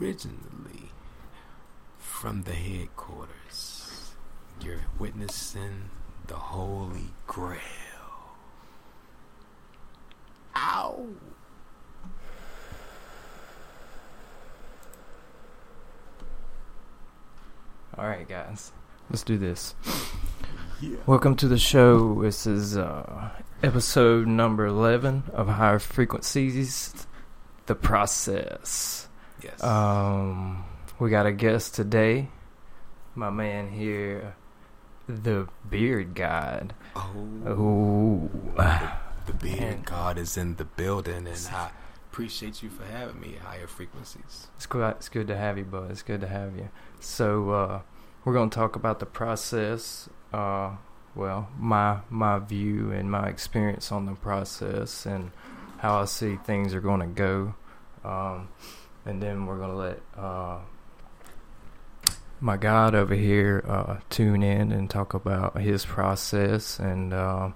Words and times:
originally 0.00 0.90
from 1.98 2.42
the 2.42 2.52
headquarters. 2.52 4.12
You're 4.60 4.80
witnessing 4.98 5.90
the 6.26 6.34
Holy 6.34 7.10
Grail. 7.26 7.58
Ow! 10.56 11.06
All 17.98 18.06
right, 18.06 18.28
guys, 18.28 18.72
let's 19.10 19.22
do 19.22 19.36
this. 19.36 19.74
Yeah. 20.80 20.96
Welcome 21.06 21.36
to 21.36 21.48
the 21.48 21.58
show. 21.58 22.22
This 22.22 22.46
is 22.46 22.76
uh, 22.76 23.30
episode 23.62 24.26
number 24.26 24.66
11 24.66 25.24
of 25.32 25.48
Higher 25.48 25.78
Frequencies 25.78 27.06
The 27.66 27.74
Process. 27.74 29.08
Yes. 29.42 29.62
Um, 29.62 30.64
we 30.98 31.10
got 31.10 31.26
a 31.26 31.32
guest 31.32 31.74
today, 31.74 32.28
my 33.14 33.30
man 33.30 33.70
here, 33.70 34.34
the 35.08 35.48
Beard 35.68 36.14
God. 36.14 36.74
oh. 36.96 37.10
Ooh. 37.48 38.30
The 39.24 39.32
beard 39.34 39.60
Man. 39.60 39.82
God 39.84 40.18
is 40.18 40.36
in 40.36 40.56
the 40.56 40.64
building, 40.64 41.26
and 41.28 41.48
I 41.52 41.70
appreciate 42.10 42.62
you 42.62 42.70
for 42.70 42.84
having 42.84 43.20
me. 43.20 43.36
at 43.36 43.42
Higher 43.42 43.66
frequencies. 43.68 44.48
It's 44.56 44.66
good, 44.66 44.90
it's 44.96 45.08
good 45.08 45.28
to 45.28 45.36
have 45.36 45.58
you, 45.58 45.64
bud. 45.64 45.92
It's 45.92 46.02
good 46.02 46.20
to 46.22 46.26
have 46.26 46.56
you. 46.56 46.70
So, 46.98 47.50
uh, 47.50 47.80
we're 48.24 48.32
going 48.32 48.50
to 48.50 48.54
talk 48.54 48.74
about 48.76 48.98
the 48.98 49.06
process. 49.06 50.08
Uh, 50.32 50.72
well, 51.14 51.48
my 51.58 51.98
my 52.10 52.38
view 52.40 52.90
and 52.90 53.10
my 53.10 53.28
experience 53.28 53.92
on 53.92 54.06
the 54.06 54.14
process 54.14 55.06
and 55.06 55.30
how 55.78 56.00
I 56.00 56.06
see 56.06 56.36
things 56.36 56.74
are 56.74 56.80
going 56.80 57.00
to 57.00 57.06
go. 57.06 57.54
Um, 58.04 58.48
and 59.04 59.22
then 59.22 59.46
we're 59.46 59.58
going 59.58 59.70
to 59.70 59.76
let 59.76 60.00
uh, 60.16 60.58
my 62.40 62.56
God 62.56 62.94
over 62.94 63.14
here 63.14 63.64
uh, 63.66 63.98
tune 64.10 64.42
in 64.42 64.72
and 64.72 64.88
talk 64.90 65.14
about 65.14 65.60
his 65.60 65.84
process. 65.84 66.78
And 66.78 67.12
uh, 67.12 67.50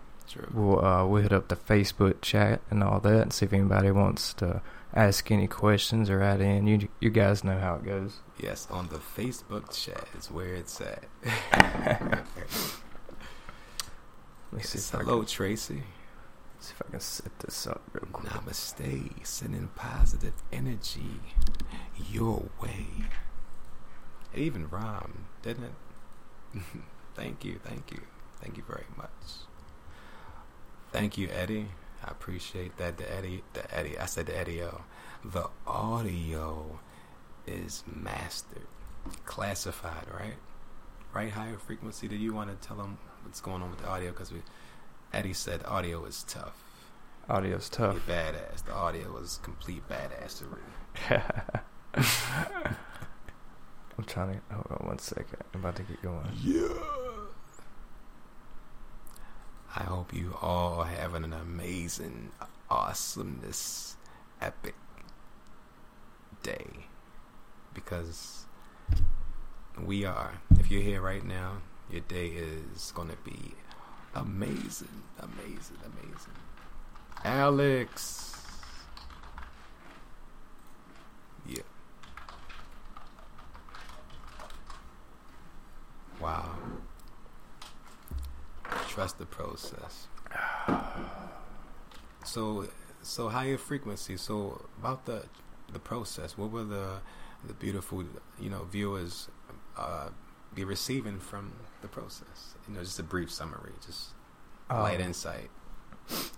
we'll, 0.52 0.84
uh, 0.84 1.06
we'll 1.06 1.22
hit 1.22 1.32
up 1.32 1.48
the 1.48 1.56
Facebook 1.56 2.20
chat 2.20 2.60
and 2.70 2.82
all 2.82 3.00
that 3.00 3.22
and 3.22 3.32
see 3.32 3.46
if 3.46 3.52
anybody 3.52 3.90
wants 3.90 4.32
to 4.34 4.62
ask 4.94 5.30
any 5.30 5.46
questions 5.46 6.08
or 6.08 6.22
add 6.22 6.40
in. 6.40 6.66
You, 6.66 6.88
you 7.00 7.10
guys 7.10 7.44
know 7.44 7.58
how 7.58 7.74
it 7.76 7.84
goes. 7.84 8.20
Yes, 8.40 8.66
on 8.70 8.88
the 8.88 8.98
Facebook 8.98 9.72
chat 9.72 10.06
is 10.18 10.30
where 10.30 10.54
it's 10.54 10.80
at. 10.80 11.04
Let 14.52 14.58
me 14.58 14.62
see 14.62 14.78
Yes, 14.78 14.88
if, 14.88 14.94
I 14.94 14.98
hello, 15.02 15.24
Tracy. 15.24 15.82
See 16.60 16.72
if 16.72 16.82
I 16.86 16.90
can 16.90 17.00
set 17.00 17.38
this 17.40 17.66
up 17.66 17.82
real 17.92 18.08
quick. 18.12 18.32
Namaste. 18.32 19.26
Sending 19.26 19.68
positive 19.74 20.34
energy 20.52 21.20
your 22.10 22.44
way. 22.60 22.86
It 24.34 24.40
even 24.40 24.68
rhymed, 24.68 25.24
didn't 25.42 25.64
it? 25.64 26.62
thank 27.14 27.44
you, 27.44 27.58
thank 27.64 27.90
you, 27.90 28.00
thank 28.40 28.56
you 28.56 28.62
very 28.66 28.86
much. 28.96 29.08
Thank 30.92 31.18
you, 31.18 31.28
Eddie. 31.28 31.68
I 32.04 32.10
appreciate 32.10 32.76
that. 32.78 32.98
The 32.98 33.12
Eddie, 33.12 33.42
the 33.52 33.74
Eddie. 33.74 33.98
I 33.98 34.06
said 34.06 34.26
the 34.26 34.36
Eddie-o. 34.38 34.82
The 35.24 35.48
audio 35.66 36.78
is 37.46 37.82
mastered, 37.92 38.66
classified, 39.24 40.06
right? 40.12 40.34
Right, 41.12 41.30
higher 41.30 41.56
frequency. 41.56 42.08
Do 42.08 42.16
you 42.16 42.32
want 42.32 42.50
to 42.50 42.66
tell 42.66 42.76
them 42.76 42.98
what's 43.22 43.40
going 43.40 43.62
on 43.62 43.70
with 43.70 43.80
the 43.80 43.88
audio? 43.88 44.10
Because 44.10 44.32
we, 44.32 44.42
Eddie 45.12 45.32
said 45.32 45.62
audio 45.64 46.04
is 46.04 46.24
tough. 46.24 46.62
Audio's 47.28 47.70
You're 47.78 47.92
tough. 47.94 48.06
badass. 48.06 48.64
The 48.64 48.72
audio 48.72 49.12
was 49.12 49.40
complete 49.42 49.82
badassery. 49.88 50.60
I'm 53.98 54.04
trying 54.04 54.34
to. 54.34 54.54
Hold 54.54 54.66
on 54.80 54.86
one 54.86 54.98
second. 54.98 55.38
I'm 55.54 55.60
about 55.60 55.76
to 55.76 55.82
get 55.82 56.02
going. 56.02 56.28
Yeah. 56.42 56.68
I 59.74 59.82
hope 59.82 60.14
you 60.14 60.34
all 60.40 60.80
are 60.80 60.86
having 60.86 61.24
an 61.24 61.32
amazing, 61.34 62.30
awesomeness, 62.70 63.96
epic 64.40 64.74
day. 66.42 66.66
Because 67.74 68.44
we 69.84 70.04
are. 70.04 70.32
If 70.58 70.70
you're 70.70 70.80
here 70.82 71.02
right 71.02 71.24
now, 71.24 71.58
your 71.90 72.00
day 72.02 72.28
is 72.28 72.92
going 72.94 73.08
to 73.08 73.16
be 73.24 73.54
amazing, 74.20 75.02
amazing, 75.18 75.78
amazing. 75.84 76.32
Alex. 77.24 78.42
Yeah. 81.46 81.62
Wow. 86.20 86.54
Trust 88.88 89.18
the 89.18 89.26
process. 89.26 90.08
So, 92.24 92.66
so 93.02 93.28
higher 93.28 93.56
frequency. 93.56 94.16
So 94.16 94.66
about 94.80 95.06
the 95.06 95.26
the 95.72 95.78
process. 95.78 96.36
What 96.36 96.50
will 96.50 96.64
the 96.64 97.00
the 97.46 97.54
beautiful 97.54 98.04
you 98.40 98.50
know 98.50 98.64
viewers 98.64 99.28
uh, 99.76 100.08
be 100.54 100.64
receiving 100.64 101.18
from 101.20 101.52
the 101.82 101.88
process? 101.88 102.54
You 102.68 102.74
know, 102.74 102.80
just 102.80 102.98
a 102.98 103.02
brief 103.02 103.30
summary, 103.30 103.72
just 103.84 104.08
light 104.70 105.00
Um, 105.00 105.06
insight. 105.06 105.50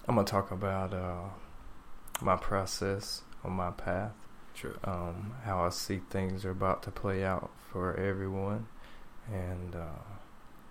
I'm 0.06 0.14
gonna 0.14 0.24
talk 0.24 0.50
about 0.50 0.92
uh, 0.94 1.28
my 2.20 2.36
process 2.36 3.22
on 3.44 3.52
my 3.52 3.70
path. 3.70 4.12
True. 4.54 4.76
Um, 4.84 5.34
how 5.44 5.62
I 5.64 5.68
see 5.68 6.00
things 6.10 6.44
are 6.44 6.50
about 6.50 6.82
to 6.84 6.90
play 6.90 7.24
out 7.24 7.50
for 7.70 7.94
everyone, 7.94 8.66
and 9.32 9.76
uh, 9.76 9.84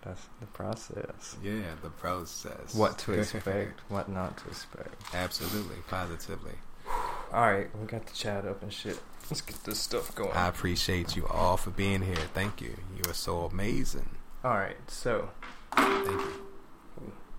that's 0.02 0.28
the 0.42 0.48
process. 0.48 1.38
Yeah, 1.42 1.76
the 1.82 1.90
process. 1.90 2.76
What 2.76 2.98
to 3.00 3.14
expect, 3.20 3.82
what 3.90 4.10
not 4.10 4.38
to 4.40 4.48
expect. 4.50 5.02
Absolutely, 5.14 5.78
positively. 5.88 6.56
All 7.34 7.42
right, 7.42 7.68
we 7.80 7.86
got 7.86 8.06
the 8.06 8.14
chat 8.14 8.46
up 8.46 8.62
and 8.64 8.72
shit. 8.74 9.00
Let's 9.30 9.42
get 9.42 9.62
this 9.66 9.80
stuff 9.80 10.16
going. 10.16 10.32
I 10.32 10.48
appreciate 10.48 11.16
you 11.16 11.28
all 11.28 11.58
for 11.58 11.70
being 11.72 12.02
here. 12.02 12.16
Thank 12.34 12.62
you. 12.62 12.76
You 12.96 13.10
are 13.10 13.14
so 13.14 13.42
amazing. 13.46 14.10
All 14.44 14.52
right, 14.52 14.78
so 14.88 15.30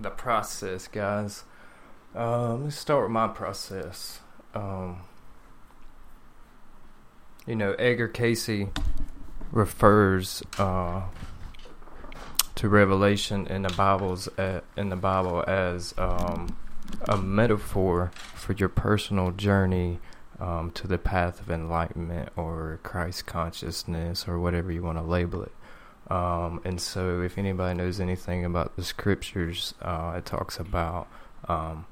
the 0.00 0.10
process, 0.10 0.88
guys. 0.88 1.44
Um, 2.12 2.64
let's 2.64 2.76
start 2.76 3.04
with 3.04 3.12
my 3.12 3.28
process. 3.28 4.18
Um, 4.52 5.02
you 7.46 7.54
know, 7.54 7.74
Edgar 7.74 8.08
Cayce 8.08 8.66
refers 9.52 10.42
uh, 10.58 11.02
to 12.56 12.68
Revelation 12.68 13.46
in 13.46 13.62
the 13.62 13.72
Bibles 13.74 14.26
uh 14.36 14.62
in 14.76 14.88
the 14.88 14.96
Bible 14.96 15.44
as 15.46 15.94
um, 15.98 16.56
a 17.08 17.16
metaphor 17.16 18.10
for 18.34 18.54
your 18.54 18.68
personal 18.68 19.30
journey 19.30 20.00
um, 20.40 20.72
to 20.72 20.88
the 20.88 20.98
path 20.98 21.40
of 21.40 21.48
enlightenment 21.48 22.30
or 22.34 22.80
Christ 22.82 23.24
consciousness 23.26 24.26
or 24.26 24.40
whatever 24.40 24.72
you 24.72 24.82
want 24.82 24.98
to 24.98 25.04
label 25.04 25.44
it. 25.44 25.52
Um, 26.10 26.60
and 26.64 26.80
so, 26.80 27.20
if 27.20 27.36
anybody 27.36 27.76
knows 27.76 28.00
anything 28.00 28.44
about 28.44 28.76
the 28.76 28.84
scriptures, 28.84 29.74
uh, 29.82 30.14
it 30.16 30.24
talks 30.24 30.58
about 30.58 31.06
um, 31.48 31.86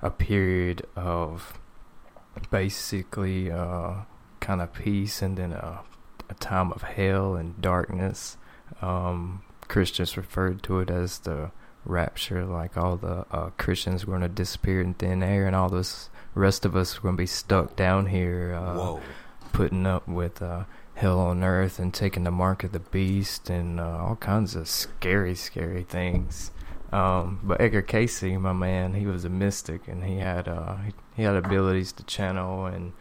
a 0.00 0.10
period 0.10 0.86
of 0.94 1.58
basically 2.50 3.50
uh, 3.50 3.94
kind 4.40 4.60
of 4.60 4.72
peace 4.72 5.20
and 5.20 5.36
then 5.36 5.52
a, 5.52 5.80
a 6.28 6.34
time 6.34 6.70
of 6.72 6.82
hell 6.82 7.34
and 7.34 7.60
darkness. 7.60 8.36
Um, 8.80 9.42
Christians 9.66 10.16
referred 10.16 10.62
to 10.64 10.78
it 10.80 10.90
as 10.90 11.20
the 11.20 11.50
rapture, 11.84 12.44
like 12.44 12.76
all 12.76 12.96
the 12.96 13.26
uh, 13.32 13.50
Christians 13.58 14.06
were 14.06 14.12
going 14.12 14.22
to 14.22 14.28
disappear 14.28 14.80
in 14.80 14.94
thin 14.94 15.24
air, 15.24 15.46
and 15.46 15.56
all 15.56 15.68
this 15.68 16.08
rest 16.34 16.64
of 16.64 16.76
us 16.76 16.96
were 16.96 17.08
going 17.08 17.16
to 17.16 17.22
be 17.22 17.26
stuck 17.26 17.74
down 17.74 18.06
here. 18.06 18.54
Uh, 18.54 19.00
putting 19.52 19.86
up 19.86 20.06
with 20.06 20.42
uh, 20.42 20.64
hell 20.96 21.20
on 21.20 21.44
earth 21.44 21.78
and 21.78 21.92
taking 21.92 22.24
the 22.24 22.30
mark 22.30 22.64
of 22.64 22.72
the 22.72 22.80
beast 22.80 23.50
and 23.50 23.78
uh, 23.78 23.98
all 23.98 24.16
kinds 24.16 24.56
of 24.56 24.66
scary, 24.66 25.34
scary 25.34 25.82
things. 25.82 26.50
Um, 26.90 27.40
but 27.42 27.60
Edgar 27.60 27.82
Cayce, 27.82 28.22
my 28.22 28.54
man, 28.54 28.94
he 28.94 29.06
was 29.06 29.24
a 29.24 29.28
mystic 29.28 29.88
and 29.88 30.04
he 30.04 30.16
had 30.16 30.48
uh, 30.48 30.76
he, 30.76 30.92
he 31.16 31.22
had 31.22 31.36
abilities 31.36 31.92
to 31.92 32.02
channel 32.04 32.64
and 32.66 32.92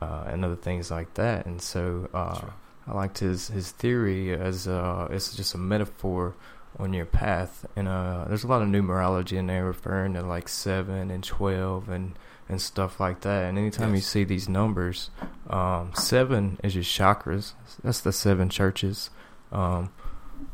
uh, 0.00 0.24
and 0.26 0.44
other 0.44 0.56
things 0.56 0.90
like 0.90 1.14
that. 1.14 1.46
And 1.46 1.62
so 1.62 2.08
uh, 2.12 2.46
I 2.86 2.94
liked 2.94 3.18
his 3.18 3.48
his 3.48 3.70
theory 3.70 4.32
as 4.32 4.66
uh, 4.66 5.06
it's 5.10 5.36
just 5.36 5.54
a 5.54 5.58
metaphor 5.58 6.34
on 6.78 6.92
your 6.92 7.06
path. 7.06 7.64
And 7.76 7.86
uh, 7.86 8.24
there's 8.26 8.44
a 8.44 8.48
lot 8.48 8.62
of 8.62 8.68
numerology 8.68 9.36
in 9.36 9.46
there 9.46 9.64
referring 9.64 10.14
to 10.14 10.22
like 10.22 10.48
seven 10.48 11.10
and 11.12 11.22
twelve 11.22 11.88
and 11.88 12.18
and 12.48 12.60
stuff 12.60 13.00
like 13.00 13.20
that. 13.22 13.44
And 13.44 13.58
anytime 13.58 13.94
you 13.94 14.00
see 14.00 14.24
these 14.24 14.48
numbers, 14.48 15.10
um, 15.48 15.92
seven 15.94 16.58
is 16.62 16.74
your 16.74 16.84
chakras. 16.84 17.52
That's 17.82 18.00
the 18.00 18.12
seven 18.12 18.48
churches. 18.48 19.10
Um, 19.52 19.90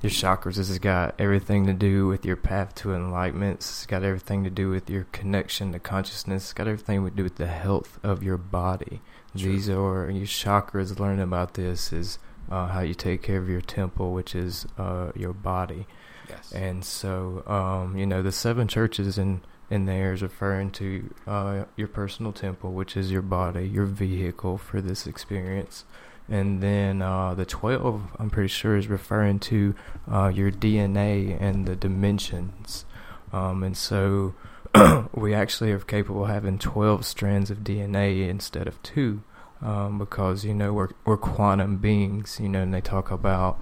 your 0.00 0.10
chakras. 0.10 0.56
This 0.56 0.68
has 0.68 0.78
got 0.78 1.14
everything 1.18 1.66
to 1.66 1.72
do 1.72 2.06
with 2.06 2.24
your 2.24 2.36
path 2.36 2.74
to 2.76 2.94
enlightenment. 2.94 3.56
It's 3.56 3.86
got 3.86 4.02
everything 4.02 4.44
to 4.44 4.50
do 4.50 4.70
with 4.70 4.90
your 4.90 5.04
connection 5.12 5.72
to 5.72 5.78
consciousness. 5.78 6.44
It's 6.44 6.52
got 6.52 6.68
everything 6.68 7.04
to 7.04 7.10
do 7.10 7.22
with 7.22 7.36
the 7.36 7.46
health 7.46 7.98
of 8.02 8.22
your 8.22 8.36
body. 8.36 9.00
True. 9.36 9.52
These 9.52 9.68
are 9.68 10.10
your 10.10 10.26
chakras. 10.26 10.98
Learning 10.98 11.20
about 11.20 11.54
this 11.54 11.92
is 11.92 12.18
uh, 12.50 12.68
how 12.68 12.80
you 12.80 12.94
take 12.94 13.22
care 13.22 13.38
of 13.38 13.48
your 13.48 13.60
temple, 13.60 14.12
which 14.12 14.34
is 14.34 14.66
uh, 14.78 15.12
your 15.14 15.32
body. 15.32 15.86
Yes. 16.28 16.52
And 16.52 16.84
so, 16.84 17.42
um, 17.46 17.96
you 17.96 18.06
know, 18.06 18.22
the 18.22 18.32
seven 18.32 18.68
churches 18.68 19.18
in 19.18 19.42
in 19.72 19.86
there 19.86 20.12
is 20.12 20.22
referring 20.22 20.70
to 20.70 21.14
uh, 21.26 21.64
your 21.76 21.88
personal 21.88 22.30
temple, 22.30 22.72
which 22.72 22.94
is 22.94 23.10
your 23.10 23.22
body, 23.22 23.66
your 23.66 23.86
vehicle 23.86 24.58
for 24.58 24.82
this 24.82 25.06
experience. 25.06 25.84
And 26.28 26.62
then 26.62 27.00
uh, 27.00 27.32
the 27.34 27.46
12, 27.46 28.02
I'm 28.18 28.28
pretty 28.28 28.48
sure, 28.48 28.76
is 28.76 28.86
referring 28.86 29.38
to 29.40 29.74
uh, 30.10 30.30
your 30.32 30.50
DNA 30.50 31.40
and 31.40 31.66
the 31.66 31.74
dimensions. 31.74 32.84
Um, 33.32 33.62
and 33.64 33.74
so 33.74 34.34
we 35.14 35.32
actually 35.32 35.72
are 35.72 35.78
capable 35.78 36.24
of 36.24 36.30
having 36.30 36.58
12 36.58 37.06
strands 37.06 37.50
of 37.50 37.58
DNA 37.58 38.28
instead 38.28 38.68
of 38.68 38.80
two 38.82 39.22
um, 39.62 39.98
because, 39.98 40.44
you 40.44 40.52
know, 40.52 40.74
we're, 40.74 40.90
we're 41.06 41.16
quantum 41.16 41.78
beings, 41.78 42.38
you 42.40 42.48
know, 42.50 42.60
and 42.60 42.74
they 42.74 42.82
talk 42.82 43.10
about 43.10 43.58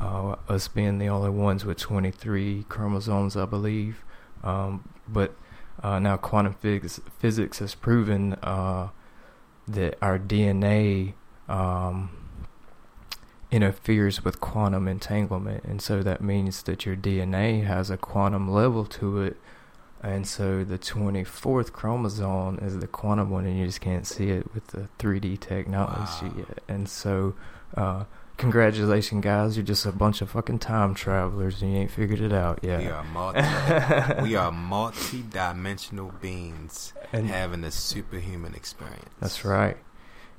uh, 0.00 0.36
us 0.48 0.68
being 0.68 0.98
the 0.98 1.08
only 1.08 1.30
ones 1.30 1.64
with 1.64 1.78
23 1.78 2.64
chromosomes, 2.68 3.36
I 3.36 3.44
believe. 3.44 4.04
Um, 4.44 4.88
but 5.08 5.34
uh, 5.82 5.98
now 5.98 6.16
quantum 6.16 6.54
phys- 6.54 7.00
physics 7.18 7.58
has 7.60 7.74
proven 7.74 8.34
uh, 8.42 8.88
that 9.66 9.96
our 10.02 10.18
DNA 10.18 11.14
um, 11.48 12.10
interferes 13.50 14.24
with 14.24 14.40
quantum 14.40 14.86
entanglement, 14.88 15.64
and 15.64 15.80
so 15.80 16.02
that 16.02 16.20
means 16.20 16.62
that 16.64 16.84
your 16.84 16.96
DNA 16.96 17.64
has 17.64 17.90
a 17.90 17.96
quantum 17.96 18.50
level 18.50 18.84
to 18.84 19.22
it. 19.22 19.36
And 20.00 20.28
so 20.28 20.62
the 20.62 20.78
24th 20.78 21.72
chromosome 21.72 22.58
is 22.62 22.78
the 22.78 22.86
quantum 22.86 23.30
one, 23.30 23.46
and 23.46 23.58
you 23.58 23.66
just 23.66 23.80
can't 23.80 24.06
see 24.06 24.30
it 24.30 24.54
with 24.54 24.68
the 24.68 24.88
3D 24.98 25.40
technology 25.40 26.26
Wow. 26.26 26.34
yet. 26.38 26.60
And 26.68 26.88
so, 26.88 27.34
uh, 27.76 28.04
congratulations, 28.38 29.22
guys! 29.22 29.56
You're 29.56 29.66
just 29.66 29.84
a 29.84 29.92
bunch 29.92 30.22
of 30.22 30.30
fucking 30.30 30.60
time 30.60 30.94
travelers, 30.94 31.60
and 31.60 31.72
you 31.72 31.78
ain't 31.80 31.90
figured 31.90 32.20
it 32.20 32.32
out 32.32 32.60
yet. 32.62 32.80
We 32.80 32.86
are 32.86 33.04
multi. 33.04 34.22
we 34.22 34.34
are 34.36 34.50
multi-dimensional 34.50 36.12
beings 36.22 36.94
And- 37.12 37.26
having 37.28 37.62
a 37.64 37.70
superhuman 37.70 38.54
experience. 38.54 39.10
That's 39.20 39.44
right. 39.44 39.76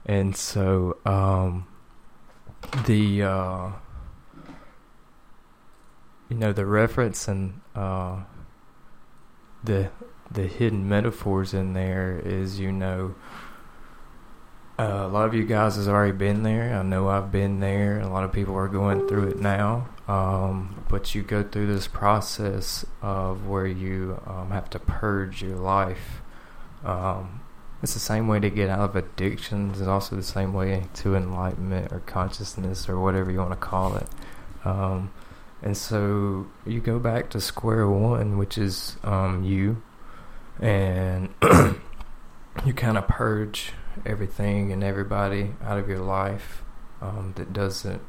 And 0.06 0.36
so 0.36 0.98
um 1.06 1.68
the 2.86 3.22
uh 3.24 3.72
you 6.30 6.36
know 6.38 6.52
the 6.54 6.66
reference 6.66 7.28
and 7.28 7.60
uh 7.76 8.22
the 9.64 9.92
the 10.32 10.44
hidden 10.48 10.88
metaphors 10.88 11.54
in 11.54 11.74
there 11.74 12.20
is 12.24 12.60
you 12.60 12.72
know 12.72 13.16
uh, 14.80 15.06
a 15.06 15.10
lot 15.10 15.26
of 15.26 15.34
you 15.34 15.44
guys 15.44 15.76
has 15.76 15.90
already 15.90 16.14
been 16.14 16.44
there. 16.44 16.74
I 16.74 16.84
know 16.84 17.10
I've 17.10 17.34
been 17.34 17.60
there. 17.60 18.00
A 18.00 18.08
lot 18.08 18.24
of 18.24 18.32
people 18.32 18.56
are 18.56 18.70
going 18.70 19.10
through 19.10 19.28
it 19.28 19.40
now. 19.40 19.90
Um, 20.08 20.86
but 20.88 21.14
you 21.14 21.22
go 21.22 21.44
through 21.44 21.68
this 21.68 21.86
process 21.86 22.86
of 23.02 23.46
where 23.46 23.68
you 23.68 24.22
um, 24.26 24.52
have 24.52 24.70
to 24.70 24.80
purge 24.80 25.42
your 25.42 25.58
life. 25.58 26.22
Um, 26.86 27.42
it's 27.84 27.94
the 27.94 28.00
same 28.00 28.30
way 28.30 28.40
to 28.40 28.50
get 28.50 28.70
out 28.70 28.92
of 28.92 28.96
addictions. 28.96 29.82
It's 29.82 29.88
also 29.88 30.16
the 30.16 30.24
same 30.24 30.54
way 30.54 30.86
to 30.96 31.14
enlightenment 31.14 31.92
or 31.92 32.00
consciousness 32.00 32.88
or 32.88 32.98
whatever 33.02 33.32
you 33.32 33.40
want 33.40 33.52
to 33.52 33.58
call 33.58 33.98
it. 33.98 34.08
Um, 34.64 35.12
and 35.62 35.76
so 35.76 36.48
you 36.66 36.80
go 36.80 37.00
back 37.00 37.30
to 37.32 37.42
square 37.42 37.86
one, 37.86 38.38
which 38.38 38.58
is 38.58 38.96
um, 39.04 39.44
you, 39.44 39.84
and 40.58 41.34
you 42.66 42.74
kind 42.74 42.98
of 42.98 43.10
purge 43.10 43.74
everything 44.06 44.72
and 44.72 44.84
everybody 44.84 45.54
out 45.64 45.78
of 45.78 45.88
your 45.90 46.00
life 46.00 46.64
um, 47.02 47.34
that 47.36 47.54
doesn't 47.54 48.02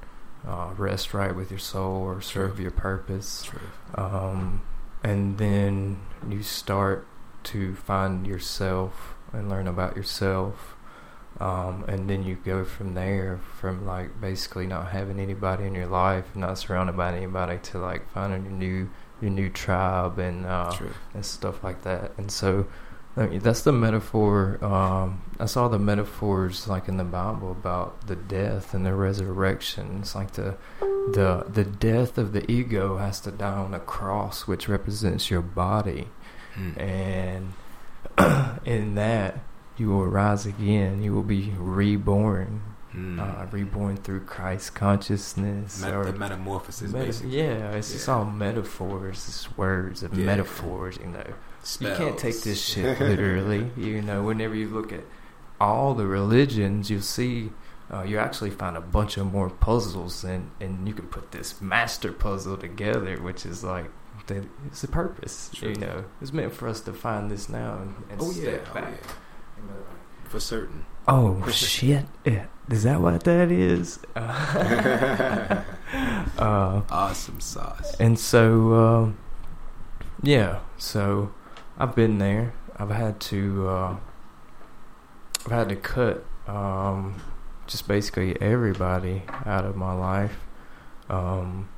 uh, 0.46 0.72
rest 0.76 1.12
right 1.14 1.34
with 1.34 1.50
your 1.50 1.58
soul 1.58 2.02
or 2.02 2.20
serve 2.20 2.58
your 2.58 2.70
purpose. 2.70 3.50
Um, 3.94 4.62
and 5.02 5.38
then 5.38 6.00
you 6.28 6.42
start 6.42 7.06
to 7.44 7.74
find 7.74 8.26
yourself 8.26 9.14
and 9.32 9.48
learn 9.48 9.68
about 9.68 9.96
yourself 9.96 10.76
um, 11.40 11.84
and 11.88 12.08
then 12.08 12.22
you 12.22 12.34
go 12.34 12.64
from 12.64 12.94
there 12.94 13.40
from 13.58 13.86
like 13.86 14.20
basically 14.20 14.66
not 14.66 14.90
having 14.90 15.18
anybody 15.18 15.64
in 15.64 15.74
your 15.74 15.86
life 15.86 16.36
not 16.36 16.58
surrounded 16.58 16.96
by 16.96 17.16
anybody 17.16 17.58
to 17.58 17.78
like 17.78 18.10
finding 18.12 18.44
your 18.44 18.52
new 18.52 18.90
your 19.22 19.30
new 19.30 19.48
tribe 19.48 20.18
and 20.18 20.44
uh, 20.44 20.74
and 21.14 21.24
stuff 21.24 21.62
like 21.64 21.82
that. 21.82 22.12
And 22.18 22.30
so 22.30 22.66
I 23.16 23.26
mean, 23.26 23.40
that's 23.40 23.62
the 23.62 23.72
metaphor. 23.72 24.62
Um, 24.64 25.22
that's 25.36 25.56
all 25.56 25.68
the 25.68 25.78
metaphors 25.80 26.68
like 26.68 26.86
in 26.88 26.96
the 26.96 27.04
Bible 27.04 27.50
about 27.50 28.06
the 28.06 28.14
death 28.16 28.72
and 28.72 28.86
the 28.86 28.94
resurrection. 28.94 29.98
It's 30.00 30.14
like 30.14 30.32
the 30.32 30.56
the 30.80 31.44
the 31.48 31.64
death 31.64 32.18
of 32.18 32.32
the 32.32 32.48
ego 32.50 32.98
has 32.98 33.20
to 33.22 33.30
die 33.32 33.52
on 33.56 33.74
a 33.74 33.80
cross, 33.80 34.46
which 34.46 34.68
represents 34.68 35.30
your 35.30 35.42
body, 35.42 36.08
Hmm. 36.54 36.78
and 36.78 37.52
in 38.64 38.94
that 38.94 39.40
you 39.76 39.88
will 39.88 40.06
rise 40.06 40.46
again. 40.46 41.02
You 41.02 41.12
will 41.12 41.22
be 41.24 41.52
reborn, 41.58 42.62
Hmm. 42.92 43.20
uh, 43.20 43.46
reborn 43.52 43.96
through 43.98 44.20
Christ 44.24 44.74
consciousness. 44.74 45.80
Met- 45.80 45.94
or 45.94 46.04
the 46.06 46.12
metamorphosis, 46.12 46.92
meta- 46.92 47.06
basically. 47.06 47.38
yeah, 47.38 47.70
it's 47.72 47.92
just 47.92 48.08
all 48.08 48.24
metaphors, 48.24 49.28
it's 49.28 49.56
words 49.56 50.02
of 50.02 50.14
Yeah. 50.14 50.26
metaphors. 50.26 50.98
You 50.98 51.06
know, 51.06 51.24
you 51.80 51.96
can't 51.96 52.18
take 52.18 52.40
this 52.42 52.60
shit 52.72 52.98
literally. 53.00 53.70
you 53.76 54.02
know, 54.02 54.22
whenever 54.22 54.54
you 54.54 54.68
look 54.68 54.92
at 54.92 55.04
all 55.60 55.94
the 55.94 56.06
religions, 56.06 56.90
you'll 56.90 57.02
see 57.02 57.52
uh, 57.92 58.02
you 58.02 58.18
actually 58.18 58.50
find 58.50 58.76
a 58.76 58.80
bunch 58.80 59.16
of 59.16 59.32
more 59.32 59.50
puzzles, 59.50 60.22
and 60.24 60.50
and 60.60 60.86
you 60.88 60.94
can 60.94 61.06
put 61.06 61.32
this 61.32 61.60
master 61.60 62.12
puzzle 62.12 62.56
together, 62.56 63.16
which 63.20 63.44
is 63.44 63.62
like 63.64 63.90
the, 64.26 64.46
it's 64.66 64.80
the 64.82 64.88
purpose. 64.88 65.50
True. 65.54 65.70
You 65.70 65.74
know, 65.76 66.04
it's 66.20 66.32
meant 66.32 66.52
for 66.54 66.68
us 66.68 66.80
to 66.82 66.92
find 66.92 67.30
this 67.30 67.48
now 67.48 67.78
and, 67.82 67.94
and 68.10 68.20
Oh 68.20 68.30
yeah, 68.30 68.42
step 68.42 68.66
oh, 68.70 68.74
back. 68.74 68.84
yeah. 68.92 69.12
You 69.58 69.68
know, 69.68 69.74
like, 69.78 70.28
for 70.30 70.40
certain. 70.40 70.86
Oh 71.08 71.44
shit! 71.50 72.06
Yeah. 72.24 72.46
Is 72.70 72.84
that 72.84 73.00
what 73.00 73.24
that 73.24 73.50
is? 73.50 73.98
uh, 74.14 75.62
awesome 76.38 77.40
sauce. 77.40 77.96
and 77.98 78.16
so, 78.16 78.74
um, 78.74 79.18
yeah. 80.22 80.60
So, 80.78 81.34
I've 81.78 81.96
been 81.96 82.18
there. 82.18 82.54
I've 82.76 82.90
had 82.90 83.18
to. 83.20 83.68
Uh, 83.68 83.96
I've 85.46 85.52
had 85.52 85.68
to 85.70 85.76
cut 85.76 86.24
um, 86.46 87.20
just 87.66 87.88
basically 87.88 88.40
everybody 88.40 89.22
out 89.44 89.64
of 89.64 89.74
my 89.74 89.92
life. 89.92 90.38
Um, 91.08 91.68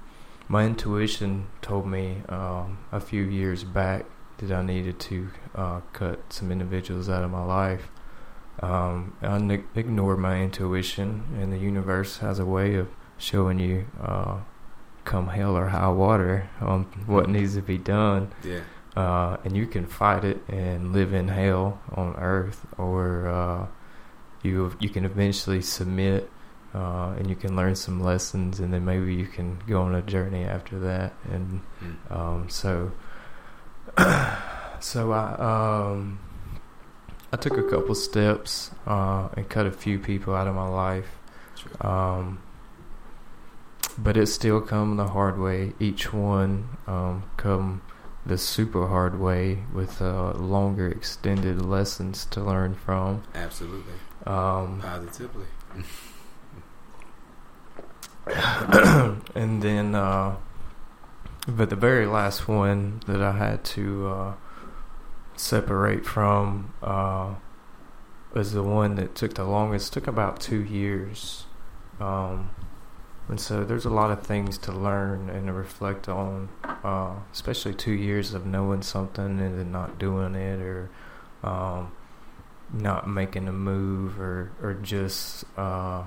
my 0.47 0.67
intuition 0.67 1.47
told 1.63 1.87
me 1.87 2.23
um, 2.29 2.79
a 2.93 3.01
few 3.01 3.23
years 3.23 3.65
back 3.65 4.05
that 4.39 4.53
I 4.53 4.61
needed 4.61 5.01
to 5.01 5.29
uh, 5.55 5.81
cut 5.95 6.33
some 6.33 6.53
individuals 6.53 7.09
out 7.09 7.25
of 7.25 7.31
my 7.31 7.45
life. 7.45 7.89
Um, 8.63 9.15
I 9.23 9.35
n- 9.37 9.65
ignored 9.75 10.19
my 10.21 10.41
intuition, 10.41 11.25
and 11.41 11.53
the 11.53 11.59
universe 11.59 12.19
has 12.19 12.39
a 12.39 12.47
way 12.47 12.77
of 12.77 12.89
showing 13.19 13.59
you, 13.59 13.87
uh, 14.01 14.37
come 15.05 15.27
hell 15.29 15.57
or 15.57 15.69
high 15.69 15.91
water, 15.91 16.49
on 16.61 16.85
what 17.07 17.29
needs 17.29 17.55
to 17.57 17.63
be 17.63 17.77
done 17.79 18.31
Yeah. 18.45 18.61
uh, 18.97 19.37
and 19.45 19.57
you 19.57 19.67
can 19.67 19.87
fight 19.87 20.23
it 20.25 20.43
and 20.49 20.93
live 20.93 21.13
in 21.13 21.27
hell 21.29 21.81
on 21.97 22.15
earth, 22.17 22.65
or 22.79 23.27
uh, 23.27 23.67
you 24.43 24.75
you 24.79 24.89
can 24.91 25.05
eventually 25.05 25.61
submit, 25.63 26.31
uh, 26.75 27.15
and 27.19 27.29
you 27.29 27.35
can 27.37 27.57
learn 27.57 27.75
some 27.75 28.01
lessons, 28.01 28.61
and 28.61 28.73
then 28.73 28.85
maybe 28.85 29.13
you 29.15 29.27
can 29.27 29.59
go 29.67 29.83
on 29.83 29.95
a 29.95 30.03
journey 30.03 30.45
after 30.45 30.79
that. 30.79 31.15
And 31.33 31.61
Hmm. 31.81 32.13
um, 32.15 32.49
so, 32.49 32.93
so 34.81 35.13
I 35.13 35.35
um, 35.93 36.19
I 37.33 37.37
took 37.37 37.57
a 37.57 37.63
couple 37.63 37.95
steps 37.95 38.71
uh, 38.87 39.29
and 39.37 39.49
cut 39.49 39.67
a 39.67 39.73
few 39.73 39.99
people 39.99 40.35
out 40.35 40.47
of 40.47 40.55
my 40.55 40.69
life. 40.69 41.19
Um, 41.81 42.43
but 43.97 44.17
it 44.17 44.27
still 44.27 44.61
come 44.61 44.97
the 44.97 45.09
hard 45.09 45.39
way. 45.39 45.73
Each 45.81 46.13
one 46.13 46.77
um, 46.87 47.25
come 47.37 47.83
the 48.25 48.39
super 48.39 48.89
hard 48.89 49.19
way 49.19 49.65
with 49.73 50.01
uh, 50.01 50.33
longer, 50.33 50.89
extended 50.89 51.65
lessons 51.65 52.25
to 52.27 52.41
learn 52.43 52.75
from. 52.75 53.23
Absolutely. 53.35 53.95
Um, 54.27 54.81
Positively. 54.81 55.47
and 59.35 59.63
then, 59.63 59.95
uh, 59.95 60.37
but 61.49 61.71
the 61.71 61.77
very 61.77 62.07
last 62.07 62.47
one 62.47 63.01
that 63.07 63.21
I 63.21 63.33
had 63.33 63.65
to 63.65 64.07
uh, 64.09 64.35
separate 65.37 66.05
from 66.05 66.75
uh, 66.83 67.35
was 68.35 68.53
the 68.53 68.63
one 68.63 68.95
that 68.97 69.15
took 69.15 69.35
the 69.35 69.45
longest. 69.45 69.93
Took 69.93 70.07
about 70.07 70.41
two 70.41 70.63
years. 70.63 71.45
Um, 72.01 72.51
And 73.29 73.41
so 73.41 73.65
there's 73.65 73.87
a 73.87 73.91
lot 73.91 74.11
of 74.11 74.27
things 74.27 74.59
to 74.59 74.73
learn 74.73 75.31
and 75.31 75.47
to 75.47 75.53
reflect 75.53 76.09
on, 76.09 76.49
uh, 76.65 77.15
especially 77.33 77.73
two 77.73 77.93
years 77.93 78.35
of 78.35 78.45
knowing 78.45 78.83
something 78.83 79.41
and 79.41 79.59
then 79.59 79.71
not 79.71 79.99
doing 79.99 80.35
it 80.35 80.61
or 80.61 80.91
um, 81.45 81.93
not 82.73 83.09
making 83.09 83.47
a 83.49 83.53
move 83.53 84.21
or, 84.21 84.51
or 84.61 84.75
just, 84.75 85.45
uh, 85.57 86.03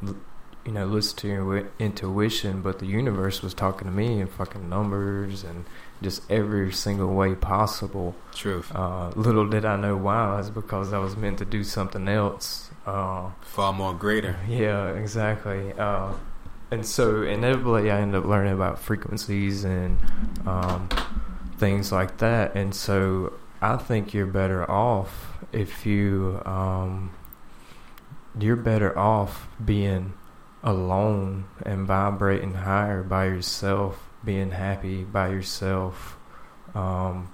you 0.00 0.72
know, 0.72 0.86
listen 0.86 1.16
to 1.18 1.28
your 1.28 1.70
intuition. 1.78 2.62
But 2.62 2.78
the 2.78 2.86
universe 2.86 3.42
was 3.42 3.52
talking 3.52 3.88
to 3.88 3.92
me 3.92 4.20
in 4.20 4.28
fucking 4.28 4.68
numbers 4.68 5.42
and 5.42 5.64
just 6.02 6.30
every 6.30 6.72
single 6.72 7.14
way 7.14 7.34
possible. 7.34 8.14
Truth. 8.34 8.74
Uh, 8.74 9.10
little 9.14 9.46
did 9.48 9.64
I 9.64 9.76
know 9.76 9.96
why. 9.96 10.38
It's 10.40 10.50
because 10.50 10.92
I 10.92 10.98
was 10.98 11.16
meant 11.16 11.38
to 11.38 11.44
do 11.44 11.64
something 11.64 12.08
else. 12.08 12.70
Uh, 12.86 13.30
Far 13.42 13.72
more 13.72 13.94
greater. 13.94 14.36
yeah, 14.48 14.88
exactly. 14.90 15.72
Uh, 15.72 16.12
and 16.70 16.84
so 16.86 17.22
inevitably, 17.22 17.90
I 17.90 18.00
ended 18.00 18.22
up 18.22 18.28
learning 18.28 18.54
about 18.54 18.78
frequencies 18.78 19.64
and 19.64 19.98
um, 20.46 20.88
things 21.58 21.92
like 21.92 22.18
that. 22.18 22.54
And 22.54 22.74
so 22.74 23.34
I 23.60 23.76
think 23.76 24.12
you're 24.14 24.26
better 24.26 24.68
off 24.70 25.28
if 25.52 25.84
you 25.84 26.40
um, 26.46 27.12
you're 28.38 28.56
better 28.56 28.98
off 28.98 29.46
being 29.62 30.14
alone 30.62 31.44
and 31.64 31.86
vibrating 31.86 32.54
higher 32.54 33.02
by 33.02 33.26
yourself, 33.26 34.08
being 34.24 34.50
happy 34.50 35.04
by 35.04 35.28
yourself. 35.28 36.18
Um, 36.74 37.32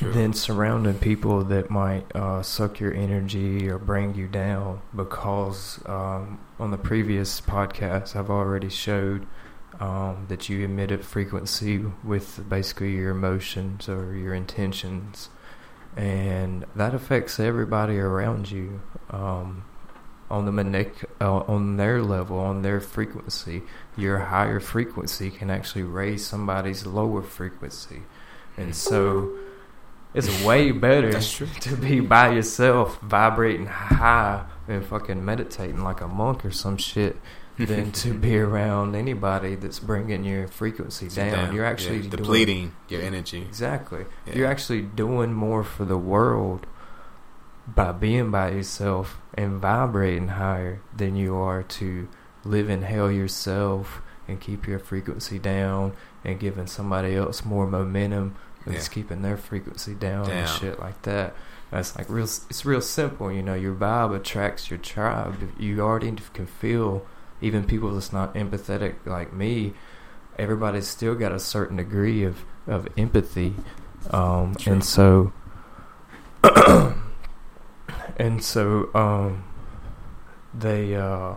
than 0.00 0.32
surrounding 0.32 0.98
people 0.98 1.42
that 1.44 1.70
might 1.70 2.14
uh, 2.14 2.42
suck 2.42 2.80
your 2.80 2.92
energy 2.92 3.68
or 3.68 3.78
bring 3.78 4.14
you 4.14 4.26
down 4.26 4.80
because 4.94 5.80
um, 5.86 6.38
on 6.58 6.70
the 6.70 6.76
previous 6.76 7.40
podcast 7.40 8.14
I've 8.14 8.30
already 8.30 8.68
showed 8.68 9.26
um, 9.80 10.26
that 10.28 10.48
you 10.48 10.64
emit 10.64 10.90
a 10.90 10.98
frequency 10.98 11.84
with 12.04 12.46
basically 12.48 12.92
your 12.92 13.10
emotions 13.10 13.88
or 13.88 14.14
your 14.14 14.34
intentions 14.34 15.30
and 15.96 16.66
that 16.74 16.94
affects 16.94 17.40
everybody 17.40 17.98
around 17.98 18.50
you 18.50 18.82
um, 19.10 19.64
on 20.30 20.44
the 20.44 20.52
manic- 20.52 21.08
uh, 21.20 21.38
on 21.40 21.76
their 21.76 22.02
level 22.02 22.38
on 22.38 22.62
their 22.62 22.80
frequency 22.80 23.62
your 23.96 24.18
higher 24.18 24.60
frequency 24.60 25.30
can 25.30 25.50
actually 25.50 25.82
raise 25.82 26.26
somebody's 26.26 26.86
lower 26.86 27.22
frequency 27.22 28.02
and 28.56 28.74
so 28.74 29.36
it's 30.16 30.42
way 30.42 30.70
better 30.86 31.20
to 31.20 31.76
be 31.76 32.00
by 32.00 32.32
yourself, 32.32 32.98
vibrating 33.02 33.66
high 33.66 34.46
and 34.66 34.84
fucking 34.84 35.24
meditating 35.24 35.84
like 35.84 36.00
a 36.00 36.08
monk 36.08 36.44
or 36.44 36.50
some 36.50 36.78
shit, 36.78 37.16
than 37.58 37.92
to 38.02 38.14
be 38.14 38.38
around 38.38 38.94
anybody 38.94 39.54
that's 39.54 39.78
bringing 39.78 40.24
your 40.24 40.48
frequency 40.48 41.10
Sit 41.10 41.30
down. 41.30 41.54
You're 41.54 41.66
actually 41.66 41.96
yeah, 41.96 42.10
doing, 42.10 42.22
depleting 42.22 42.72
your 42.88 43.02
energy. 43.02 43.42
Exactly. 43.42 44.06
Yeah. 44.26 44.36
You're 44.36 44.48
actually 44.48 44.82
doing 44.82 45.34
more 45.34 45.62
for 45.62 45.84
the 45.84 45.98
world 45.98 46.66
by 47.66 47.92
being 47.92 48.30
by 48.30 48.50
yourself 48.50 49.20
and 49.34 49.60
vibrating 49.60 50.28
higher 50.28 50.80
than 50.96 51.16
you 51.16 51.34
are 51.36 51.62
to 51.62 52.08
live 52.44 52.70
in 52.70 52.82
hell 52.82 53.10
yourself 53.10 54.00
and 54.28 54.40
keep 54.40 54.66
your 54.66 54.78
frequency 54.78 55.38
down 55.38 55.92
and 56.24 56.38
giving 56.40 56.66
somebody 56.66 57.14
else 57.16 57.44
more 57.44 57.66
momentum 57.66 58.34
and 58.64 58.74
Yeah. 58.74 58.80
keeping 58.90 59.22
their 59.22 59.36
frequency 59.36 59.94
down, 59.94 60.28
and 60.30 60.48
shit 60.48 60.80
like 60.80 61.02
that. 61.02 61.34
That's 61.70 61.96
like 61.96 62.08
real. 62.08 62.24
It's 62.24 62.64
real 62.64 62.80
simple, 62.80 63.30
you 63.30 63.42
know. 63.42 63.54
Your 63.54 63.74
vibe 63.74 64.14
attracts 64.14 64.70
your 64.70 64.78
tribe. 64.78 65.36
You 65.58 65.80
already 65.80 66.12
can 66.34 66.46
feel, 66.46 67.04
even 67.40 67.64
people 67.64 67.92
that's 67.94 68.12
not 68.12 68.34
empathetic 68.34 68.94
like 69.04 69.32
me. 69.32 69.74
Everybody's 70.38 70.86
still 70.88 71.14
got 71.14 71.32
a 71.32 71.38
certain 71.40 71.76
degree 71.76 72.22
of 72.24 72.44
of 72.66 72.88
empathy, 72.96 73.54
um, 74.10 74.54
and 74.66 74.82
so, 74.84 75.32
and 78.16 78.42
so, 78.42 78.90
um, 78.94 79.44
they 80.54 80.94
uh, 80.96 81.34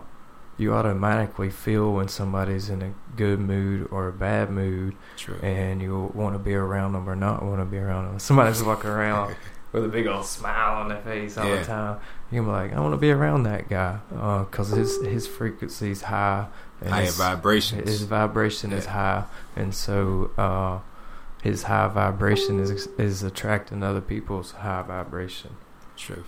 you 0.56 0.72
automatically 0.74 1.50
feel 1.50 1.92
when 1.92 2.08
somebody's 2.08 2.68
in 2.70 2.82
a 2.82 2.92
good 3.16 3.38
mood 3.40 3.88
or 3.90 4.08
a 4.08 4.12
bad 4.12 4.50
mood, 4.50 4.94
True. 5.16 5.36
and 5.42 5.80
you 5.82 6.10
want 6.14 6.34
to 6.34 6.38
be 6.38 6.54
around 6.54 6.92
them 6.92 7.08
or 7.08 7.16
not 7.16 7.42
want 7.42 7.60
to 7.60 7.64
be 7.64 7.78
around 7.78 8.06
them. 8.06 8.18
Somebody's 8.18 8.62
walking 8.62 8.90
around 8.90 9.36
with 9.72 9.84
a 9.84 9.88
big 9.88 10.06
old 10.06 10.26
smile 10.26 10.80
on 10.80 10.88
their 10.88 11.00
face 11.02 11.36
all 11.38 11.46
Yeah. 11.46 11.56
the 11.60 11.64
time. 11.64 12.00
You 12.30 12.38
can 12.38 12.44
be 12.46 12.50
like, 12.52 12.72
I 12.72 12.80
want 12.80 12.92
to 12.92 12.98
be 12.98 13.10
around 13.10 13.42
that 13.44 13.68
guy 13.68 13.98
because 14.10 14.68
his 14.70 15.02
his 15.04 15.26
frequency's 15.26 16.02
high 16.02 16.46
and 16.80 16.90
Higher 16.90 17.04
his, 17.06 17.16
vibrations. 17.16 17.88
his 17.88 18.02
vibration 18.02 18.72
is 18.72 18.86
high, 18.86 19.24
and 19.56 19.74
so 19.74 20.30
uh, 20.38 20.78
his 21.42 21.64
high 21.64 21.88
vibration 21.88 22.60
is 22.60 22.86
is 22.98 23.22
attracting 23.22 23.82
other 23.82 24.00
people's 24.00 24.52
high 24.52 24.82
vibration. 24.82 25.56
True. 25.96 26.24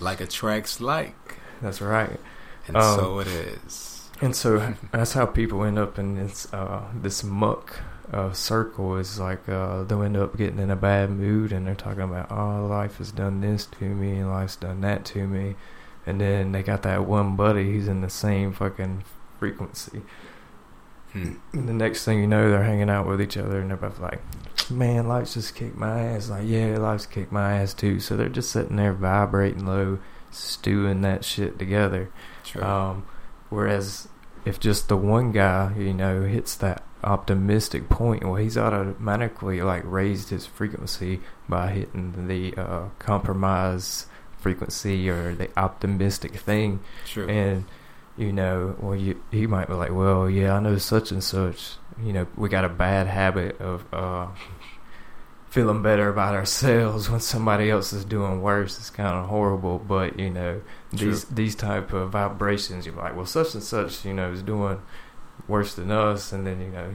Like 0.00 0.20
attracts 0.20 0.80
like. 0.80 1.38
That's 1.62 1.80
right. 1.80 2.20
And 2.66 2.76
Um, 2.76 2.98
so 2.98 3.18
it 3.20 3.28
is. 3.28 4.10
And 4.20 4.34
so 4.34 4.74
that's 4.92 5.12
how 5.12 5.26
people 5.26 5.62
end 5.64 5.78
up 5.78 5.98
in 5.98 6.16
this 6.16 6.52
uh, 6.52 6.82
this 6.94 7.22
muck 7.22 7.80
uh, 8.12 8.32
circle. 8.32 8.96
Is 8.96 9.18
like 9.20 9.46
uh, 9.48 9.84
they'll 9.84 10.02
end 10.02 10.16
up 10.16 10.36
getting 10.36 10.58
in 10.58 10.70
a 10.70 10.76
bad 10.76 11.10
mood, 11.10 11.52
and 11.52 11.66
they're 11.66 11.74
talking 11.74 12.02
about, 12.02 12.30
"Oh, 12.30 12.66
life 12.66 12.96
has 12.98 13.12
done 13.12 13.40
this 13.40 13.66
to 13.78 13.84
me, 13.84 14.18
and 14.18 14.30
life's 14.30 14.56
done 14.56 14.80
that 14.80 15.04
to 15.06 15.26
me," 15.26 15.56
and 16.06 16.20
then 16.20 16.52
they 16.52 16.62
got 16.62 16.82
that 16.82 17.04
one 17.04 17.36
buddy 17.36 17.72
who's 17.72 17.88
in 17.88 18.00
the 18.00 18.08
same 18.10 18.52
fucking 18.52 19.04
frequency. 19.38 20.02
Hmm. 21.12 21.34
And 21.52 21.68
the 21.68 21.72
next 21.72 22.04
thing 22.04 22.20
you 22.20 22.26
know, 22.26 22.50
they're 22.50 22.64
hanging 22.64 22.90
out 22.90 23.06
with 23.06 23.20
each 23.20 23.36
other, 23.36 23.60
and 23.60 23.70
they're 23.70 23.76
both 23.76 23.98
like, 23.98 24.20
"Man, 24.70 25.08
life's 25.08 25.34
just 25.34 25.54
kicked 25.54 25.76
my 25.76 26.00
ass." 26.00 26.28
Like, 26.28 26.44
yeah, 26.46 26.76
life's 26.78 27.06
kicked 27.06 27.32
my 27.32 27.60
ass 27.60 27.74
too. 27.74 28.00
So 28.00 28.16
they're 28.16 28.28
just 28.28 28.50
sitting 28.50 28.76
there 28.76 28.92
vibrating 28.92 29.66
low, 29.66 29.98
stewing 30.30 31.00
that 31.02 31.24
shit 31.24 31.58
together. 31.58 32.10
True. 32.44 32.62
Um, 32.62 33.06
whereas 33.48 34.08
if 34.44 34.60
just 34.60 34.88
the 34.88 34.96
one 34.96 35.32
guy, 35.32 35.74
you 35.76 35.92
know, 35.92 36.22
hits 36.22 36.54
that 36.56 36.82
optimistic 37.04 37.88
point, 37.88 38.24
well, 38.24 38.36
he's 38.36 38.56
automatically 38.56 39.60
like 39.62 39.82
raised 39.84 40.30
his 40.30 40.46
frequency 40.46 41.20
by 41.48 41.70
hitting 41.70 42.28
the 42.28 42.54
uh, 42.60 42.88
compromise 42.98 44.06
frequency 44.38 45.08
or 45.08 45.34
the 45.34 45.48
optimistic 45.58 46.36
thing, 46.36 46.80
True. 47.06 47.28
and 47.28 47.64
you 48.16 48.32
know, 48.32 48.76
well, 48.80 48.96
you 48.96 49.20
he 49.30 49.46
might 49.46 49.68
be 49.68 49.74
like, 49.74 49.92
well, 49.92 50.28
yeah, 50.28 50.54
I 50.54 50.60
know 50.60 50.78
such 50.78 51.10
and 51.10 51.22
such. 51.22 51.74
You 52.02 52.12
know, 52.12 52.26
we 52.36 52.48
got 52.48 52.64
a 52.64 52.68
bad 52.68 53.06
habit 53.06 53.60
of 53.60 53.84
uh, 53.92 54.28
feeling 55.48 55.82
better 55.82 56.08
about 56.08 56.34
ourselves 56.34 57.08
when 57.10 57.20
somebody 57.20 57.70
else 57.70 57.92
is 57.92 58.04
doing 58.04 58.42
worse. 58.42 58.78
It's 58.78 58.90
kind 58.90 59.16
of 59.16 59.26
horrible, 59.28 59.78
but 59.78 60.18
you 60.18 60.30
know, 60.30 60.62
these 60.92 61.24
these 61.24 61.54
type 61.54 61.92
of 61.92 62.10
vibrations, 62.10 62.86
you're 62.86 62.94
like, 62.94 63.16
well, 63.16 63.26
such 63.26 63.54
and 63.54 63.62
such, 63.62 64.04
you 64.04 64.14
know, 64.14 64.32
is 64.32 64.42
doing 64.42 64.80
worse 65.48 65.74
than 65.74 65.90
us, 65.90 66.32
and 66.32 66.46
then 66.46 66.60
you 66.60 66.68
know, 66.68 66.94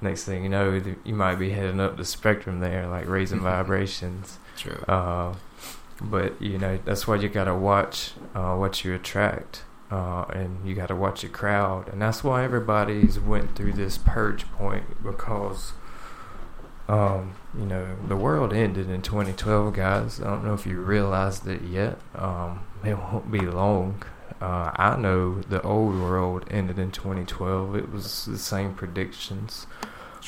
next 0.00 0.24
thing 0.24 0.42
you 0.42 0.48
know, 0.48 0.82
you 1.04 1.14
might 1.14 1.36
be 1.36 1.50
heading 1.50 1.80
up 1.80 1.96
the 1.96 2.04
spectrum 2.04 2.60
there, 2.60 2.86
like 2.88 3.08
raising 3.08 3.40
vibrations. 3.52 4.38
True. 4.56 4.84
Uh, 4.88 5.34
but 6.00 6.40
you 6.42 6.58
know, 6.58 6.78
that's 6.84 7.06
why 7.06 7.16
you 7.16 7.28
gotta 7.28 7.54
watch 7.54 8.12
uh, 8.34 8.54
what 8.56 8.84
you 8.84 8.94
attract. 8.94 9.62
Uh, 9.92 10.24
and 10.32 10.66
you 10.66 10.74
got 10.74 10.86
to 10.88 10.96
watch 10.96 11.22
your 11.22 11.30
crowd, 11.30 11.86
and 11.88 12.00
that's 12.00 12.24
why 12.24 12.42
everybody's 12.42 13.20
went 13.20 13.54
through 13.54 13.74
this 13.74 13.98
purge 13.98 14.50
point 14.52 15.02
because 15.02 15.74
um, 16.88 17.34
you 17.56 17.64
know, 17.64 17.96
the 18.06 18.16
world 18.16 18.52
ended 18.52 18.90
in 18.90 19.02
2012, 19.02 19.74
guys. 19.74 20.20
I 20.20 20.24
don't 20.24 20.44
know 20.44 20.54
if 20.54 20.66
you 20.66 20.80
realized 20.80 21.46
it 21.46 21.62
yet. 21.62 21.98
Um, 22.14 22.66
it 22.84 22.98
won't 22.98 23.30
be 23.30 23.40
long. 23.40 24.02
Uh, 24.40 24.72
I 24.74 24.96
know 24.96 25.40
the 25.40 25.62
old 25.62 25.94
world 25.94 26.44
ended 26.50 26.78
in 26.78 26.90
2012. 26.90 27.76
It 27.76 27.92
was 27.92 28.24
the 28.24 28.38
same 28.38 28.74
predictions. 28.74 29.66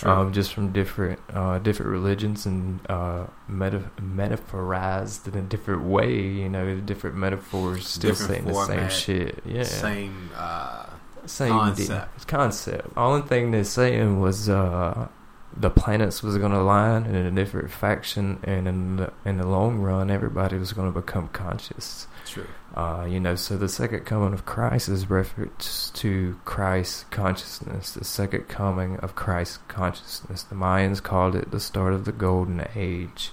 Um, 0.02 0.32
just 0.32 0.52
from 0.52 0.72
different 0.72 1.20
uh, 1.32 1.58
different 1.58 1.92
religions 1.92 2.46
and 2.46 2.80
uh, 2.90 3.26
meta- 3.48 3.90
metaphorized 4.00 5.28
in 5.28 5.38
a 5.38 5.42
different 5.42 5.84
way. 5.84 6.20
You 6.20 6.48
know, 6.48 6.80
different 6.80 7.16
metaphors 7.16 7.86
still 7.86 8.10
Different 8.10 8.30
saying 8.30 8.44
the 8.46 8.64
same 8.64 8.88
shit. 8.90 9.42
Yeah, 9.46 9.62
Same. 9.62 10.30
Uh, 10.34 10.86
same 11.26 11.50
Concept. 11.50 11.88
Concept. 11.88 12.26
concept. 12.26 12.88
Only 12.96 13.26
thing 13.26 13.50
they're 13.50 13.64
saying 13.64 14.20
was 14.20 14.48
uh, 14.48 15.08
the 15.56 15.70
planets 15.70 16.22
was 16.22 16.36
going 16.36 16.52
to 16.52 16.58
align 16.58 17.06
in 17.06 17.14
a 17.14 17.30
different 17.30 17.70
faction, 17.70 18.40
and 18.42 18.68
in 18.68 18.96
the, 18.96 19.12
in 19.24 19.38
the 19.38 19.46
long 19.46 19.78
run, 19.78 20.10
everybody 20.10 20.58
was 20.58 20.72
going 20.72 20.92
to 20.92 21.00
become 21.00 21.28
conscious. 21.28 22.06
True. 22.31 22.47
Uh, 22.75 23.07
you 23.09 23.21
know, 23.21 23.35
so 23.35 23.57
the 23.57 23.69
second 23.69 24.00
coming 24.00 24.33
of 24.33 24.45
Christ 24.45 24.88
is 24.88 25.09
reference 25.09 25.90
to 25.95 26.38
Christ 26.45 27.11
consciousness, 27.11 27.93
the 27.93 28.04
second 28.04 28.49
coming 28.49 28.97
of 28.99 29.14
Christ 29.14 29.66
consciousness. 29.69 30.43
The 30.43 30.54
Mayans 30.54 31.02
called 31.02 31.37
it 31.37 31.50
the 31.50 31.61
start 31.61 31.93
of 31.93 32.04
the 32.04 32.12
golden 32.12 32.66
age. 32.75 33.31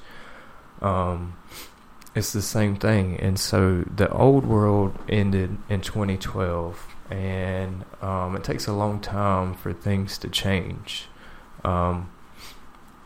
Um, 0.81 1.37
it's 2.13 2.33
the 2.33 2.41
same 2.41 2.75
thing. 2.75 3.17
And 3.19 3.39
so 3.39 3.83
the 3.95 4.09
old 4.09 4.45
world 4.45 4.97
ended 5.07 5.57
in 5.69 5.81
2012, 5.81 6.87
and 7.09 7.85
um, 8.01 8.35
it 8.35 8.43
takes 8.43 8.67
a 8.67 8.73
long 8.73 8.99
time 8.99 9.53
for 9.53 9.73
things 9.73 10.17
to 10.19 10.29
change. 10.29 11.05
Um, 11.63 12.11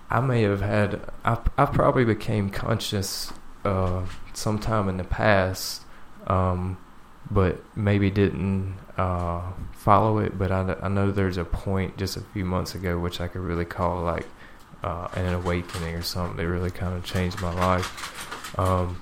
I 0.10 0.20
may 0.20 0.44
have 0.44 0.62
had, 0.62 1.01
I, 1.24 1.38
I 1.58 1.65
probably 1.65 2.06
became 2.06 2.50
conscious 2.50 3.32
uh, 3.63 4.06
sometime 4.36 4.89
in 4.89 4.98
the 4.98 5.04
past, 5.04 5.84
um, 6.27 6.77
but 7.30 7.63
maybe 7.75 8.12
didn't 8.12 8.77
uh, 8.98 9.42
follow 9.74 10.20
it. 10.20 10.38
But 10.38 10.51
I, 10.51 10.75
I 10.82 10.88
know 10.88 11.12
there's 11.12 11.38
a 11.38 11.46
point 11.46 11.98
just 11.98 12.18
a 12.18 12.22
few 12.22 12.46
months 12.46 12.75
ago 12.75 13.00
which 13.00 13.22
I 13.22 13.27
could 13.27 13.42
really 13.42 13.65
call 13.65 14.04
like 14.04 14.27
uh, 14.84 15.08
an 15.15 15.34
awakening 15.34 15.96
or 15.96 16.01
something 16.01 16.38
that 16.38 16.48
really 16.48 16.72
kind 16.72 16.96
of 16.96 17.04
changed 17.04 17.42
my 17.42 17.54
life. 17.54 18.60
Um, 18.60 19.01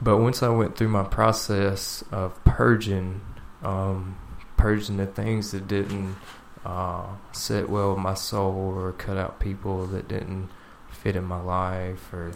but 0.00 0.18
once 0.18 0.42
I 0.42 0.48
went 0.48 0.76
through 0.76 0.88
my 0.88 1.04
process 1.04 2.04
of 2.12 2.42
purging, 2.44 3.20
um, 3.62 4.16
purging 4.56 4.96
the 4.96 5.06
things 5.06 5.50
that 5.50 5.66
didn't 5.68 6.16
uh, 6.64 7.06
sit 7.32 7.68
well 7.68 7.90
with 7.90 7.98
my 7.98 8.14
soul 8.14 8.74
or 8.76 8.92
cut 8.92 9.16
out 9.16 9.40
people 9.40 9.86
that 9.88 10.08
didn't 10.08 10.48
fit 10.90 11.16
in 11.16 11.24
my 11.24 11.40
life 11.40 12.12
or 12.12 12.32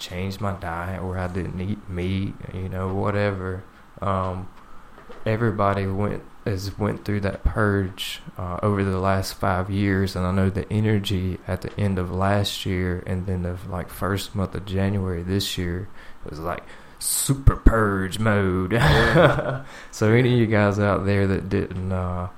change 0.00 0.40
my 0.40 0.52
diet 0.52 1.02
or 1.02 1.18
I 1.18 1.28
didn't 1.28 1.60
eat 1.60 1.88
meat, 1.88 2.34
you 2.52 2.68
know, 2.68 2.94
whatever. 2.94 3.62
Um, 4.00 4.48
everybody 5.26 5.86
went 5.86 6.22
has 6.46 6.76
went 6.78 7.04
through 7.04 7.20
that 7.20 7.44
purge 7.44 8.20
uh, 8.38 8.58
over 8.62 8.82
the 8.82 8.98
last 8.98 9.34
five 9.34 9.70
years, 9.70 10.16
and 10.16 10.26
I 10.26 10.32
know 10.32 10.48
the 10.48 10.70
energy 10.72 11.38
at 11.46 11.60
the 11.60 11.78
end 11.78 11.98
of 11.98 12.10
last 12.10 12.64
year 12.64 13.02
and 13.06 13.26
then 13.26 13.42
the 13.42 13.56
like 13.68 13.90
first 13.90 14.34
month 14.34 14.54
of 14.54 14.64
January 14.64 15.22
this 15.22 15.58
year 15.58 15.88
was 16.28 16.38
like 16.38 16.64
super 16.98 17.56
purge 17.56 18.18
mode. 18.18 18.72
Yeah. 18.72 19.64
so 19.90 20.12
any 20.12 20.32
of 20.32 20.38
you 20.38 20.46
guys 20.46 20.78
out 20.78 21.06
there 21.06 21.26
that 21.26 21.48
didn't 21.48 21.92
uh, 21.92 22.28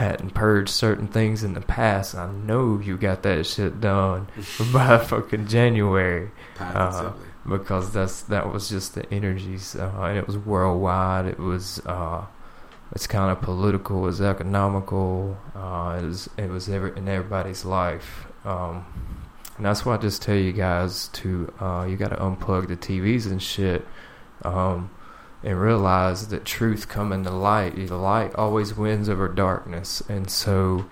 hadn't 0.00 0.30
purged 0.30 0.70
certain 0.70 1.06
things 1.06 1.44
in 1.44 1.52
the 1.52 1.60
past, 1.60 2.14
I 2.14 2.32
know 2.32 2.80
you 2.80 2.96
got 2.96 3.22
that 3.22 3.44
shit 3.46 3.80
done 3.80 4.28
by 4.72 4.98
fucking 4.98 5.46
January. 5.46 6.30
Uh, 6.58 7.12
because 7.46 7.92
that's 7.92 8.22
that 8.22 8.52
was 8.52 8.68
just 8.68 8.94
the 8.94 9.10
energies, 9.12 9.76
uh, 9.76 9.92
and 10.02 10.16
it 10.18 10.26
was 10.26 10.38
worldwide. 10.38 11.26
It 11.26 11.38
was 11.38 11.80
uh, 11.86 12.24
it's 12.92 13.06
kind 13.06 13.30
of 13.30 13.42
political, 13.42 14.08
it's 14.08 14.20
economical, 14.20 15.36
uh, 15.54 15.98
it 16.00 16.06
was 16.06 16.30
it 16.36 16.48
was 16.48 16.68
every, 16.68 16.96
in 16.96 17.08
everybody's 17.08 17.64
life. 17.64 18.26
Um, 18.44 18.86
and 19.56 19.66
that's 19.66 19.84
why 19.84 19.94
I 19.94 19.98
just 19.98 20.22
tell 20.22 20.36
you 20.36 20.52
guys 20.52 21.08
to 21.08 21.52
uh, 21.60 21.86
you 21.88 21.96
got 21.96 22.08
to 22.08 22.16
unplug 22.16 22.68
the 22.68 22.76
TVs 22.76 23.26
and 23.26 23.42
shit. 23.42 23.86
Um, 24.42 24.90
and 25.42 25.60
realize 25.60 26.28
that 26.28 26.44
truth 26.44 26.88
coming 26.88 27.24
to 27.24 27.30
light. 27.30 27.74
The 27.74 27.96
light 27.96 28.34
always 28.34 28.74
wins 28.74 29.08
over 29.08 29.28
darkness, 29.28 30.02
and 30.08 30.30
so 30.30 30.86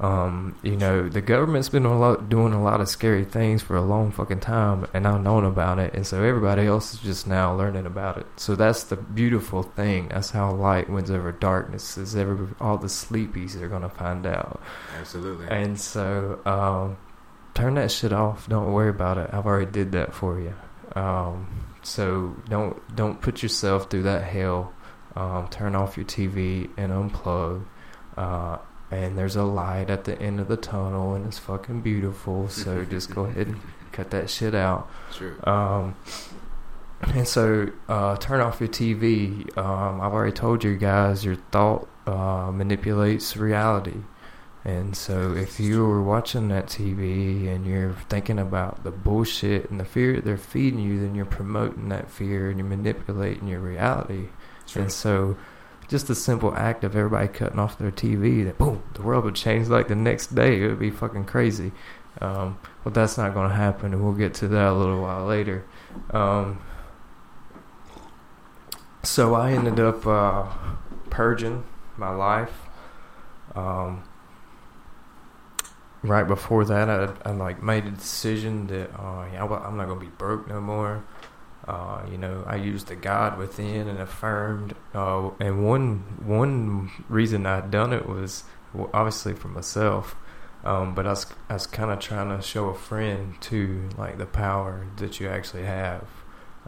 um, 0.00 0.56
you 0.62 0.76
know 0.76 1.08
the 1.08 1.20
government's 1.20 1.68
been 1.68 1.84
a 1.84 1.98
lot, 1.98 2.28
doing 2.28 2.52
a 2.52 2.62
lot 2.62 2.80
of 2.80 2.88
scary 2.88 3.24
things 3.24 3.62
for 3.62 3.76
a 3.76 3.82
long 3.82 4.10
fucking 4.10 4.40
time, 4.40 4.86
and 4.94 5.06
I've 5.06 5.22
known 5.22 5.44
about 5.44 5.78
it, 5.78 5.94
and 5.94 6.06
so 6.06 6.22
everybody 6.22 6.66
else 6.66 6.94
is 6.94 7.00
just 7.00 7.26
now 7.26 7.54
learning 7.54 7.86
about 7.86 8.18
it. 8.18 8.26
So 8.36 8.54
that's 8.54 8.84
the 8.84 8.96
beautiful 8.96 9.62
thing. 9.62 10.08
That's 10.08 10.30
how 10.30 10.52
light 10.52 10.88
wins 10.88 11.10
over 11.10 11.32
darkness. 11.32 11.96
Is 11.98 12.16
every 12.16 12.48
all 12.60 12.78
the 12.78 12.88
sleepies 12.88 13.60
are 13.60 13.68
gonna 13.68 13.88
find 13.88 14.26
out. 14.26 14.60
Absolutely. 14.98 15.46
And 15.48 15.78
so 15.78 16.40
um, 16.44 16.96
turn 17.54 17.74
that 17.74 17.90
shit 17.90 18.12
off. 18.12 18.48
Don't 18.48 18.72
worry 18.72 18.90
about 18.90 19.18
it. 19.18 19.30
I've 19.32 19.46
already 19.46 19.70
did 19.70 19.92
that 19.92 20.14
for 20.14 20.40
you. 20.40 20.54
Um, 20.94 21.67
so 21.82 22.36
don't 22.48 22.96
don't 22.96 23.20
put 23.20 23.42
yourself 23.42 23.90
through 23.90 24.02
that 24.04 24.24
hell. 24.24 24.72
Um, 25.16 25.48
turn 25.48 25.74
off 25.74 25.96
your 25.96 26.06
TV 26.06 26.70
and 26.76 26.92
unplug. 26.92 27.64
Uh, 28.16 28.58
and 28.90 29.18
there's 29.18 29.36
a 29.36 29.42
light 29.42 29.90
at 29.90 30.04
the 30.04 30.20
end 30.20 30.40
of 30.40 30.48
the 30.48 30.56
tunnel, 30.56 31.14
and 31.14 31.26
it's 31.26 31.38
fucking 31.38 31.82
beautiful. 31.82 32.48
So 32.48 32.84
just 32.90 33.14
go 33.14 33.24
ahead 33.24 33.48
and 33.48 33.60
cut 33.92 34.10
that 34.10 34.30
shit 34.30 34.54
out. 34.54 34.88
True. 35.12 35.36
Um, 35.44 35.96
and 37.02 37.28
so 37.28 37.70
uh, 37.88 38.16
turn 38.16 38.40
off 38.40 38.60
your 38.60 38.68
TV. 38.68 39.56
Um, 39.56 40.00
I've 40.00 40.12
already 40.12 40.32
told 40.32 40.64
you 40.64 40.76
guys 40.76 41.24
your 41.24 41.36
thought 41.52 41.88
uh, 42.06 42.50
manipulates 42.52 43.36
reality. 43.36 43.96
And 44.68 44.94
so, 44.94 45.32
if 45.32 45.58
you 45.58 45.82
were 45.86 46.02
watching 46.02 46.48
that 46.48 46.66
TV 46.66 47.48
and 47.48 47.64
you're 47.64 47.94
thinking 48.10 48.38
about 48.38 48.84
the 48.84 48.90
bullshit 48.90 49.70
and 49.70 49.80
the 49.80 49.84
fear 49.86 50.16
that 50.16 50.26
they're 50.26 50.36
feeding 50.36 50.78
you, 50.78 51.00
then 51.00 51.14
you're 51.14 51.24
promoting 51.24 51.88
that 51.88 52.10
fear 52.10 52.50
and 52.50 52.58
you're 52.58 52.68
manipulating 52.68 53.48
your 53.48 53.60
reality. 53.60 54.28
Sure. 54.66 54.82
And 54.82 54.92
so, 54.92 55.38
just 55.88 56.06
the 56.06 56.14
simple 56.14 56.54
act 56.54 56.84
of 56.84 56.94
everybody 56.94 57.28
cutting 57.28 57.58
off 57.58 57.78
their 57.78 57.90
TV, 57.90 58.44
that 58.44 58.58
boom, 58.58 58.82
the 58.92 59.00
world 59.00 59.24
would 59.24 59.36
change 59.36 59.68
like 59.68 59.88
the 59.88 59.96
next 59.96 60.34
day. 60.34 60.60
It 60.60 60.68
would 60.68 60.78
be 60.78 60.90
fucking 60.90 61.24
crazy. 61.24 61.72
Um, 62.20 62.58
but 62.84 62.92
that's 62.92 63.16
not 63.16 63.32
going 63.32 63.48
to 63.48 63.56
happen, 63.56 63.94
and 63.94 64.04
we'll 64.04 64.12
get 64.12 64.34
to 64.34 64.48
that 64.48 64.68
a 64.68 64.74
little 64.74 65.00
while 65.00 65.24
later. 65.24 65.64
Um, 66.10 66.60
so 69.02 69.34
I 69.34 69.52
ended 69.52 69.80
up 69.80 70.06
uh, 70.06 70.44
purging 71.08 71.64
my 71.96 72.10
life. 72.10 72.52
Um, 73.54 74.04
right 76.02 76.26
before 76.26 76.64
that, 76.64 76.88
I, 76.88 77.28
I 77.28 77.32
like 77.32 77.62
made 77.62 77.86
a 77.86 77.90
decision 77.90 78.66
that 78.68 78.90
uh, 78.98 79.26
yeah, 79.32 79.44
I'm 79.44 79.76
not 79.76 79.88
gonna 79.88 80.00
be 80.00 80.06
broke 80.06 80.48
no 80.48 80.60
more. 80.60 81.04
Uh, 81.66 82.02
you 82.10 82.16
know, 82.16 82.44
I 82.46 82.56
used 82.56 82.86
the 82.86 82.96
God 82.96 83.36
within 83.36 83.88
and 83.88 83.98
affirmed. 83.98 84.74
Uh, 84.94 85.30
and 85.38 85.66
one 85.66 85.98
one 86.24 86.90
reason 87.08 87.46
I'd 87.46 87.70
done 87.70 87.92
it 87.92 88.08
was 88.08 88.44
obviously 88.94 89.34
for 89.34 89.48
myself, 89.48 90.16
um, 90.64 90.94
but 90.94 91.06
I 91.06 91.10
was 91.10 91.26
I 91.50 91.54
was 91.54 91.66
kind 91.66 91.90
of 91.90 91.98
trying 91.98 92.34
to 92.34 92.42
show 92.42 92.68
a 92.68 92.74
friend 92.74 93.34
to 93.42 93.88
like 93.98 94.18
the 94.18 94.26
power 94.26 94.86
that 94.96 95.20
you 95.20 95.28
actually 95.28 95.64
have. 95.64 96.06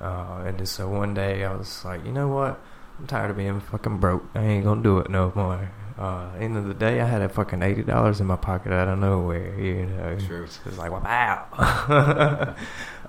Uh, 0.01 0.45
and 0.47 0.69
so 0.69 0.89
one 0.89 1.15
day 1.15 1.45
I 1.45 1.55
was 1.55 1.85
like, 1.85 2.05
you 2.05 2.13
know 2.13 2.29
what? 2.29 2.61
I'm 2.99 3.07
tired 3.07 3.31
of 3.31 3.37
being 3.37 3.61
fucking 3.61 3.99
broke. 3.99 4.25
I 4.35 4.43
ain't 4.43 4.65
gonna 4.65 4.83
do 4.83 4.99
it 4.99 5.11
no 5.11 5.33
more. 5.35 5.71
Uh, 6.01 6.31
end 6.39 6.57
of 6.57 6.65
the 6.65 6.73
day, 6.73 6.99
I 6.99 7.05
had 7.05 7.21
a 7.21 7.29
fucking 7.29 7.63
eighty 7.63 7.83
dollars 7.83 8.23
in 8.23 8.27
my 8.27 8.37
pocket 8.37 8.73
out 8.73 8.89
of 8.89 8.99
nowhere. 8.99 9.55
You 9.61 9.85
know, 9.85 10.19
True. 10.19 10.45
it's 10.45 10.79
like 10.79 10.91
wow. 10.91 11.47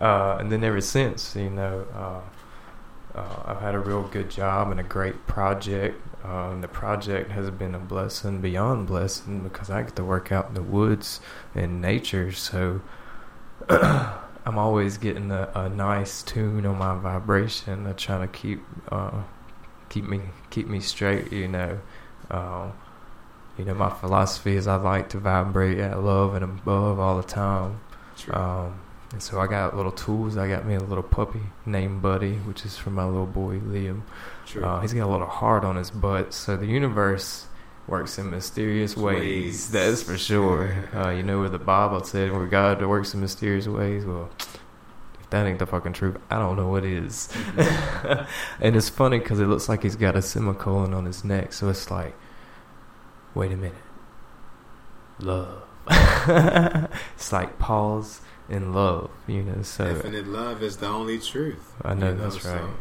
uh, 0.01 0.37
and 0.37 0.51
then 0.51 0.61
ever 0.65 0.81
since, 0.81 1.33
you 1.37 1.49
know, 1.49 1.87
uh, 1.95 3.17
uh, 3.17 3.43
I've 3.45 3.61
had 3.61 3.75
a 3.75 3.79
real 3.79 4.03
good 4.03 4.29
job 4.29 4.71
and 4.71 4.79
a 4.79 4.83
great 4.83 5.25
project. 5.25 6.05
And 6.25 6.61
the 6.61 6.67
project 6.67 7.31
has 7.31 7.49
been 7.49 7.73
a 7.75 7.79
blessing 7.79 8.41
beyond 8.41 8.87
blessing 8.87 9.41
because 9.41 9.69
I 9.69 9.83
get 9.83 9.95
to 9.95 10.03
work 10.03 10.33
out 10.33 10.49
in 10.49 10.53
the 10.53 10.61
woods 10.61 11.21
and 11.55 11.81
nature. 11.81 12.33
So 12.33 12.81
I'm 13.69 14.57
always 14.57 14.97
getting 14.97 15.31
a, 15.31 15.49
a, 15.55 15.69
nice 15.69 16.21
tune 16.23 16.65
on 16.65 16.77
my 16.77 16.95
vibration. 16.99 17.87
I'm 17.87 17.95
trying 17.95 18.27
to 18.27 18.37
keep 18.37 18.61
uh, 18.91 19.23
keep 19.87 20.03
me 20.03 20.19
keep 20.49 20.67
me 20.67 20.81
straight. 20.81 21.31
You 21.31 21.47
know. 21.47 21.79
Um, 22.31 22.73
you 23.57 23.65
know, 23.65 23.73
my 23.73 23.89
philosophy 23.89 24.55
is 24.55 24.65
I 24.67 24.75
like 24.75 25.09
to 25.09 25.19
vibrate 25.19 25.77
at 25.77 26.01
love 26.01 26.33
and 26.33 26.43
above 26.43 26.99
all 26.99 27.17
the 27.17 27.27
time. 27.27 27.81
Um, 28.31 28.79
and 29.11 29.21
so 29.21 29.39
I 29.39 29.47
got 29.47 29.75
little 29.75 29.91
tools. 29.91 30.37
I 30.37 30.47
got 30.47 30.65
me 30.65 30.75
a 30.75 30.79
little 30.79 31.03
puppy 31.03 31.41
named 31.65 32.01
Buddy, 32.01 32.35
which 32.35 32.65
is 32.65 32.77
from 32.77 32.93
my 32.93 33.05
little 33.05 33.25
boy 33.25 33.59
Liam. 33.59 34.01
Uh, 34.61 34.79
he's 34.79 34.93
got 34.93 35.07
a 35.07 35.11
little 35.11 35.27
heart 35.27 35.63
on 35.63 35.75
his 35.75 35.91
butt. 35.91 36.33
So 36.33 36.55
the 36.55 36.65
universe 36.65 37.47
works 37.87 38.17
in 38.17 38.29
mysterious 38.29 38.95
ways. 38.95 39.19
ways. 39.19 39.71
That 39.71 39.87
is 39.87 40.03
for 40.03 40.17
sure. 40.17 40.73
Uh, 40.95 41.09
you 41.09 41.23
know 41.23 41.39
where 41.39 41.49
the 41.49 41.59
Bible 41.59 42.03
said 42.03 42.31
where 42.31 42.47
God 42.47 42.81
works 42.85 43.13
in 43.13 43.19
mysterious 43.19 43.67
ways. 43.67 44.05
Well, 44.05 44.29
if 45.19 45.29
that 45.29 45.45
ain't 45.45 45.59
the 45.59 45.65
fucking 45.65 45.93
truth, 45.93 46.17
I 46.29 46.39
don't 46.39 46.55
know 46.55 46.69
what 46.69 46.85
is. 46.85 47.29
and 48.61 48.75
it's 48.75 48.89
funny 48.89 49.19
because 49.19 49.41
it 49.41 49.47
looks 49.47 49.67
like 49.67 49.83
he's 49.83 49.97
got 49.97 50.15
a 50.15 50.21
semicolon 50.21 50.93
on 50.93 51.05
his 51.05 51.25
neck. 51.25 51.51
So 51.51 51.67
it's 51.67 51.91
like 51.91 52.15
wait 53.35 53.51
a 53.51 53.57
minute, 53.57 53.75
love. 55.19 55.63
it's 57.15 57.31
like 57.31 57.57
pause 57.57 58.21
in 58.49 58.73
love, 58.73 59.09
you 59.27 59.43
know. 59.43 59.61
So 59.63 59.87
infinite 59.87 60.27
love 60.27 60.61
is 60.61 60.77
the 60.77 60.87
only 60.87 61.19
truth. 61.19 61.73
I 61.83 61.93
know, 61.93 62.09
you 62.09 62.15
know 62.15 62.29
that's 62.29 62.41
so 62.41 62.53
right. 62.53 62.73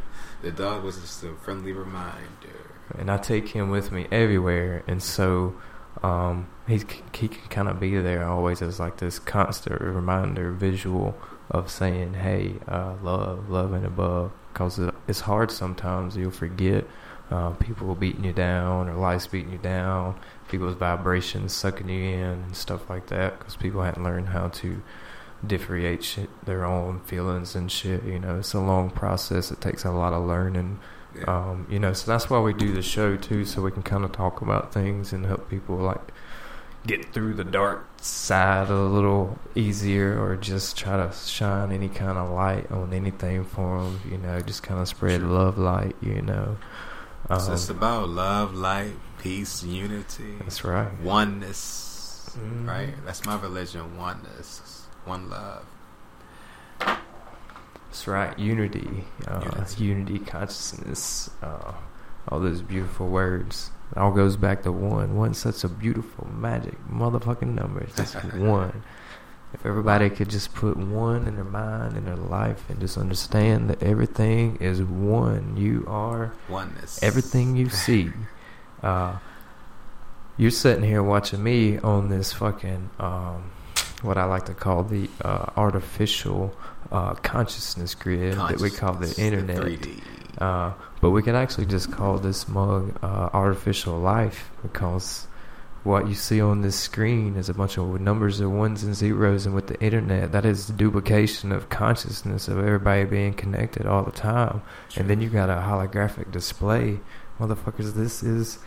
The 0.42 0.50
dog 0.50 0.84
was 0.84 0.98
just 1.00 1.22
a 1.24 1.34
friendly 1.34 1.72
reminder, 1.72 2.74
and 2.98 3.10
I 3.10 3.16
take 3.16 3.48
him 3.48 3.70
with 3.70 3.92
me 3.92 4.06
everywhere, 4.10 4.82
and 4.86 5.02
so 5.02 5.54
um, 6.02 6.48
he 6.66 6.82
he 7.14 7.28
can 7.28 7.48
kind 7.48 7.68
of 7.68 7.80
be 7.80 7.98
there 7.98 8.26
always 8.26 8.62
as 8.62 8.80
like 8.80 8.98
this 8.98 9.18
constant 9.18 9.80
reminder, 9.80 10.52
visual 10.52 11.16
of 11.50 11.70
saying, 11.70 12.14
"Hey, 12.14 12.54
uh, 12.68 12.94
love, 13.02 13.50
love 13.50 13.72
and 13.72 13.84
above," 13.84 14.32
because 14.52 14.78
it's 15.06 15.20
hard 15.20 15.50
sometimes. 15.50 16.16
You'll 16.16 16.30
forget. 16.30 16.84
Uh, 17.30 17.50
people 17.50 17.94
beating 17.94 18.24
you 18.24 18.32
down 18.32 18.88
or 18.88 18.94
life's 18.94 19.28
beating 19.28 19.52
you 19.52 19.58
down 19.58 20.18
people's 20.48 20.74
vibrations 20.74 21.52
sucking 21.52 21.88
you 21.88 22.02
in 22.02 22.20
and 22.42 22.56
stuff 22.56 22.90
like 22.90 23.06
that 23.06 23.38
because 23.38 23.54
people 23.54 23.82
hadn't 23.82 24.02
learned 24.02 24.28
how 24.30 24.48
to 24.48 24.82
differentiate 25.46 26.02
shit, 26.04 26.28
their 26.44 26.64
own 26.64 27.00
feelings 27.00 27.54
and 27.54 27.70
shit. 27.70 28.02
You 28.04 28.18
know, 28.18 28.38
it's 28.38 28.52
a 28.52 28.60
long 28.60 28.90
process. 28.90 29.50
It 29.50 29.60
takes 29.60 29.84
a 29.84 29.90
lot 29.92 30.12
of 30.12 30.26
learning. 30.26 30.80
Yeah. 31.16 31.24
Um, 31.24 31.66
you 31.70 31.78
know, 31.78 31.92
so 31.92 32.10
that's 32.10 32.28
why 32.28 32.40
we 32.40 32.52
do 32.52 32.72
the 32.72 32.82
show 32.82 33.16
too, 33.16 33.44
so 33.44 33.62
we 33.62 33.70
can 33.70 33.82
kind 33.82 34.04
of 34.04 34.12
talk 34.12 34.42
about 34.42 34.72
things 34.74 35.12
and 35.12 35.24
help 35.26 35.48
people 35.48 35.76
like 35.76 36.12
get 36.86 37.12
through 37.12 37.34
the 37.34 37.44
dark 37.44 37.86
side 38.00 38.70
a 38.70 38.74
little 38.76 39.38
easier, 39.54 40.20
or 40.22 40.36
just 40.36 40.76
try 40.76 40.96
to 40.96 41.12
shine 41.12 41.72
any 41.72 41.88
kind 41.88 42.16
of 42.18 42.30
light 42.30 42.70
on 42.72 42.92
anything 42.92 43.44
for 43.44 43.82
them. 43.84 44.00
You 44.10 44.18
know, 44.18 44.40
just 44.40 44.62
kind 44.62 44.80
of 44.80 44.88
spread 44.88 45.20
Sure. 45.20 45.28
love 45.28 45.58
light. 45.58 45.96
You 46.00 46.22
know, 46.22 46.56
um, 47.30 47.40
so 47.40 47.52
it's 47.52 47.68
about 47.70 48.08
love, 48.08 48.54
light, 48.54 48.92
peace, 49.20 49.62
unity, 49.62 50.34
that's 50.40 50.64
right. 50.64 50.90
oneness. 51.00 52.36
Mhm. 52.38 52.66
Right? 52.68 52.94
That's 53.04 53.24
my 53.26 53.38
religion. 53.40 53.96
Oneness, 53.96 54.86
one 55.04 55.28
love. 55.30 55.64
That's 56.78 58.06
right. 58.06 58.38
Unity, 58.38 59.04
uh, 59.26 59.40
Unity. 59.44 59.84
unity, 59.84 60.18
consciousness, 60.20 61.30
uh, 61.42 61.72
all 62.28 62.38
those 62.40 62.62
beautiful 62.62 63.08
words. 63.08 63.70
It 63.92 63.98
all 63.98 64.12
goes 64.12 64.36
back 64.36 64.62
to 64.62 64.70
one. 64.72 65.16
One's 65.16 65.38
such 65.38 65.64
a 65.64 65.68
beautiful, 65.68 66.28
magic 66.32 66.74
motherfucking 66.88 67.52
number. 67.54 67.80
It's 67.80 67.96
just 67.96 68.14
one. 68.34 68.82
If 69.52 69.66
everybody 69.66 70.08
could 70.10 70.30
just 70.30 70.54
put 70.54 70.76
one 70.76 71.26
in 71.26 71.34
their 71.34 71.44
mind 71.44 71.96
and 71.96 72.06
their 72.06 72.16
life 72.16 72.62
and 72.70 72.78
just 72.80 72.96
understand 72.96 73.68
that 73.70 73.82
everything 73.82 74.56
is 74.60 74.80
one. 74.82 75.56
You 75.56 75.84
are 75.88 76.32
Oneness. 76.48 77.02
everything 77.02 77.56
you 77.56 77.68
see. 77.86 78.10
Uh, 78.82 79.18
you're 80.36 80.50
sitting 80.52 80.84
here 80.84 81.02
watching 81.02 81.42
me 81.42 81.78
on 81.78 82.08
this 82.08 82.32
fucking 82.32 82.90
um, 82.98 83.50
what 84.02 84.16
I 84.16 84.24
like 84.24 84.46
to 84.46 84.54
call 84.54 84.84
the 84.84 85.10
uh, 85.22 85.46
artificial 85.56 86.54
uh, 86.90 87.14
consciousness 87.14 87.94
grid 87.94 88.34
that 88.34 88.60
we 88.60 88.70
call 88.70 88.92
the 88.94 89.06
Consciousness, 89.06 89.18
internet. 89.18 89.58
3D. 89.58 90.00
Uh, 90.38 90.72
but 91.00 91.10
we 91.10 91.22
can 91.22 91.34
actually 91.34 91.66
just 91.66 91.92
call 91.92 92.18
this 92.18 92.48
mug 92.48 92.96
uh, 93.02 93.30
artificial 93.34 93.98
life 93.98 94.50
because 94.62 95.26
what 95.82 96.08
you 96.08 96.14
see 96.14 96.40
on 96.40 96.60
this 96.62 96.76
screen 96.78 97.36
is 97.36 97.48
a 97.48 97.54
bunch 97.54 97.78
of 97.78 98.00
numbers 98.00 98.40
of 98.40 98.50
ones 98.52 98.82
and 98.82 98.94
zeros, 98.94 99.46
and 99.46 99.54
with 99.54 99.66
the 99.68 99.80
internet, 99.80 100.32
that 100.32 100.44
is 100.44 100.66
the 100.66 100.72
duplication 100.74 101.52
of 101.52 101.68
consciousness 101.70 102.48
of 102.48 102.58
everybody 102.58 103.04
being 103.04 103.32
connected 103.34 103.86
all 103.86 104.02
the 104.04 104.10
time. 104.10 104.62
And 104.96 105.08
then 105.08 105.20
you 105.20 105.30
got 105.30 105.48
a 105.48 105.54
holographic 105.54 106.30
display. 106.32 107.00
Motherfuckers, 107.38 107.94
this 107.94 108.22
is 108.22 108.58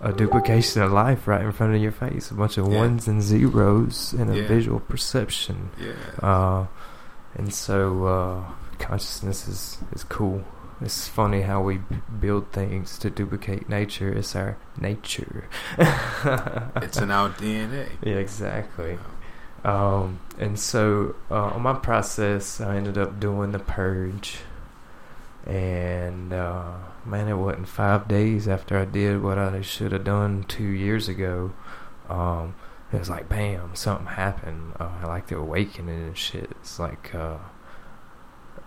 a 0.00 0.12
duplication 0.12 0.82
of 0.82 0.90
life 0.92 1.28
right 1.28 1.40
in 1.42 1.52
front 1.52 1.74
of 1.74 1.80
your 1.80 1.92
face. 1.92 2.30
A 2.30 2.34
bunch 2.34 2.58
of 2.58 2.66
Yeah. 2.68 2.78
ones 2.78 3.06
and 3.06 3.22
zeros 3.22 4.12
and 4.12 4.28
a 4.28 4.42
visual 4.46 4.80
perception. 4.80 5.70
Yeah. 5.80 5.92
Uh, 6.28 6.66
and 7.36 7.54
so 7.54 8.04
uh, 8.06 8.44
consciousness 8.78 9.46
is, 9.48 9.78
is 9.92 10.02
cool. 10.04 10.42
It's 10.84 11.08
funny 11.08 11.40
how 11.40 11.62
we 11.62 11.80
build 12.20 12.52
things 12.52 12.98
to 12.98 13.08
duplicate 13.08 13.70
nature. 13.70 14.12
It's 14.12 14.36
our 14.36 14.58
nature. 14.78 15.48
it's 15.78 16.98
in 16.98 17.10
our 17.10 17.30
DNA. 17.30 17.88
yeah, 18.02 18.16
exactly. 18.16 18.98
Um, 19.64 20.20
and 20.38 20.60
so 20.60 21.16
uh, 21.30 21.46
on 21.54 21.62
my 21.62 21.72
process, 21.72 22.60
I 22.60 22.76
ended 22.76 22.98
up 22.98 23.18
doing 23.18 23.52
the 23.52 23.60
purge. 23.60 24.40
And 25.46 26.34
uh, 26.34 26.72
man, 27.06 27.28
it 27.28 27.38
wasn't 27.38 27.68
five 27.68 28.06
days 28.06 28.46
after 28.46 28.76
I 28.76 28.84
did 28.84 29.22
what 29.22 29.38
I 29.38 29.62
should 29.62 29.92
have 29.92 30.04
done 30.04 30.44
two 30.46 30.64
years 30.64 31.08
ago. 31.08 31.54
Um, 32.10 32.56
it 32.92 32.98
was 32.98 33.08
like, 33.08 33.30
bam, 33.30 33.74
something 33.74 34.06
happened. 34.06 34.74
Uh, 34.78 34.90
like 35.06 35.28
the 35.28 35.38
awakening 35.38 36.08
and 36.08 36.18
shit. 36.18 36.50
It's 36.60 36.78
like 36.78 37.14
uh, 37.14 37.38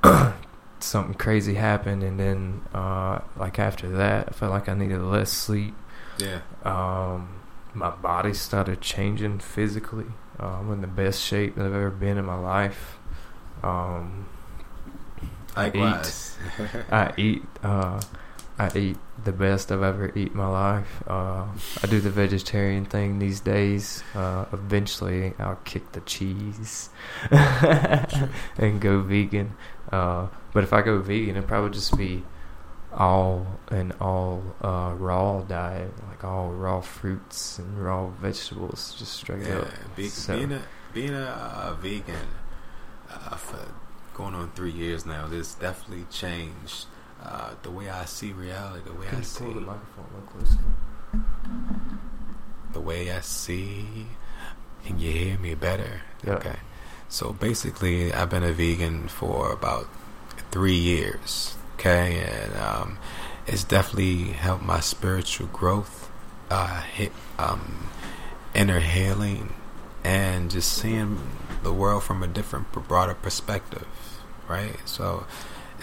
something 0.80 1.14
crazy 1.16 1.56
happened, 1.56 2.04
and 2.04 2.20
then 2.20 2.62
uh, 2.74 3.20
like 3.36 3.60
after 3.60 3.90
that, 3.90 4.30
I 4.30 4.32
felt 4.32 4.52
like 4.52 4.70
I 4.70 4.74
needed 4.74 5.02
less 5.02 5.32
sleep. 5.32 5.76
Yeah. 6.18 6.42
Um, 6.64 7.42
my 7.74 7.92
body 7.92 8.34
started 8.34 8.82
changing 8.82 9.40
physically. 9.40 10.08
Uh, 10.40 10.60
I'm 10.60 10.72
in 10.72 10.82
the 10.82 10.88
best 10.88 11.22
shape 11.22 11.56
that 11.56 11.66
I've 11.66 11.74
ever 11.74 11.92
been 11.92 12.18
in 12.18 12.26
my 12.26 12.40
life. 12.40 12.98
Um, 13.64 14.28
Likewise. 15.56 16.38
I 16.92 17.14
eat. 17.18 17.44
Uh, 17.64 18.02
I 18.60 18.76
eat 18.76 18.98
the 19.24 19.32
best 19.32 19.72
I've 19.72 19.84
ever 19.84 20.10
eaten 20.10 20.32
in 20.32 20.38
my 20.38 20.48
life. 20.48 21.04
Uh, 21.08 21.46
I 21.84 21.88
do 21.88 22.00
the 22.00 22.10
vegetarian 22.10 22.86
thing 22.86 23.20
these 23.20 23.40
days. 23.40 24.04
Uh, 24.16 24.46
eventually, 24.52 25.34
I'll 25.38 25.60
kick 25.64 25.92
the 25.92 26.02
cheese 26.02 26.90
and 27.32 28.82
go 28.82 29.02
vegan. 29.02 29.56
Uh, 29.92 30.28
but 30.54 30.64
if 30.64 30.74
I 30.74 30.82
go 30.82 31.00
vegan, 31.00 31.38
it'd 31.38 31.48
probably 31.48 31.72
just 31.72 31.98
be 31.98 32.24
all 32.94 33.46
an 33.70 33.94
all 34.02 34.44
uh, 34.62 34.94
raw 34.98 35.42
diet, 35.42 35.92
like 36.10 36.24
all 36.24 36.50
raw 36.52 36.82
fruits 36.82 37.60
and 37.60 37.84
raw 37.84 38.08
vegetables, 38.08 38.96
just 38.98 39.14
straight 39.14 39.46
yeah. 39.46 39.60
up. 39.60 39.68
Be, 39.96 40.08
So- 40.10 40.36
being 40.38 40.52
a 40.54 40.62
being 40.94 41.14
a, 41.14 41.26
uh 41.26 41.74
vegan 41.80 42.28
uh, 43.10 43.36
for 43.36 43.60
going 44.14 44.34
on 44.34 44.52
three 44.52 44.72
years 44.72 45.06
now, 45.06 45.28
this 45.28 45.54
definitely 45.54 46.06
changed 46.10 46.86
uh, 47.24 47.52
the 47.62 47.70
way 47.72 47.90
I 47.90 48.06
see 48.06 48.32
reality, 48.34 48.84
the 48.86 48.94
way 48.94 49.08
I 49.16 49.22
see 49.22 49.46
the 49.46 49.62
microphone 49.62 50.06
a 50.12 50.16
little 50.16 50.30
closer? 50.32 50.58
the 52.74 52.82
way 52.82 53.12
I 53.12 53.22
see. 53.22 54.08
Can 54.86 55.00
you 55.00 55.12
hear 55.12 55.38
me 55.40 55.56
better? 55.56 56.02
Yeah. 56.26 56.34
Okay. 56.34 56.56
So 57.10 57.34
basically, 57.34 58.14
I've 58.14 58.30
been 58.30 58.44
a 58.44 58.52
vegan 58.52 59.08
for 59.08 59.52
about 59.52 59.88
three 60.52 60.76
years. 60.76 61.56
Okay, 61.76 62.24
and 62.24 62.56
um, 62.58 62.98
it's 63.46 63.64
definitely 63.64 64.34
helped 64.34 64.64
my 64.64 64.80
spiritual 64.80 65.48
growth, 65.48 66.10
uh, 66.50 66.82
hit, 66.82 67.12
um, 67.38 67.90
inner 68.56 68.80
healing, 68.80 69.54
and 70.04 70.50
just 70.50 70.72
seeing 70.74 71.20
the 71.64 71.72
world 71.72 72.04
from 72.04 72.24
a 72.24 72.28
different, 72.28 72.72
broader 72.72 73.14
perspective. 73.14 73.88
Right. 74.48 74.78
So 74.86 75.26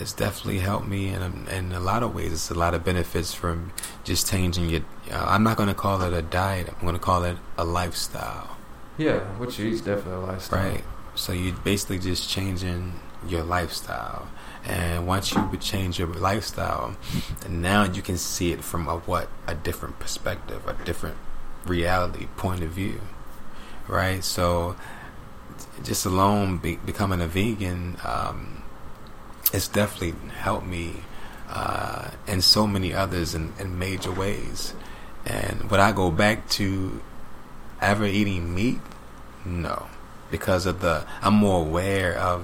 it's 0.00 0.12
definitely 0.12 0.60
helped 0.60 0.88
me 0.88 1.08
in 1.08 1.22
a, 1.22 1.56
in 1.56 1.72
a 1.72 1.80
lot 1.80 2.02
of 2.02 2.14
ways. 2.14 2.32
It's 2.32 2.50
a 2.50 2.54
lot 2.54 2.74
of 2.74 2.84
benefits 2.84 3.32
from 3.32 3.72
just 4.02 4.28
changing 4.28 4.68
your. 4.68 4.80
Uh, 5.10 5.24
I'm 5.28 5.42
not 5.42 5.56
going 5.56 5.68
to 5.68 5.74
call 5.74 6.02
it 6.02 6.12
a 6.12 6.22
diet. 6.22 6.68
I'm 6.68 6.80
going 6.80 6.94
to 6.94 7.00
call 7.00 7.24
it 7.24 7.36
a 7.56 7.64
lifestyle. 7.64 8.56
Yeah, 8.96 9.20
what 9.38 9.58
you 9.58 9.66
eat 9.66 9.74
is 9.74 9.80
definitely 9.80 10.24
a 10.24 10.26
lifestyle. 10.26 10.70
Right. 10.70 10.84
So 11.14 11.32
you're 11.32 11.54
basically 11.56 11.98
just 11.98 12.28
changing 12.28 13.00
your 13.28 13.42
lifestyle, 13.42 14.28
and 14.64 15.06
once 15.06 15.32
you 15.32 15.48
change 15.60 15.98
your 15.98 16.08
lifestyle, 16.08 16.96
now 17.48 17.84
you 17.84 18.02
can 18.02 18.18
see 18.18 18.52
it 18.52 18.62
from 18.62 18.88
a 18.88 18.98
what 18.98 19.28
a 19.46 19.54
different 19.54 19.98
perspective, 19.98 20.66
a 20.66 20.74
different 20.84 21.16
reality 21.66 22.26
point 22.36 22.62
of 22.62 22.70
view, 22.70 23.00
right? 23.88 24.22
So 24.22 24.76
just 25.82 26.04
alone 26.04 26.58
be, 26.58 26.76
becoming 26.76 27.20
a 27.20 27.26
vegan, 27.26 27.96
um, 28.04 28.62
it's 29.52 29.68
definitely 29.68 30.14
helped 30.40 30.66
me 30.66 30.96
uh, 31.48 32.10
and 32.26 32.42
so 32.42 32.66
many 32.66 32.92
others 32.92 33.34
in, 33.34 33.52
in 33.58 33.78
major 33.78 34.12
ways. 34.12 34.74
And 35.26 35.70
would 35.70 35.80
I 35.80 35.92
go 35.92 36.10
back 36.10 36.48
to 36.50 37.00
ever 37.80 38.04
eating 38.04 38.54
meat? 38.54 38.80
No, 39.44 39.86
because 40.38 40.66
of 40.66 40.80
the 40.80 41.04
I'm 41.22 41.34
more 41.34 41.60
aware 41.64 42.12
of 42.18 42.40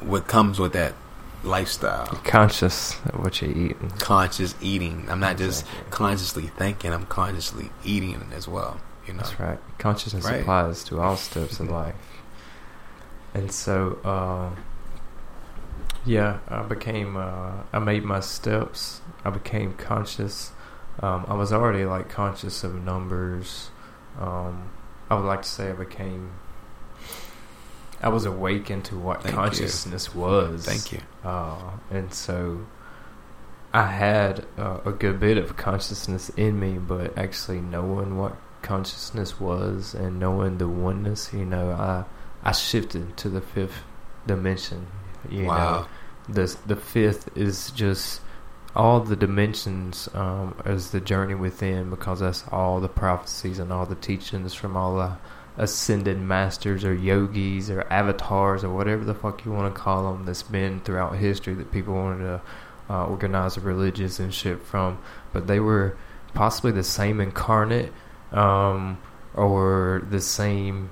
what 0.00 0.26
comes 0.26 0.58
with 0.58 0.72
that 0.72 0.94
lifestyle. 1.42 2.08
You're 2.10 2.22
conscious 2.22 2.94
of 3.12 3.18
what 3.22 3.42
you're 3.42 3.50
eating. 3.50 3.92
Conscious 3.98 4.54
eating. 4.62 5.06
I'm 5.10 5.20
not 5.20 5.36
just 5.36 5.64
Exactly. 5.64 5.90
consciously 5.90 6.46
thinking. 6.56 6.92
I'm 6.94 7.04
consciously 7.06 7.70
eating 7.84 8.32
as 8.34 8.48
well. 8.48 8.80
You 9.06 9.12
know. 9.12 9.18
That's 9.22 9.38
right. 9.38 9.58
Consciousness 9.78 10.24
Right. 10.24 10.40
applies 10.40 10.82
to 10.84 11.00
all 11.02 11.16
steps 11.18 11.60
of 11.60 11.68
life. 11.70 11.94
And 13.34 13.52
so, 13.52 13.98
uh, 14.02 14.48
yeah, 16.06 16.38
I 16.48 16.62
became, 16.62 17.16
uh, 17.18 17.52
I 17.72 17.78
made 17.80 18.04
my 18.04 18.20
steps. 18.20 19.02
I 19.24 19.30
became 19.30 19.74
conscious. 19.74 20.52
Um, 21.02 21.26
I 21.28 21.34
was 21.34 21.52
already 21.52 21.84
like 21.84 22.08
conscious 22.08 22.64
of 22.64 22.74
numbers. 22.82 23.70
Um, 24.18 24.70
I 25.10 25.16
would 25.16 25.26
like 25.26 25.42
to 25.42 25.48
say 25.48 25.68
I 25.68 25.72
became, 25.72 26.30
I 28.04 28.08
was 28.08 28.26
awakened 28.26 28.84
to 28.86 28.98
what 28.98 29.22
Thank 29.22 29.34
you. 29.34 29.40
consciousness 29.40 30.14
was. 30.14 30.66
Thank 30.66 30.92
you. 30.92 31.00
Uh, 31.26 31.70
and 31.90 32.12
so 32.12 32.66
I 33.72 33.86
had 33.86 34.44
uh, 34.58 34.80
a 34.84 34.92
good 34.92 35.18
bit 35.18 35.38
of 35.38 35.56
consciousness 35.56 36.28
in 36.36 36.60
me, 36.60 36.76
but 36.76 37.16
actually 37.16 37.62
knowing 37.62 38.18
what 38.18 38.36
consciousness 38.60 39.40
was 39.40 39.94
and 39.94 40.20
knowing 40.20 40.58
the 40.58 40.68
oneness, 40.68 41.32
you 41.32 41.46
know, 41.46 41.70
I 41.70 42.04
I 42.46 42.52
shifted 42.52 43.16
to 43.16 43.30
the 43.30 43.40
fifth 43.40 43.82
dimension. 44.26 44.86
You 45.30 45.46
wow. 45.46 45.56
know, 45.56 45.86
the 46.28 46.56
the 46.66 46.76
fifth 46.76 47.34
is 47.34 47.70
just 47.70 48.20
all 48.76 49.00
the 49.00 49.16
dimensions 49.16 50.10
um, 50.12 50.54
is 50.66 50.90
the 50.90 51.00
journey 51.00 51.34
within 51.34 51.88
because 51.88 52.20
that's 52.20 52.44
all 52.52 52.80
the 52.80 52.88
prophecies 52.88 53.58
and 53.58 53.72
all 53.72 53.86
the 53.86 53.94
teachings 53.94 54.52
from 54.52 54.76
all 54.76 54.96
the 54.96 55.16
ascended 55.56 56.20
masters 56.20 56.84
or 56.84 56.92
yogis 56.92 57.70
or 57.70 57.82
avatars 57.92 58.64
or 58.64 58.70
whatever 58.74 59.04
the 59.04 59.14
fuck 59.14 59.44
you 59.44 59.52
want 59.52 59.72
to 59.72 59.80
call 59.80 60.12
them 60.12 60.24
that's 60.24 60.42
been 60.42 60.80
throughout 60.80 61.16
history 61.16 61.54
that 61.54 61.70
people 61.70 61.94
wanted 61.94 62.24
to 62.24 62.40
uh, 62.90 63.06
organize 63.06 63.56
religions 63.58 64.20
and 64.20 64.34
shit 64.34 64.62
from, 64.62 64.98
but 65.32 65.46
they 65.46 65.60
were 65.60 65.96
possibly 66.34 66.72
the 66.72 66.84
same 66.84 67.20
incarnate 67.20 67.92
um, 68.32 68.98
or 69.34 70.02
the 70.10 70.20
same 70.20 70.90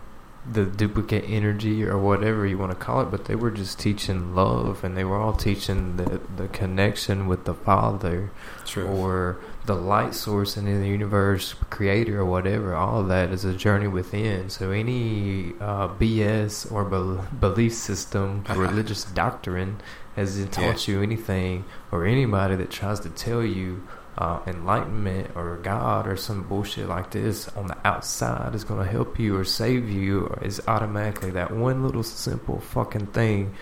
the 0.50 0.64
duplicate 0.64 1.24
energy 1.28 1.84
or 1.84 1.96
whatever 1.96 2.44
you 2.44 2.58
want 2.58 2.72
to 2.72 2.76
call 2.76 3.00
it, 3.00 3.04
but 3.12 3.26
they 3.26 3.34
were 3.36 3.50
just 3.50 3.78
teaching 3.78 4.34
love 4.34 4.82
and 4.82 4.96
they 4.96 5.04
were 5.04 5.16
all 5.16 5.32
teaching 5.32 5.96
the 5.96 6.20
the 6.36 6.48
connection 6.48 7.28
with 7.28 7.44
the 7.44 7.54
Father 7.54 8.30
True. 8.64 8.86
or 8.86 9.38
the 9.64 9.74
light 9.74 10.14
source 10.14 10.56
in 10.56 10.64
the 10.64 10.88
universe, 10.88 11.54
creator 11.70 12.20
or 12.20 12.24
whatever. 12.24 12.74
All 12.74 13.00
of 13.00 13.08
that 13.08 13.30
is 13.30 13.44
a 13.44 13.54
journey 13.54 13.86
within. 13.86 14.50
So 14.50 14.70
any 14.70 15.52
uh, 15.60 15.88
BS 15.88 16.70
or 16.72 16.84
bel 16.84 17.26
belief 17.38 17.74
system, 17.74 18.44
religious 18.50 19.04
doctrine 19.04 19.80
hasn't 20.16 20.52
taught 20.52 20.88
you 20.88 21.02
anything, 21.02 21.64
or 21.90 22.04
anybody 22.04 22.56
that 22.56 22.70
tries 22.70 23.00
to 23.00 23.10
tell 23.10 23.42
you 23.42 23.86
uh, 24.18 24.40
enlightenment 24.46 25.30
or 25.34 25.56
God 25.56 26.06
or 26.06 26.16
some 26.16 26.42
bullshit 26.42 26.88
like 26.88 27.10
this 27.12 27.48
on 27.48 27.68
the 27.68 27.86
outside 27.86 28.54
is 28.54 28.64
going 28.64 28.84
to 28.84 28.90
help 28.90 29.18
you 29.18 29.36
or 29.36 29.44
save 29.44 29.88
you 29.88 30.26
or 30.26 30.44
is 30.44 30.60
automatically 30.68 31.30
that 31.30 31.50
one 31.50 31.82
little 31.82 32.02
simple 32.02 32.60
fucking 32.60 33.06
thing 33.06 33.54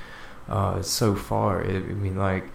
uh, 0.48 0.82
so 0.82 1.14
far. 1.14 1.62
It, 1.62 1.84
I 1.84 1.94
mean, 1.94 2.16
like, 2.16 2.50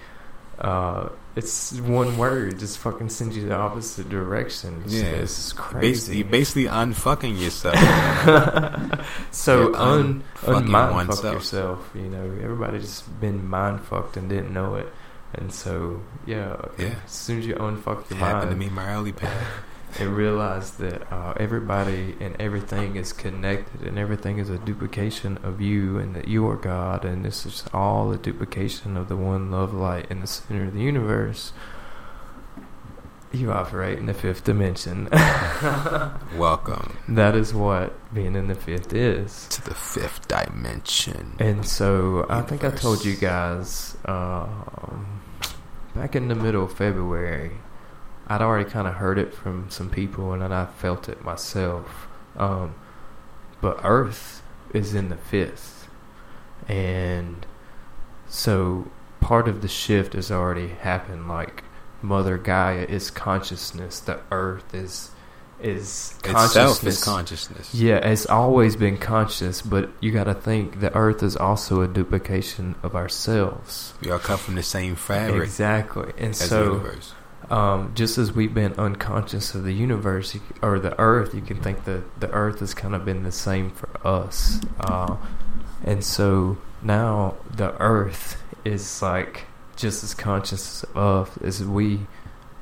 uh, 0.59 1.09
it's 1.35 1.73
one 1.81 2.17
word 2.17 2.59
just 2.59 2.77
fucking 2.77 3.09
sends 3.09 3.35
you 3.35 3.47
the 3.47 3.55
opposite 3.55 4.07
direction. 4.09 4.81
It's, 4.85 4.93
Yeah. 4.93 5.03
it's 5.03 5.51
Basically, 5.53 5.79
crazy. 5.81 6.17
you 6.19 6.23
basically 6.23 6.63
unfucking 6.65 7.39
yourself. 7.41 7.75
so 9.31 9.59
You're 9.69 9.75
un, 9.75 10.23
unfucking 10.35 10.57
unmind 10.57 11.07
fuck 11.13 11.23
yourself. 11.23 11.89
You 11.93 12.03
know, 12.03 12.23
everybody 12.41 12.79
just 12.79 13.19
been 13.19 13.47
mind 13.47 13.81
fucked 13.81 14.17
and 14.17 14.29
didn't 14.29 14.53
know 14.53 14.75
it. 14.75 14.91
And 15.33 15.51
so, 15.51 16.01
yeah, 16.25 16.55
Yeah. 16.77 16.95
as 17.05 17.11
soon 17.11 17.39
as 17.39 17.45
you 17.45 17.55
unfuck 17.55 18.09
your 18.09 18.19
Happened 18.19 18.51
to 18.51 18.55
mind 18.55 18.59
me 18.59 18.69
my 18.69 18.93
early 18.93 19.11
past. 19.21 19.45
And 19.99 20.15
realize 20.15 20.71
that 20.71 21.12
uh, 21.12 21.34
everybody 21.38 22.15
and 22.19 22.36
everything 22.39 22.95
is 22.95 23.13
connected 23.13 23.81
and 23.81 23.97
everything 23.97 24.38
is 24.38 24.49
a 24.49 24.58
duplication 24.58 25.38
of 25.43 25.62
you 25.62 25.97
and 25.97 26.15
that 26.15 26.27
you 26.27 26.47
are 26.47 26.55
God 26.55 27.05
and 27.05 27.23
this 27.23 27.45
is 27.45 27.63
all 27.73 28.12
a 28.12 28.17
duplication 28.17 28.97
of 28.97 29.08
the 29.08 29.15
one 29.15 29.51
love 29.51 29.73
light 29.73 30.08
in 30.10 30.19
the 30.19 30.27
center 30.27 30.65
of 30.65 30.73
the 30.73 30.81
universe. 30.81 31.53
You 33.31 33.51
operate 33.51 33.99
in 33.99 34.05
the 34.05 34.13
fifth 34.13 34.45
dimension. 34.45 35.10
Welcome 36.38 36.97
that 37.08 37.36
is 37.36 37.53
what 37.53 37.93
being 38.13 38.36
in 38.36 38.47
the 38.47 38.55
fifth 38.55 38.93
is. 38.93 39.47
to 39.49 39.63
the 39.63 39.73
fifth 39.75 40.27
dimension. 40.27 41.36
And 41.39 41.65
so 41.65 42.25
I 42.29 42.41
think 42.41 42.63
I 42.63 42.71
told 42.71 43.05
you 43.05 43.15
guys 43.15 43.97
um, 44.05 45.21
back 45.95 46.15
in 46.15 46.27
the 46.27 46.36
middle 46.36 46.63
of 46.63 46.73
February, 46.73 47.51
I'd 48.27 48.41
already 48.41 48.69
kind 48.69 48.88
of 48.88 48.95
heard 48.95 49.17
it 49.17 49.33
from 49.33 49.69
some 49.69 49.89
people, 49.89 50.33
and 50.33 50.41
then 50.41 50.51
I 50.51 50.65
felt 50.65 51.07
it 51.09 51.23
myself. 51.23 52.07
Um, 52.38 52.75
but 53.61 53.79
Earth 53.83 54.41
is 54.73 54.93
in 54.93 55.09
the 55.09 55.17
fifth, 55.17 55.88
and 56.67 57.45
so 58.27 58.89
part 59.21 59.47
of 59.47 59.61
the 59.61 59.67
shift 59.67 60.13
has 60.13 60.31
already 60.31 60.67
happened. 60.67 61.27
Like 61.27 61.63
Mother 62.01 62.38
Gaia 62.38 62.83
is 62.83 63.09
consciousness, 63.11 63.99
the 63.99 64.19
Earth 64.31 64.73
is 64.73 65.11
is 65.61 66.15
Itself 66.25 66.53
consciousness. 66.53 66.97
is 66.97 67.03
consciousness. 67.03 67.73
Yeah, 67.73 67.95
it's 67.97 68.25
always 68.25 68.75
been 68.75 68.97
conscious, 68.97 69.61
but 69.61 69.89
you 70.01 70.11
got 70.11 70.25
to 70.25 70.33
think 70.33 70.81
the 70.81 70.93
Earth 70.93 71.23
is 71.23 71.38
also 71.38 71.81
a 71.81 71.88
duplication 71.88 72.75
of 72.83 72.93
ourselves. 72.95 73.93
We 74.01 74.11
all 74.11 74.19
come 74.19 74.38
from 74.38 74.55
the 74.55 74.63
same 74.63 74.95
fabric 74.95 75.43
Exactly, 75.43 76.11
and 76.17 76.35
so 76.35 76.73
universe. 76.73 77.13
Um, 77.49 77.93
just 77.95 78.17
as 78.17 78.34
we've 78.34 78.53
been 78.53 78.73
unconscious 78.73 79.53
of 79.55 79.63
the 79.63 79.73
universe 79.73 80.38
or 80.62 80.79
the 80.79 80.99
Earth, 80.99 81.34
you 81.34 81.41
can 81.41 81.62
think 81.62 81.86
that 81.86 82.19
the 82.19 82.31
Earth 82.31 82.60
has 82.60 82.73
kind 82.73 82.95
of 82.95 83.05
been 83.05 83.23
the 83.23 83.31
same 83.31 83.71
for 83.71 83.89
us, 84.05 84.60
uh, 84.79 85.17
and 85.84 86.03
so 86.03 86.58
now 86.81 87.36
the 87.49 87.79
Earth 87.81 88.41
is 88.63 89.01
like 89.01 89.45
just 89.75 90.03
as 90.03 90.13
conscious 90.13 90.84
of 90.95 91.38
as 91.43 91.63
we, 91.63 92.01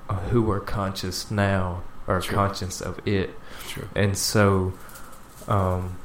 uh, 0.09 0.15
who 0.29 0.49
are 0.51 0.59
conscious 0.59 1.29
now, 1.31 1.83
are 2.07 2.21
True. 2.21 2.35
conscious 2.35 2.81
of 2.81 3.05
it. 3.07 3.31
True. 3.67 3.87
And 3.95 4.17
so, 4.17 4.73
um, 5.47 5.97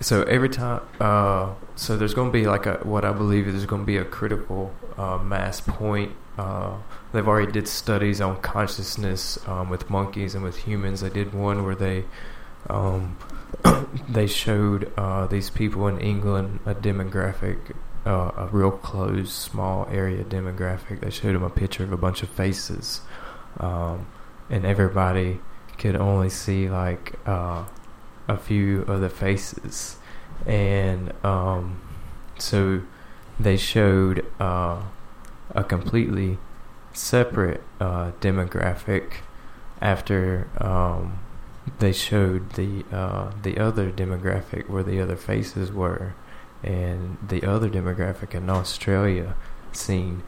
so 0.00 0.22
every 0.24 0.48
time, 0.48 0.80
uh, 1.00 1.54
so 1.76 1.96
there's 1.96 2.14
going 2.14 2.28
to 2.28 2.32
be 2.32 2.46
like 2.46 2.66
a 2.66 2.74
what 2.82 3.04
I 3.04 3.12
believe 3.12 3.46
is 3.46 3.66
going 3.66 3.82
to 3.82 3.86
be 3.86 3.96
a 3.96 4.04
critical 4.04 4.72
uh, 4.96 5.18
mass 5.18 5.60
point. 5.60 6.12
Uh, 6.36 6.76
they've 7.12 7.26
already 7.26 7.52
did 7.52 7.68
studies 7.68 8.20
on 8.20 8.40
consciousness 8.40 9.38
um, 9.46 9.68
with 9.68 9.90
monkeys 9.90 10.34
and 10.34 10.42
with 10.42 10.56
humans. 10.58 11.00
They 11.00 11.10
did 11.10 11.32
one 11.32 11.64
where 11.64 11.74
they 11.74 12.04
um, 12.68 13.16
they 14.08 14.26
showed 14.26 14.92
uh, 14.96 15.26
these 15.26 15.50
people 15.50 15.86
in 15.88 16.00
England 16.00 16.60
a 16.64 16.74
demographic, 16.74 17.74
uh, 18.06 18.30
a 18.36 18.48
real 18.50 18.70
close, 18.70 19.32
small 19.32 19.86
area 19.90 20.24
demographic. 20.24 21.00
They 21.00 21.10
showed 21.10 21.34
them 21.34 21.42
a 21.42 21.50
picture 21.50 21.84
of 21.84 21.92
a 21.92 21.96
bunch 21.96 22.22
of 22.22 22.28
faces, 22.30 23.00
um, 23.58 24.06
and 24.50 24.64
everybody 24.64 25.40
could 25.78 25.96
only 25.96 26.30
see 26.30 26.68
like 26.68 27.14
uh, 27.26 27.64
a 28.28 28.38
few 28.38 28.82
of 28.82 29.00
the 29.00 29.10
faces, 29.10 29.96
and 30.46 31.12
um, 31.24 31.80
so 32.38 32.82
they 33.38 33.56
showed 33.56 34.24
uh, 34.40 34.80
a 35.50 35.64
completely 35.64 36.38
separate 36.92 37.62
uh, 37.80 38.12
demographic 38.20 39.14
after 39.80 40.48
um, 40.58 41.18
they 41.78 41.92
showed 41.92 42.52
the 42.52 42.84
uh, 42.92 43.32
the 43.42 43.58
other 43.58 43.90
demographic 43.90 44.68
where 44.68 44.82
the 44.82 45.00
other 45.00 45.16
faces 45.16 45.72
were, 45.72 46.14
and 46.62 47.18
the 47.26 47.44
other 47.44 47.68
demographic 47.68 48.34
in 48.34 48.48
Australia 48.50 49.34
seen 49.72 50.22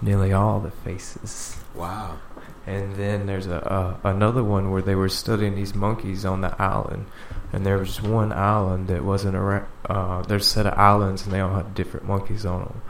nearly 0.00 0.32
all 0.32 0.60
the 0.60 0.70
faces. 0.70 1.56
Wow. 1.74 2.18
And 2.66 2.96
then 2.96 3.26
there's 3.26 3.46
a 3.46 3.66
uh, 3.72 3.96
another 4.04 4.44
one 4.44 4.70
where 4.70 4.82
they 4.82 4.94
were 4.94 5.08
studying 5.08 5.54
these 5.54 5.74
monkeys 5.74 6.24
on 6.24 6.42
the 6.42 6.60
island, 6.60 7.06
and 7.52 7.64
there 7.64 7.78
was 7.78 8.02
one 8.02 8.32
island 8.32 8.88
that 8.88 9.04
wasn't 9.04 9.36
around. 9.36 9.66
Uh, 9.88 10.22
there's 10.22 10.46
a 10.46 10.48
set 10.48 10.66
of 10.66 10.74
islands, 10.74 11.24
and 11.24 11.32
they 11.32 11.40
all 11.40 11.54
had 11.54 11.74
different 11.74 12.06
monkeys 12.06 12.44
on 12.44 12.60
them. 12.60 12.82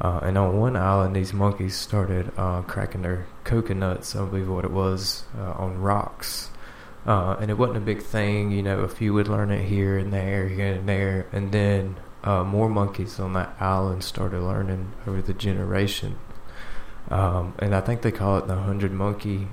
Uh, 0.00 0.20
and 0.22 0.36
on 0.36 0.58
one 0.58 0.76
island, 0.76 1.16
these 1.16 1.32
monkeys 1.32 1.74
started 1.74 2.30
uh, 2.36 2.62
cracking 2.62 3.02
their 3.02 3.26
coconuts, 3.44 4.14
I 4.14 4.24
believe 4.26 4.48
what 4.48 4.64
it 4.64 4.70
was, 4.70 5.24
uh, 5.38 5.52
on 5.52 5.80
rocks. 5.80 6.50
Uh, 7.06 7.36
and 7.40 7.50
it 7.50 7.56
wasn't 7.56 7.78
a 7.78 7.80
big 7.80 8.02
thing, 8.02 8.50
you 8.50 8.62
know. 8.62 8.80
A 8.80 8.88
few 8.88 9.14
would 9.14 9.28
learn 9.28 9.50
it 9.50 9.64
here 9.66 9.96
and 9.96 10.12
there, 10.12 10.48
here 10.48 10.74
and 10.74 10.88
there, 10.88 11.26
and 11.32 11.52
then 11.52 11.96
uh, 12.24 12.42
more 12.44 12.68
monkeys 12.68 13.20
on 13.20 13.32
that 13.34 13.56
island 13.60 14.02
started 14.02 14.40
learning 14.40 14.92
over 15.06 15.22
the 15.22 15.32
generation. 15.32 16.18
Um, 17.08 17.54
and 17.60 17.74
I 17.74 17.80
think 17.80 18.02
they 18.02 18.10
call 18.10 18.38
it 18.38 18.48
the 18.48 18.56
hundred 18.56 18.92
monkey 18.92 19.46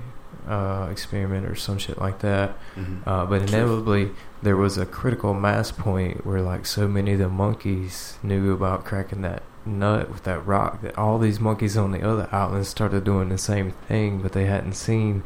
uh, 0.48 0.88
experiment 0.90 1.46
or 1.46 1.54
some 1.54 1.78
shit 1.78 1.98
like 1.98 2.18
that. 2.18 2.58
Mhm. 2.76 3.06
Uh, 3.06 3.24
but 3.24 3.42
inevitably, 3.42 4.10
there 4.42 4.56
was 4.56 4.76
a 4.76 4.84
critical 4.84 5.32
mass 5.32 5.70
point 5.70 6.26
where, 6.26 6.42
like, 6.42 6.66
so 6.66 6.88
many 6.88 7.12
of 7.12 7.20
the 7.20 7.28
monkeys 7.28 8.18
knew 8.22 8.52
about 8.52 8.84
cracking 8.84 9.22
that 9.22 9.42
nut 9.66 10.10
with 10.10 10.24
that 10.24 10.44
rock 10.46 10.82
that 10.82 10.96
all 10.98 11.18
these 11.18 11.40
monkeys 11.40 11.76
on 11.76 11.92
the 11.92 12.06
other 12.06 12.28
islands 12.32 12.68
started 12.68 13.04
doing 13.04 13.28
the 13.30 13.38
same 13.38 13.70
thing, 13.70 14.20
but 14.20 14.32
they 14.32 14.46
hadn't 14.46 14.74
seen 14.74 15.22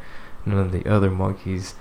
none 0.47 0.59
of 0.59 0.73
the 0.73 0.87
other 0.89 1.11
monkeys 1.11 1.75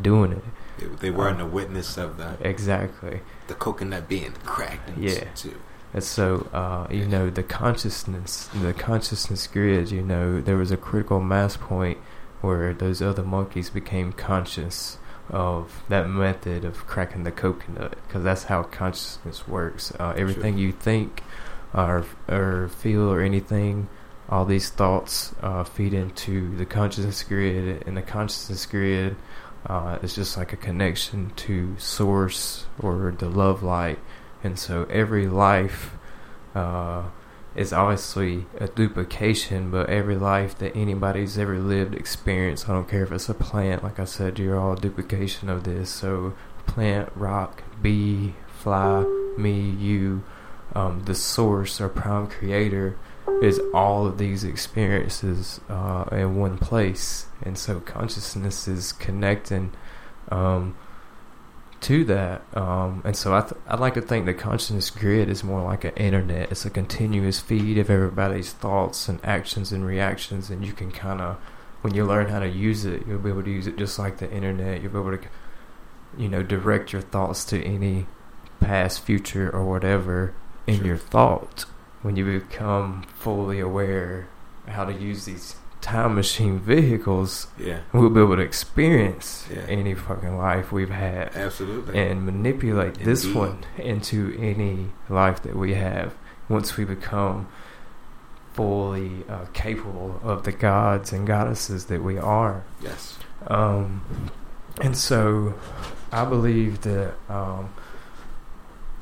doing 0.00 0.32
it. 0.32 0.44
They, 0.78 0.86
they 0.86 1.10
weren't 1.10 1.40
a 1.40 1.46
witness 1.46 1.96
of 1.96 2.16
the 2.16 2.36
Exactly. 2.40 3.20
the 3.46 3.54
coconut 3.54 4.08
being 4.08 4.32
cracked. 4.44 4.96
Yeah. 4.96 5.24
two. 5.34 5.54
And 5.92 6.02
so, 6.02 6.48
uh, 6.52 6.88
you 6.92 7.06
know, 7.06 7.30
the 7.30 7.44
consciousness, 7.44 8.48
the 8.52 8.72
consciousness 8.72 9.46
grid, 9.46 9.92
you 9.92 10.02
know, 10.02 10.40
there 10.40 10.56
was 10.56 10.72
a 10.72 10.76
critical 10.76 11.20
mass 11.20 11.56
point 11.56 11.98
where 12.40 12.74
those 12.74 13.00
other 13.00 13.22
monkeys 13.22 13.70
became 13.70 14.12
conscious 14.12 14.98
of 15.30 15.82
that 15.88 16.08
method 16.08 16.64
of 16.64 16.86
cracking 16.86 17.22
the 17.22 17.30
coconut, 17.30 17.96
because 18.06 18.24
that's 18.24 18.44
how 18.44 18.62
consciousness 18.64 19.46
works. 19.46 19.92
Uh, 19.98 20.12
everything 20.16 20.58
you 20.58 20.72
think 20.72 21.22
or, 21.74 22.04
or 22.28 22.68
feel 22.68 23.10
or 23.10 23.20
anything, 23.20 23.88
all 24.28 24.44
these 24.44 24.70
thoughts 24.70 25.34
uh, 25.42 25.64
feed 25.64 25.92
into 25.92 26.56
the 26.56 26.64
consciousness 26.64 27.22
grid, 27.22 27.82
and 27.86 27.96
the 27.96 28.02
consciousness 28.02 28.64
grid 28.66 29.16
uh, 29.66 29.98
is 30.02 30.14
just 30.14 30.36
like 30.36 30.52
a 30.52 30.56
connection 30.56 31.30
to 31.36 31.74
source 31.78 32.66
or 32.78 33.14
the 33.18 33.28
love 33.28 33.62
light 33.62 33.98
and 34.44 34.58
so 34.58 34.84
every 34.90 35.26
life 35.26 35.96
uh, 36.54 37.04
is 37.56 37.72
obviously 37.72 38.44
a 38.58 38.68
duplication, 38.68 39.70
but 39.70 39.88
every 39.88 40.16
life 40.16 40.58
that 40.58 40.76
anybody's 40.76 41.38
ever 41.38 41.58
lived, 41.58 41.94
experienced, 41.94 42.68
I 42.68 42.74
don't 42.74 42.88
care 42.88 43.02
if 43.02 43.10
it's 43.10 43.28
a 43.30 43.34
plant, 43.34 43.82
like 43.82 43.98
I 43.98 44.04
said, 44.04 44.38
you're 44.38 44.60
all 44.60 44.74
duplication 44.74 45.48
of 45.48 45.64
this. 45.64 45.88
So, 45.88 46.34
plant, 46.66 47.10
rock, 47.16 47.62
bee, 47.80 48.34
fly, 48.46 49.04
me, 49.38 49.70
you, 49.70 50.22
um, 50.74 51.04
the 51.04 51.14
source 51.14 51.80
or 51.80 51.88
prime 51.88 52.26
creator 52.26 52.96
is 53.42 53.60
all 53.72 54.06
of 54.06 54.18
these 54.18 54.44
experiences 54.44 55.60
uh, 55.68 56.04
in 56.12 56.36
one 56.36 56.58
place. 56.58 57.26
And 57.42 57.56
so, 57.56 57.80
consciousness 57.80 58.68
is 58.68 58.92
connecting. 58.92 59.72
Um, 60.30 60.76
to 61.84 62.02
that. 62.04 62.42
Um, 62.56 63.02
and 63.04 63.14
so 63.14 63.34
I, 63.34 63.42
th- 63.42 63.60
I 63.68 63.76
like 63.76 63.92
to 63.94 64.00
think 64.00 64.24
the 64.24 64.32
consciousness 64.32 64.88
grid 64.88 65.28
is 65.28 65.44
more 65.44 65.60
like 65.62 65.84
an 65.84 65.92
internet. 65.96 66.50
It's 66.50 66.64
a 66.64 66.70
continuous 66.70 67.40
feed 67.40 67.76
of 67.76 67.90
everybody's 67.90 68.52
thoughts 68.52 69.06
and 69.06 69.22
actions 69.22 69.70
and 69.70 69.84
reactions, 69.84 70.48
and 70.48 70.64
you 70.64 70.72
can 70.72 70.90
kind 70.90 71.20
of, 71.20 71.36
when 71.82 71.92
you 71.94 72.06
learn 72.06 72.28
how 72.28 72.38
to 72.38 72.48
use 72.48 72.86
it, 72.86 73.06
you'll 73.06 73.18
be 73.18 73.28
able 73.28 73.42
to 73.42 73.50
use 73.50 73.66
it 73.66 73.76
just 73.76 73.98
like 73.98 74.16
the 74.16 74.30
internet. 74.30 74.80
You'll 74.80 74.92
be 74.92 74.98
able 74.98 75.18
to, 75.18 75.28
you 76.16 76.28
know, 76.30 76.42
direct 76.42 76.94
your 76.94 77.02
thoughts 77.02 77.44
to 77.46 77.62
any 77.62 78.06
past, 78.60 79.04
future, 79.04 79.50
or 79.54 79.66
whatever 79.66 80.32
in 80.66 80.76
Sure. 80.78 80.86
your 80.86 80.96
thought. 80.96 81.64
When 82.02 82.16
you 82.16 82.24
become 82.40 83.02
fully 83.18 83.60
aware 83.60 84.26
how 84.68 84.84
to 84.84 84.92
use 84.92 85.24
these 85.24 85.56
time 85.80 86.14
machine 86.14 86.58
vehicles, 86.58 87.46
Yeah. 87.58 87.80
we'll 87.92 88.08
be 88.10 88.20
able 88.20 88.36
to 88.36 88.42
experience 88.42 89.46
Yeah. 89.50 89.62
any 89.68 89.94
fucking 89.94 90.36
life 90.38 90.72
we've 90.72 90.90
had 90.90 91.34
Absolutely. 91.36 91.98
and 91.98 92.24
manipulate 92.24 92.94
this 93.04 93.26
one 93.26 93.58
into 93.76 94.34
any 94.38 94.92
life 95.10 95.42
that 95.42 95.56
we 95.56 95.74
have 95.74 96.14
once 96.48 96.76
we 96.76 96.84
become 96.84 97.46
fully 98.52 99.24
uh, 99.28 99.46
capable 99.52 100.20
of 100.22 100.44
the 100.44 100.52
gods 100.52 101.12
and 101.12 101.26
goddesses 101.26 101.86
that 101.86 102.02
we 102.02 102.16
are. 102.18 102.62
yes. 102.80 103.18
Um, 103.48 104.00
and 104.80 104.96
so 104.96 105.54
I 106.12 106.24
believe 106.24 106.80
that 106.82 107.14
um, 107.28 107.70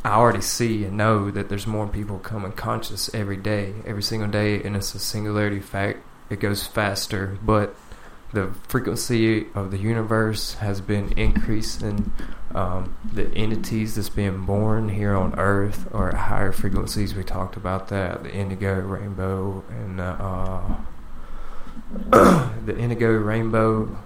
I 0.04 0.14
already 0.14 0.40
see 0.40 0.84
and 0.84 0.96
know 0.96 1.30
that 1.30 1.48
there's 1.48 1.66
more 1.66 1.86
people 1.86 2.18
coming 2.18 2.52
conscious 2.52 3.12
every 3.14 3.36
day, 3.36 3.74
every 3.86 4.02
single 4.02 4.28
day, 4.28 4.60
and 4.62 4.74
it's 4.74 4.94
a 4.94 4.98
singularity 4.98 5.60
fact. 5.60 6.00
It 6.28 6.40
goes 6.40 6.66
faster, 6.66 7.38
but 7.42 7.76
the 8.32 8.52
frequency 8.66 9.46
of 9.54 9.70
the 9.70 9.78
universe 9.78 10.54
has 10.54 10.80
been 10.80 11.16
increasing. 11.16 12.12
Um, 12.54 12.96
the 13.12 13.28
entities 13.34 13.94
that's 13.94 14.08
being 14.08 14.44
born 14.44 14.88
here 14.88 15.14
on 15.14 15.38
Earth 15.38 15.86
are 15.94 16.08
at 16.08 16.14
higher 16.14 16.52
frequencies. 16.52 17.14
We 17.14 17.22
talked 17.22 17.56
about 17.56 17.88
that, 17.88 18.24
the 18.24 18.32
indigo 18.32 18.80
rainbow 18.80 19.62
and 19.70 20.00
uh, 20.00 20.62
the 22.66 22.76
indigo 22.76 23.12
rainbow 23.12 23.96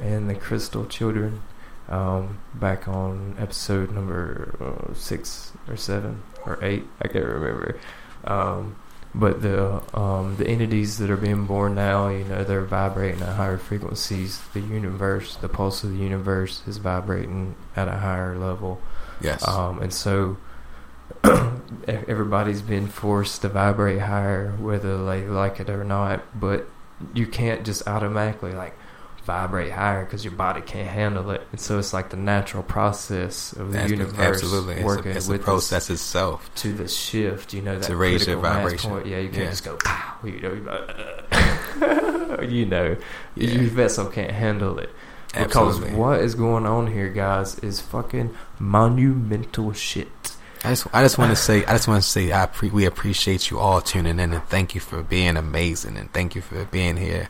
and 0.00 0.30
the 0.30 0.34
crystal 0.34 0.86
children 0.86 1.42
um, 1.92 2.38
back 2.54 2.88
on 2.88 3.34
episode 3.38 3.90
number 3.92 4.54
uh, 4.60 4.94
six 4.94 5.52
or 5.68 5.76
seven 5.76 6.22
or 6.46 6.58
eight 6.64 6.84
i 7.00 7.06
can't 7.08 7.24
remember 7.24 7.78
um, 8.24 8.76
but 9.14 9.42
the 9.42 9.82
um, 9.96 10.36
the 10.36 10.46
entities 10.48 10.98
that 10.98 11.10
are 11.10 11.16
being 11.16 11.44
born 11.46 11.74
now 11.74 12.08
you 12.08 12.24
know 12.24 12.42
they're 12.44 12.64
vibrating 12.64 13.20
at 13.22 13.36
higher 13.36 13.58
frequencies 13.58 14.40
the 14.54 14.60
universe 14.60 15.36
the 15.36 15.48
pulse 15.48 15.84
of 15.84 15.90
the 15.90 15.98
universe 15.98 16.62
is 16.66 16.78
vibrating 16.78 17.54
at 17.76 17.88
a 17.88 17.98
higher 17.98 18.36
level 18.38 18.80
Yes. 19.20 19.46
um, 19.46 19.80
and 19.80 19.92
so 19.92 20.36
everybody's 21.86 22.62
been 22.62 22.88
forced 22.88 23.42
to 23.42 23.48
vibrate 23.48 24.00
higher, 24.00 24.52
whether 24.52 25.04
they 25.04 25.26
like 25.26 25.60
it 25.60 25.68
or 25.70 25.84
not. 25.84 26.22
But 26.38 26.66
you 27.14 27.26
can't 27.26 27.64
just 27.64 27.86
automatically 27.86 28.52
like 28.52 28.74
vibrate 29.24 29.72
higher 29.72 30.04
because 30.04 30.24
your 30.24 30.32
body 30.34 30.60
can't 30.60 30.88
handle 30.88 31.30
it. 31.30 31.46
And 31.52 31.60
so 31.60 31.78
it's 31.78 31.92
like 31.92 32.10
the 32.10 32.16
natural 32.16 32.62
process 32.62 33.52
of 33.52 33.68
the 33.68 33.72
That's- 33.74 33.90
universe 33.90 34.18
absolutely. 34.42 34.74
It's, 34.76 34.84
working 34.84 35.12
a, 35.12 35.14
it's 35.16 35.28
with 35.28 35.40
us 35.40 35.44
process 35.44 35.90
itself. 35.90 36.50
to 36.56 36.72
the 36.72 36.88
shift. 36.88 37.52
You 37.54 37.62
know 37.62 37.78
that 37.78 37.86
To 37.86 37.96
raise 37.96 38.26
your 38.26 38.38
vibration. 38.38 38.90
point. 38.90 39.06
Yeah, 39.06 39.18
you 39.18 39.28
can't 39.28 39.44
Yeah. 39.44 39.50
just 39.50 39.64
go 39.64 39.76
pow. 39.84 40.14
You 40.24 40.40
know, 40.40 40.52
you 42.42 42.66
know, 42.66 42.96
Yeah. 43.36 43.50
your 43.50 43.70
vessel 43.70 44.06
can't 44.06 44.30
handle 44.32 44.78
it. 44.78 44.90
Because 45.34 45.76
Absolutely. 45.76 45.94
what 45.96 46.20
is 46.20 46.34
going 46.34 46.66
on 46.66 46.88
here, 46.88 47.08
guys, 47.08 47.58
is 47.60 47.80
fucking 47.80 48.34
monumental 48.58 49.72
shit. 49.72 50.08
I 50.64 50.70
just, 50.70 50.86
I 50.92 51.02
just 51.02 51.16
want 51.18 51.30
to 51.30 51.36
say, 51.36 51.64
I 51.64 51.72
just 51.72 51.88
want 51.88 52.02
to 52.02 52.08
say, 52.08 52.32
I 52.32 52.46
pre- 52.46 52.68
we 52.70 52.84
appreciate 52.84 53.50
you 53.50 53.58
all 53.58 53.80
tuning 53.80 54.20
in, 54.20 54.32
and 54.32 54.44
thank 54.44 54.74
you 54.74 54.80
for 54.80 55.02
being 55.02 55.36
amazing, 55.36 55.96
and 55.96 56.12
thank 56.12 56.34
you 56.34 56.42
for 56.42 56.64
being 56.66 56.96
here. 56.98 57.28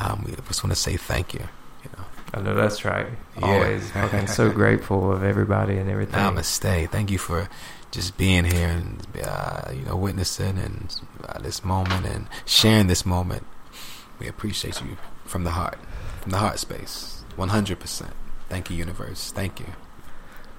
Um, 0.00 0.24
we 0.26 0.32
just 0.48 0.64
want 0.64 0.74
to 0.74 0.80
say 0.80 0.96
thank 0.96 1.34
you. 1.34 1.40
You 1.84 1.90
know, 1.96 2.04
I 2.34 2.40
know 2.40 2.54
that's 2.54 2.84
right. 2.84 3.06
Yeah. 3.38 3.46
Always 3.46 3.90
fucking 3.90 4.26
so 4.28 4.50
grateful 4.60 5.12
of 5.12 5.22
everybody 5.22 5.76
and 5.76 5.90
everything. 5.90 6.14
namaste. 6.18 6.88
Thank 6.90 7.10
you 7.10 7.18
for 7.18 7.48
just 7.90 8.16
being 8.16 8.44
here 8.44 8.68
and 8.68 9.06
uh, 9.22 9.72
you 9.72 9.82
know 9.84 9.96
witnessing 9.96 10.58
and 10.58 11.00
uh, 11.28 11.38
this 11.38 11.64
moment 11.64 12.06
and 12.06 12.28
sharing 12.46 12.86
this 12.86 13.04
moment. 13.04 13.44
We 14.18 14.28
appreciate 14.28 14.80
you 14.82 14.96
from 15.24 15.44
the 15.44 15.50
heart, 15.50 15.78
from 16.22 16.32
the 16.32 16.38
heart 16.38 16.58
space, 16.58 17.24
one 17.36 17.48
hundred 17.50 17.80
percent. 17.80 18.12
Thank 18.48 18.70
you, 18.70 18.76
universe. 18.76 19.32
Thank 19.32 19.60
you. 19.60 19.66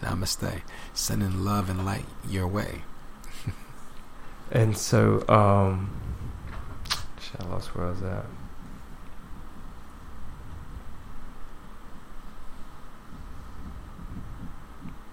Namaste. 0.01 0.61
Sending 0.93 1.43
love 1.45 1.69
and 1.69 1.85
light 1.85 2.05
your 2.27 2.47
way. 2.47 2.81
And 4.53 4.77
so, 4.77 5.23
um, 5.29 5.89
shit, 7.21 7.39
I 7.39 7.45
lost 7.47 7.73
where 7.73 7.87
I 7.87 7.89
was 7.91 8.03
at. 8.03 8.25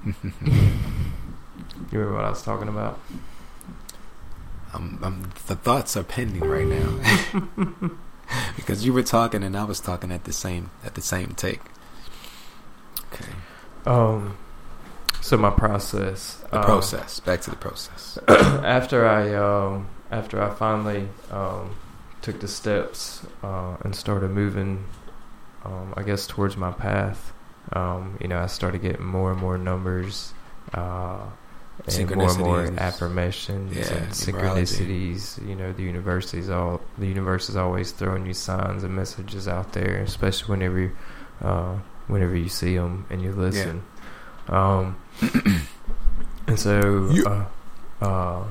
You 0.04 0.14
remember 1.92 2.14
what 2.16 2.24
I 2.24 2.30
was 2.30 2.42
talking 2.42 2.68
about? 2.68 2.98
Um, 4.74 4.98
um, 5.02 5.30
the 5.46 5.56
thoughts 5.56 5.96
are 5.96 6.02
pending 6.02 6.42
right 6.44 6.66
now 6.66 7.90
because 8.56 8.84
you 8.84 8.92
were 8.92 9.02
talking 9.02 9.42
and 9.42 9.56
I 9.56 9.64
was 9.64 9.80
talking 9.80 10.12
at 10.12 10.24
the 10.24 10.32
same 10.32 10.70
at 10.84 10.94
the 10.94 11.00
same 11.00 11.28
take. 11.34 11.62
Okay, 13.12 13.32
Um, 13.86 14.36
so 15.22 15.36
my 15.38 15.50
process. 15.50 16.44
the 16.50 16.58
um, 16.58 16.64
process. 16.64 17.20
Back 17.20 17.40
to 17.42 17.50
the 17.50 17.56
process. 17.56 18.18
after 18.28 19.06
I 19.08 19.34
um, 19.34 19.88
after 20.10 20.42
I 20.42 20.50
finally 20.54 21.08
um, 21.30 21.74
took 22.20 22.40
the 22.40 22.48
steps 22.48 23.22
uh, 23.42 23.76
and 23.80 23.96
started 23.96 24.30
moving, 24.30 24.84
um, 25.64 25.94
I 25.96 26.02
guess 26.02 26.26
towards 26.26 26.56
my 26.58 26.72
path. 26.72 27.32
Um, 27.72 28.16
you 28.20 28.28
know, 28.28 28.38
I 28.38 28.46
started 28.46 28.80
getting 28.82 29.04
more 29.04 29.32
and 29.32 29.40
more 29.40 29.58
numbers, 29.58 30.32
uh, 30.74 31.18
and 31.86 32.10
more 32.10 32.30
and 32.30 32.38
more 32.40 32.64
affirmations 32.78 33.76
Yeah, 33.76 33.94
and 33.94 34.12
synchronicities. 34.12 35.46
You 35.46 35.54
know, 35.54 35.72
the 35.72 35.82
universe 35.82 36.34
is 36.34 36.50
all 36.50 36.80
the 36.96 37.06
universe 37.06 37.48
is 37.48 37.56
always 37.56 37.92
throwing 37.92 38.26
you 38.26 38.34
signs 38.34 38.84
and 38.84 38.94
messages 38.96 39.46
out 39.48 39.72
there, 39.72 39.96
especially 40.02 40.48
whenever 40.50 40.78
you, 40.78 40.90
uh, 41.42 41.76
whenever 42.06 42.36
you 42.36 42.48
see 42.48 42.76
them 42.76 43.06
and 43.10 43.22
you 43.22 43.32
listen. 43.32 43.82
Um, 44.48 44.96
and 46.46 46.58
so, 46.58 47.08
Yeah. 47.12 47.44
uh, 48.00 48.04
uh, 48.04 48.44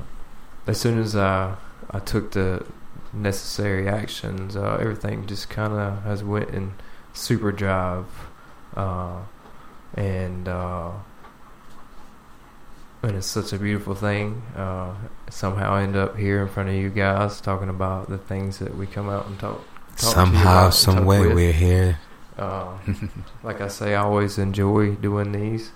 as 0.68 0.80
soon 0.80 1.00
as 1.00 1.16
I 1.16 1.56
I 1.90 2.00
took 2.00 2.32
the 2.32 2.66
necessary 3.14 3.88
actions, 3.88 4.56
uh, 4.56 4.78
everything 4.80 5.26
just 5.26 5.50
kind 5.50 5.74
of 5.74 6.04
has 6.04 6.24
went 6.24 6.50
in 6.50 6.74
super 7.14 7.52
drive, 7.52 8.06
uh, 8.78 9.24
and 9.96 10.48
uh, 10.48 10.92
and 13.04 13.18
it's 13.18 13.28
such 13.28 13.52
a 13.54 13.58
beautiful 13.58 13.96
thing. 13.96 14.42
Uh, 14.56 14.94
somehow 15.30 15.74
I 15.74 15.84
end 15.84 15.96
up 15.96 16.18
here 16.18 16.42
in 16.42 16.48
front 16.48 16.70
of 16.70 16.76
you 16.76 16.90
guys 16.90 17.42
talking 17.42 17.70
about 17.70 18.10
the 18.10 18.18
things 18.18 18.60
that 18.60 18.76
we 18.78 18.86
come 18.86 19.10
out 19.10 19.28
and 19.28 19.40
talk. 19.40 19.62
talk 19.98 20.14
Somehow, 20.14 20.70
some 20.70 21.06
way, 21.06 21.28
we're 21.28 21.52
here. 21.52 22.00
Uh, 22.38 22.78
like 23.44 23.62
I 23.62 23.68
say, 23.68 23.96
I 23.96 24.04
always 24.04 24.38
enjoy 24.38 24.96
doing 24.96 25.32
these. 25.32 25.72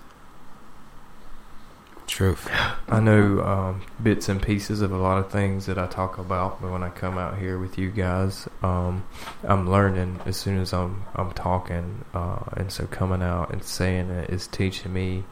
Truth. 2.12 2.46
I 2.90 3.00
know 3.00 3.40
um, 3.40 3.82
bits 4.02 4.28
and 4.28 4.42
pieces 4.42 4.82
of 4.82 4.92
a 4.92 4.98
lot 4.98 5.16
of 5.16 5.32
things 5.32 5.64
that 5.64 5.78
I 5.78 5.86
talk 5.86 6.18
about, 6.18 6.60
but 6.60 6.70
when 6.70 6.82
I 6.82 6.90
come 6.90 7.16
out 7.16 7.38
here 7.38 7.58
with 7.58 7.78
you 7.78 7.90
guys, 7.90 8.46
um, 8.62 9.06
I'm 9.42 9.70
learning 9.70 10.20
as 10.26 10.36
soon 10.36 10.58
as 10.58 10.74
I'm 10.74 11.04
I'm 11.14 11.32
talking, 11.32 12.04
uh, 12.12 12.40
and 12.52 12.70
so 12.70 12.86
coming 12.86 13.22
out 13.22 13.50
and 13.50 13.64
saying 13.64 14.10
it 14.10 14.28
is 14.28 14.46
teaching 14.46 14.92
me, 14.92 15.24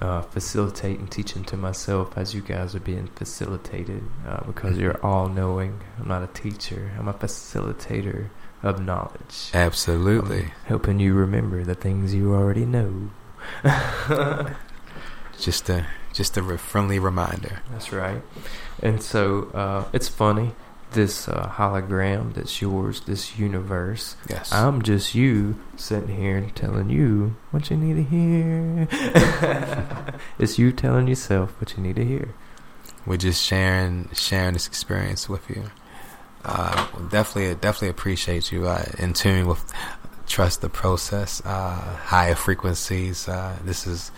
uh, 0.00 0.20
facilitating, 0.22 1.08
teaching 1.08 1.42
to 1.42 1.56
myself 1.56 2.16
as 2.16 2.36
you 2.36 2.40
guys 2.40 2.76
are 2.76 2.80
being 2.80 3.08
facilitated, 3.08 4.04
uh, 4.24 4.44
because 4.46 4.78
you're 4.78 5.04
all 5.04 5.28
knowing. 5.28 5.80
I'm 5.98 6.06
not 6.06 6.22
a 6.22 6.28
teacher. 6.28 6.92
I'm 6.96 7.08
a 7.08 7.14
facilitator 7.14 8.28
of 8.62 8.80
knowledge, 8.80 9.50
Absolutely. 9.52 10.52
helping 10.66 11.00
you 11.00 11.14
remember 11.14 11.64
the 11.64 11.74
things 11.74 12.14
you 12.14 12.32
already 12.32 12.64
know. 12.64 13.10
Just 15.36 15.66
to 15.66 15.84
Just 16.12 16.36
a 16.36 16.42
re- 16.42 16.56
friendly 16.56 16.98
reminder. 16.98 17.62
That's 17.70 17.92
right. 17.92 18.22
And 18.82 19.02
so 19.02 19.50
uh, 19.54 19.84
it's 19.92 20.08
funny. 20.08 20.52
This 20.92 21.26
uh, 21.26 21.48
hologram 21.48 22.34
that's 22.34 22.60
yours, 22.60 23.00
this 23.00 23.38
universe. 23.38 24.16
Yes. 24.28 24.52
I'm 24.52 24.82
just 24.82 25.14
you 25.14 25.58
sitting 25.76 26.14
here 26.14 26.50
telling 26.54 26.90
you 26.90 27.34
what 27.50 27.70
you 27.70 27.78
need 27.78 27.94
to 27.94 28.02
hear. 28.02 28.88
it's 30.38 30.58
you 30.58 30.70
telling 30.70 31.08
yourself 31.08 31.58
what 31.58 31.74
you 31.76 31.82
need 31.82 31.96
to 31.96 32.04
hear. 32.04 32.34
We're 33.06 33.16
just 33.16 33.42
sharing 33.42 34.10
sharing 34.12 34.52
this 34.52 34.66
experience 34.66 35.30
with 35.30 35.48
you. 35.48 35.70
Uh, 36.44 36.86
definitely, 37.08 37.54
definitely 37.54 37.88
appreciate 37.88 38.52
you 38.52 38.66
uh, 38.66 38.84
in 38.98 39.14
tune 39.14 39.46
with 39.46 39.72
trust 40.26 40.60
the 40.60 40.68
process, 40.68 41.42
uh, 41.44 41.96
higher 42.04 42.34
frequencies. 42.34 43.28
Uh, 43.28 43.56
this 43.64 43.86
is 43.86 44.10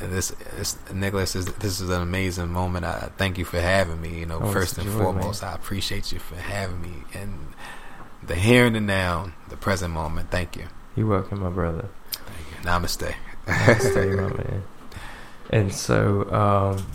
this, 0.00 0.28
this 0.56 0.76
Nicholas 0.92 1.34
is 1.34 1.46
this 1.46 1.80
is 1.80 1.88
an 1.88 2.02
amazing 2.02 2.48
moment. 2.52 2.84
I 2.84 3.10
thank 3.16 3.38
you 3.38 3.44
for 3.44 3.60
having 3.60 4.00
me. 4.00 4.20
You 4.20 4.26
know, 4.26 4.40
Oh, 4.42 4.52
first 4.52 4.78
and 4.78 4.86
joy, 4.86 4.98
foremost, 4.98 5.42
I 5.42 5.54
appreciate 5.54 6.12
you 6.12 6.18
for 6.18 6.36
having 6.36 6.80
me 6.82 7.04
and 7.14 7.48
the 8.22 8.34
here 8.34 8.66
and 8.66 8.76
the 8.76 8.80
now, 8.80 9.32
the 9.48 9.56
present 9.56 9.92
moment. 9.92 10.30
Thank 10.30 10.56
you. 10.56 10.66
You're 10.96 11.06
welcome, 11.06 11.40
my 11.40 11.50
brother. 11.50 11.88
Thank 12.10 12.64
you. 12.64 12.70
Namaste. 12.70 13.14
Stay, 13.80 14.10
my 14.10 14.28
man. 14.44 14.62
And 15.50 15.72
so, 15.72 16.30
um, 16.32 16.86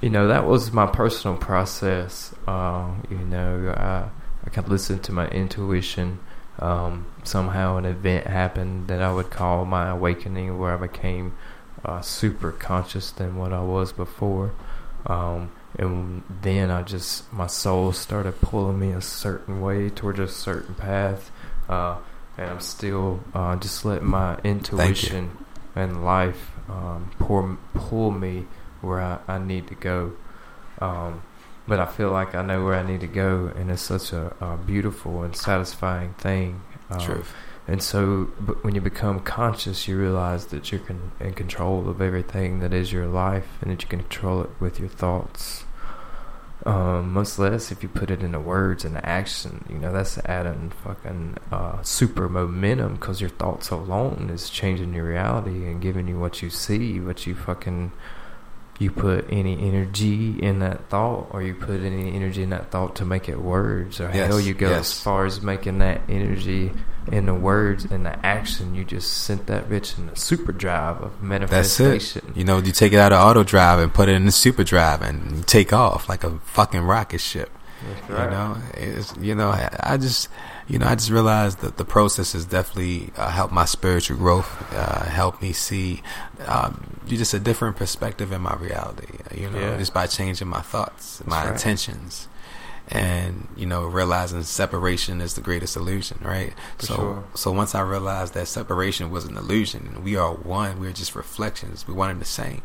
you 0.00 0.10
know, 0.10 0.28
that 0.28 0.44
was 0.46 0.72
my 0.72 0.86
personal 0.86 1.36
process. 1.36 2.34
Uh, 2.46 2.90
you 3.08 3.18
know, 3.18 3.72
I, 3.76 4.08
I 4.44 4.50
could 4.50 4.68
listen 4.68 4.98
to 5.00 5.12
my 5.12 5.28
intuition. 5.28 6.18
Um, 6.58 7.06
somehow, 7.22 7.76
an 7.76 7.84
event 7.84 8.26
happened 8.26 8.88
that 8.88 9.00
I 9.00 9.12
would 9.12 9.30
call 9.30 9.64
my 9.64 9.88
awakening, 9.90 10.58
where 10.58 10.74
I 10.74 10.76
became 10.76 11.36
uh, 11.84 12.00
super 12.00 12.52
conscious 12.52 13.10
than 13.10 13.36
what 13.36 13.52
I 13.52 13.62
was 13.62 13.92
before. 13.92 14.52
Um, 15.06 15.52
and 15.78 16.22
then 16.42 16.70
I 16.70 16.82
just, 16.82 17.32
my 17.32 17.46
soul 17.46 17.92
started 17.92 18.40
pulling 18.40 18.78
me 18.78 18.92
a 18.92 19.00
certain 19.00 19.60
way 19.60 19.90
towards 19.90 20.18
a 20.18 20.28
certain 20.28 20.74
path. 20.74 21.30
Uh, 21.68 21.98
and 22.36 22.50
I'm 22.50 22.60
still 22.60 23.20
uh, 23.34 23.56
just 23.56 23.84
letting 23.84 24.08
my 24.08 24.38
intuition 24.44 25.36
and 25.74 26.04
life 26.04 26.50
um, 26.68 27.10
pour, 27.18 27.58
pull 27.74 28.10
me 28.10 28.46
where 28.80 29.00
I, 29.00 29.18
I 29.28 29.38
need 29.38 29.68
to 29.68 29.74
go. 29.74 30.12
Um, 30.80 31.22
but 31.66 31.80
I 31.80 31.86
feel 31.86 32.10
like 32.10 32.34
I 32.34 32.42
know 32.42 32.64
where 32.64 32.74
I 32.74 32.82
need 32.82 33.00
to 33.00 33.06
go, 33.06 33.52
and 33.54 33.70
it's 33.70 33.82
such 33.82 34.12
a, 34.12 34.34
a 34.40 34.56
beautiful 34.56 35.22
and 35.22 35.36
satisfying 35.36 36.14
thing. 36.14 36.62
Um. 36.90 37.00
And 37.68 37.82
so, 37.82 38.24
when 38.62 38.74
you 38.74 38.80
become 38.80 39.20
conscious, 39.20 39.86
you 39.86 39.98
realize 39.98 40.46
that 40.46 40.72
you're 40.72 40.80
con- 40.80 41.12
in 41.20 41.34
control 41.34 41.86
of 41.90 42.00
everything 42.00 42.60
that 42.60 42.72
is 42.72 42.92
your 42.92 43.06
life, 43.06 43.46
and 43.60 43.70
that 43.70 43.82
you 43.82 43.88
can 43.88 44.00
control 44.00 44.42
it 44.42 44.50
with 44.58 44.80
your 44.80 44.88
thoughts. 44.88 45.64
Um, 46.64 47.12
much 47.12 47.38
less 47.38 47.70
if 47.70 47.82
you 47.82 47.88
put 47.90 48.10
it 48.10 48.22
into 48.22 48.40
words 48.40 48.86
and 48.86 48.96
action. 49.04 49.66
You 49.68 49.78
know, 49.78 49.92
that's 49.92 50.16
adding 50.18 50.72
fucking 50.82 51.36
uh, 51.52 51.82
super 51.82 52.28
momentum 52.28 52.94
because 52.94 53.20
your 53.20 53.30
thoughts 53.30 53.68
alone 53.70 54.30
is 54.32 54.48
changing 54.48 54.94
your 54.94 55.06
reality 55.06 55.66
and 55.66 55.80
giving 55.80 56.08
you 56.08 56.18
what 56.18 56.40
you 56.42 56.48
see, 56.48 57.00
what 57.00 57.26
you 57.26 57.34
fucking. 57.34 57.92
You 58.78 58.90
put 58.92 59.26
any 59.30 59.58
energy 59.66 60.38
in 60.40 60.60
that 60.60 60.88
thought, 60.88 61.28
or 61.32 61.42
you 61.42 61.54
put 61.54 61.80
any 61.80 62.14
energy 62.14 62.42
in 62.44 62.50
that 62.50 62.70
thought 62.70 62.94
to 62.96 63.04
make 63.04 63.28
it 63.28 63.40
words, 63.40 64.00
or 64.00 64.04
Yes, 64.14 64.28
hell, 64.28 64.38
you 64.40 64.54
go 64.54 64.70
yes. 64.70 64.80
as 64.92 65.00
far 65.02 65.26
as 65.26 65.42
making 65.42 65.78
that 65.78 66.00
energy 66.08 66.70
in 67.10 67.26
the 67.26 67.34
words 67.34 67.86
and 67.86 68.06
the 68.06 68.24
action. 68.24 68.74
You 68.76 68.84
just 68.84 69.24
sent 69.24 69.46
that 69.46 69.68
bitch 69.68 69.98
in 69.98 70.06
the 70.06 70.14
super 70.14 70.52
drive 70.52 71.00
of 71.02 71.10
That's 71.12 71.22
manifestation. 71.22 72.22
it. 72.30 72.36
You 72.36 72.44
know, 72.44 72.58
you 72.58 72.70
take 72.70 72.92
it 72.92 72.98
out 73.00 73.12
of 73.12 73.18
auto 73.18 73.42
drive 73.42 73.80
and 73.80 73.92
put 73.92 74.08
it 74.08 74.12
in 74.14 74.26
the 74.26 74.32
super 74.32 74.62
drive 74.62 75.02
and 75.02 75.44
take 75.48 75.72
off 75.72 76.08
like 76.08 76.22
a 76.22 76.38
fucking 76.40 76.82
rocket 76.82 77.20
ship. 77.20 77.50
That's 78.08 78.08
You 78.10 78.30
know, 78.30 78.56
it's, 78.74 79.16
you 79.16 79.34
know, 79.34 79.48
I, 79.50 79.74
I 79.80 79.96
just, 79.96 80.28
you 80.68 80.78
know, 80.78 80.86
I 80.86 80.94
just 80.94 81.10
realized 81.10 81.60
that 81.60 81.78
the 81.78 81.84
process 81.84 82.34
has 82.34 82.44
definitely 82.44 83.10
uh, 83.16 83.30
helped 83.30 83.52
my 83.54 83.64
spiritual 83.64 84.18
growth, 84.18 84.48
uh, 84.74 85.04
helped 85.06 85.40
me 85.40 85.52
see, 85.52 86.02
um, 86.46 86.98
you 87.06 87.16
just 87.16 87.32
a 87.32 87.40
different 87.40 87.76
perspective 87.76 88.32
in 88.32 88.42
my 88.42 88.54
reality. 88.56 89.06
You 89.34 89.48
know, 89.50 89.58
Yeah. 89.58 89.76
just 89.78 89.94
by 89.94 90.06
changing 90.06 90.48
my 90.48 90.60
thoughts, 90.60 91.22
my 91.26 91.50
intentions, 91.50 92.28
and 92.90 93.48
you 93.56 93.66
know, 93.66 93.84
realizing 93.84 94.42
separation 94.42 95.20
is 95.20 95.34
the 95.34 95.40
greatest 95.40 95.76
illusion, 95.76 96.18
right? 96.22 96.52
For 96.78 96.86
so, 96.86 96.94
sure. 96.96 97.24
so 97.34 97.50
once 97.52 97.74
I 97.74 97.80
realized 97.82 98.34
that 98.34 98.46
separation 98.48 99.10
was 99.10 99.24
an 99.24 99.36
illusion, 99.36 99.90
and 99.94 100.04
we 100.04 100.16
are 100.16 100.32
one, 100.32 100.80
we're 100.80 100.92
just 100.92 101.14
reflections, 101.14 101.86
we 101.88 101.94
one 101.94 102.10
and 102.10 102.20
the 102.20 102.24
same, 102.26 102.62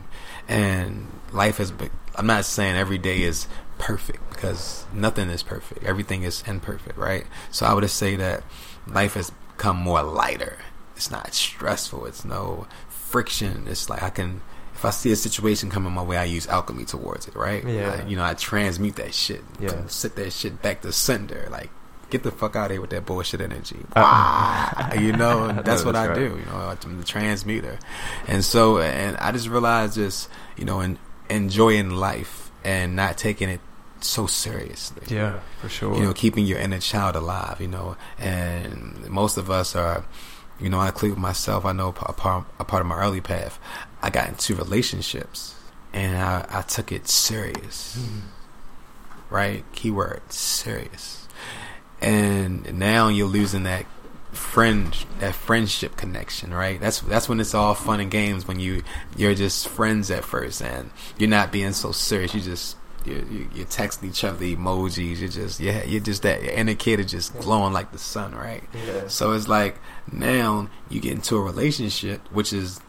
and 0.47 1.07
life 1.31 1.57
has 1.57 1.71
been. 1.71 1.89
I'm 2.15 2.27
not 2.27 2.45
saying 2.45 2.75
every 2.75 2.99
day 2.99 3.23
is 3.23 3.47
perfect 3.77 4.29
because 4.31 4.85
nothing 4.93 5.29
is 5.29 5.43
perfect. 5.43 5.83
Everything 5.83 6.23
is 6.23 6.43
imperfect, 6.47 6.97
right? 6.97 7.25
So 7.51 7.65
I 7.65 7.73
would 7.73 7.89
say 7.89 8.15
that 8.17 8.43
life 8.87 9.13
has 9.15 9.31
become 9.55 9.77
more 9.77 10.01
lighter. 10.03 10.57
It's 10.95 11.09
not 11.11 11.33
stressful. 11.33 12.05
It's 12.05 12.23
no 12.25 12.67
friction. 12.89 13.65
It's 13.67 13.89
like 13.89 14.03
I 14.03 14.09
can, 14.09 14.41
if 14.73 14.83
I 14.85 14.89
see 14.91 15.11
a 15.11 15.15
situation 15.15 15.69
coming 15.69 15.93
my 15.93 16.03
way, 16.03 16.17
I 16.17 16.23
use 16.25 16.47
alchemy 16.47 16.85
towards 16.85 17.27
it, 17.27 17.35
right? 17.35 17.65
Yeah. 17.67 18.01
I- 18.03 18.07
you 18.07 18.15
know, 18.15 18.23
I 18.23 18.33
transmute 18.33 18.95
that 18.97 19.13
shit. 19.13 19.43
Yeah. 19.59 19.87
Sit 19.87 20.15
that 20.15 20.31
shit 20.33 20.61
back 20.61 20.81
to 20.81 20.91
sender. 20.91 21.47
Like, 21.51 21.69
get 22.09 22.21
the 22.23 22.31
fuck 22.31 22.55
out 22.55 22.65
of 22.65 22.71
here 22.73 22.81
with 22.81 22.91
that 22.91 23.05
bullshit 23.07 23.41
energy. 23.41 23.79
Uh-uh. 23.95 24.93
you 24.99 25.13
know, 25.17 25.51
that's 25.63 25.83
what 25.83 25.95
I 25.95 26.07
right. 26.07 26.15
do. 26.15 26.23
You 26.37 26.45
know, 26.45 26.75
I'm 26.83 26.97
the 26.99 27.03
transmuter. 27.03 27.79
And 28.27 28.43
so, 28.45 28.79
and 28.79 29.17
I 29.17 29.31
just 29.31 29.47
realized 29.47 29.95
just, 29.95 30.29
you 30.57 30.65
know, 30.65 30.79
en- 30.81 30.99
enjoying 31.29 31.89
life 31.89 32.42
and 32.63 32.95
not 32.95 33.17
taking 33.17 33.49
it 33.49 33.59
so 34.01 34.27
seriously 34.27 35.03
Yeah, 35.07 35.39
for 35.61 35.69
sure. 35.69 35.95
you 35.95 36.03
know, 36.03 36.13
keeping 36.13 36.45
your 36.45 36.59
inner 36.59 36.79
child 36.79 37.15
alive, 37.15 37.61
you 37.61 37.67
know, 37.67 37.95
and 38.19 39.09
most 39.09 39.37
of 39.37 39.49
us 39.49 39.75
are, 39.75 40.05
you 40.59 40.69
know, 40.69 40.79
I 40.79 40.87
include 40.87 41.17
myself. 41.17 41.65
I 41.65 41.71
know 41.71 41.89
a 41.89 42.13
part, 42.13 42.45
a 42.59 42.63
part 42.65 42.81
of 42.81 42.87
my 42.87 42.97
early 42.97 43.21
path, 43.21 43.59
I 44.01 44.09
got 44.09 44.27
into 44.27 44.55
relationships 44.55 45.55
and 45.93 46.17
I, 46.17 46.45
I 46.49 46.61
took 46.63 46.91
it 46.91 47.07
serious, 47.07 47.95
hmm. 47.95 49.33
right? 49.33 49.63
Keyword 49.73 50.31
serious. 50.31 51.27
And 52.01 52.77
now 52.77 53.07
you're 53.07 53.27
losing 53.27 53.63
that 53.63 53.85
friend, 54.35 54.95
that 55.19 55.35
friendship 55.35 55.97
connection, 55.97 56.53
right? 56.53 56.79
That's 56.79 56.99
that's 57.01 57.29
when 57.29 57.39
it's 57.39 57.53
all 57.53 57.73
fun 57.73 57.99
and 57.99 58.11
games 58.11 58.47
when 58.47 58.59
you 58.59 58.83
you're 59.15 59.35
just 59.35 59.67
friends 59.67 60.11
at 60.11 60.23
first 60.23 60.61
and 60.61 60.91
you're 61.17 61.29
not 61.29 61.51
being 61.51 61.73
so 61.73 61.91
serious. 61.91 62.33
You 62.33 62.41
just 62.41 62.77
you 63.05 63.25
you 63.29 63.49
you're 63.53 63.65
texting 63.65 64.09
each 64.09 64.23
other 64.23 64.45
emojis. 64.45 65.19
You're 65.19 65.29
just 65.29 65.59
yeah, 65.59 65.83
you're 65.83 66.01
just 66.01 66.23
that 66.23 66.43
your 66.43 66.53
inner 66.53 66.75
kid 66.75 66.99
is 66.99 67.11
just 67.11 67.37
glowing 67.39 67.73
like 67.73 67.91
the 67.91 67.97
sun, 67.97 68.33
right? 68.35 68.63
Yeah. 68.85 69.07
So 69.07 69.33
it's 69.33 69.47
like 69.47 69.77
now 70.11 70.69
you 70.89 70.99
get 70.99 71.13
into 71.13 71.35
a 71.35 71.41
relationship, 71.41 72.21
which 72.31 72.53
is 72.53 72.79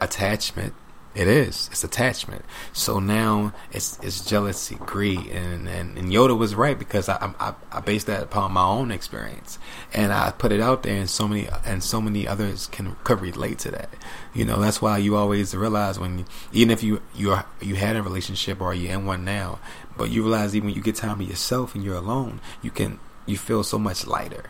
attachment. 0.00 0.74
It 1.14 1.28
is. 1.28 1.68
It's 1.70 1.84
attachment. 1.84 2.44
So 2.72 2.98
now 2.98 3.52
it's 3.70 3.98
it's 4.02 4.24
jealousy, 4.24 4.74
greed, 4.74 5.26
and 5.28 5.68
and, 5.68 5.96
and 5.96 6.10
Yoda 6.10 6.36
was 6.36 6.56
right 6.56 6.76
because 6.76 7.08
I, 7.08 7.32
I 7.38 7.54
I 7.70 7.80
based 7.80 8.08
that 8.08 8.24
upon 8.24 8.52
my 8.52 8.64
own 8.64 8.90
experience, 8.90 9.60
and 9.92 10.12
I 10.12 10.32
put 10.32 10.50
it 10.50 10.60
out 10.60 10.82
there, 10.82 10.96
and 10.96 11.08
so 11.08 11.28
many 11.28 11.48
and 11.64 11.84
so 11.84 12.00
many 12.00 12.26
others 12.26 12.66
can 12.66 12.96
could 13.04 13.20
relate 13.20 13.60
to 13.60 13.70
that. 13.70 13.90
You 14.34 14.44
know, 14.44 14.60
that's 14.60 14.82
why 14.82 14.98
you 14.98 15.14
always 15.14 15.54
realize 15.54 16.00
when 16.00 16.18
you, 16.18 16.24
even 16.52 16.72
if 16.72 16.82
you 16.82 17.00
you 17.14 17.38
you 17.60 17.76
had 17.76 17.94
a 17.94 18.02
relationship 18.02 18.60
or 18.60 18.74
you're 18.74 18.92
in 18.92 19.06
one 19.06 19.24
now, 19.24 19.60
but 19.96 20.10
you 20.10 20.22
realize 20.22 20.56
even 20.56 20.66
when 20.66 20.74
you 20.74 20.82
get 20.82 20.96
time 20.96 21.18
to 21.18 21.24
yourself 21.24 21.76
and 21.76 21.84
you're 21.84 21.94
alone, 21.94 22.40
you 22.60 22.72
can 22.72 22.98
you 23.24 23.36
feel 23.38 23.62
so 23.62 23.78
much 23.78 24.04
lighter. 24.04 24.46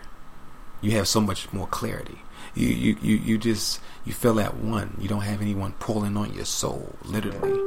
You 0.81 0.93
have 0.93 1.09
so 1.09 1.21
much 1.21 1.53
more 1.53 1.67
clarity. 1.67 2.21
You 2.55 2.69
you 2.69 2.97
you, 3.03 3.17
you 3.17 3.39
just 3.39 3.81
you 4.05 4.13
feel 4.13 4.39
at 4.41 4.57
one. 4.57 4.97
You 5.01 5.09
don't 5.09 5.23
have 5.23 5.41
anyone 5.41 5.73
pulling 5.79 6.17
on 6.17 6.35
your 6.35 6.45
soul, 6.45 6.95
literally. 7.05 7.61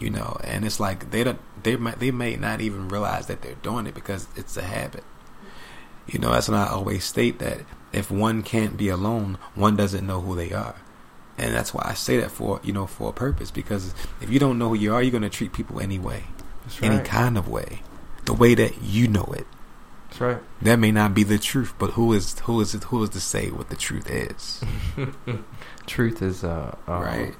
You 0.00 0.10
know, 0.10 0.36
and 0.42 0.64
it's 0.64 0.80
like 0.80 1.10
they 1.10 1.24
don't 1.24 1.40
they 1.62 1.76
might 1.76 1.98
they 1.98 2.10
may 2.10 2.36
not 2.36 2.60
even 2.60 2.88
realize 2.88 3.26
that 3.26 3.42
they're 3.42 3.54
doing 3.56 3.86
it 3.86 3.94
because 3.94 4.26
it's 4.36 4.56
a 4.56 4.62
habit. 4.62 5.04
You 6.06 6.18
know, 6.18 6.32
that's 6.32 6.48
when 6.48 6.58
I 6.58 6.68
always 6.68 7.04
state 7.04 7.38
that 7.38 7.60
if 7.92 8.10
one 8.10 8.42
can't 8.42 8.76
be 8.76 8.88
alone, 8.88 9.38
one 9.54 9.76
doesn't 9.76 10.06
know 10.06 10.20
who 10.20 10.34
they 10.34 10.52
are. 10.52 10.76
And 11.38 11.54
that's 11.54 11.72
why 11.72 11.82
I 11.84 11.94
say 11.94 12.18
that 12.18 12.30
for 12.30 12.60
you 12.62 12.72
know 12.72 12.86
for 12.86 13.10
a 13.10 13.12
purpose 13.12 13.50
because 13.50 13.94
if 14.20 14.30
you 14.30 14.38
don't 14.38 14.58
know 14.58 14.70
who 14.70 14.74
you 14.74 14.94
are, 14.94 15.02
you're 15.02 15.12
gonna 15.12 15.30
treat 15.30 15.52
people 15.52 15.80
anyway, 15.80 16.24
That's 16.64 16.82
any 16.82 17.02
kind 17.04 17.36
of 17.36 17.48
way, 17.48 17.82
the 18.24 18.34
way 18.34 18.54
that 18.54 18.82
you 18.82 19.08
know 19.08 19.32
it. 19.36 19.46
That's 20.14 20.20
right. 20.20 20.42
That 20.62 20.78
may 20.78 20.92
not 20.92 21.12
be 21.12 21.24
the 21.24 21.38
truth, 21.38 21.74
but 21.76 21.90
who 21.92 22.12
is 22.12 22.38
who 22.40 22.60
is 22.60 22.72
it, 22.72 22.84
who 22.84 23.02
is 23.02 23.10
to 23.10 23.20
say 23.20 23.50
what 23.50 23.68
the 23.68 23.74
truth 23.74 24.08
is, 24.08 24.62
Truth 25.86 26.22
is 26.22 26.44
uh, 26.44 26.76
uh 26.86 26.92
right? 26.92 27.34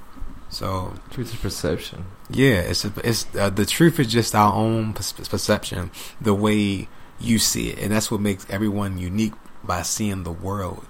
So 0.49 0.95
Truth 1.11 1.35
is 1.35 1.41
perception. 1.41 2.07
yeah, 2.29 2.57
it's 2.57 2.85
a, 2.85 2.93
it's 3.05 3.27
uh, 3.37 3.51
the 3.51 3.65
truth 3.65 4.01
is 4.01 4.09
just 4.09 4.35
our 4.35 4.53
own 4.53 4.93
perception, 4.93 5.93
the 6.21 6.35
way 6.35 6.89
you 7.21 7.39
see 7.39 7.71
it, 7.71 7.79
and 7.79 7.93
that's 7.93 8.11
what 8.11 8.21
makes 8.21 8.45
everyone 8.51 8.99
unique 8.99 9.35
by 9.63 9.83
seeing 9.83 10.25
the 10.25 10.33
world, 10.33 10.85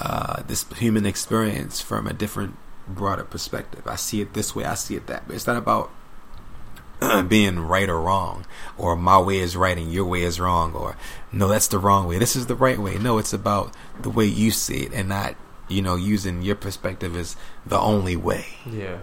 uh, 0.00 0.42
this 0.46 0.64
human 0.78 1.04
experience 1.04 1.82
from 1.82 2.06
a 2.06 2.14
different 2.14 2.56
broader 2.88 3.24
perspective. 3.24 3.86
I 3.86 3.96
see 3.96 4.22
it 4.22 4.32
this 4.32 4.54
way. 4.54 4.64
I 4.64 4.74
see 4.74 4.96
it 4.96 5.06
that 5.08 5.28
way. 5.28 5.34
It's 5.34 5.46
not 5.46 5.58
about 5.58 5.90
being 7.28 7.60
right 7.60 7.88
or 7.88 8.00
wrong, 8.00 8.46
or 8.76 8.96
my 8.96 9.18
way 9.18 9.38
is 9.38 9.56
right 9.56 9.76
and 9.76 9.92
your 9.92 10.04
way 10.04 10.22
is 10.22 10.40
wrong, 10.40 10.74
or 10.74 10.96
no, 11.32 11.48
that's 11.48 11.68
the 11.68 11.78
wrong 11.78 12.06
way. 12.06 12.18
This 12.18 12.36
is 12.36 12.46
the 12.46 12.54
right 12.54 12.78
way. 12.78 12.98
No, 12.98 13.18
it's 13.18 13.32
about 13.32 13.74
the 14.00 14.10
way 14.10 14.26
you 14.26 14.50
see 14.50 14.84
it, 14.84 14.92
and 14.92 15.08
not 15.08 15.34
you 15.68 15.82
know 15.82 15.96
using 15.96 16.42
your 16.42 16.56
perspective 16.56 17.16
as 17.16 17.36
the 17.64 17.78
only 17.78 18.16
way. 18.16 18.46
Yeah. 18.64 18.98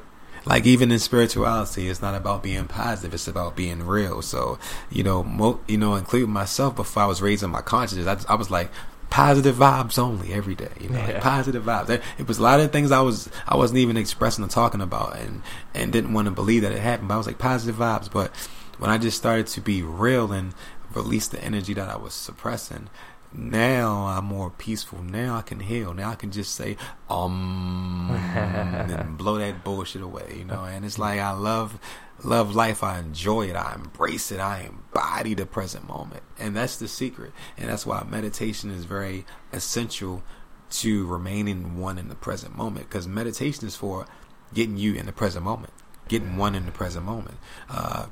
Like 0.46 0.66
even 0.66 0.91
in 0.91 1.00
spirituality, 1.00 1.88
it's 1.88 2.02
not 2.02 2.16
about 2.16 2.44
being 2.44 2.68
positive; 2.68 3.14
it's 3.14 3.28
about 3.28 3.56
being 3.56 3.86
real. 3.86 4.22
So 4.22 4.60
you 4.89 5.04
know, 5.04 5.24
mo- 5.24 5.62
you 5.68 5.78
know, 5.78 5.96
including 5.96 6.32
myself, 6.32 6.76
before 6.76 7.04
I 7.04 7.06
was 7.06 7.22
raising 7.22 7.50
my 7.50 7.62
consciousness, 7.62 8.26
I, 8.28 8.34
I 8.34 8.36
was 8.36 8.52
like, 8.52 8.70
positive 9.14 9.55
vibes 9.55 9.99
only 9.99 10.34
every 10.34 10.55
day. 10.55 10.72
You 10.82 10.89
know, 10.89 10.97
yeah. 10.97 11.05
like 11.05 11.22
positive 11.22 11.64
vibes. 11.64 12.01
It 12.18 12.28
was 12.28 12.39
a 12.39 12.41
lot 12.41 12.59
of 12.59 12.72
things 12.72 12.91
I 12.91 13.01
was 13.01 13.30
I 13.47 13.55
wasn't 13.55 13.78
even 13.78 13.95
expressing 13.95 14.43
or 14.43 14.47
talking 14.47 14.82
about, 14.82 15.18
and 15.18 15.43
and 15.76 15.93
didn't 15.93 16.14
want 16.14 16.26
to 16.26 16.32
believe 16.32 16.64
that 16.64 16.72
it 16.72 16.80
happened. 16.80 17.09
But 17.09 17.14
I 17.14 17.18
was 17.18 17.28
like 17.28 17.38
positive 17.38 17.76
vibes. 17.76 18.11
But 18.11 18.36
when 18.80 18.89
I 18.89 18.97
just 18.97 19.16
started 19.16 19.45
to 19.47 19.61
be 19.61 19.84
real 19.84 20.32
and 20.32 20.55
release 20.95 21.28
the 21.28 21.39
energy 21.43 21.76
that 21.76 21.89
I 21.89 21.95
was 21.95 22.16
suppressing, 22.16 22.89
now 23.32 24.07
I'm 24.07 24.26
more 24.26 24.49
peaceful. 24.49 25.03
Now 25.03 25.38
I 25.38 25.43
can 25.43 25.59
heal. 25.59 25.93
Now 25.93 26.09
I 26.09 26.16
can 26.16 26.32
just 26.32 26.55
say 26.55 26.76
um 27.07 28.09
and 28.09 29.16
blow 29.20 29.38
that 29.38 29.64
bullshit 29.64 30.01
away. 30.01 30.38
You 30.39 30.45
know, 30.45 30.64
and 30.64 30.84
it's 30.84 30.97
like 30.97 31.20
I 31.20 31.34
love 31.34 31.78
love 32.24 32.55
life. 32.55 32.82
I 32.82 32.97
enjoy 32.97 33.43
it. 33.43 33.55
I 33.55 33.76
embrace 33.76 34.32
it. 34.32 34.39
I 34.39 34.72
embody 34.94 35.34
the 35.34 35.46
present 35.46 35.88
moment. 35.88 36.24
And 36.39 36.56
that's 36.56 36.78
the 36.78 36.88
secret. 36.88 37.32
And 37.58 37.70
that's 37.70 37.86
why 37.86 38.06
meditation 38.10 38.72
is 38.72 38.86
very 38.86 39.26
essential 39.52 40.24
to 40.72 41.06
remaining 41.06 41.78
one 41.78 41.98
in 41.98 42.10
the 42.10 42.16
present 42.16 42.56
moment. 42.56 42.89
Because 42.89 43.08
meditation 43.08 43.68
is 43.68 43.76
for 43.76 44.06
getting 44.54 44.78
you 44.78 44.94
in 44.94 45.06
the 45.06 45.12
present 45.12 45.44
moment, 45.44 45.74
getting 46.08 46.38
one 46.38 46.56
in 46.56 46.66
the 46.66 46.72
present 46.72 47.06
moment, 47.06 47.38
uh, 47.70 48.08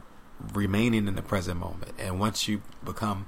remaining 0.53 1.07
in 1.07 1.15
the 1.15 1.21
present 1.21 1.59
moment. 1.59 1.93
And 1.99 2.19
once 2.19 2.47
you 2.47 2.61
become, 2.83 3.27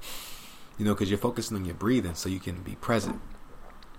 you 0.78 0.84
know, 0.84 0.94
because 0.94 1.10
you're 1.10 1.18
focusing 1.18 1.56
on 1.56 1.64
your 1.64 1.74
breathing 1.74 2.14
so 2.14 2.28
you 2.28 2.40
can 2.40 2.62
be 2.62 2.74
present. 2.76 3.20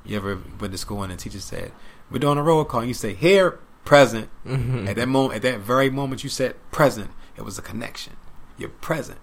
You 0.03 0.17
ever 0.17 0.39
went 0.59 0.71
to 0.71 0.77
school 0.77 1.01
and 1.01 1.11
the 1.11 1.17
teacher 1.17 1.39
said, 1.39 1.71
We're 2.11 2.19
doing 2.19 2.37
a 2.37 2.43
roll 2.43 2.63
call, 2.63 2.81
and 2.81 2.87
you 2.87 2.93
say, 2.93 3.15
Here, 3.15 3.59
present. 3.85 4.29
Mm-hmm. 4.45 4.87
At 4.87 4.97
that 4.97 5.07
moment, 5.07 5.37
at 5.37 5.41
that 5.41 5.61
very 5.61 5.89
moment 5.89 6.23
you 6.23 6.29
said 6.29 6.55
present, 6.71 7.09
it 7.37 7.41
was 7.41 7.57
a 7.57 7.61
connection. 7.63 8.17
You're 8.57 8.69
present, 8.69 9.19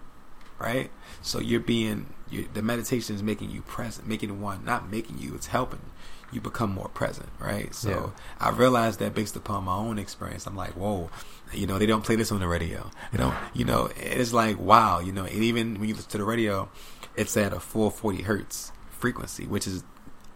right? 0.62 0.90
So 1.20 1.40
you're 1.40 1.60
being 1.60 2.06
you, 2.30 2.48
the 2.52 2.62
meditation 2.62 3.14
is 3.14 3.22
making 3.22 3.50
you 3.50 3.62
present, 3.62 4.08
making 4.08 4.40
one, 4.40 4.64
not 4.64 4.90
making 4.90 5.18
you. 5.18 5.34
It's 5.34 5.48
helping 5.48 5.80
you 6.32 6.40
become 6.40 6.72
more 6.72 6.88
present, 6.88 7.28
right? 7.38 7.74
So 7.74 7.90
yeah. 7.90 8.46
I 8.46 8.50
realized 8.50 9.00
that 9.00 9.14
based 9.14 9.36
upon 9.36 9.64
my 9.64 9.74
own 9.74 9.98
experience, 9.98 10.46
I'm 10.46 10.56
like, 10.56 10.72
whoa, 10.72 11.10
you 11.52 11.66
know, 11.66 11.78
they 11.78 11.86
don't 11.86 12.02
play 12.02 12.16
this 12.16 12.32
on 12.32 12.40
the 12.40 12.48
radio. 12.48 12.90
They 13.10 13.18
don't, 13.18 13.34
you 13.52 13.64
know, 13.64 13.90
it's 13.96 14.32
like 14.32 14.58
wow, 14.58 15.00
you 15.00 15.12
know, 15.12 15.24
and 15.24 15.42
even 15.42 15.78
when 15.78 15.88
you 15.88 15.94
listen 15.94 16.10
to 16.12 16.18
the 16.18 16.24
radio, 16.24 16.70
it's 17.16 17.36
at 17.36 17.52
a 17.52 17.60
440 17.60 18.22
hertz 18.22 18.72
frequency, 18.90 19.46
which 19.46 19.66
is 19.66 19.84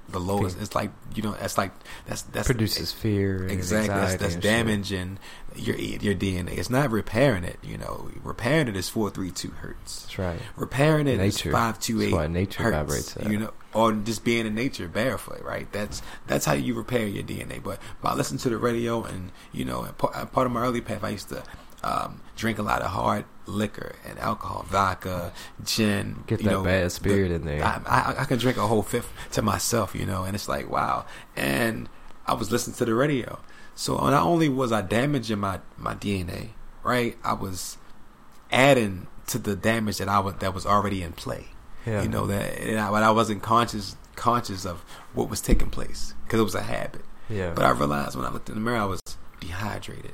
the 0.08 0.20
lowest. 0.20 0.60
It's 0.60 0.74
like 0.74 0.90
you 1.14 1.22
know, 1.22 1.32
that's 1.32 1.58
like 1.58 1.72
that's 2.06 2.22
that's 2.22 2.46
produces 2.46 2.92
fear. 2.92 3.46
Exactly, 3.46 3.88
that's, 3.94 4.16
that's 4.16 4.36
damaging 4.36 5.18
your 5.54 5.76
your 5.76 6.14
DNA. 6.14 6.58
It's 6.58 6.70
not 6.70 6.90
repairing 6.90 7.44
it. 7.44 7.58
You 7.62 7.78
know, 7.78 8.10
repairing 8.22 8.68
it 8.68 8.76
is 8.76 8.88
four 8.88 9.10
three 9.10 9.30
two 9.30 9.50
hertz. 9.50 10.02
That's 10.02 10.18
right. 10.18 10.40
Repairing 10.56 11.08
it 11.08 11.18
nature. 11.18 11.48
is 11.50 11.54
five 11.54 11.80
two 11.80 12.00
eight. 12.00 12.10
That's 12.10 12.14
why 12.14 12.26
nature 12.26 12.62
hertz, 12.62 12.76
vibrates. 12.76 13.16
You 13.30 13.38
know, 13.38 13.52
or 13.74 13.92
just 13.92 14.24
being 14.24 14.46
in 14.46 14.54
nature 14.54 14.88
barefoot. 14.88 15.42
Right. 15.42 15.70
That's 15.72 16.02
that's 16.26 16.44
how 16.44 16.54
you 16.54 16.74
repair 16.74 17.06
your 17.06 17.24
DNA. 17.24 17.62
But 17.62 17.80
by 18.00 18.14
listening 18.14 18.38
to 18.40 18.50
the 18.50 18.58
radio 18.58 19.02
and 19.02 19.32
you 19.52 19.64
know, 19.64 19.82
part 19.98 20.46
of 20.46 20.52
my 20.52 20.62
early 20.62 20.80
path, 20.80 21.04
I 21.04 21.10
used 21.10 21.28
to 21.30 21.42
um, 21.86 22.20
drink 22.34 22.58
a 22.58 22.62
lot 22.62 22.82
of 22.82 22.88
hard 22.88 23.24
liquor 23.46 23.94
and 24.04 24.18
alcohol, 24.18 24.64
vodka, 24.68 25.32
gin. 25.64 26.24
Get 26.26 26.42
that 26.42 26.50
know, 26.50 26.64
bad 26.64 26.90
spirit 26.90 27.28
the, 27.28 27.34
in 27.36 27.44
there. 27.44 27.64
I, 27.64 27.80
I, 27.86 28.14
I, 28.22 28.24
can 28.24 28.38
drink 28.38 28.58
a 28.58 28.66
whole 28.66 28.82
fifth 28.82 29.12
to 29.32 29.42
myself, 29.42 29.94
you 29.94 30.04
know, 30.04 30.24
and 30.24 30.34
it's 30.34 30.48
like 30.48 30.68
wow. 30.68 31.06
And 31.36 31.88
I 32.26 32.34
was 32.34 32.50
listening 32.50 32.76
to 32.76 32.84
the 32.84 32.94
radio, 32.94 33.38
so 33.74 33.96
not 33.96 34.22
only 34.22 34.48
was 34.48 34.72
I 34.72 34.82
damaging 34.82 35.38
my 35.38 35.60
my 35.76 35.94
DNA, 35.94 36.50
right, 36.82 37.16
I 37.22 37.34
was 37.34 37.78
adding 38.50 39.06
to 39.28 39.38
the 39.38 39.54
damage 39.54 39.98
that 39.98 40.08
I 40.08 40.18
was 40.18 40.34
that 40.36 40.52
was 40.54 40.66
already 40.66 41.02
in 41.02 41.12
play. 41.12 41.46
Yeah. 41.86 42.02
You 42.02 42.08
know 42.08 42.26
that, 42.26 42.58
and 42.58 42.80
I, 42.80 42.90
but 42.90 43.04
I 43.04 43.12
wasn't 43.12 43.42
conscious 43.42 43.96
conscious 44.16 44.64
of 44.66 44.80
what 45.14 45.30
was 45.30 45.40
taking 45.40 45.70
place 45.70 46.14
because 46.24 46.40
it 46.40 46.44
was 46.44 46.56
a 46.56 46.62
habit. 46.62 47.02
Yeah. 47.28 47.52
But 47.54 47.64
I 47.64 47.70
realized 47.70 48.16
when 48.16 48.24
I 48.24 48.32
looked 48.32 48.48
in 48.48 48.56
the 48.56 48.60
mirror, 48.60 48.78
I 48.78 48.86
was 48.86 49.00
dehydrated. 49.40 50.12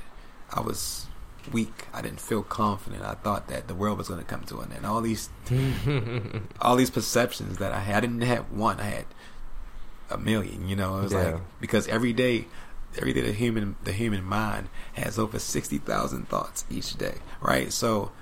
I 0.50 0.60
was 0.60 1.06
weak. 1.50 1.86
I 1.92 2.02
didn't 2.02 2.20
feel 2.20 2.42
confident. 2.42 3.02
I 3.02 3.14
thought 3.14 3.48
that 3.48 3.68
the 3.68 3.74
world 3.74 3.98
was 3.98 4.08
going 4.08 4.20
to 4.20 4.26
come 4.26 4.42
to 4.44 4.60
an 4.60 4.72
end. 4.72 4.86
All 4.86 5.00
these, 5.00 5.30
all 6.60 6.76
these 6.76 6.90
perceptions 6.90 7.58
that 7.58 7.72
I 7.72 7.80
had. 7.80 7.96
I 7.96 8.00
didn't 8.00 8.22
have 8.22 8.50
one. 8.52 8.80
I 8.80 8.84
had 8.84 9.04
a 10.10 10.18
million. 10.18 10.68
You 10.68 10.76
know, 10.76 10.98
it 10.98 11.02
was 11.02 11.12
yeah. 11.12 11.22
like 11.22 11.40
because 11.60 11.88
every 11.88 12.12
day, 12.12 12.46
every 12.96 13.12
day 13.12 13.22
the 13.22 13.32
human 13.32 13.76
the 13.84 13.92
human 13.92 14.24
mind 14.24 14.68
has 14.94 15.18
over 15.18 15.38
sixty 15.38 15.78
thousand 15.78 16.28
thoughts 16.28 16.64
each 16.70 16.96
day. 16.96 17.16
Right. 17.40 17.72
So 17.72 18.12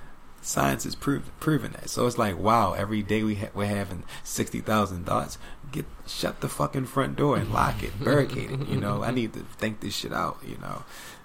science 0.42 0.86
is 0.86 0.94
prov- 0.94 1.30
proven 1.40 1.72
that. 1.72 1.90
So 1.90 2.06
it's 2.06 2.18
like 2.18 2.38
wow. 2.38 2.72
Every 2.72 3.02
day 3.02 3.22
we 3.22 3.36
ha- 3.36 3.50
we're 3.54 3.66
having 3.66 4.04
sixty 4.24 4.60
thousand 4.60 5.04
thoughts. 5.04 5.38
Get 5.72 5.86
shut 6.06 6.40
the 6.40 6.48
fucking 6.48 6.86
front 6.86 7.16
door 7.16 7.36
and 7.36 7.52
lock 7.52 7.82
it, 7.82 8.02
barricade 8.02 8.50
it. 8.50 8.68
You 8.68 8.80
know, 8.80 9.04
I 9.04 9.12
need 9.12 9.34
to 9.34 9.40
think 9.40 9.80
this 9.80 9.94
shit 9.94 10.12
out. 10.12 10.38
You 10.44 10.58
know 10.58 10.82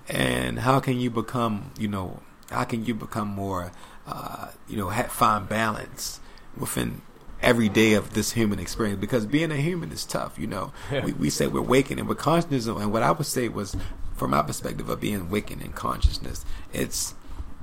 and 0.08 0.60
how 0.60 0.80
can 0.80 1.00
you 1.00 1.10
become 1.10 1.72
you 1.78 1.88
know 1.88 2.22
how 2.50 2.64
can 2.64 2.86
you 2.86 2.94
become 2.94 3.28
more 3.28 3.72
uh, 4.08 4.50
you 4.68 4.78
know 4.78 4.90
find 4.90 5.50
balance 5.50 6.20
within 6.58 7.02
every 7.42 7.70
day 7.70 7.94
of 7.94 8.14
this 8.14 8.32
human 8.32 8.60
experience? 8.60 9.00
Because 9.00 9.26
being 9.26 9.52
a 9.52 9.58
human 9.58 9.92
is 9.92 10.06
tough 10.06 10.38
you 10.38 10.48
know. 10.48 10.72
We, 10.92 11.14
we 11.14 11.30
say 11.30 11.48
we're 11.48 11.62
waking 11.62 12.00
and 12.00 12.08
we're 12.08 12.16
consciousness 12.16 12.68
and 12.68 12.92
what 12.92 13.04
i 13.04 13.12
would 13.12 13.26
say 13.26 13.50
was 13.50 13.76
from 14.16 14.32
my 14.32 14.42
perspective 14.42 14.90
of 14.90 15.02
being 15.02 15.30
waking 15.30 15.62
in 15.62 15.74
consciousness 15.74 16.46
it's 16.72 17.16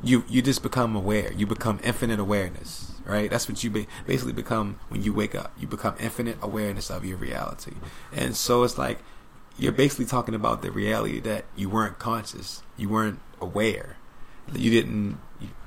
you 0.03 0.25
you 0.29 0.43
just 0.43 0.63
become 0.65 0.97
aware. 0.97 1.33
You 1.33 1.47
become 1.47 1.79
infinite 1.85 2.19
awareness 2.19 2.93
right? 3.05 3.31
That's 3.31 3.49
what 3.49 3.63
you 3.63 3.71
be, 3.71 3.87
basically 4.07 4.33
become 4.33 4.79
when 4.89 5.03
you 5.03 5.13
wake 5.13 5.35
up. 5.35 5.53
You 5.59 5.67
become 5.67 5.95
infinite 5.99 6.39
awareness 6.43 6.91
of 6.91 7.05
your 7.05 7.17
reality. 7.17 7.73
And 8.13 8.37
so 8.37 8.63
it's 8.63 8.79
like 8.79 8.99
you're 9.59 9.73
basically 9.73 10.07
talking 10.07 10.35
about 10.35 10.63
the 10.63 10.71
reality 10.71 11.21
that 11.21 11.45
you 11.57 11.69
weren't 11.69 11.99
conscious, 11.99 12.63
you 12.77 12.89
weren't 12.89 13.21
aware, 13.41 13.97
you 14.55 14.71
didn't 14.71 15.19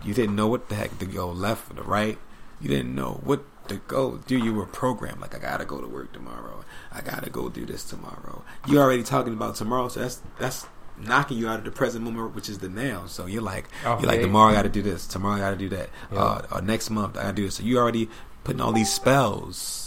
you, 0.03 0.13
didn't 0.13 0.36
know 0.36 0.47
what 0.47 0.69
the 0.69 0.75
heck 0.75 0.97
to 0.99 1.05
go 1.05 1.29
left 1.29 1.71
or 1.71 1.75
the 1.75 1.83
right, 1.83 2.17
you 2.61 2.69
didn't 2.69 2.95
know 2.95 3.19
what 3.23 3.43
to 3.67 3.77
go 3.88 4.17
do. 4.25 4.38
You 4.38 4.53
were 4.53 4.65
programmed 4.65 5.21
like 5.21 5.36
I 5.36 5.39
gotta 5.39 5.65
go 5.65 5.81
to 5.81 5.88
work 5.88 6.13
tomorrow, 6.13 6.63
I 6.91 7.01
gotta 7.01 7.29
go 7.29 7.49
do 7.49 7.65
this 7.65 7.83
tomorrow. 7.83 8.43
You're 8.67 8.83
already 8.83 9.03
talking 9.03 9.33
about 9.33 9.55
tomorrow, 9.55 9.88
so 9.89 10.01
that's 10.01 10.21
that's 10.39 10.67
knocking 10.97 11.38
you 11.38 11.47
out 11.47 11.59
of 11.59 11.65
the 11.65 11.71
present 11.71 12.03
moment, 12.05 12.36
which 12.36 12.49
is 12.49 12.59
the 12.59 12.69
now. 12.69 13.05
So 13.05 13.25
you're 13.25 13.41
like, 13.41 13.65
okay. 13.86 14.01
you're 14.01 14.11
like 14.11 14.21
tomorrow 14.21 14.51
I 14.51 14.53
got 14.53 14.63
to 14.63 14.69
do 14.69 14.81
this, 14.81 15.05
tomorrow 15.05 15.36
I 15.36 15.39
got 15.39 15.51
to 15.51 15.57
do 15.57 15.69
that, 15.69 15.89
yep. 16.11 16.19
uh, 16.19 16.41
or 16.51 16.61
next 16.61 16.89
month 16.89 17.17
I 17.17 17.23
got 17.23 17.29
to 17.29 17.33
do 17.36 17.45
this. 17.45 17.55
So 17.55 17.63
you 17.63 17.77
already 17.77 18.09
putting 18.43 18.61
all 18.61 18.71
these 18.71 18.93
spells 18.93 19.84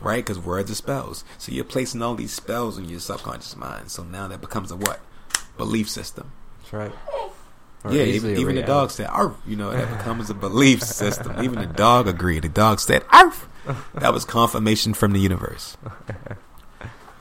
right? 0.00 0.24
Because 0.24 0.38
words 0.38 0.70
are 0.70 0.74
spells. 0.74 1.24
So 1.38 1.52
you're 1.52 1.64
placing 1.64 2.02
all 2.02 2.14
these 2.14 2.32
spells 2.32 2.78
in 2.78 2.88
your 2.88 3.00
subconscious 3.00 3.56
mind. 3.56 3.90
So 3.90 4.04
now 4.04 4.28
that 4.28 4.40
becomes 4.40 4.70
a 4.70 4.76
what? 4.76 5.00
Belief 5.56 5.88
system. 5.88 6.32
That's 6.60 6.72
right. 6.72 6.92
Or 7.84 7.92
yeah, 7.92 8.02
even, 8.02 8.36
even 8.36 8.56
the 8.56 8.62
dog 8.62 8.90
said, 8.90 9.06
"Arf!" 9.06 9.36
You 9.46 9.56
know, 9.56 9.70
that 9.70 9.98
becomes 9.98 10.28
a 10.30 10.34
belief 10.46 10.82
system. 10.82 11.42
Even 11.42 11.60
the 11.60 11.66
dog 11.66 12.08
agreed. 12.08 12.42
The 12.42 12.48
dog 12.48 12.80
said, 12.80 13.04
"Arf!" 13.10 13.48
That 13.94 14.12
was 14.12 14.24
confirmation 14.24 14.94
from 14.94 15.12
the 15.12 15.20
universe. 15.20 15.76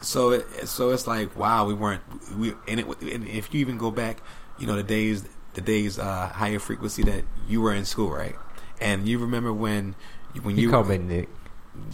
So, 0.05 0.33
it, 0.33 0.67
so 0.67 0.91
it's 0.91 1.07
like, 1.07 1.35
wow, 1.35 1.65
we 1.65 1.73
weren't. 1.73 2.01
We 2.37 2.53
and, 2.67 2.79
it, 2.79 3.01
and 3.01 3.27
if 3.27 3.51
you 3.51 3.59
even 3.61 3.79
go 3.79 3.89
back, 3.89 4.21
you 4.59 4.67
know, 4.67 4.75
the 4.75 4.83
days, 4.83 5.27
the 5.55 5.61
days 5.61 5.97
uh, 5.97 6.27
higher 6.27 6.59
frequency 6.59 7.01
that 7.03 7.23
you 7.47 7.59
were 7.59 7.73
in 7.73 7.85
school, 7.85 8.11
right? 8.11 8.35
And 8.79 9.07
you 9.07 9.17
remember 9.17 9.51
when 9.51 9.95
when 10.43 10.57
you, 10.57 10.63
you 10.63 10.69
called 10.69 10.89
me 10.89 10.99
Nick. 10.99 11.29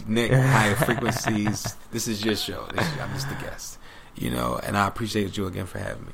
Nick, 0.06 0.32
higher 0.32 0.74
frequencies. 0.74 1.76
This 1.90 2.08
is 2.08 2.24
your 2.24 2.36
show. 2.36 2.64
Is, 2.74 2.86
I'm 3.00 3.12
just 3.12 3.30
a 3.30 3.34
guest, 3.34 3.78
you 4.16 4.30
know. 4.30 4.60
And 4.62 4.76
I 4.76 4.86
appreciate 4.86 5.36
you 5.36 5.46
again 5.46 5.66
for 5.66 5.78
having 5.78 6.06
me. 6.06 6.12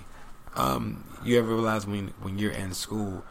Um, 0.57 1.05
you 1.25 1.39
ever 1.39 1.49
realize 1.49 1.87
when 1.87 2.13
when 2.21 2.39
you're 2.39 2.53
in 2.53 2.75
school, 2.75 3.25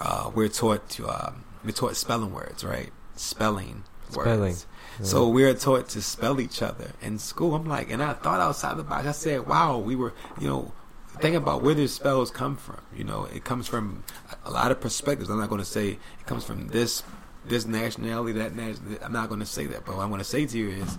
uh, 0.00 0.30
we're 0.34 0.48
taught 0.48 0.88
to 0.90 1.06
uh, 1.06 1.32
we're 1.64 1.72
taught 1.72 1.96
spelling 1.96 2.32
words, 2.32 2.64
right? 2.64 2.90
Spelling, 3.16 3.84
spelling. 4.08 4.40
words. 4.40 4.66
Yeah. 4.98 5.06
So 5.06 5.28
we're 5.28 5.54
taught 5.54 5.88
to 5.90 6.02
spell 6.02 6.40
each 6.40 6.62
other 6.62 6.92
in 7.00 7.18
school. 7.18 7.54
I'm 7.54 7.66
like, 7.66 7.90
and 7.90 8.02
I 8.02 8.12
thought 8.14 8.40
outside 8.40 8.76
the 8.76 8.84
box. 8.84 9.06
I 9.06 9.12
said, 9.12 9.46
wow, 9.46 9.78
we 9.78 9.96
were, 9.96 10.12
you 10.40 10.48
know, 10.48 10.72
think 11.20 11.36
about 11.36 11.62
where 11.62 11.74
these 11.74 11.92
spells 11.92 12.30
come 12.30 12.56
from. 12.56 12.80
You 12.94 13.04
know, 13.04 13.24
it 13.24 13.44
comes 13.44 13.68
from 13.68 14.04
a 14.44 14.50
lot 14.50 14.70
of 14.70 14.80
perspectives. 14.80 15.30
I'm 15.30 15.38
not 15.38 15.48
going 15.48 15.60
to 15.60 15.66
say 15.66 15.88
it 15.90 16.26
comes 16.26 16.44
from 16.44 16.68
this 16.68 17.02
this 17.46 17.66
nationality, 17.66 18.32
that 18.38 18.54
nationality. 18.54 19.04
I'm 19.04 19.12
not 19.12 19.28
going 19.28 19.40
to 19.40 19.46
say 19.46 19.66
that, 19.66 19.84
but 19.84 19.96
what 19.96 20.02
I 20.02 20.06
want 20.06 20.22
to 20.22 20.28
say 20.28 20.46
to 20.46 20.58
you 20.58 20.70
is, 20.70 20.98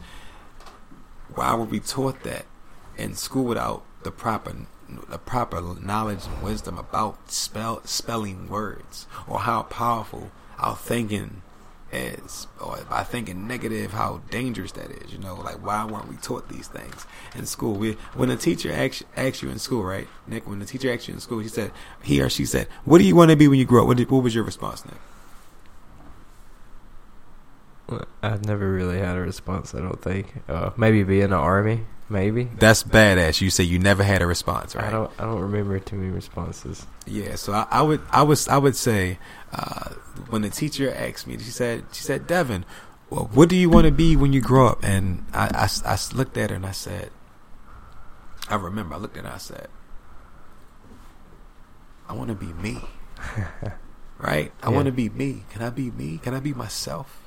why 1.36 1.56
were 1.56 1.66
we 1.66 1.80
taught 1.80 2.24
that 2.24 2.46
in 2.98 3.16
school 3.16 3.46
without 3.46 3.84
the 4.04 4.12
proper 4.12 4.54
the 5.10 5.18
proper 5.18 5.62
knowledge 5.82 6.26
and 6.26 6.44
wisdom 6.44 6.78
about 6.78 7.32
spell 7.32 7.82
spelling 7.86 8.50
words? 8.50 9.08
Or 9.28 9.39
how 9.39 9.64
powerful 9.64 10.32
our 10.60 10.76
thinking 10.76 11.41
is? 11.91 12.48
Or 12.62 12.80
by 12.89 13.04
thinking 13.04 13.48
negative 13.48 13.94
how 13.94 14.22
dangerous 14.30 14.74
that 14.74 14.91
is 14.91 15.12
you 15.12 15.20
know? 15.20 15.36
Like 15.36 15.66
why 15.66 15.86
weren't 15.86 16.10
we 16.10 16.18
taught 16.18 16.50
these 16.50 16.68
things 16.68 17.06
in 17.36 17.46
school? 17.46 17.76
We 17.76 17.94
when 18.14 18.30
a 18.30 18.36
teacher 18.36 18.72
asks, 18.72 19.04
asks 19.16 19.41
you 19.41 19.50
in 19.50 19.60
school 19.60 19.84
right 19.84 20.08
nick 20.28 20.48
when 20.48 20.60
the 20.60 20.66
teacher 20.66 20.91
asks 20.91 21.08
you 21.08 21.14
in 21.14 21.20
school 21.20 21.39
he 21.39 21.48
said 21.48 21.72
he 22.04 22.22
or 22.22 22.30
she 22.30 22.46
said 22.46 22.68
what 22.84 22.98
do 22.98 23.06
you 23.06 23.16
want 23.16 23.32
to 23.32 23.38
be 23.38 23.48
when 23.48 23.60
you 23.60 23.66
grow 23.66 23.84
up? 23.84 23.88
What, 23.88 23.98
did, 23.98 24.12
what 24.12 24.24
was 24.24 24.36
your 24.36 24.44
response 24.44 24.86
nick 24.86 24.96
I've 28.22 28.46
never 28.46 28.70
really 28.72 29.00
had 29.00 29.16
a 29.18 29.22
response. 29.22 29.74
I 29.76 29.80
don't 29.82 30.02
think. 30.02 30.34
Uh, 30.48 30.72
maybe 30.78 31.04
be 31.04 31.22
in 31.22 31.30
the 31.32 31.36
army. 31.38 31.86
Maybe. 32.10 32.44
That's 32.60 32.84
badass. 32.84 33.41
You 33.41 33.50
say 33.50 33.64
you 33.64 33.80
never 33.80 34.04
had 34.04 34.22
a 34.22 34.28
response, 34.28 34.76
right? 34.76 34.86
I 34.86 34.91
don't. 34.91 35.12
I 35.18 35.24
don't 35.24 35.39
remember 35.39 35.80
too 35.80 35.96
many 35.96 36.12
responses. 36.12 36.86
Yeah. 37.08 37.36
So 37.36 37.54
I, 37.54 37.66
I 37.72 37.82
would. 37.82 38.02
I 38.12 38.22
was. 38.24 38.48
I 38.48 38.58
would 38.58 38.76
say 38.76 39.18
uh, 39.52 39.89
when 40.30 40.41
the 40.44 40.50
teacher 40.50 40.94
asked 40.94 41.26
me, 41.28 41.38
she 41.38 41.46
said. 41.52 41.86
She 41.94 42.04
said, 42.04 42.28
Devin, 42.28 42.66
well, 43.10 43.30
what 43.34 43.50
do 43.50 43.56
you 43.56 43.70
want 43.70 43.86
to 43.86 43.91
be 43.91 44.16
when 44.16 44.34
you 44.34 44.41
grow 44.41 44.68
up? 44.68 44.84
And 44.84 45.26
I, 45.34 45.68
I, 45.86 45.94
I 45.94 45.98
looked 46.14 46.38
at 46.38 46.50
her 46.50 46.56
and 46.56 46.66
I 46.66 46.72
said, 46.72 47.10
I 48.50 48.56
remember. 48.56 48.96
I 48.96 48.98
looked 48.98 49.16
at 49.18 49.24
her. 49.24 49.28
and 49.30 49.36
I 49.36 49.39
said, 49.39 49.68
I 52.08 52.14
want 52.14 52.30
to 52.30 52.36
be 52.36 52.52
me. 52.54 52.80
right. 54.20 54.52
I 54.62 54.70
Yeah. 54.70 54.76
want 54.76 54.86
to 54.88 54.91
be 54.91 55.10
me. 55.10 55.46
Can 55.52 55.62
I 55.62 55.70
be 55.70 55.89
me? 55.89 56.18
Can 56.22 56.34
I 56.34 56.39
be 56.41 56.54
myself? 56.54 57.22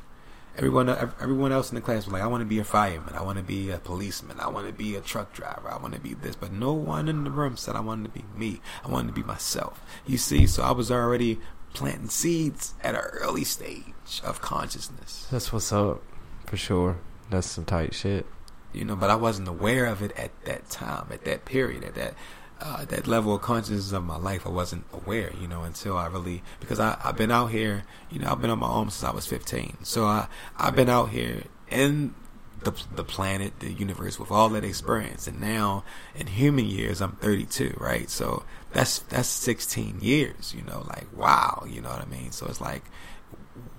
Everyone, 0.56 0.88
everyone 0.88 1.52
else 1.52 1.70
in 1.70 1.74
the 1.74 1.82
class 1.82 2.06
was 2.06 2.12
like, 2.12 2.22
"I 2.22 2.26
want 2.26 2.40
to 2.40 2.46
be 2.46 2.58
a 2.58 2.64
fireman. 2.64 3.14
I 3.14 3.22
want 3.22 3.36
to 3.36 3.44
be 3.44 3.70
a 3.70 3.78
policeman. 3.78 4.40
I 4.40 4.48
want 4.48 4.66
to 4.66 4.72
be 4.72 4.96
a 4.96 5.00
truck 5.00 5.32
driver. 5.34 5.68
I 5.70 5.76
want 5.76 5.94
to 5.94 6.00
be 6.00 6.14
this." 6.14 6.34
But 6.34 6.52
no 6.52 6.72
one 6.72 7.08
in 7.08 7.24
the 7.24 7.30
room 7.30 7.56
said 7.56 7.76
I 7.76 7.80
wanted 7.80 8.04
to 8.14 8.20
be 8.20 8.24
me. 8.34 8.60
I 8.84 8.88
wanted 8.88 9.08
to 9.08 9.12
be 9.12 9.22
myself. 9.22 9.80
You 10.06 10.16
see, 10.16 10.46
so 10.46 10.62
I 10.62 10.72
was 10.72 10.90
already 10.90 11.40
planting 11.74 12.08
seeds 12.08 12.72
at 12.82 12.94
an 12.94 13.02
early 13.02 13.44
stage 13.44 14.22
of 14.24 14.40
consciousness. 14.40 15.26
That's 15.30 15.52
what's 15.52 15.72
up, 15.72 16.02
for 16.46 16.56
sure. 16.56 16.96
That's 17.28 17.46
some 17.46 17.66
tight 17.66 17.92
shit. 17.92 18.24
You 18.72 18.84
know, 18.84 18.96
but 18.96 19.10
I 19.10 19.16
wasn't 19.16 19.48
aware 19.48 19.86
of 19.86 20.00
it 20.00 20.12
at 20.12 20.30
that 20.44 20.70
time, 20.70 21.06
at 21.10 21.24
that 21.24 21.44
period, 21.44 21.84
at 21.84 21.94
that 21.96 22.14
uh, 22.60 22.84
that 22.86 23.06
level 23.06 23.34
of 23.34 23.42
consciousness 23.42 23.92
of 23.92 24.04
my 24.04 24.16
life. 24.16 24.46
I 24.46 24.50
wasn't 24.50 24.84
aware, 24.92 25.32
you 25.40 25.48
know, 25.48 25.62
until 25.62 25.96
I 25.96 26.06
really 26.06 26.42
because 26.60 26.80
I 26.80 26.98
I've 27.04 27.16
been 27.16 27.30
out 27.30 27.50
here, 27.50 27.84
you 28.10 28.18
know, 28.18 28.30
I've 28.30 28.40
been 28.40 28.50
on 28.50 28.58
my 28.58 28.68
own 28.68 28.90
since 28.90 29.04
I 29.04 29.14
was 29.14 29.26
15. 29.26 29.78
So 29.82 30.04
I 30.06 30.28
I've 30.58 30.76
been 30.76 30.88
out 30.88 31.10
here 31.10 31.44
in 31.70 32.14
the 32.60 32.72
the 32.94 33.04
planet, 33.04 33.60
the 33.60 33.72
universe 33.72 34.18
with 34.18 34.30
all 34.30 34.48
that 34.50 34.64
experience, 34.64 35.26
and 35.26 35.40
now 35.40 35.84
in 36.14 36.26
human 36.28 36.66
years 36.66 37.00
I'm 37.00 37.12
32, 37.12 37.76
right? 37.78 38.08
So 38.08 38.44
that's 38.72 39.00
that's 39.00 39.28
16 39.28 39.98
years, 40.00 40.54
you 40.56 40.62
know, 40.62 40.86
like 40.88 41.06
wow, 41.14 41.64
you 41.68 41.80
know 41.80 41.90
what 41.90 42.02
I 42.02 42.06
mean? 42.06 42.32
So 42.32 42.46
it's 42.46 42.60
like 42.60 42.84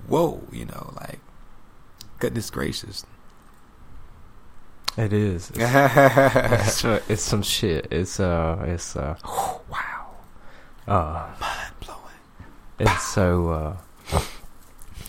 whoa, 0.07 0.43
you 0.51 0.65
know, 0.65 0.93
like 0.95 1.19
goodness 2.19 2.49
gracious. 2.49 3.05
It 4.97 5.13
is. 5.13 5.51
It's, 5.51 5.59
it's, 5.59 6.85
uh, 6.85 7.01
it's 7.07 7.21
some 7.21 7.43
shit. 7.43 7.87
It's 7.91 8.19
uh. 8.19 8.63
It's 8.67 8.95
uh. 8.95 9.15
wow, 9.69 10.15
Uh. 10.87 11.27
mind 11.39 11.73
blowing. 11.85 12.01
And 12.79 12.89
so, 12.99 13.49
uh, 13.49 13.77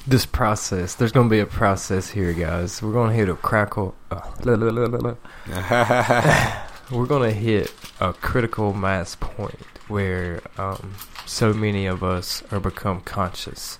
this 0.06 0.26
process, 0.26 0.94
there's 0.94 1.12
going 1.12 1.28
to 1.28 1.30
be 1.30 1.40
a 1.40 1.46
process 1.46 2.10
here, 2.10 2.32
guys. 2.32 2.82
We're 2.82 2.92
going 2.92 3.10
to 3.10 3.16
hit 3.16 3.28
a 3.28 3.34
crackle. 3.34 3.94
Uh, 4.10 4.20
la, 4.44 4.54
la, 4.54 4.70
la. 4.70 5.14
We're 6.90 7.06
going 7.06 7.30
to 7.30 7.36
hit 7.38 7.72
a 8.00 8.12
critical 8.14 8.72
mass 8.72 9.14
point 9.16 9.60
where 9.88 10.40
um, 10.56 10.94
so 11.26 11.52
many 11.52 11.86
of 11.86 12.02
us 12.02 12.42
are 12.50 12.60
become 12.60 13.00
conscious. 13.02 13.78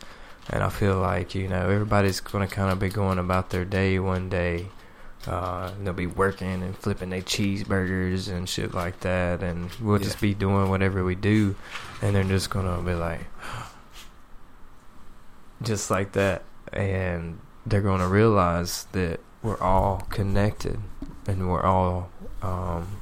And 0.51 0.63
I 0.63 0.69
feel 0.71 0.99
like, 0.99 1.35
you 1.35 1.49
know, 1.49 1.69
everybody's 1.69 2.21
going 2.21 2.47
to 2.47 2.55
kind 2.55 2.71
of 2.71 2.79
be 2.79 2.89
going 2.89 3.19
about 3.19 3.51
their 3.51 3.65
day 3.67 3.99
one 3.99 4.29
day. 4.29 4.69
Uh, 5.29 5.71
they'll 5.83 5.93
be 5.93 6.07
working 6.07 6.63
and 6.63 6.77
flipping 6.77 7.11
their 7.11 7.23
cheeseburgers 7.23 8.29
and 8.29 8.49
shit 8.49 8.75
like 8.75 9.01
that. 9.01 9.43
And 9.43 9.71
we'll 9.75 9.99
just 9.99 10.21
be 10.21 10.35
doing 10.35 10.71
whatever 10.71 11.05
we 11.05 11.15
do. 11.15 11.55
And 12.01 12.17
they're 12.17 12.25
just 12.25 12.51
going 12.51 12.67
to 12.67 12.83
be 12.83 12.95
like, 12.95 13.21
just 15.63 15.91
like 15.91 16.13
that 16.13 16.43
and 16.73 17.39
they're 17.67 17.83
going 17.83 18.01
to 18.01 18.07
realize 18.07 18.87
that 18.93 19.21
we're 19.43 19.61
all 19.61 20.07
connected 20.11 20.79
and 21.27 21.49
we're 21.49 21.63
all 21.63 22.11
um 22.43 23.01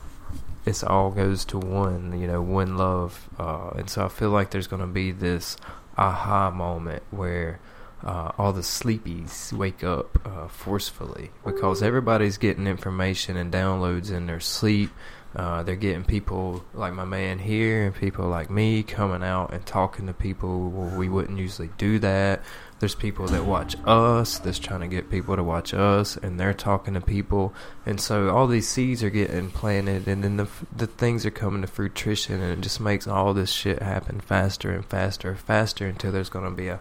it's 0.65 0.83
all 0.83 1.11
goes 1.11 1.45
to 1.45 1.59
one 1.59 2.19
you 2.19 2.27
know 2.27 2.43
one 2.43 2.77
love 2.77 3.29
uh 3.39 3.71
and 3.77 3.89
so 3.89 4.05
i 4.05 4.09
feel 4.09 4.31
like 4.31 4.51
there's 4.51 4.67
going 4.67 4.81
to 4.81 4.87
be 4.87 5.13
this 5.13 5.57
aha 5.97 6.51
moment 6.51 7.03
where 7.11 7.59
uh, 8.05 8.33
all 8.39 8.53
the 8.53 8.61
sleepies 8.61 9.53
wake 9.53 9.83
up 9.83 10.19
uh, 10.27 10.49
forcefully 10.49 11.31
because 11.45 11.83
everybody's 11.83 12.39
getting 12.39 12.67
information 12.67 13.37
and 13.37 13.53
downloads 13.53 14.11
in 14.11 14.27
their 14.27 14.41
sleep. 14.41 14.91
Uh, 15.35 15.63
they're 15.63 15.77
getting 15.77 16.05
people 16.05 16.65
like 16.73 16.95
my 16.95 17.05
man 17.05 17.39
here 17.39 17.85
and 17.85 17.95
people 17.95 18.27
like 18.27 18.49
me 18.49 18.83
coming 18.83 19.23
out 19.23 19.53
and 19.53 19.67
talking 19.67 20.07
to 20.07 20.15
people 20.15 20.71
we 20.71 21.11
wouldn't 21.11 21.39
usually 21.39 21.69
do 21.77 21.99
that. 21.99 22.43
There's 22.79 22.95
people 22.95 23.27
that 23.29 23.45
watch 23.45 23.77
us 23.87 24.39
that's 24.39 24.59
trying 24.59 24.81
to 24.81 24.87
get 24.87 25.11
people 25.11 25.37
to 25.37 25.43
watch 25.43 25.73
us, 25.73 26.19
and 26.19 26.39
they're 26.39 26.53
talking 26.53 26.93
to 26.93 27.01
people, 27.01 27.55
and 27.87 27.99
so 27.99 28.29
all 28.29 28.47
these 28.47 28.69
seeds 28.69 29.03
are 29.03 29.09
getting 29.09 29.51
planted, 29.51 30.07
and 30.07 30.23
then 30.23 30.37
the 30.37 30.47
the 30.75 30.87
things 30.87 31.25
are 31.25 31.31
coming 31.31 31.63
to 31.63 31.69
fruition, 31.69 32.43
and 32.43 32.59
it 32.59 32.61
just 32.61 32.79
makes 32.79 33.07
all 33.07 33.33
this 33.33 33.51
shit 33.51 33.81
happen 33.81 34.21
faster 34.21 34.71
and 34.73 34.85
faster 34.85 35.31
and 35.31 35.39
faster 35.39 35.87
until 35.87 36.13
there's 36.13 36.29
gonna 36.29 36.51
be 36.51 36.69
a 36.69 36.81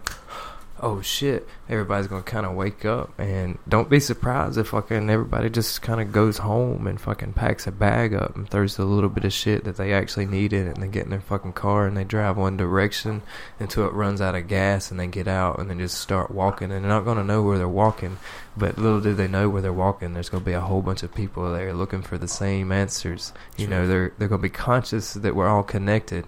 oh 0.82 1.02
shit, 1.02 1.48
everybody's 1.70 2.08
gonna 2.08 2.22
kind 2.22 2.46
of 2.46 2.54
wake 2.54 2.84
up, 2.84 3.18
and 3.18 3.58
don't 3.68 3.90
be 3.90 4.00
surprised 4.00 4.58
if 4.58 4.68
fucking 4.68 5.10
everybody 5.10 5.50
just 5.50 5.82
kind 5.82 6.02
of 6.02 6.12
goes 6.12 6.40
home 6.40 6.86
and 6.86 7.00
fucking 7.00 7.34
packs 7.34 7.66
a 7.66 7.72
bag 7.72 8.14
up 8.14 8.36
and 8.36 8.50
throws 8.50 8.78
a 8.78 8.84
little 8.84 9.10
bit 9.10 9.24
of 9.24 9.32
shit 9.32 9.64
that 9.64 9.78
they 9.78 9.94
actually 9.94 10.26
need 10.26 10.52
in 10.52 10.68
it, 10.68 10.76
and 10.76 10.84
they 10.84 10.88
get 10.88 11.06
in 11.06 11.12
their 11.12 11.22
fucking 11.22 11.54
car 11.54 11.88
and 11.88 11.96
they 11.96 12.04
drive 12.04 12.36
one 12.36 12.58
direction 12.58 13.22
until 13.60 13.86
it 13.88 13.94
runs 13.94 14.20
out 14.20 14.36
of 14.36 14.48
gas, 14.48 14.92
and 14.92 15.00
they 15.00 15.08
get 15.08 15.28
out 15.28 15.60
and 15.60 15.70
then 15.70 15.80
just 15.80 15.98
start 15.98 16.30
walking, 16.30 16.72
and 16.72 16.84
they're 16.84 16.92
not 16.92 17.06
gonna 17.06 17.24
know 17.24 17.42
where 17.42 17.58
they're 17.58 17.68
walking, 17.68 18.18
but 18.58 18.78
little 18.78 19.02
do 19.02 19.14
they 19.14 19.28
know 19.28 19.50
where 19.50 19.62
they're 19.62 19.74
walking. 19.74 20.14
There's 20.14 20.30
gonna 20.30 20.44
be 20.44 20.54
a 20.54 20.62
whole 20.62 20.82
bunch 20.82 21.04
of 21.04 21.16
people 21.16 21.52
there 21.54 21.74
looking 21.74 22.02
for 22.02 22.18
the 22.18 22.28
same 22.28 22.72
answers. 22.72 23.32
You 23.58 23.68
know, 23.68 23.88
they're 23.88 24.12
they're 24.18 24.28
gonna 24.28 24.42
be 24.42 24.50
conscious 24.50 25.14
that 25.14 25.36
we're 25.36 25.48
all 25.48 25.64
connected, 25.64 26.26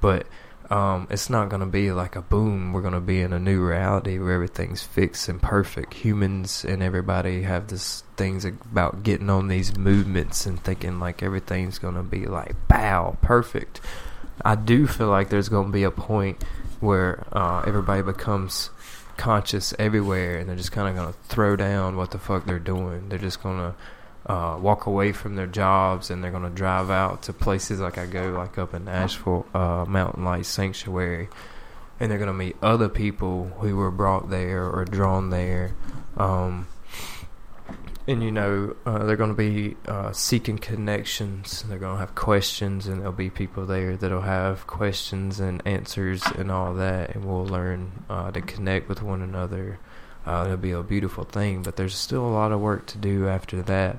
but 0.00 0.26
um, 0.70 1.06
it's 1.10 1.30
not 1.30 1.48
going 1.48 1.60
to 1.60 1.66
be 1.66 1.92
like 1.92 2.14
a 2.14 2.20
boom. 2.20 2.72
We're 2.72 2.82
going 2.82 2.94
to 2.94 3.00
be 3.00 3.20
in 3.20 3.32
a 3.32 3.38
new 3.38 3.66
reality 3.66 4.18
where 4.18 4.32
everything's 4.32 4.82
fixed 4.82 5.28
and 5.28 5.40
perfect. 5.40 5.94
Humans 5.94 6.64
and 6.64 6.82
everybody 6.82 7.42
have 7.42 7.68
this 7.68 8.02
things 8.16 8.44
about 8.44 9.02
getting 9.02 9.30
on 9.30 9.48
these 9.48 9.76
movements 9.78 10.44
and 10.44 10.62
thinking 10.62 10.98
like 10.98 11.22
everything's 11.22 11.78
going 11.78 11.94
to 11.94 12.02
be 12.02 12.26
like 12.26 12.54
bow 12.68 13.16
perfect. 13.22 13.80
I 14.44 14.56
do 14.56 14.86
feel 14.86 15.08
like 15.08 15.30
there's 15.30 15.48
going 15.48 15.68
to 15.68 15.72
be 15.72 15.84
a 15.84 15.90
point 15.90 16.42
where 16.80 17.26
uh, 17.32 17.62
everybody 17.66 18.02
becomes 18.02 18.70
conscious 19.16 19.74
everywhere 19.78 20.38
and 20.38 20.48
they're 20.48 20.56
just 20.56 20.72
kind 20.72 20.88
of 20.88 20.94
going 20.94 21.12
to 21.12 21.18
throw 21.28 21.56
down 21.56 21.96
what 21.96 22.10
the 22.10 22.18
fuck 22.18 22.44
they're 22.44 22.58
doing. 22.58 23.08
They're 23.08 23.18
just 23.18 23.42
going 23.42 23.58
to 23.58 23.74
uh, 24.28 24.58
walk 24.60 24.86
away 24.86 25.12
from 25.12 25.36
their 25.36 25.46
jobs 25.46 26.10
and 26.10 26.22
they're 26.22 26.30
going 26.30 26.42
to 26.42 26.50
drive 26.50 26.90
out 26.90 27.22
to 27.22 27.32
places 27.32 27.80
like 27.80 27.96
I 27.96 28.06
go, 28.06 28.30
like 28.30 28.58
up 28.58 28.74
in 28.74 28.84
Nashville, 28.84 29.46
uh, 29.54 29.86
Mountain 29.88 30.24
Light 30.24 30.44
Sanctuary, 30.44 31.28
and 31.98 32.10
they're 32.10 32.18
going 32.18 32.28
to 32.28 32.34
meet 32.34 32.56
other 32.62 32.88
people 32.88 33.46
who 33.60 33.76
were 33.76 33.90
brought 33.90 34.28
there 34.28 34.68
or 34.68 34.84
drawn 34.84 35.30
there. 35.30 35.74
Um, 36.18 36.68
and 38.06 38.22
you 38.22 38.30
know, 38.30 38.76
uh, 38.84 39.04
they're 39.04 39.16
going 39.16 39.34
to 39.34 39.36
be 39.36 39.76
uh, 39.86 40.12
seeking 40.12 40.58
connections. 40.58 41.62
They're 41.62 41.78
going 41.78 41.94
to 41.94 42.00
have 42.00 42.14
questions, 42.14 42.86
and 42.86 43.00
there'll 43.00 43.12
be 43.12 43.30
people 43.30 43.64
there 43.64 43.96
that'll 43.96 44.22
have 44.22 44.66
questions 44.66 45.40
and 45.40 45.62
answers 45.66 46.22
and 46.36 46.50
all 46.50 46.74
that, 46.74 47.14
and 47.14 47.24
we'll 47.24 47.46
learn 47.46 48.04
uh, 48.10 48.30
to 48.30 48.42
connect 48.42 48.88
with 48.88 49.02
one 49.02 49.22
another. 49.22 49.78
Uh, 50.26 50.44
it'll 50.44 50.58
be 50.58 50.72
a 50.72 50.82
beautiful 50.82 51.24
thing, 51.24 51.62
but 51.62 51.76
there's 51.76 51.94
still 51.94 52.26
a 52.26 52.28
lot 52.28 52.52
of 52.52 52.60
work 52.60 52.86
to 52.86 52.98
do 52.98 53.26
after 53.26 53.62
that 53.62 53.98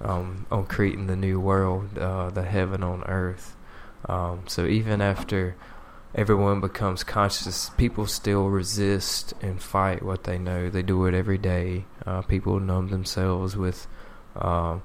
um, 0.00 0.46
on 0.50 0.66
creating 0.66 1.06
the 1.06 1.16
new 1.16 1.40
world, 1.40 1.98
uh, 1.98 2.30
the 2.30 2.42
heaven 2.42 2.82
on 2.82 3.02
earth. 3.04 3.56
Um, 4.08 4.44
so 4.46 4.66
even 4.66 5.00
after 5.00 5.56
everyone 6.14 6.60
becomes 6.60 7.04
conscious, 7.04 7.70
people 7.76 8.06
still 8.06 8.48
resist 8.48 9.34
and 9.40 9.62
fight 9.62 10.02
what 10.02 10.24
they 10.24 10.38
know. 10.38 10.70
They 10.70 10.82
do 10.82 11.04
it 11.06 11.14
every 11.14 11.38
day. 11.38 11.84
Uh, 12.06 12.22
people 12.22 12.58
numb 12.58 12.88
themselves 12.88 13.56
with 13.56 13.86
uh, 14.34 14.78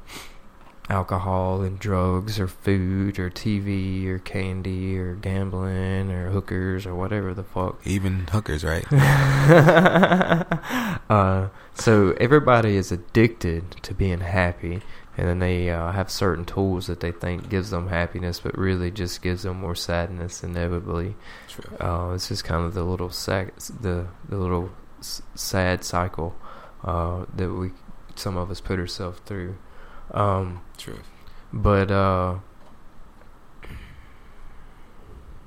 alcohol 0.89 1.61
and 1.61 1.80
drugs 1.80 2.39
or 2.39 2.47
food 2.47 3.18
or 3.18 3.30
TV 3.30 4.05
or 4.07 4.20
candy 4.20 4.97
or 4.97 5.16
gambling 5.16 6.11
or 6.11 6.30
hookers 6.30 6.86
or 6.86 6.93
whatever 6.93 7.34
the 7.34 7.43
fuck. 7.43 7.80
Even 7.86 8.28
hookers, 8.32 8.63
right? 8.63 8.86
uh, 11.09 11.47
so 11.74 12.11
everybody 12.20 12.76
is 12.76 12.91
addicted 12.91 13.72
to 13.82 13.93
being 13.93 14.20
happy, 14.20 14.82
and 15.18 15.28
then 15.28 15.39
they 15.39 15.70
uh, 15.70 15.91
have 15.91 16.09
certain 16.11 16.45
tools 16.45 16.88
that 16.88 16.99
they 16.99 17.11
think 17.11 17.49
gives 17.49 17.70
them 17.70 17.88
happiness, 17.88 18.39
but 18.39 18.57
really 18.57 18.91
just 18.91 19.22
gives 19.22 19.43
them 19.43 19.59
more 19.59 19.76
sadness 19.76 20.43
inevitably. 20.43 21.16
True. 21.47 21.78
Uh, 21.80 22.11
it's 22.13 22.28
just 22.28 22.43
kind 22.43 22.66
of 22.66 22.74
the 22.74 22.84
little 22.84 23.09
sac- 23.09 23.55
the 23.57 24.07
the 24.28 24.38
little 24.38 24.72
s- 24.99 25.22
sad 25.36 25.84
cycle 25.84 26.36
uh, 26.84 27.26
that 27.36 27.51
we 27.53 27.72
some 28.16 28.38
of 28.38 28.49
us 28.51 28.61
put 28.61 28.80
ourselves 28.80 29.20
through. 29.26 29.57
Um, 30.11 30.61
True. 30.78 30.99
but 31.51 31.89
uh, 31.91 32.36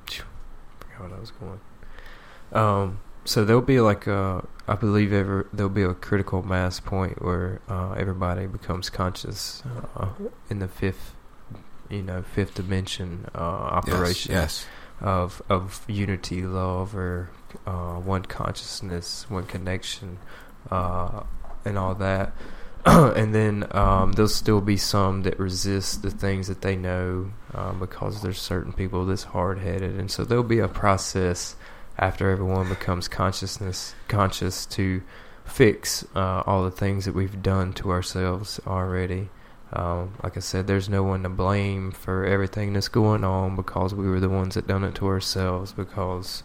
phew, 0.06 0.24
forgot 0.80 1.00
what 1.10 1.12
I 1.16 1.20
was 1.20 1.30
going. 1.30 1.60
Um, 2.52 3.00
so 3.28 3.44
there'll 3.44 3.60
be 3.60 3.80
like 3.80 4.06
a, 4.06 4.46
I 4.66 4.74
believe 4.74 5.12
ever 5.12 5.46
there'll 5.52 5.68
be 5.70 5.82
a 5.82 5.92
critical 5.94 6.42
mass 6.42 6.80
point 6.80 7.22
where 7.22 7.60
uh, 7.68 7.92
everybody 7.92 8.46
becomes 8.46 8.88
conscious 8.90 9.62
uh, 9.96 10.08
in 10.48 10.58
the 10.60 10.68
fifth, 10.68 11.14
you 11.90 12.02
know, 12.02 12.22
fifth 12.22 12.54
dimension 12.54 13.26
uh, 13.34 13.38
operation 13.38 14.32
Yes. 14.32 14.66
of 15.00 15.42
of 15.48 15.84
unity, 15.88 16.42
love, 16.42 16.96
or 16.96 17.30
uh, 17.66 17.96
one 17.96 18.22
consciousness, 18.24 19.26
one 19.28 19.44
connection, 19.44 20.18
uh, 20.70 21.22
and 21.64 21.76
all 21.78 21.94
that. 21.96 22.32
and 22.86 23.34
then 23.34 23.66
um, 23.72 24.12
there'll 24.12 24.28
still 24.28 24.60
be 24.62 24.76
some 24.76 25.22
that 25.22 25.38
resist 25.38 26.00
the 26.02 26.10
things 26.10 26.46
that 26.46 26.62
they 26.62 26.76
know 26.76 27.30
um, 27.52 27.78
because 27.80 28.22
there's 28.22 28.38
certain 28.40 28.72
people 28.72 29.04
that's 29.04 29.24
hard 29.24 29.58
headed, 29.58 29.98
and 29.98 30.10
so 30.10 30.24
there'll 30.24 30.44
be 30.44 30.60
a 30.60 30.68
process 30.68 31.56
after 31.98 32.30
everyone 32.30 32.68
becomes 32.68 33.08
consciousness 33.08 33.94
conscious 34.06 34.64
to 34.66 35.02
fix 35.44 36.04
uh, 36.14 36.42
all 36.46 36.62
the 36.64 36.70
things 36.70 37.04
that 37.06 37.14
we've 37.14 37.42
done 37.42 37.72
to 37.72 37.90
ourselves 37.90 38.60
already. 38.66 39.28
Um, 39.72 40.14
like 40.22 40.36
I 40.36 40.40
said, 40.40 40.66
there's 40.66 40.88
no 40.88 41.02
one 41.02 41.22
to 41.24 41.28
blame 41.28 41.90
for 41.90 42.24
everything 42.24 42.72
that's 42.72 42.88
going 42.88 43.24
on 43.24 43.56
because 43.56 43.94
we 43.94 44.08
were 44.08 44.20
the 44.20 44.28
ones 44.28 44.54
that 44.54 44.66
done 44.66 44.84
it 44.84 44.94
to 44.96 45.06
ourselves 45.06 45.72
because 45.72 46.42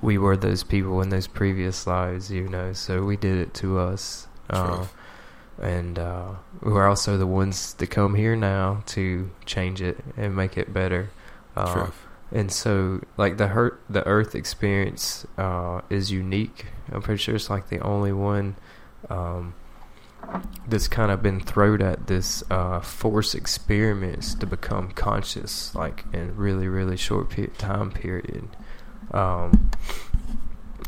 we 0.00 0.18
were 0.18 0.36
those 0.36 0.62
people 0.62 1.00
in 1.00 1.08
those 1.08 1.26
previous 1.26 1.86
lives, 1.86 2.30
you 2.30 2.48
know. 2.48 2.72
So 2.72 3.02
we 3.04 3.16
did 3.16 3.38
it 3.38 3.54
to 3.54 3.78
us, 3.78 4.28
uh, 4.50 4.86
and 5.60 5.98
uh, 5.98 6.34
we're 6.62 6.86
also 6.86 7.16
the 7.16 7.26
ones 7.26 7.74
that 7.74 7.88
come 7.88 8.14
here 8.14 8.36
now 8.36 8.82
to 8.86 9.30
change 9.44 9.82
it 9.82 9.98
and 10.16 10.36
make 10.36 10.56
it 10.56 10.72
better. 10.72 11.10
Uh. 11.56 11.90
And 12.32 12.50
so, 12.50 13.02
like 13.16 13.36
the 13.36 13.48
hurt, 13.48 13.80
the 13.88 14.04
Earth 14.06 14.34
experience 14.34 15.26
uh, 15.38 15.82
is 15.88 16.10
unique. 16.10 16.66
I'm 16.90 17.02
pretty 17.02 17.22
sure 17.22 17.36
it's 17.36 17.48
like 17.48 17.68
the 17.68 17.78
only 17.80 18.12
one 18.12 18.56
um, 19.08 19.54
that's 20.66 20.88
kind 20.88 21.12
of 21.12 21.22
been 21.22 21.40
thrown 21.40 21.82
at 21.82 22.08
this 22.08 22.42
uh, 22.50 22.80
force 22.80 23.34
experiments 23.34 24.34
to 24.34 24.46
become 24.46 24.90
conscious, 24.90 25.74
like 25.74 26.04
in 26.12 26.36
really, 26.36 26.66
really 26.66 26.96
short 26.96 27.30
pe- 27.30 27.46
time 27.46 27.92
period. 27.92 28.48
Um, 29.12 29.70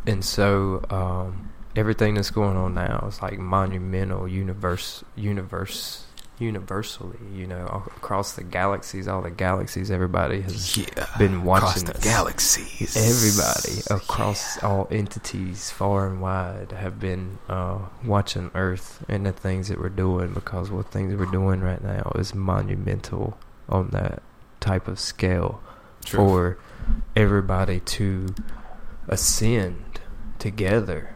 and 0.07 0.25
so, 0.25 0.85
um, 0.91 1.51
everything 1.77 2.15
that's 2.15 2.31
going 2.31 2.57
on 2.57 2.75
now 2.75 3.05
is 3.07 3.23
like 3.23 3.39
monumental, 3.39 4.27
universe, 4.27 5.05
universe, 5.15 6.08
universally. 6.41 7.19
You 7.35 7.47
know, 7.47 7.83
across 7.97 8.33
the 8.33 8.43
galaxies, 8.45 9.09
all 9.09 9.23
the 9.23 9.31
galaxies, 9.31 9.91
everybody 9.91 10.41
has 10.43 10.77
Yeah. 10.77 10.85
been 11.19 11.39
Across 11.41 11.45
watching 11.47 11.85
the 11.85 11.99
galaxies. 12.01 12.97
Everybody 12.97 13.83
across 14.03 14.63
all 14.63 14.89
entities, 14.91 15.71
far 15.71 16.07
and 16.07 16.21
wide, 16.21 16.73
have 16.73 16.99
been 17.01 17.39
uh, 17.49 17.79
watching 18.05 18.51
Earth 18.55 19.05
and 19.09 19.27
the 19.27 19.33
things 19.33 19.69
that 19.69 19.81
we're 19.81 19.89
doing 19.89 20.33
because 20.33 20.71
what 20.71 20.91
things 20.91 21.15
we're 21.15 21.27
doing 21.27 21.61
right 21.61 21.83
now 21.83 22.13
is 22.17 22.35
monumental 22.35 23.37
on 23.69 23.89
that 23.91 24.23
type 24.61 24.89
of 24.89 24.99
scale 24.99 25.61
True. 26.05 26.19
for 26.19 26.59
everybody 27.17 27.81
to 27.81 28.35
ascend 29.09 30.01
together. 30.39 31.15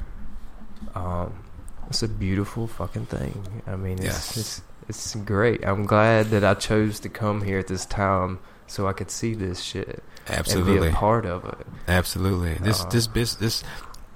Um, 0.94 1.44
it's 1.88 2.02
a 2.02 2.08
beautiful 2.08 2.66
fucking 2.66 3.06
thing. 3.06 3.62
I 3.66 3.76
mean, 3.76 3.98
it's, 3.98 4.04
Yes. 4.04 4.36
it's 4.36 4.62
it's 4.88 5.14
great. 5.14 5.64
I'm 5.64 5.86
glad 5.86 6.26
that 6.30 6.44
I 6.44 6.54
chose 6.54 7.00
to 7.00 7.08
come 7.08 7.42
here 7.42 7.58
at 7.58 7.68
this 7.68 7.86
time 7.86 8.38
so 8.66 8.86
I 8.86 8.92
could 8.92 9.10
see 9.10 9.34
this 9.34 9.60
shit 9.60 10.02
and 10.26 10.38
Absolutely. 10.38 10.88
be 10.88 10.94
a 10.94 10.96
part 10.96 11.26
of 11.26 11.44
it. 11.44 11.66
Absolutely. 11.88 12.54
This 12.54 12.82
Uh, 12.82 12.88
this 12.88 13.06
this 13.08 13.34
this 13.34 13.64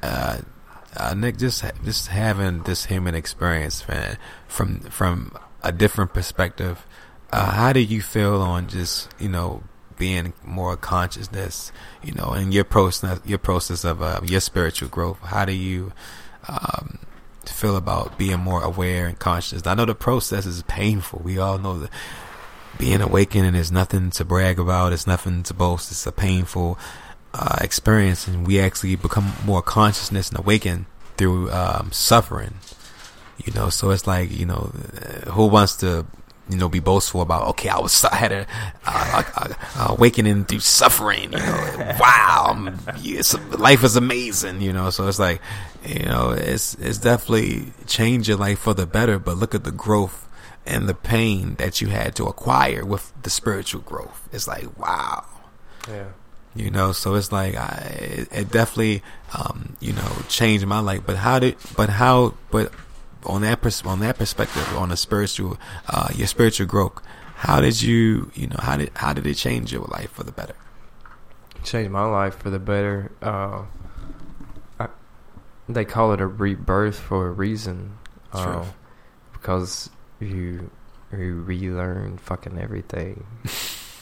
uh, 0.02 0.38
uh 0.96 1.14
Nick 1.14 1.36
just 1.36 1.64
just 1.84 2.08
having 2.08 2.62
this 2.62 2.86
human 2.86 3.14
experience 3.14 3.86
man 3.88 4.18
from 4.48 4.80
from 4.90 5.32
a 5.62 5.72
different 5.72 6.14
perspective. 6.14 6.86
Uh 7.32 7.50
how 7.50 7.72
do 7.72 7.80
you 7.80 8.00
feel 8.00 8.40
on 8.40 8.68
just, 8.68 9.08
you 9.18 9.28
know, 9.28 9.62
being 9.98 10.32
more 10.44 10.76
consciousness, 10.76 11.72
you 12.02 12.12
know, 12.12 12.32
in 12.34 12.52
your 12.52 12.64
process 12.64 13.20
your 13.24 13.38
process 13.38 13.84
of 13.84 14.00
uh, 14.00 14.20
your 14.24 14.40
spiritual 14.40 14.88
growth? 14.88 15.18
How 15.22 15.44
do 15.44 15.52
you 15.52 15.92
um 16.48 16.98
feel 17.52 17.76
about 17.76 18.18
being 18.18 18.40
more 18.40 18.62
aware 18.62 19.06
and 19.06 19.18
conscious? 19.18 19.66
I 19.66 19.74
know 19.74 19.84
the 19.84 19.94
process 19.94 20.46
is 20.46 20.62
painful. 20.64 21.20
We 21.24 21.38
all 21.38 21.58
know 21.58 21.78
that 21.78 21.90
being 22.78 23.00
awakened 23.00 23.56
is 23.56 23.72
nothing 23.72 24.10
to 24.10 24.24
brag 24.24 24.58
about. 24.58 24.92
It's 24.92 25.06
nothing 25.06 25.42
to 25.44 25.54
boast. 25.54 25.90
It's 25.90 26.06
a 26.06 26.12
painful 26.12 26.78
uh, 27.32 27.58
experience, 27.60 28.26
and 28.26 28.46
we 28.46 28.60
actually 28.60 28.96
become 28.96 29.32
more 29.44 29.62
consciousness 29.62 30.30
and 30.30 30.38
awaken 30.38 30.86
through 31.16 31.50
um, 31.50 31.92
suffering. 31.92 32.54
You 33.44 33.52
know, 33.52 33.68
so 33.68 33.90
it's 33.90 34.06
like 34.06 34.30
you 34.30 34.46
know, 34.46 34.72
who 35.28 35.46
wants 35.46 35.76
to 35.76 36.06
you 36.48 36.56
know 36.56 36.68
be 36.68 36.80
boastful 36.80 37.20
about? 37.22 37.48
Okay, 37.48 37.68
I 37.68 37.78
was 37.78 38.04
I 38.04 38.14
had 38.16 38.32
a 38.32 38.46
uh, 38.86 39.86
awakening 39.90 40.44
through 40.44 40.60
suffering. 40.60 41.32
You 41.32 41.38
know, 41.38 41.96
wow, 42.00 42.72
yes, 43.00 43.34
life 43.58 43.82
is 43.84 43.96
amazing. 43.96 44.60
You 44.60 44.72
know, 44.72 44.90
so 44.90 45.06
it's 45.08 45.18
like 45.18 45.40
you 45.84 46.04
know, 46.04 46.30
it's 46.30 46.74
it's 46.74 46.98
definitely 46.98 47.72
changed 47.86 48.28
your 48.28 48.38
life 48.38 48.58
for 48.60 48.74
the 48.74 48.86
better. 48.86 49.18
But 49.18 49.36
look 49.38 49.54
at 49.54 49.64
the 49.64 49.72
growth 49.72 50.28
and 50.66 50.88
the 50.88 50.94
pain 50.94 51.54
that 51.56 51.80
you 51.80 51.88
had 51.88 52.14
to 52.16 52.24
acquire 52.26 52.84
with 52.84 53.12
the 53.22 53.30
spiritual 53.30 53.80
growth. 53.82 54.28
It's 54.32 54.48
like 54.48 54.76
wow 54.78 55.24
Yeah. 55.88 56.06
you 56.56 56.70
know 56.72 56.90
so 56.90 57.14
it's 57.14 57.30
like 57.30 57.54
I, 57.54 57.98
it, 58.00 58.28
it 58.32 58.50
definitely 58.50 59.02
um 59.32 59.76
you 59.78 59.92
know 59.92 60.10
changed 60.28 60.66
my 60.66 60.80
life 60.80 61.02
but 61.06 61.16
how 61.16 61.38
did 61.38 61.54
but 61.76 61.88
how 61.88 62.34
but 62.50 62.72
on 63.26 63.42
that 63.42 63.60
pers- 63.60 63.84
on 63.84 64.00
that 64.00 64.16
perspective 64.18 64.66
on 64.76 64.88
the 64.90 64.96
spiritual 64.96 65.58
uh 65.88 66.08
your 66.14 66.26
spiritual 66.26 66.66
growth 66.66 67.00
how 67.36 67.60
did 67.60 67.80
you 67.82 68.30
you 68.34 68.46
know 68.46 68.56
how 68.60 68.76
did 68.76 68.90
how 68.94 69.12
did 69.12 69.26
it 69.26 69.34
change 69.34 69.72
your 69.72 69.84
life 69.84 70.10
for 70.12 70.22
the 70.24 70.32
better 70.32 70.54
Changed 71.64 71.90
my 71.90 72.04
life 72.04 72.36
for 72.38 72.48
the 72.50 72.60
better. 72.60 73.10
Uh, 73.20 73.62
I, 74.78 74.86
they 75.68 75.84
call 75.84 76.12
it 76.12 76.20
a 76.20 76.26
rebirth 76.26 76.96
for 76.96 77.26
a 77.26 77.32
reason. 77.32 77.98
True. 78.32 78.40
Uh, 78.42 78.66
because 79.32 79.90
you 80.20 80.70
you 81.12 81.42
relearn 81.42 82.18
fucking 82.18 82.58
everything. 82.58 83.26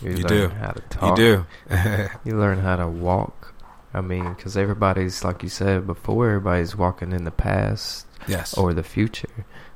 You, 0.03 0.11
You 0.11 0.16
learn 0.18 0.27
do. 0.27 0.49
how 0.57 0.72
to 0.72 0.81
talk. 0.91 1.16
you 1.18 1.25
do 1.25 1.47
You 2.25 2.37
learn 2.39 2.59
how 2.59 2.77
to 2.77 2.89
walk. 2.89 3.55
I 3.95 4.01
mean, 4.03 4.35
because 4.35 4.57
everybody's 4.57 5.25
like 5.25 5.43
you 5.43 5.49
said 5.49 5.87
before, 5.87 6.27
everybody's 6.29 6.77
walking 6.77 7.12
in 7.12 7.25
the 7.25 7.31
past 7.31 8.04
yes 8.29 8.55
or 8.57 8.72
the 8.75 8.83
future. 8.83 9.29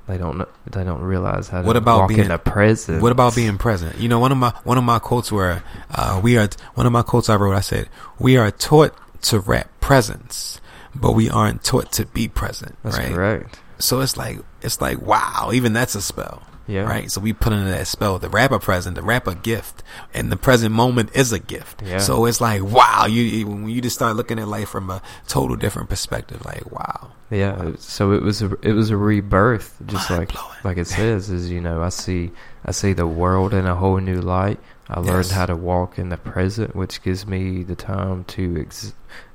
They 0.07 0.17
don't 0.17 0.39
know. 0.39 0.49
They 0.71 0.85
don't 0.85 1.03
realize 1.03 1.49
how 1.49 1.61
to 1.61 1.67
What 1.67 1.77
about 1.77 1.99
walk 2.01 2.09
being- 2.09 2.21
in 2.21 2.29
the 2.29 2.39
present. 2.39 3.03
What 3.03 3.13
about 3.13 3.35
being 3.35 3.59
present? 3.59 3.99
You 3.99 4.09
know, 4.09 4.19
one 4.19 4.33
of 4.33 4.39
my 4.39 4.53
one 4.65 4.79
of 4.79 4.85
my 4.85 4.99
quotes 4.99 5.31
were, 5.31 5.63
uh, 5.95 6.21
"We 6.23 6.39
are." 6.39 6.49
One 6.75 6.87
of 6.87 6.93
my 6.93 7.03
quotes 7.03 7.29
I 7.29 7.37
wrote. 7.37 7.55
I 7.55 7.61
said, 7.61 7.89
"We 8.19 8.39
are 8.39 8.51
taught 8.51 8.95
to 9.23 9.39
wrap 9.41 9.69
presents, 9.81 10.61
but 10.95 11.13
we 11.13 11.29
aren't 11.29 11.63
taught 11.63 11.93
to 11.93 12.07
be 12.07 12.27
present." 12.27 12.77
That's 12.83 12.97
right? 12.97 13.13
correct. 13.13 13.59
So 13.79 14.01
it's 14.01 14.17
like 14.17 14.39
it's 14.63 14.81
like 14.81 15.03
wow, 15.03 15.51
even 15.53 15.75
that's 15.75 15.95
a 15.95 16.01
spell. 16.01 16.43
Yeah. 16.67 16.83
Right. 16.83 17.11
So 17.11 17.21
we 17.23 17.33
put 17.33 17.53
into 17.55 17.71
that 17.71 17.87
spell 17.87 18.19
the 18.19 18.29
rapper 18.31 18.59
present, 18.59 18.95
the 18.97 19.03
rapper 19.03 19.35
gift, 19.35 19.83
and 20.15 20.31
the 20.33 20.37
present 20.37 20.75
moment 20.75 21.11
is 21.15 21.33
a 21.33 21.39
gift. 21.39 21.83
Yeah. 21.85 21.99
So 21.99 22.25
it's 22.27 22.41
like 22.41 22.63
wow, 22.63 23.05
you, 23.07 23.23
you 23.23 23.47
when 23.47 23.69
you 23.69 23.81
just 23.83 23.97
start 23.97 24.17
looking 24.17 24.39
at 24.39 24.49
life 24.49 24.69
from 24.71 24.89
a 24.91 25.01
total 25.27 25.57
different 25.57 25.89
perspective, 25.91 26.45
like 26.47 26.71
wow. 26.73 27.13
Yeah, 27.31 27.73
so 27.79 28.13
it 28.13 28.23
was 28.23 28.41
a 28.41 28.57
it 28.63 28.73
was 28.73 28.91
a 28.91 28.97
rebirth, 28.97 29.77
just 29.87 30.09
like 30.11 30.33
Mind-blowing. 30.35 30.57
like 30.65 30.77
it 30.79 30.87
says. 30.87 31.29
Is 31.29 31.51
you 31.51 31.61
know 31.61 31.83
I 31.83 31.91
see 31.91 32.31
I 32.65 32.71
see 32.71 32.95
the 32.95 33.07
world 33.07 33.53
in 33.53 33.67
a 33.67 33.75
whole 33.75 33.99
new 33.99 34.21
light. 34.21 34.59
I 34.89 35.01
learned 35.01 35.27
Yes. 35.27 35.31
how 35.33 35.45
to 35.47 35.55
walk 35.57 35.99
in 35.99 36.09
the 36.09 36.17
present, 36.17 36.75
which 36.75 37.03
gives 37.03 37.27
me 37.27 37.63
the 37.63 37.77
time 37.77 38.25
to 38.29 38.59
ex, 38.61 38.95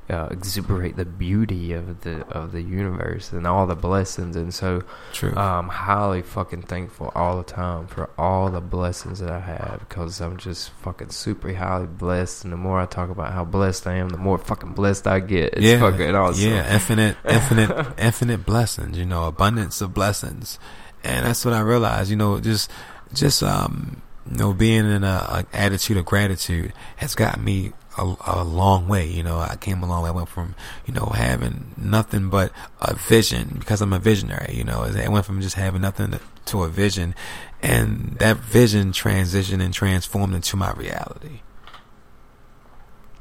uh, 0.10 0.28
exuberate 0.32 0.96
the 0.96 1.06
beauty 1.06 1.74
of 1.74 2.02
the 2.02 2.26
of 2.28 2.52
the 2.52 2.62
universe 2.62 3.32
and 3.32 3.48
all 3.48 3.66
the 3.66 3.76
blessings. 3.76 4.36
And 4.36 4.54
so 4.54 4.84
True. 5.14 5.34
I'm 5.36 5.70
highly 5.70 6.22
fucking 6.22 6.64
thankful 6.64 7.12
all 7.16 7.38
the 7.38 7.44
time 7.44 7.88
for 7.88 8.10
all 8.18 8.50
the 8.50 8.62
blessings 8.62 9.20
that 9.20 9.30
I 9.30 9.40
have 9.40 9.86
because 9.88 10.20
I'm 10.20 10.38
just 10.38 10.72
fucking 10.72 11.10
super 11.10 11.54
highly 11.54 11.88
blessed. 11.88 12.44
And 12.44 12.54
the 12.54 12.58
more 12.58 12.80
I 12.80 12.86
talk 12.86 13.10
about 13.10 13.32
how 13.32 13.46
blessed 13.46 13.88
I 13.88 13.96
am, 13.96 14.10
the 14.10 14.18
more 14.18 14.38
fucking 14.38 14.74
blessed 14.74 15.08
I 15.08 15.20
get. 15.20 15.54
It's 15.56 15.82
fucking 15.82 16.16
awesome. 16.16 16.50
Yeah, 16.50 16.74
infinite, 16.74 17.18
infinite, 17.28 17.94
infinite 17.98 18.46
blessings. 18.46 18.98
You 18.98 19.06
know, 19.06 19.28
abundance 19.28 19.82
of 19.82 19.94
blessings, 19.94 20.60
and 21.04 21.26
that's 21.26 21.46
what 21.46 21.54
I 21.54 21.62
realized. 21.62 22.10
You 22.10 22.18
know, 22.18 22.40
just 22.42 22.70
just 23.14 23.42
um, 23.42 24.02
you 24.30 24.38
know, 24.38 24.54
being 24.54 24.86
in 24.86 25.04
a, 25.04 25.08
a 25.08 25.46
attitude 25.54 25.98
of 25.98 26.06
gratitude 26.06 26.74
has 26.98 27.16
got 27.16 27.40
me 27.40 27.72
a, 27.98 28.16
a, 28.26 28.44
long 28.44 28.88
way. 28.88 29.08
You 29.08 29.24
know, 29.24 29.40
I 29.40 29.56
came 29.56 29.84
a 29.84 29.88
long 29.88 30.04
way. 30.04 30.10
I 30.10 30.14
went 30.14 30.30
from, 30.30 30.56
you 30.86 30.94
know, 30.94 31.06
having 31.06 31.74
nothing 31.78 32.30
but 32.30 32.52
a 32.82 32.96
vision 32.96 33.56
because 33.60 33.82
I'm 33.82 33.94
a 33.94 34.00
visionary. 34.00 34.56
You 34.56 34.64
know, 34.64 34.84
I 34.84 35.08
went 35.08 35.26
from 35.26 35.42
just 35.42 35.56
having 35.56 35.82
nothing 35.82 36.12
to, 36.12 36.20
to 36.46 36.64
a 36.64 36.70
vision, 36.70 37.16
and 37.62 38.18
that 38.20 38.38
vision 38.38 38.92
transitioned 38.92 39.64
and 39.64 39.74
transformed 39.74 40.34
into 40.34 40.58
my 40.58 40.72
reality. 40.74 41.42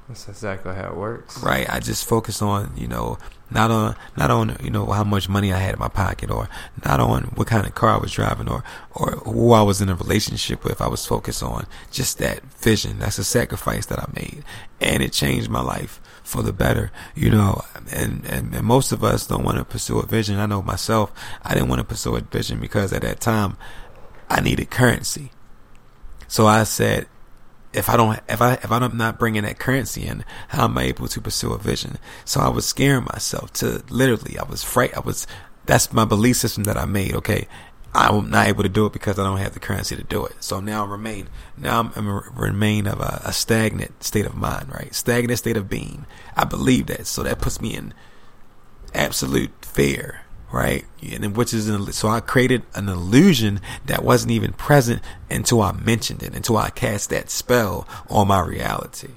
That's 0.08 0.28
exactly 0.28 0.74
how 0.74 0.90
it 0.90 0.96
works. 0.96 1.42
Right. 1.42 1.68
I 1.68 1.80
just 1.80 2.06
focus 2.06 2.42
on, 2.42 2.72
you 2.76 2.86
know, 2.86 3.18
not 3.50 3.70
on 3.70 3.96
not 4.16 4.30
on 4.30 4.56
you 4.62 4.70
know 4.70 4.86
how 4.86 5.04
much 5.04 5.28
money 5.28 5.52
I 5.52 5.58
had 5.58 5.74
in 5.74 5.78
my 5.78 5.88
pocket, 5.88 6.30
or 6.30 6.48
not 6.84 7.00
on 7.00 7.24
what 7.34 7.46
kind 7.46 7.66
of 7.66 7.74
car 7.74 7.90
I 7.90 7.98
was 7.98 8.12
driving, 8.12 8.48
or 8.48 8.64
or 8.94 9.12
who 9.12 9.52
I 9.52 9.62
was 9.62 9.80
in 9.80 9.88
a 9.88 9.94
relationship 9.94 10.64
with. 10.64 10.80
I 10.80 10.88
was 10.88 11.06
focused 11.06 11.42
on 11.42 11.66
just 11.90 12.18
that 12.18 12.42
vision. 12.60 12.98
That's 12.98 13.18
a 13.18 13.24
sacrifice 13.24 13.86
that 13.86 13.98
I 13.98 14.10
made, 14.14 14.44
and 14.80 15.02
it 15.02 15.12
changed 15.12 15.50
my 15.50 15.60
life 15.60 16.00
for 16.22 16.42
the 16.42 16.52
better. 16.52 16.90
You 17.14 17.30
know, 17.30 17.62
and 17.92 18.24
and, 18.26 18.54
and 18.54 18.62
most 18.62 18.92
of 18.92 19.04
us 19.04 19.26
don't 19.26 19.44
want 19.44 19.58
to 19.58 19.64
pursue 19.64 19.98
a 19.98 20.06
vision. 20.06 20.38
I 20.38 20.46
know 20.46 20.62
myself. 20.62 21.12
I 21.42 21.54
didn't 21.54 21.68
want 21.68 21.80
to 21.80 21.86
pursue 21.86 22.16
a 22.16 22.20
vision 22.20 22.58
because 22.58 22.92
at 22.92 23.02
that 23.02 23.20
time 23.20 23.56
I 24.28 24.40
needed 24.40 24.70
currency. 24.70 25.30
So 26.26 26.46
I 26.46 26.64
said, 26.64 27.06
if 27.72 27.88
I 27.88 27.96
don't, 27.96 28.20
if 28.28 28.42
I, 28.42 28.54
if 28.54 28.70
I'm 28.70 28.96
not 28.96 29.18
bringing 29.18 29.42
that 29.42 29.58
currency 29.58 30.06
in, 30.06 30.24
how 30.48 30.64
am 30.64 30.78
I 30.78 30.84
able 30.84 31.08
to 31.08 31.20
pursue 31.20 31.52
a 31.52 31.58
vision? 31.58 31.98
So 32.24 32.40
I 32.40 32.48
was 32.48 32.66
scaring 32.66 33.04
myself 33.04 33.52
to 33.54 33.82
literally, 33.88 34.38
I 34.38 34.44
was 34.44 34.62
fright. 34.62 34.96
I 34.96 35.00
was, 35.00 35.26
that's 35.66 35.92
my 35.92 36.04
belief 36.04 36.36
system 36.36 36.64
that 36.64 36.76
I 36.76 36.84
made. 36.84 37.14
Okay. 37.14 37.48
I'm 37.94 38.30
not 38.30 38.46
able 38.46 38.62
to 38.62 38.70
do 38.70 38.86
it 38.86 38.94
because 38.94 39.18
I 39.18 39.24
don't 39.24 39.38
have 39.38 39.52
the 39.52 39.60
currency 39.60 39.96
to 39.96 40.02
do 40.02 40.24
it. 40.24 40.34
So 40.40 40.60
now 40.60 40.86
I 40.86 40.88
remain, 40.88 41.28
now 41.58 41.80
I'm, 41.80 41.92
I'm 41.94 42.08
remain 42.34 42.86
of 42.86 43.00
a, 43.00 43.20
a 43.24 43.32
stagnant 43.34 44.02
state 44.02 44.24
of 44.24 44.34
mind, 44.34 44.70
right? 44.70 44.94
Stagnant 44.94 45.38
state 45.38 45.58
of 45.58 45.68
being. 45.68 46.06
I 46.34 46.44
believe 46.44 46.86
that. 46.86 47.06
So 47.06 47.22
that 47.22 47.40
puts 47.40 47.60
me 47.60 47.74
in 47.74 47.92
absolute 48.94 49.52
fear 49.62 50.21
right? 50.52 50.84
And 51.02 51.34
which 51.34 51.54
is 51.54 51.68
an, 51.68 51.92
so 51.92 52.08
I 52.08 52.20
created 52.20 52.62
an 52.74 52.88
illusion 52.88 53.60
that 53.86 54.04
wasn't 54.04 54.32
even 54.32 54.52
present 54.52 55.02
until 55.30 55.62
I 55.62 55.72
mentioned 55.72 56.22
it, 56.22 56.34
until 56.36 56.58
I 56.58 56.70
cast 56.70 57.10
that 57.10 57.30
spell 57.30 57.88
on 58.10 58.28
my 58.28 58.40
reality, 58.40 59.12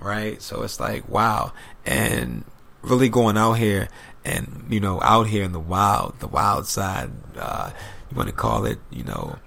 right? 0.00 0.42
So 0.42 0.62
it's 0.62 0.80
like 0.80 1.08
wow, 1.08 1.52
and 1.86 2.44
really 2.82 3.08
going 3.08 3.38
out 3.38 3.54
here 3.54 3.88
and 4.24 4.66
you 4.68 4.80
know 4.80 5.00
out 5.02 5.28
here 5.28 5.44
in 5.44 5.52
the 5.52 5.60
wild, 5.60 6.18
the 6.18 6.28
wild 6.28 6.66
side, 6.66 7.10
uh, 7.36 7.70
you 8.10 8.16
want 8.16 8.28
to 8.28 8.34
call 8.34 8.66
it, 8.66 8.78
you 8.90 9.04
know. 9.04 9.38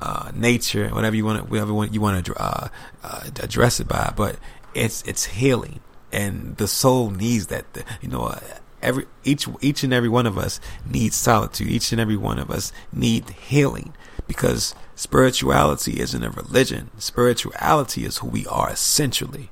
Uh, 0.00 0.30
nature, 0.32 0.88
whatever 0.90 1.16
you 1.16 1.24
want, 1.24 1.50
whatever 1.50 1.72
you 1.86 2.00
want 2.00 2.24
to 2.24 2.32
uh, 2.40 2.68
uh, 3.02 3.20
address 3.42 3.80
it 3.80 3.88
by, 3.88 4.12
but 4.16 4.38
it's 4.72 5.02
it's 5.02 5.24
healing, 5.24 5.80
and 6.12 6.56
the 6.56 6.68
soul 6.68 7.10
needs 7.10 7.48
that. 7.48 7.64
You 8.00 8.08
know, 8.08 8.38
every 8.82 9.06
each 9.24 9.48
each 9.60 9.82
and 9.82 9.92
every 9.92 10.08
one 10.08 10.26
of 10.26 10.38
us 10.38 10.60
needs 10.86 11.16
solitude. 11.16 11.68
Each 11.68 11.92
and 11.92 12.00
every 12.00 12.16
one 12.16 12.38
of 12.38 12.50
us 12.50 12.72
need 12.92 13.30
healing 13.30 13.94
because 14.26 14.74
spirituality 14.94 16.00
isn't 16.00 16.22
a 16.22 16.30
religion. 16.30 16.90
Spirituality 16.98 18.04
is 18.04 18.18
who 18.18 18.28
we 18.28 18.46
are 18.46 18.70
essentially. 18.70 19.50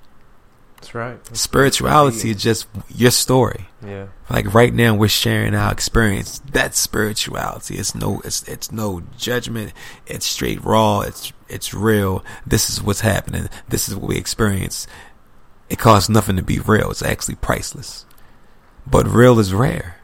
That's 0.76 0.94
right. 0.94 1.24
That's 1.24 1.40
spirituality 1.40 2.30
is 2.30 2.42
just 2.42 2.68
your 2.94 3.10
story. 3.10 3.68
Yeah. 3.84 4.08
Like 4.30 4.52
right 4.54 4.72
now 4.72 4.94
we're 4.94 5.08
sharing 5.08 5.54
our 5.54 5.72
experience. 5.72 6.40
That's 6.50 6.78
spirituality. 6.78 7.76
It's 7.76 7.94
no 7.94 8.20
it's 8.24 8.42
it's 8.44 8.70
no 8.70 9.02
judgment. 9.16 9.72
It's 10.06 10.26
straight 10.26 10.62
raw. 10.64 11.00
It's 11.00 11.32
it's 11.48 11.74
real. 11.74 12.24
This 12.46 12.70
is 12.70 12.82
what's 12.82 13.00
happening. 13.00 13.48
This 13.68 13.88
is 13.88 13.96
what 13.96 14.08
we 14.08 14.16
experience. 14.16 14.86
It 15.68 15.78
costs 15.78 16.08
nothing 16.08 16.36
to 16.36 16.42
be 16.42 16.60
real. 16.60 16.90
It's 16.90 17.02
actually 17.02 17.34
priceless 17.36 18.05
but 18.86 19.08
real 19.08 19.38
is 19.38 19.52
rare. 19.52 19.96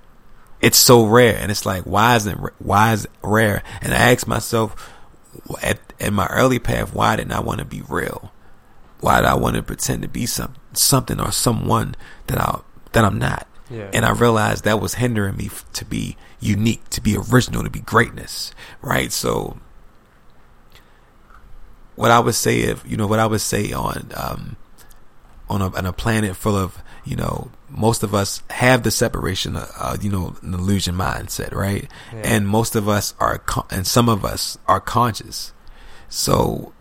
It's 0.61 0.79
so 0.79 1.05
rare, 1.05 1.37
and 1.37 1.51
it's 1.51 1.67
like, 1.67 1.83
why 1.85 2.17
isn't 2.17 2.39
why 2.59 2.93
is 2.93 3.05
it 3.05 3.11
rare? 3.23 3.63
And 3.81 3.93
I 3.93 4.13
ask 4.13 4.27
myself, 4.27 4.93
at 5.63 5.81
in 5.99 6.15
my 6.15 6.27
early 6.27 6.59
path, 6.59 6.95
why 6.95 7.17
didn't 7.17 7.33
I 7.33 7.41
want 7.41 7.59
to 7.59 7.65
be 7.65 7.83
real? 7.89 8.33
Why 9.01 9.21
did 9.21 9.27
I 9.27 9.35
want 9.35 9.57
to 9.57 9.63
pretend 9.63 10.03
to 10.03 10.09
be 10.09 10.27
some 10.27 10.55
something 10.73 11.21
or 11.21 11.33
someone 11.33 11.97
that 12.29 12.39
I 12.39 12.61
that 12.93 13.05
I'm 13.05 13.19
not? 13.19 13.49
Yeah. 13.71 13.91
And 13.93 14.05
I 14.05 14.11
realized 14.11 14.65
that 14.65 14.81
was 14.81 14.95
hindering 14.95 15.37
me 15.37 15.51
to 15.73 15.85
be 15.85 16.17
unique, 16.41 16.89
to 16.91 17.01
be 17.01 17.17
original, 17.17 17.65
to 17.65 17.71
be 17.71 17.81
greatness, 17.81 18.53
right? 18.83 19.11
So, 19.11 19.59
what 21.97 22.11
I 22.11 22.21
would 22.21 22.35
say, 22.35 22.61
if 22.61 22.85
you 22.87 22.97
know, 22.97 23.07
what 23.07 23.19
I 23.19 23.27
would 23.27 23.41
say 23.41 23.73
on 23.73 24.11
um, 24.15 24.57
on 25.49 25.63
a, 25.63 25.75
on 25.75 25.87
a 25.87 25.93
planet 25.93 26.37
full 26.37 26.57
of 26.57 26.83
you 27.05 27.17
know 27.17 27.51
most 27.75 28.03
of 28.03 28.15
us 28.15 28.43
have 28.51 28.83
the 28.83 28.91
separation, 28.91 29.57
uh, 29.57 29.97
you 30.01 30.11
know, 30.11 30.37
an 30.43 30.55
illusion 30.55 30.95
mindset, 30.95 31.53
right? 31.55 31.89
Yeah. 32.13 32.21
And 32.25 32.47
most 32.47 32.77
of 32.77 32.89
us 32.89 33.15
are, 33.19 33.39
con- 33.39 33.67
and 33.71 33.87
some 33.87 34.09
of 34.09 34.25
us 34.25 34.59
are 34.69 34.81
conscious. 34.81 35.53
So, 36.09 36.73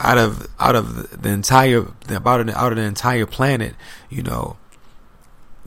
out 0.00 0.18
of 0.18 0.46
out 0.60 0.76
of 0.76 1.22
the 1.22 1.30
entire 1.30 1.88
about 2.08 2.48
out 2.50 2.72
of 2.72 2.76
the 2.76 2.84
entire 2.84 3.26
planet, 3.26 3.74
you 4.08 4.22
know, 4.22 4.56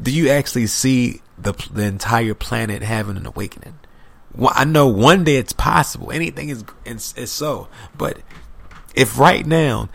do 0.01 0.11
you 0.11 0.29
actually 0.29 0.67
see 0.67 1.21
the 1.37 1.53
the 1.73 1.83
entire 1.83 2.33
planet 2.33 2.81
having 2.81 3.17
an 3.17 3.25
awakening? 3.25 3.79
Well, 4.33 4.53
I 4.55 4.63
know 4.63 4.87
one 4.87 5.25
day 5.25 5.35
it's 5.35 5.51
possible. 5.51 6.11
Anything 6.11 6.49
is 6.49 6.63
is, 6.85 7.13
is 7.17 7.31
so, 7.31 7.67
but 7.97 8.19
if 8.95 9.19
right 9.19 9.45
now 9.45 9.89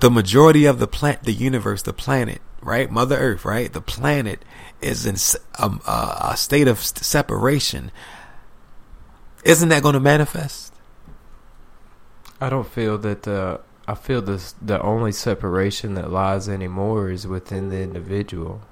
the 0.00 0.10
majority 0.10 0.66
of 0.66 0.78
the 0.78 0.88
plant, 0.88 1.22
the 1.22 1.32
universe, 1.32 1.82
the 1.82 1.94
planet 1.94 2.42
right? 2.64 2.90
Mother 2.90 3.16
Earth, 3.16 3.44
right? 3.44 3.72
The 3.72 3.80
planet 3.80 4.44
is 4.80 5.06
in 5.06 5.16
a, 5.58 5.64
um, 5.64 5.80
a, 5.86 6.30
a 6.32 6.36
state 6.36 6.68
of 6.68 6.78
separation. 6.80 7.90
Isn't 9.44 9.68
that 9.68 9.82
going 9.82 9.94
to 9.94 10.00
manifest? 10.00 10.72
I 12.40 12.48
don't 12.48 12.68
feel 12.68 12.98
that 12.98 13.22
the. 13.22 13.60
I 13.86 13.94
feel 13.94 14.22
this 14.22 14.54
the 14.62 14.80
only 14.80 15.12
separation 15.12 15.92
that 15.94 16.10
lies 16.10 16.48
anymore 16.48 17.10
is 17.10 17.26
within 17.26 17.68
the 17.68 17.80
individual. 17.82 18.62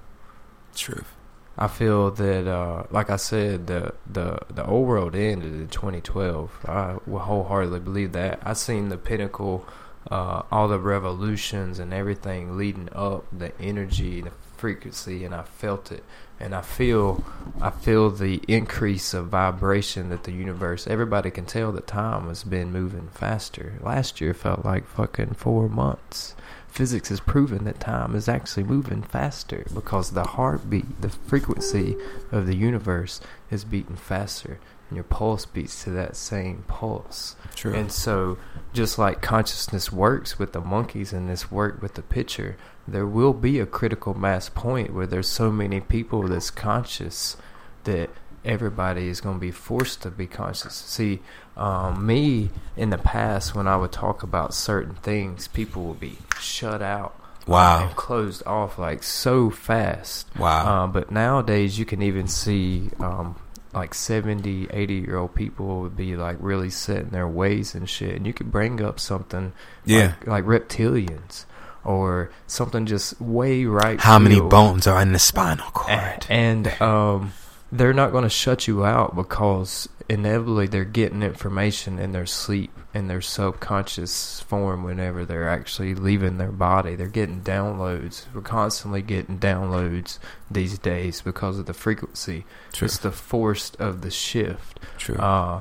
Truth. 0.74 1.12
I 1.56 1.68
feel 1.68 2.10
that, 2.12 2.48
uh, 2.48 2.84
like 2.90 3.10
I 3.10 3.16
said, 3.16 3.66
the 3.66 3.94
the 4.10 4.38
the 4.48 4.64
old 4.64 4.88
world 4.88 5.14
ended 5.14 5.52
in 5.52 5.68
2012. 5.68 6.60
I 6.66 6.96
wholeheartedly 7.06 7.80
believe 7.80 8.12
that. 8.12 8.40
I 8.42 8.54
seen 8.54 8.88
the 8.88 8.96
pinnacle 8.96 9.66
uh, 10.10 10.42
all 10.50 10.68
the 10.68 10.78
revolutions 10.78 11.78
and 11.78 11.92
everything 11.92 12.56
leading 12.56 12.88
up, 12.92 13.24
the 13.36 13.52
energy, 13.60 14.20
the 14.20 14.32
frequency, 14.56 15.24
and 15.24 15.34
I 15.34 15.42
felt 15.42 15.90
it. 15.90 16.04
And 16.38 16.54
I 16.54 16.62
feel, 16.62 17.24
I 17.60 17.70
feel 17.70 18.10
the 18.10 18.42
increase 18.48 19.14
of 19.14 19.28
vibration 19.28 20.08
that 20.10 20.24
the 20.24 20.32
universe. 20.32 20.86
Everybody 20.86 21.30
can 21.30 21.46
tell 21.46 21.72
that 21.72 21.86
time 21.86 22.28
has 22.28 22.42
been 22.42 22.72
moving 22.72 23.08
faster. 23.08 23.74
Last 23.80 24.20
year 24.20 24.34
felt 24.34 24.64
like 24.64 24.86
fucking 24.86 25.34
four 25.34 25.68
months. 25.68 26.34
Physics 26.66 27.10
has 27.10 27.20
proven 27.20 27.64
that 27.64 27.80
time 27.80 28.14
is 28.14 28.28
actually 28.28 28.64
moving 28.64 29.02
faster 29.02 29.66
because 29.74 30.12
the 30.12 30.24
heartbeat, 30.24 31.02
the 31.02 31.10
frequency 31.10 31.96
of 32.30 32.46
the 32.46 32.56
universe 32.56 33.20
is 33.50 33.64
beating 33.64 33.96
faster 33.96 34.58
and 34.92 34.96
your 34.98 35.04
pulse 35.04 35.46
beats 35.46 35.84
to 35.84 35.90
that 35.90 36.16
same 36.16 36.64
pulse. 36.68 37.34
True. 37.54 37.72
And 37.72 37.90
so, 37.90 38.36
just 38.74 38.98
like 38.98 39.22
consciousness 39.22 39.90
works 39.90 40.38
with 40.38 40.52
the 40.52 40.60
monkeys 40.60 41.14
and 41.14 41.30
this 41.30 41.50
work 41.50 41.80
with 41.80 41.94
the 41.94 42.02
pitcher, 42.02 42.58
there 42.86 43.06
will 43.06 43.32
be 43.32 43.58
a 43.58 43.64
critical 43.64 44.12
mass 44.12 44.50
point 44.50 44.92
where 44.92 45.06
there's 45.06 45.30
so 45.30 45.50
many 45.50 45.80
people 45.80 46.28
that's 46.28 46.50
conscious 46.50 47.38
that 47.84 48.10
everybody 48.44 49.08
is 49.08 49.22
going 49.22 49.36
to 49.36 49.40
be 49.40 49.50
forced 49.50 50.02
to 50.02 50.10
be 50.10 50.26
conscious. 50.26 50.74
See, 50.74 51.20
um, 51.56 52.04
me 52.04 52.50
in 52.76 52.90
the 52.90 52.98
past, 52.98 53.54
when 53.54 53.66
I 53.66 53.78
would 53.78 53.92
talk 53.92 54.22
about 54.22 54.52
certain 54.52 54.96
things, 54.96 55.48
people 55.48 55.84
would 55.84 56.00
be 56.00 56.18
shut 56.38 56.82
out. 56.82 57.18
Wow. 57.46 57.86
And 57.86 57.96
closed 57.96 58.42
off 58.46 58.78
like 58.78 59.02
so 59.02 59.48
fast. 59.48 60.28
Wow. 60.38 60.84
Um, 60.84 60.92
but 60.92 61.10
nowadays, 61.10 61.78
you 61.78 61.86
can 61.86 62.02
even 62.02 62.28
see 62.28 62.90
um, 63.00 63.36
like 63.74 63.94
70 63.94 64.68
80 64.70 64.94
year 64.94 65.16
old 65.16 65.34
people 65.34 65.80
would 65.80 65.96
be 65.96 66.16
like 66.16 66.36
really 66.40 66.70
set 66.70 66.98
in 66.98 67.10
their 67.10 67.28
ways 67.28 67.74
and 67.74 67.88
shit. 67.88 68.14
And 68.14 68.26
you 68.26 68.32
could 68.32 68.50
bring 68.50 68.82
up 68.82 69.00
something 69.00 69.52
yeah. 69.84 70.14
like, 70.26 70.26
like 70.26 70.44
reptilians 70.44 71.44
or 71.84 72.30
something 72.46 72.86
just 72.86 73.20
way 73.20 73.64
right 73.64 74.00
how 74.00 74.18
many 74.18 74.40
bones 74.40 74.86
are 74.86 75.00
in 75.02 75.12
the 75.12 75.18
spinal 75.18 75.70
cord? 75.72 76.26
And, 76.28 76.66
and 76.68 76.82
um 76.82 77.32
they're 77.72 77.94
not 77.94 78.12
going 78.12 78.24
to 78.24 78.30
shut 78.30 78.68
you 78.68 78.84
out 78.84 79.16
because 79.16 79.88
inevitably 80.08 80.66
they're 80.66 80.84
getting 80.84 81.22
information 81.22 81.98
in 81.98 82.12
their 82.12 82.26
sleep 82.26 82.70
in 82.94 83.08
their 83.08 83.20
subconscious 83.20 84.40
form 84.40 84.84
whenever 84.84 85.24
they're 85.24 85.48
actually 85.48 85.94
leaving 85.94 86.38
their 86.38 86.52
body 86.52 86.94
they're 86.94 87.08
getting 87.08 87.40
downloads 87.40 88.26
we're 88.34 88.40
constantly 88.40 89.02
getting 89.02 89.38
downloads 89.38 90.18
these 90.50 90.78
days 90.78 91.22
because 91.22 91.58
of 91.58 91.66
the 91.66 91.74
frequency 91.74 92.44
True. 92.72 92.86
it's 92.86 92.98
the 92.98 93.12
force 93.12 93.72
of 93.78 94.02
the 94.02 94.10
shift 94.10 94.78
True. 94.98 95.16
Uh, 95.16 95.60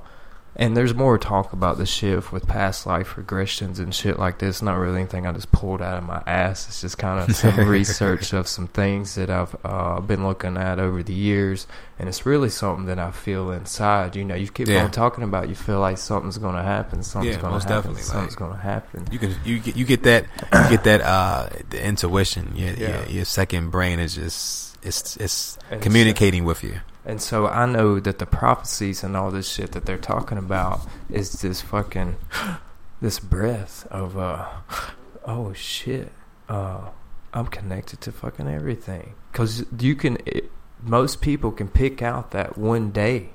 And 0.53 0.75
there's 0.75 0.93
more 0.93 1.17
talk 1.17 1.53
about 1.53 1.77
the 1.77 1.85
shift 1.85 2.33
with 2.33 2.45
past 2.45 2.85
life 2.85 3.15
regressions 3.15 3.79
and 3.79 3.95
shit 3.95 4.19
like 4.19 4.39
this. 4.39 4.61
Not 4.61 4.77
really 4.77 4.99
anything 4.99 5.25
I 5.25 5.31
just 5.31 5.51
pulled 5.53 5.81
out 5.81 5.97
of 5.97 6.03
my 6.03 6.21
ass. 6.27 6.67
It's 6.67 6.81
just 6.81 6.97
kind 6.97 7.19
of 7.21 7.33
some 7.35 7.57
research 7.69 8.33
of 8.33 8.49
some 8.49 8.67
things 8.67 9.15
that 9.15 9.29
I've 9.29 9.55
uh, 9.63 10.01
been 10.01 10.27
looking 10.27 10.57
at 10.57 10.77
over 10.77 11.03
the 11.03 11.13
years, 11.13 11.67
and 11.97 12.09
it's 12.09 12.25
really 12.25 12.49
something 12.49 12.85
that 12.87 12.99
I 12.99 13.11
feel 13.11 13.49
inside. 13.51 14.15
You 14.17 14.25
know, 14.25 14.35
you 14.35 14.49
keep 14.49 14.67
Yeah. 14.67 14.83
on 14.83 14.91
talking 14.91 15.23
about. 15.23 15.47
You 15.47 15.55
feel 15.55 15.79
like 15.79 15.97
something's 15.97 16.37
going 16.37 16.55
to 16.55 16.63
happen. 16.63 17.01
Something's 17.01 17.37
Yeah, 17.37 17.41
going 17.41 17.53
to 17.53 17.59
happen. 17.59 17.75
definitely, 17.77 18.01
Something's 18.01 18.31
like- 18.33 18.39
going 18.39 18.51
to 18.51 18.57
happen. 18.61 19.07
You 19.09 19.19
can 19.19 19.35
you 19.45 19.59
get 19.59 19.75
you 19.77 19.85
get 19.85 20.03
that 20.03 20.25
you 20.53 20.69
get 20.69 20.83
that 20.83 21.01
uh 21.01 21.47
the 21.69 21.81
intuition. 21.81 22.51
Your, 22.55 22.73
Yeah. 22.73 22.87
your 23.03 23.05
your 23.07 23.25
second 23.25 23.69
brain 23.69 23.99
is 23.99 24.15
just 24.15 24.77
it's 24.83 25.15
it's 25.15 25.57
And 25.71 25.81
communicating 25.81 26.43
with 26.43 26.61
you. 26.61 26.81
And 27.05 27.21
so 27.21 27.47
I 27.47 27.65
know 27.65 27.99
that 27.99 28.19
the 28.19 28.25
prophecies 28.25 29.03
and 29.03 29.17
all 29.17 29.31
this 29.31 29.49
shit 29.49 29.71
that 29.71 29.85
they're 29.85 29.97
talking 29.97 30.37
about 30.37 30.81
is 31.09 31.41
this 31.41 31.61
fucking 31.61 32.17
this 33.01 33.19
breath 33.19 33.87
of 33.89 34.17
uh 34.17 34.47
oh 35.25 35.53
shit 35.53 36.11
uh 36.49 36.89
I'm 37.33 37.47
connected 37.47 38.01
to 38.01 38.11
fucking 38.11 38.47
everything 38.47 39.15
cuz 39.33 39.65
you 39.79 39.95
can 39.95 40.17
it, 40.25 40.51
most 40.83 41.21
people 41.21 41.51
can 41.51 41.67
pick 41.69 42.01
out 42.01 42.31
that 42.31 42.57
one 42.57 42.91
day 42.91 43.29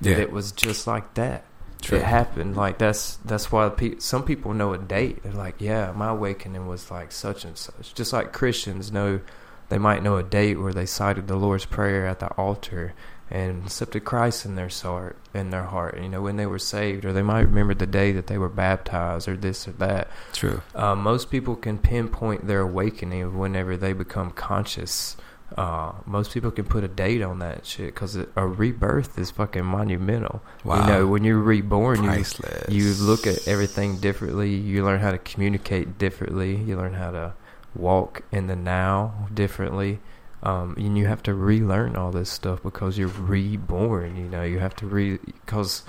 that 0.00 0.10
Yeah. 0.10 0.16
it 0.18 0.32
was 0.32 0.52
just 0.52 0.86
like 0.86 1.14
that. 1.14 1.44
True. 1.80 1.98
It 1.98 2.04
happened 2.04 2.56
like 2.56 2.78
that's 2.78 3.16
that's 3.24 3.52
why 3.52 3.68
pe- 3.68 3.98
some 4.00 4.24
people 4.24 4.52
know 4.52 4.72
a 4.72 4.78
date. 4.78 5.22
They're 5.22 5.32
like, 5.32 5.56
yeah, 5.60 5.92
my 5.94 6.08
awakening 6.08 6.66
was 6.66 6.90
like 6.90 7.12
such 7.12 7.44
and 7.44 7.56
such. 7.56 7.94
Just 7.94 8.12
like 8.12 8.32
Christians 8.32 8.90
know, 8.90 9.20
they 9.68 9.78
might 9.78 10.02
know 10.02 10.16
a 10.16 10.22
date 10.22 10.60
where 10.60 10.72
they 10.72 10.86
cited 10.86 11.28
the 11.28 11.36
Lord's 11.36 11.66
prayer 11.66 12.06
at 12.06 12.20
the 12.20 12.28
altar 12.32 12.94
and 13.30 13.64
accepted 13.64 14.04
Christ 14.04 14.44
in 14.46 14.54
their 14.54 14.68
heart, 14.68 15.16
in 15.34 15.50
their 15.50 15.64
heart. 15.64 16.00
You 16.00 16.08
know, 16.08 16.22
when 16.22 16.36
they 16.36 16.46
were 16.46 16.58
saved, 16.58 17.04
or 17.04 17.12
they 17.12 17.22
might 17.22 17.40
remember 17.40 17.74
the 17.74 17.86
day 17.86 18.12
that 18.12 18.26
they 18.26 18.38
were 18.38 18.48
baptized, 18.48 19.28
or 19.28 19.36
this 19.36 19.68
or 19.68 19.72
that. 19.72 20.08
True. 20.32 20.62
Uh, 20.74 20.94
most 20.94 21.30
people 21.30 21.54
can 21.54 21.78
pinpoint 21.78 22.46
their 22.46 22.60
awakening 22.60 23.22
of 23.22 23.34
whenever 23.34 23.76
they 23.76 23.92
become 23.92 24.30
conscious. 24.30 25.16
Uh, 25.56 25.92
most 26.04 26.32
people 26.32 26.50
can 26.50 26.66
put 26.66 26.84
a 26.84 26.88
date 26.88 27.22
on 27.22 27.38
that 27.38 27.64
shit 27.64 27.86
because 27.86 28.14
a 28.14 28.46
rebirth 28.46 29.18
is 29.18 29.30
fucking 29.30 29.64
monumental. 29.64 30.42
Wow. 30.62 30.80
You 30.80 30.92
know, 30.92 31.06
when 31.06 31.24
you're 31.24 31.38
reborn, 31.38 32.04
you 32.04 32.24
you 32.68 32.94
look 32.94 33.26
at 33.26 33.46
everything 33.48 33.98
differently. 33.98 34.54
You 34.54 34.84
learn 34.84 35.00
how 35.00 35.10
to 35.10 35.18
communicate 35.18 35.98
differently. 35.98 36.56
You 36.56 36.76
learn 36.76 36.94
how 36.94 37.10
to 37.12 37.34
walk 37.74 38.22
in 38.32 38.46
the 38.46 38.56
now 38.56 39.28
differently. 39.32 40.00
Um, 40.42 40.74
and 40.76 40.96
you 40.96 41.06
have 41.06 41.22
to 41.24 41.34
relearn 41.34 41.96
all 41.96 42.12
this 42.12 42.30
stuff 42.30 42.62
because 42.62 42.96
you're 42.96 43.08
reborn. 43.08 44.16
You 44.16 44.28
know, 44.28 44.44
you 44.44 44.60
have 44.60 44.76
to 44.76 44.86
re 44.86 45.18
because 45.22 45.82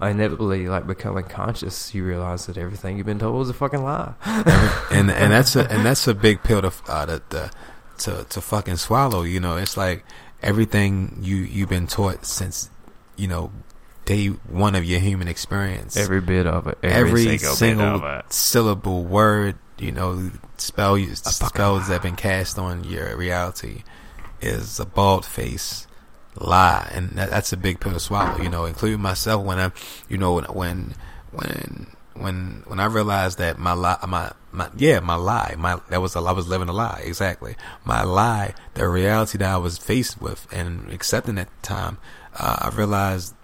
inevitably, 0.00 0.68
like 0.68 0.86
becoming 0.86 1.24
conscious, 1.24 1.94
you 1.94 2.04
realize 2.04 2.46
that 2.46 2.58
everything 2.58 2.96
you've 2.96 3.06
been 3.06 3.20
told 3.20 3.36
was 3.36 3.48
a 3.48 3.54
fucking 3.54 3.82
lie. 3.82 4.14
and 4.90 5.10
and 5.10 5.32
that's 5.32 5.54
a 5.54 5.66
and 5.70 5.86
that's 5.86 6.08
a 6.08 6.14
big 6.14 6.42
pill 6.42 6.62
to 6.62 6.72
uh, 6.88 7.06
to, 7.06 7.22
to 7.30 7.50
to 7.98 8.26
to 8.28 8.40
fucking 8.40 8.76
swallow. 8.76 9.22
You 9.22 9.38
know, 9.38 9.56
it's 9.56 9.76
like 9.76 10.04
everything 10.42 11.18
you 11.22 11.36
you've 11.36 11.68
been 11.68 11.86
taught 11.86 12.26
since 12.26 12.70
you 13.16 13.28
know 13.28 13.52
day 14.04 14.26
one 14.28 14.74
of 14.74 14.84
your 14.84 15.00
human 15.00 15.28
experience. 15.28 15.96
Every 15.96 16.20
bit 16.20 16.46
of 16.46 16.66
it. 16.66 16.78
every, 16.82 17.38
single, 17.38 17.54
single, 17.54 17.98
bit 17.98 18.04
of 18.04 18.24
it. 18.24 18.32
syllable 18.32 19.04
word, 19.04 19.56
you 19.82 19.92
know, 19.92 20.30
spell 20.56 20.96
spells 21.14 21.88
that 21.88 21.94
have 21.94 22.02
been 22.02 22.16
cast 22.16 22.58
on 22.58 22.84
your 22.84 23.16
reality 23.16 23.82
is 24.40 24.78
a 24.80 24.86
bald 24.86 25.26
face 25.26 25.86
lie, 26.36 26.90
and 26.94 27.10
that, 27.10 27.30
that's 27.30 27.52
a 27.52 27.56
big 27.56 27.80
pill 27.80 27.92
to 27.92 28.00
swallow. 28.00 28.40
You 28.40 28.48
know, 28.48 28.64
including 28.64 29.00
myself 29.00 29.44
when 29.44 29.58
I, 29.58 29.72
you 30.08 30.18
know, 30.18 30.34
when 30.34 30.44
when 30.44 30.94
when 31.32 31.86
when 32.14 32.62
when 32.66 32.80
I 32.80 32.86
realized 32.86 33.38
that 33.38 33.58
my 33.58 33.72
lie, 33.72 33.98
my 34.06 34.32
my 34.52 34.70
yeah, 34.76 35.00
my 35.00 35.14
lie, 35.14 35.54
my 35.58 35.80
that 35.90 36.00
was 36.00 36.14
a, 36.14 36.20
I 36.20 36.32
was 36.32 36.48
living 36.48 36.68
a 36.68 36.72
lie 36.72 37.02
exactly. 37.04 37.56
My 37.84 38.02
lie, 38.02 38.54
the 38.74 38.88
reality 38.88 39.38
that 39.38 39.52
I 39.52 39.56
was 39.56 39.78
faced 39.78 40.20
with 40.20 40.46
and 40.52 40.90
accepting 40.92 41.38
at 41.38 41.48
the 41.48 41.66
time, 41.66 41.98
uh, 42.38 42.70
I 42.70 42.76
realized 42.76 43.34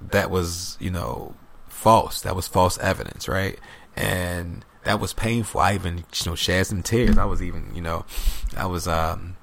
that 0.00 0.30
was 0.30 0.76
you 0.80 0.90
know 0.90 1.34
false. 1.68 2.20
That 2.20 2.36
was 2.36 2.48
false 2.48 2.78
evidence, 2.78 3.28
right? 3.28 3.58
And 3.96 4.64
that 4.84 5.00
was 5.00 5.12
painful. 5.12 5.60
I 5.60 5.74
even 5.74 5.98
you 5.98 6.04
know 6.26 6.34
shed 6.34 6.66
some 6.66 6.82
tears. 6.82 7.18
I 7.18 7.24
was 7.24 7.42
even 7.42 7.72
you 7.74 7.80
know 7.80 8.04
I 8.56 8.66
was 8.66 8.86
um 8.86 9.36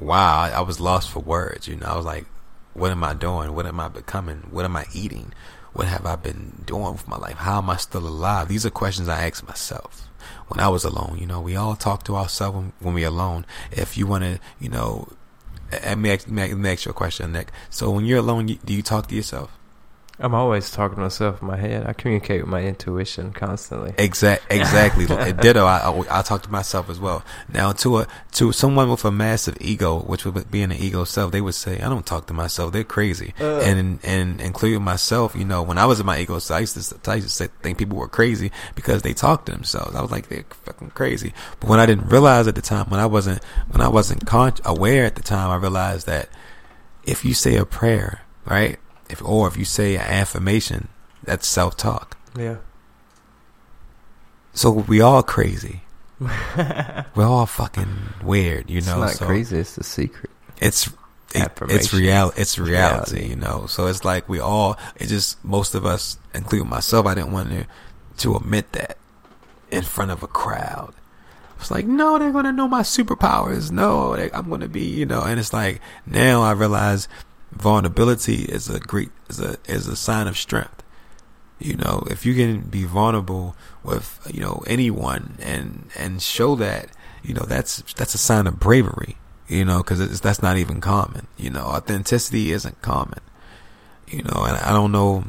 wow. 0.00 0.42
I, 0.42 0.60
was 0.60 0.80
lost 0.80 1.10
for 1.10 1.20
words. 1.20 1.68
You 1.68 1.76
know, 1.76 1.86
I 1.86 1.96
was 1.96 2.04
like, 2.04 2.26
what 2.74 2.90
am 2.90 3.02
I 3.04 3.14
doing? 3.14 3.54
What 3.54 3.66
am 3.66 3.80
I 3.80 3.88
becoming? 3.88 4.38
What 4.50 4.64
am 4.64 4.76
I 4.76 4.86
eating? 4.92 5.32
What 5.72 5.86
have 5.86 6.06
I 6.06 6.16
been 6.16 6.62
doing 6.64 6.92
with 6.92 7.08
my 7.08 7.16
life? 7.16 7.36
How 7.36 7.58
am 7.58 7.70
I 7.70 7.76
still 7.76 8.06
alive? 8.06 8.48
These 8.48 8.64
are 8.66 8.70
questions 8.70 9.08
I 9.08 9.26
ask 9.26 9.46
myself 9.46 10.08
when 10.48 10.60
I 10.60 10.68
was 10.68 10.84
alone. 10.84 11.18
You 11.20 11.26
know, 11.26 11.40
we 11.40 11.56
all 11.56 11.76
talk 11.76 12.02
to 12.04 12.16
ourselves 12.16 12.56
when, 12.56 12.72
when 12.80 12.94
we're 12.94 13.08
alone. 13.08 13.46
If 13.70 13.96
you 13.96 14.06
want 14.06 14.24
to, 14.24 14.40
you 14.58 14.68
know, 14.68 15.08
let 15.72 15.98
me, 15.98 16.12
ask, 16.12 16.26
let 16.30 16.56
me 16.56 16.70
ask 16.70 16.86
you 16.86 16.90
a 16.90 16.94
question, 16.94 17.32
Nick. 17.32 17.50
So 17.70 17.90
when 17.90 18.04
you're 18.06 18.20
alone, 18.20 18.46
do 18.46 18.72
you 18.72 18.82
talk 18.82 19.08
to 19.08 19.14
yourself? 19.14 19.50
I'm 20.18 20.34
always 20.34 20.70
talking 20.70 20.96
to 20.96 21.02
myself 21.02 21.42
in 21.42 21.48
my 21.48 21.58
head. 21.58 21.86
I 21.86 21.92
communicate 21.92 22.40
with 22.40 22.50
my 22.50 22.62
intuition 22.62 23.32
constantly. 23.32 23.92
Exact, 23.98 24.44
exactly. 24.50 25.06
Ditto. 25.06 25.64
I, 25.66 25.90
I 25.90 26.20
I 26.20 26.22
talk 26.22 26.42
to 26.42 26.50
myself 26.50 26.88
as 26.88 26.98
well. 26.98 27.22
Now, 27.52 27.72
to 27.72 27.98
a 27.98 28.06
to 28.32 28.50
someone 28.52 28.88
with 28.88 29.04
a 29.04 29.10
massive 29.10 29.58
ego, 29.60 30.00
which 30.00 30.24
would 30.24 30.50
be 30.50 30.62
an 30.62 30.72
ego 30.72 31.04
self, 31.04 31.32
they 31.32 31.42
would 31.42 31.54
say, 31.54 31.80
"I 31.80 31.90
don't 31.90 32.06
talk 32.06 32.26
to 32.28 32.32
myself. 32.32 32.72
They're 32.72 32.82
crazy." 32.84 33.34
Uh. 33.38 33.60
and 33.60 33.98
and 34.02 34.40
including 34.40 34.82
myself, 34.82 35.36
you 35.36 35.44
know, 35.44 35.62
when 35.62 35.76
I 35.76 35.84
was 35.84 36.00
in 36.00 36.06
my 36.06 36.18
ego 36.18 36.38
self, 36.38 36.56
I 36.56 36.60
used 36.60 36.76
to 36.76 37.10
I 37.10 37.16
used 37.16 37.28
to 37.28 37.34
say, 37.34 37.48
think 37.62 37.76
people 37.76 37.98
were 37.98 38.08
crazy 38.08 38.52
because 38.74 39.02
they 39.02 39.12
talk 39.12 39.44
to 39.46 39.52
themselves. 39.52 39.94
I 39.94 40.00
was 40.00 40.10
like, 40.10 40.28
they're 40.28 40.44
fucking 40.64 40.90
crazy. 40.90 41.34
But 41.60 41.68
when 41.68 41.78
I 41.78 41.84
didn't 41.84 42.08
realize 42.08 42.48
at 42.48 42.54
the 42.54 42.62
time, 42.62 42.88
when 42.88 43.00
I 43.00 43.06
wasn't 43.06 43.44
when 43.68 43.82
I 43.82 43.88
wasn't 43.88 44.26
con- 44.26 44.54
aware 44.64 45.04
at 45.04 45.16
the 45.16 45.22
time, 45.22 45.50
I 45.50 45.56
realized 45.56 46.06
that 46.06 46.30
if 47.04 47.22
you 47.24 47.34
say 47.34 47.56
a 47.56 47.66
prayer, 47.66 48.22
right, 48.46 48.78
if 49.08 49.22
or 49.22 49.48
if 49.48 49.56
you 49.56 49.64
say 49.64 49.96
an 49.96 50.02
affirmation, 50.02 50.88
that's 51.22 51.46
self 51.46 51.76
talk. 51.76 52.16
Yeah. 52.36 52.56
So 54.52 54.70
we 54.70 55.00
all 55.00 55.22
crazy. 55.22 55.82
We're 56.18 57.26
all 57.26 57.44
fucking 57.46 57.88
weird, 58.22 58.70
you 58.70 58.80
know. 58.80 59.02
it's 59.02 59.10
not 59.10 59.10
so 59.10 59.26
crazy. 59.26 59.58
It's 59.58 59.74
the 59.74 59.84
secret. 59.84 60.30
It's 60.60 60.86
it, 60.86 60.92
it's 61.34 61.44
Affirmation. 61.44 61.98
real. 61.98 62.32
It's 62.36 62.58
reality, 62.58 63.16
reality. 63.16 63.28
you 63.28 63.36
know. 63.36 63.66
So 63.66 63.86
it's 63.86 64.04
like 64.04 64.28
we 64.28 64.38
all. 64.40 64.78
It 64.96 65.06
just 65.08 65.44
most 65.44 65.74
of 65.74 65.84
us, 65.84 66.18
including 66.34 66.68
myself, 66.68 67.04
I 67.06 67.14
didn't 67.14 67.32
want 67.32 67.50
to 67.50 67.66
to 68.18 68.36
admit 68.36 68.72
that 68.72 68.96
in 69.70 69.82
front 69.82 70.10
of 70.10 70.22
a 70.22 70.26
crowd. 70.26 70.94
It's 71.58 71.70
like, 71.70 71.86
no, 71.86 72.18
they're 72.18 72.32
gonna 72.32 72.52
know 72.52 72.68
my 72.68 72.82
superpowers. 72.82 73.70
No, 73.70 74.14
they, 74.16 74.30
I'm 74.30 74.48
gonna 74.48 74.68
be, 74.68 74.84
you 74.84 75.06
know. 75.06 75.22
And 75.22 75.40
it's 75.40 75.52
like 75.52 75.80
now 76.06 76.42
I 76.42 76.52
realize 76.52 77.08
vulnerability 77.52 78.44
is 78.44 78.68
a 78.68 78.78
great 78.78 79.10
is 79.28 79.40
a 79.40 79.56
is 79.66 79.86
a 79.86 79.96
sign 79.96 80.26
of 80.26 80.36
strength. 80.36 80.82
You 81.58 81.76
know, 81.76 82.06
if 82.10 82.26
you 82.26 82.34
can 82.34 82.60
be 82.62 82.84
vulnerable 82.84 83.56
with 83.82 84.20
you 84.32 84.40
know 84.40 84.62
anyone 84.66 85.36
and 85.40 85.88
and 85.96 86.20
show 86.20 86.54
that, 86.56 86.90
you 87.22 87.34
know, 87.34 87.44
that's 87.44 87.82
that's 87.94 88.14
a 88.14 88.18
sign 88.18 88.46
of 88.46 88.60
bravery. 88.60 89.16
You 89.48 89.64
know, 89.64 89.78
because 89.78 90.20
that's 90.20 90.42
not 90.42 90.56
even 90.56 90.80
common. 90.80 91.28
You 91.36 91.50
know, 91.50 91.66
authenticity 91.66 92.50
isn't 92.50 92.82
common. 92.82 93.20
You 94.08 94.22
know, 94.22 94.44
and 94.44 94.56
I 94.56 94.72
don't 94.72 94.92
know 94.92 95.26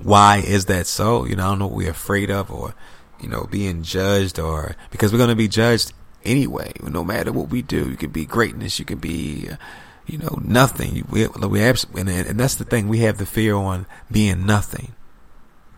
why 0.00 0.42
is 0.46 0.66
that 0.66 0.86
so. 0.86 1.24
You 1.24 1.36
know, 1.36 1.46
I 1.46 1.48
don't 1.50 1.58
know 1.58 1.66
what 1.66 1.76
we're 1.76 1.90
afraid 1.90 2.30
of, 2.30 2.50
or 2.50 2.74
you 3.20 3.28
know, 3.28 3.48
being 3.50 3.82
judged, 3.82 4.38
or 4.38 4.76
because 4.90 5.12
we're 5.12 5.18
going 5.18 5.30
to 5.30 5.36
be 5.36 5.48
judged 5.48 5.92
anyway. 6.24 6.72
No 6.82 7.04
matter 7.04 7.32
what 7.32 7.48
we 7.48 7.62
do, 7.62 7.88
you 7.90 7.96
can 7.96 8.10
be 8.10 8.26
greatness, 8.26 8.78
you 8.78 8.84
can 8.84 8.98
be, 8.98 9.48
you 10.06 10.18
know, 10.18 10.38
nothing. 10.42 11.04
We 11.10 11.26
we 11.26 11.62
abs- 11.62 11.86
and 11.96 12.08
and 12.08 12.38
that's 12.38 12.54
the 12.54 12.64
thing. 12.64 12.88
We 12.88 13.00
have 13.00 13.18
the 13.18 13.26
fear 13.26 13.54
on 13.54 13.86
being 14.10 14.46
nothing. 14.46 14.94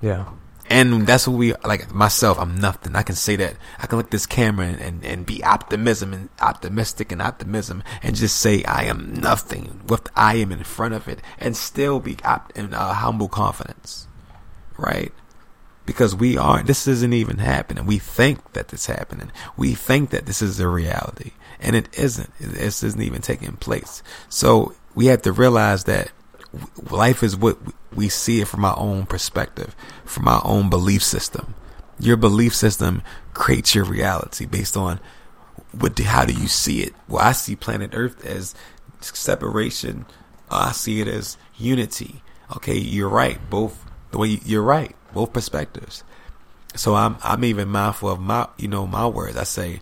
Yeah. 0.01 0.27
And 0.71 1.07
that's 1.07 1.27
what 1.27 1.39
we 1.39 1.55
like 1.65 1.95
myself. 1.95 2.39
I'm 2.39 2.61
nothing. 2.61 2.95
I 2.95 3.03
can 3.03 3.15
say 3.17 3.37
that. 3.37 3.57
I 3.79 3.87
can 3.87 3.97
look 3.97 4.11
this 4.11 4.27
camera 4.27 4.67
and, 4.67 4.81
and, 4.81 5.05
and 5.05 5.27
be 5.27 5.43
optimism 5.43 6.13
and 6.13 6.29
optimistic 6.43 7.11
and 7.11 7.23
optimism 7.23 7.83
and 8.03 8.15
just 8.15 8.37
say 8.37 8.63
I 8.65 8.85
am 8.85 9.15
nothing 9.15 9.81
with 9.87 10.11
I 10.15 10.37
am 10.37 10.53
in 10.53 10.65
front 10.65 10.93
of 10.93 11.09
it 11.09 11.21
and 11.39 11.57
still 11.57 12.01
be 12.01 12.19
op- 12.23 12.53
in 12.55 12.75
uh, 12.75 12.93
humble 12.93 13.29
confidence, 13.29 14.09
right? 14.77 15.13
Because 15.87 16.15
we 16.15 16.37
are. 16.37 16.63
This 16.63 16.87
isn't 16.87 17.15
even 17.15 17.39
happening. 17.39 17.87
We 17.87 17.99
think 17.99 18.53
that 18.53 18.71
it's 18.75 18.87
happening. 18.87 19.33
We 19.57 19.73
think 19.73 20.11
that 20.11 20.27
this 20.27 20.43
is 20.43 20.61
a 20.61 20.69
reality, 20.69 21.33
and 21.61 21.77
it 21.77 21.89
isn't. 21.99 22.33
This 22.39 22.83
isn't 22.83 23.03
even 23.03 23.23
taking 23.23 23.57
place. 23.57 24.03
So 24.29 24.75
we 24.95 25.07
have 25.07 25.23
to 25.23 25.33
realize 25.33 25.85
that 25.85 26.11
life 26.91 27.23
is 27.23 27.37
what 27.37 27.59
we 27.95 28.09
see 28.09 28.41
it 28.41 28.49
from 28.49 28.65
our 28.65 28.79
own 28.79 29.07
perspective, 29.07 29.75
from 30.05 30.29
our 30.29 30.43
own 30.45 30.71
belief 30.71 31.03
system. 31.03 31.55
Your 31.99 32.17
belief 32.17 32.55
system 32.55 33.03
creates 33.35 33.75
your 33.75 33.85
reality 33.85 34.47
based 34.47 34.77
on 34.77 35.01
what 35.73 35.95
do, 35.95 36.05
how 36.05 36.25
do 36.25 36.33
you 36.33 36.49
see 36.49 36.81
it? 36.81 36.95
Well, 37.09 37.23
I 37.23 37.33
see 37.33 37.57
planet 37.57 37.91
Earth 37.93 38.25
as 38.25 38.55
separation. 39.01 40.07
Uh, 40.51 40.67
I 40.69 40.73
see 40.73 41.01
it 41.01 41.09
as 41.09 41.37
unity. 41.57 42.23
okay, 42.57 42.77
you're 42.77 43.09
right. 43.09 43.39
Both 43.51 43.85
the 44.11 44.19
way 44.19 44.29
you, 44.29 44.41
you're 44.45 44.63
right, 44.63 44.95
both 45.13 45.33
perspectives. 45.33 46.05
So 46.75 46.95
I'm 46.95 47.17
I'm 47.23 47.45
even 47.45 47.69
mindful 47.69 48.11
of 48.11 48.21
my 48.21 48.49
you 48.57 48.69
know 48.69 48.87
my 48.87 49.07
words. 49.07 49.37
I 49.37 49.45
say, 49.45 49.81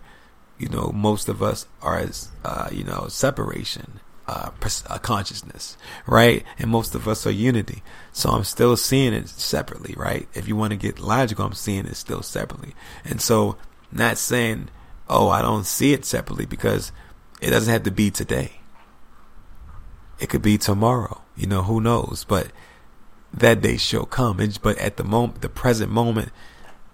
you 0.57 0.69
know, 0.69 0.91
most 0.93 1.29
of 1.29 1.43
us 1.43 1.67
are 1.81 1.97
as 1.97 2.29
uh, 2.43 2.69
you 2.71 2.83
know 2.83 3.07
separation, 3.09 3.99
uh, 4.27 4.49
uh, 4.87 4.97
consciousness, 4.99 5.77
right? 6.05 6.43
And 6.57 6.69
most 6.69 6.95
of 6.95 7.07
us 7.07 7.25
are 7.27 7.31
unity. 7.31 7.83
So 8.11 8.31
I'm 8.31 8.43
still 8.43 8.75
seeing 8.75 9.13
it 9.13 9.29
separately, 9.29 9.93
right? 9.97 10.27
If 10.33 10.47
you 10.47 10.55
want 10.55 10.71
to 10.71 10.77
get 10.77 10.99
logical, 10.99 11.45
I'm 11.45 11.53
seeing 11.53 11.85
it 11.85 11.95
still 11.95 12.21
separately. 12.21 12.73
And 13.05 13.21
so, 13.21 13.57
not 13.91 14.17
saying, 14.17 14.69
oh, 15.09 15.29
I 15.29 15.41
don't 15.41 15.65
see 15.65 15.93
it 15.93 16.05
separately 16.05 16.45
because 16.45 16.91
it 17.41 17.51
doesn't 17.51 17.71
have 17.71 17.83
to 17.83 17.91
be 17.91 18.09
today. 18.09 18.53
It 20.19 20.29
could 20.29 20.41
be 20.41 20.57
tomorrow. 20.57 21.21
You 21.35 21.47
know, 21.47 21.61
who 21.63 21.79
knows? 21.79 22.25
But 22.27 22.47
that 23.33 23.61
day 23.61 23.77
shall 23.77 24.05
come. 24.05 24.37
But 24.61 24.77
at 24.79 24.97
the 24.97 25.03
moment, 25.03 25.41
the 25.41 25.49
present 25.49 25.91
moment, 25.91 26.31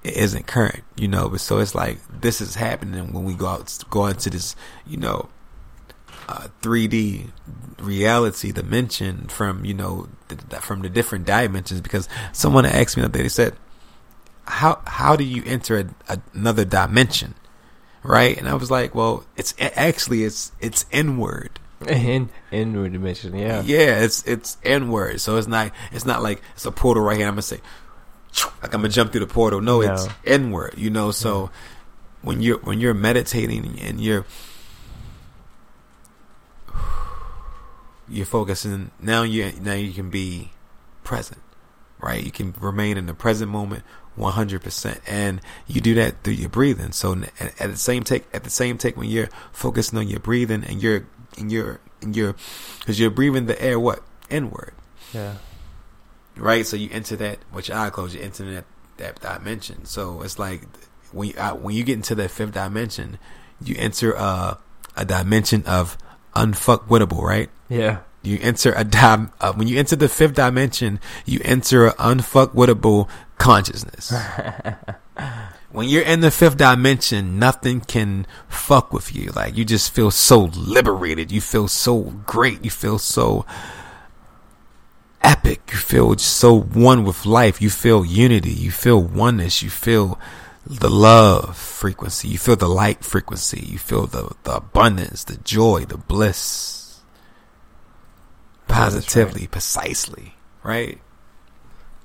it 0.03 0.17
isn't 0.17 0.47
current. 0.47 0.83
You 0.95 1.07
know, 1.07 1.29
but 1.29 1.39
so 1.39 1.59
it's 1.59 1.75
like 1.75 1.99
this 2.21 2.41
is 2.41 2.55
happening 2.55 3.13
when 3.13 3.23
we 3.23 3.33
go 3.33 3.47
out, 3.47 3.77
go 3.89 4.07
into 4.07 4.29
this, 4.29 4.55
you 4.85 4.97
know, 4.97 5.29
uh, 6.27 6.47
3D 6.61 7.29
reality 7.79 8.51
dimension 8.51 9.27
from 9.27 9.65
you 9.65 9.73
know 9.73 10.07
the, 10.29 10.35
from 10.57 10.81
the 10.81 10.89
different 10.89 11.25
dimensions. 11.25 11.81
Because 11.81 12.07
someone 12.31 12.65
asked 12.65 12.97
me 12.97 13.03
that 13.03 13.11
day, 13.11 13.23
they 13.23 13.29
said, 13.29 13.55
"How 14.45 14.81
how 14.85 15.15
do 15.15 15.23
you 15.23 15.43
enter 15.45 15.79
a, 15.79 16.13
a, 16.13 16.21
another 16.33 16.65
dimension?" 16.65 17.35
Right, 18.03 18.37
and 18.37 18.49
I 18.49 18.53
was 18.55 18.69
like, 18.69 18.93
"Well, 18.93 19.25
it's 19.37 19.53
actually 19.59 20.23
it's 20.23 20.51
it's 20.59 20.85
inward." 20.91 21.59
In 21.87 22.29
inward 22.49 22.93
dimension, 22.93 23.35
yeah, 23.35 23.61
yeah, 23.61 23.99
it's 23.99 24.23
it's 24.23 24.57
inward. 24.63 25.19
So 25.19 25.35
it's 25.35 25.47
not 25.47 25.71
it's 25.91 26.05
not 26.05 26.23
like 26.23 26.41
it's 26.55 26.65
a 26.65 26.71
portal 26.71 27.03
right 27.03 27.17
here. 27.17 27.27
I'm 27.27 27.33
gonna 27.33 27.41
say, 27.41 27.59
like 28.61 28.73
I'm 28.73 28.81
gonna 28.81 28.89
jump 28.89 29.11
through 29.11 29.21
the 29.21 29.33
portal. 29.33 29.61
No, 29.61 29.81
no. 29.81 29.93
it's 29.93 30.07
inward. 30.23 30.75
You 30.77 30.89
know, 30.89 31.11
so 31.11 31.43
yeah. 31.43 31.49
when 32.21 32.41
you're 32.41 32.59
when 32.59 32.79
you're 32.79 32.93
meditating 32.93 33.79
and 33.79 33.99
you're 33.99 34.25
you're 38.07 38.25
focusing 38.25 38.91
now 38.99 39.23
you 39.23 39.51
now 39.61 39.73
you 39.73 39.91
can 39.91 40.09
be 40.09 40.51
present 41.03 41.41
right 41.99 42.23
you 42.23 42.31
can 42.31 42.53
remain 42.59 42.97
in 42.97 43.05
the 43.05 43.13
present 43.13 43.49
moment 43.49 43.83
100% 44.17 44.99
and 45.07 45.41
you 45.65 45.81
do 45.81 45.95
that 45.95 46.21
through 46.23 46.33
your 46.33 46.49
breathing 46.49 46.91
so 46.91 47.15
at 47.39 47.71
the 47.71 47.75
same 47.75 48.03
take 48.03 48.25
at 48.33 48.43
the 48.43 48.49
same 48.49 48.77
take 48.77 48.95
when 48.95 49.09
you're 49.09 49.29
focusing 49.51 49.97
on 49.97 50.07
your 50.07 50.19
breathing 50.19 50.63
and 50.63 50.83
you're 50.83 51.07
and 51.37 51.51
you're 51.51 51.79
and 52.01 52.15
you're 52.15 52.35
because 52.79 52.99
you're 52.99 53.09
breathing 53.09 53.47
the 53.47 53.59
air 53.61 53.79
what 53.79 54.03
inward 54.29 54.73
yeah 55.13 55.35
right 56.35 56.65
so 56.65 56.75
you 56.75 56.89
enter 56.91 57.15
that 57.15 57.39
with 57.53 57.67
your 57.67 57.77
eye 57.77 57.89
closed, 57.89 58.15
you 58.15 58.21
enter 58.21 58.49
that 58.51 58.65
that 58.97 59.19
dimension 59.21 59.85
so 59.85 60.21
it's 60.21 60.37
like 60.37 60.61
when 61.11 61.29
you, 61.29 61.33
uh, 61.37 61.53
when 61.53 61.75
you 61.75 61.83
get 61.83 61.93
into 61.93 62.15
that 62.15 62.29
fifth 62.29 62.53
dimension 62.53 63.17
you 63.61 63.75
enter 63.77 64.15
uh, 64.17 64.55
a 64.95 65.05
dimension 65.05 65.63
of 65.65 65.97
unfuckwittable, 66.35 67.21
right? 67.21 67.49
Yeah. 67.69 67.99
You 68.21 68.39
enter 68.41 68.73
a 68.73 68.83
dim- 68.83 69.31
uh, 69.41 69.53
when 69.53 69.67
you 69.67 69.77
enter 69.77 69.95
the 69.95 70.07
fifth 70.07 70.35
dimension, 70.35 70.99
you 71.25 71.41
enter 71.43 71.87
an 71.87 72.19
unfuckwittable 72.19 73.09
consciousness. 73.37 74.13
when 75.71 75.89
you're 75.89 76.03
in 76.03 76.21
the 76.21 76.31
fifth 76.31 76.57
dimension, 76.57 77.37
nothing 77.37 77.81
can 77.81 78.25
fuck 78.47 78.93
with 78.93 79.13
you. 79.13 79.31
Like 79.31 79.57
you 79.57 79.65
just 79.65 79.93
feel 79.93 80.09
so 80.09 80.45
liberated. 80.55 81.31
You 81.31 81.41
feel 81.41 81.67
so 81.67 82.01
great. 82.25 82.63
You 82.63 82.71
feel 82.71 82.97
so 82.97 83.45
epic. 85.23 85.61
You 85.71 85.77
feel 85.77 86.17
so 86.17 86.59
one 86.59 87.03
with 87.03 87.25
life. 87.25 87.61
You 87.61 87.69
feel 87.69 88.05
unity. 88.05 88.51
You 88.51 88.71
feel 88.71 89.01
oneness. 89.01 89.61
You 89.61 89.69
feel 89.69 90.19
the 90.65 90.89
love 90.89 91.57
frequency. 91.57 92.29
You 92.29 92.37
feel 92.37 92.55
the 92.55 92.69
light 92.69 93.03
frequency. 93.03 93.65
You 93.65 93.77
feel 93.77 94.07
the, 94.07 94.35
the 94.43 94.57
abundance, 94.57 95.23
the 95.23 95.37
joy, 95.37 95.85
the 95.85 95.97
bliss. 95.97 97.01
Positively, 98.67 99.41
right. 99.41 99.51
precisely, 99.51 100.35
right? 100.63 100.99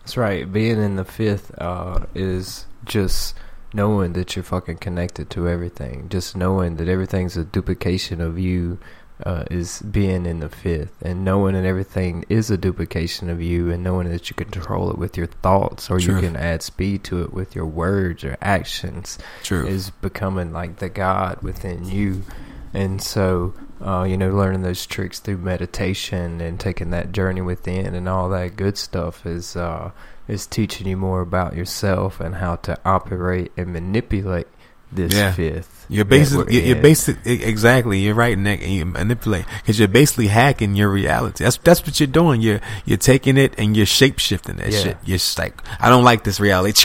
That's 0.01 0.17
right. 0.17 0.51
Being 0.51 0.83
in 0.83 0.97
the 0.97 1.05
fifth 1.05 1.57
uh, 1.59 2.07
is 2.15 2.67
just 2.85 3.35
knowing 3.73 4.15
that 4.15 4.35
you're 4.35 4.43
fucking 4.43 4.79
connected 4.79 5.31
to 5.31 5.49
everything. 5.49 6.09
Just 6.09 6.37
knowing 6.37 6.77
that 6.77 6.89
everything's 6.89 7.37
a 7.37 7.45
duplication 7.45 8.21
of 8.21 8.39
you 8.39 8.79
uh, 9.25 9.45
is 9.51 9.83
being 9.83 10.27
in 10.27 10.41
the 10.41 10.49
fifth 10.49 10.95
and 11.03 11.25
knowing 11.25 11.55
that 11.55 11.65
everything 11.65 12.25
is 12.29 12.51
a 12.51 12.57
duplication 12.57 13.29
of 13.29 13.43
you 13.43 13.71
and 13.71 13.83
knowing 13.83 14.09
that 14.09 14.31
you 14.31 14.37
control 14.37 14.91
it 14.91 14.99
with 14.99 15.17
your 15.17 15.27
thoughts 15.27 15.91
or 15.91 15.99
True. 15.99 16.15
you 16.15 16.21
can 16.21 16.37
add 16.37 16.63
speed 16.63 17.05
to 17.05 17.23
it 17.23 17.33
with 17.33 17.55
your 17.55 17.67
words 17.67 18.25
or 18.25 18.37
actions 18.41 19.19
True. 19.43 19.67
is 19.67 19.91
becoming 19.91 20.53
like 20.53 20.77
the 20.77 20.89
God 20.89 21.43
within 21.43 21.85
you. 21.89 22.23
And 22.73 23.03
so, 23.03 23.55
uh, 23.81 24.05
you 24.09 24.17
know, 24.17 24.31
learning 24.31 24.63
those 24.63 24.87
tricks 24.87 25.19
through 25.19 25.39
meditation 25.39 26.41
and 26.41 26.61
taking 26.61 26.91
that 26.91 27.13
journey 27.13 27.41
within 27.41 27.95
and 27.95 28.09
all 28.09 28.29
that 28.29 28.57
good 28.57 28.77
stuff 28.77 29.25
is 29.27 29.57
uh, 29.57 29.91
is 30.29 30.47
teaching 30.47 30.87
you 30.87 30.97
more 30.97 31.23
about 31.23 31.57
yourself 31.57 32.21
and 32.21 32.37
how 32.37 32.57
to 32.57 32.79
operate 32.85 33.51
and 33.57 33.73
manipulate 33.73 34.47
this 34.93 35.15
yeah. 35.15 35.33
fifth 35.33 35.79
you're 35.91 36.05
basically, 36.05 36.67
you're, 36.67 36.77
basically 36.77 37.43
exactly. 37.43 38.01
You're 38.01 38.15
right, 38.15 38.37
Nick. 38.39 38.63
And 38.63 38.73
you 38.73 38.85
manipulate 38.85 39.47
because 39.61 39.79
you're 39.79 39.89
basically 39.89 40.27
hacking 40.27 40.77
your 40.77 40.91
reality. 40.91 41.45
That's 41.45 41.57
that's 41.59 41.85
what 41.85 41.99
you're 41.99 42.07
doing. 42.07 42.43
You're 42.43 42.61
you're 42.85 42.99
taking 42.99 43.39
it 43.39 43.55
and 43.57 43.77
you're 43.77 43.87
shape 43.87 44.19
shifting 44.19 44.57
that 44.57 44.71
yeah. 44.71 44.81
shit. 44.81 44.97
You're 45.05 45.17
just 45.17 45.39
like, 45.39 45.55
I 45.81 45.89
don't 45.89 46.05
like 46.05 46.25
this 46.25 46.41
reality. 46.41 46.85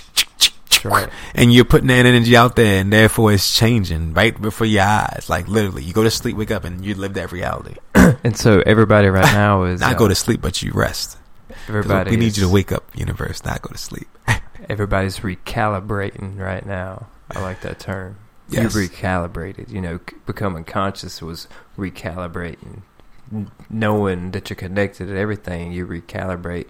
Right. 0.83 1.07
And 1.33 1.53
you're 1.53 1.63
putting 1.63 1.87
that 1.87 2.05
energy 2.05 2.35
out 2.35 2.57
there, 2.57 2.81
and 2.81 2.91
therefore 2.91 3.31
it's 3.31 3.57
changing 3.57 4.13
right 4.13 4.39
before 4.41 4.67
your 4.67 4.83
eyes. 4.83 5.27
Like 5.29 5.47
literally, 5.47 5.81
you 5.83 5.93
go 5.93 6.03
to 6.03 6.11
sleep, 6.11 6.35
wake 6.35 6.51
up, 6.51 6.65
and 6.65 6.83
you 6.83 6.95
live 6.95 7.13
that 7.13 7.31
reality. 7.31 7.75
and 7.95 8.35
so 8.35 8.61
everybody 8.65 9.07
right 9.07 9.23
now 9.33 9.63
is 9.63 9.79
not 9.79 9.95
uh, 9.95 9.97
go 9.97 10.09
to 10.09 10.15
sleep, 10.15 10.41
but 10.41 10.61
you 10.61 10.71
rest. 10.73 11.17
Everybody, 11.69 12.11
we 12.11 12.17
need 12.17 12.35
you 12.35 12.43
to 12.43 12.49
wake 12.49 12.73
up, 12.73 12.83
universe, 12.95 13.45
not 13.45 13.61
go 13.61 13.69
to 13.69 13.77
sleep. 13.77 14.07
everybody's 14.69 15.19
recalibrating 15.19 16.37
right 16.37 16.65
now. 16.65 17.07
I 17.35 17.41
like 17.41 17.61
that 17.61 17.79
term. 17.79 18.17
Yes. 18.49 18.75
You're 18.75 18.87
recalibrated. 18.87 19.69
You 19.69 19.81
know, 19.81 19.99
becoming 20.25 20.63
conscious 20.63 21.21
was 21.21 21.47
recalibrating, 21.77 22.81
knowing 23.69 24.31
that 24.31 24.49
you're 24.49 24.55
connected 24.55 25.07
to 25.07 25.17
everything. 25.17 25.71
You 25.71 25.87
recalibrate 25.87 26.67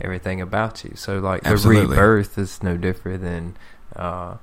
everything 0.00 0.40
about 0.40 0.84
you. 0.84 0.92
So, 0.96 1.18
like 1.18 1.42
Absolutely. 1.44 1.82
the 1.82 1.88
rebirth 1.88 2.38
is 2.38 2.62
no 2.62 2.76
different 2.76 3.22
than, 3.22 3.56
uh, 3.96 4.36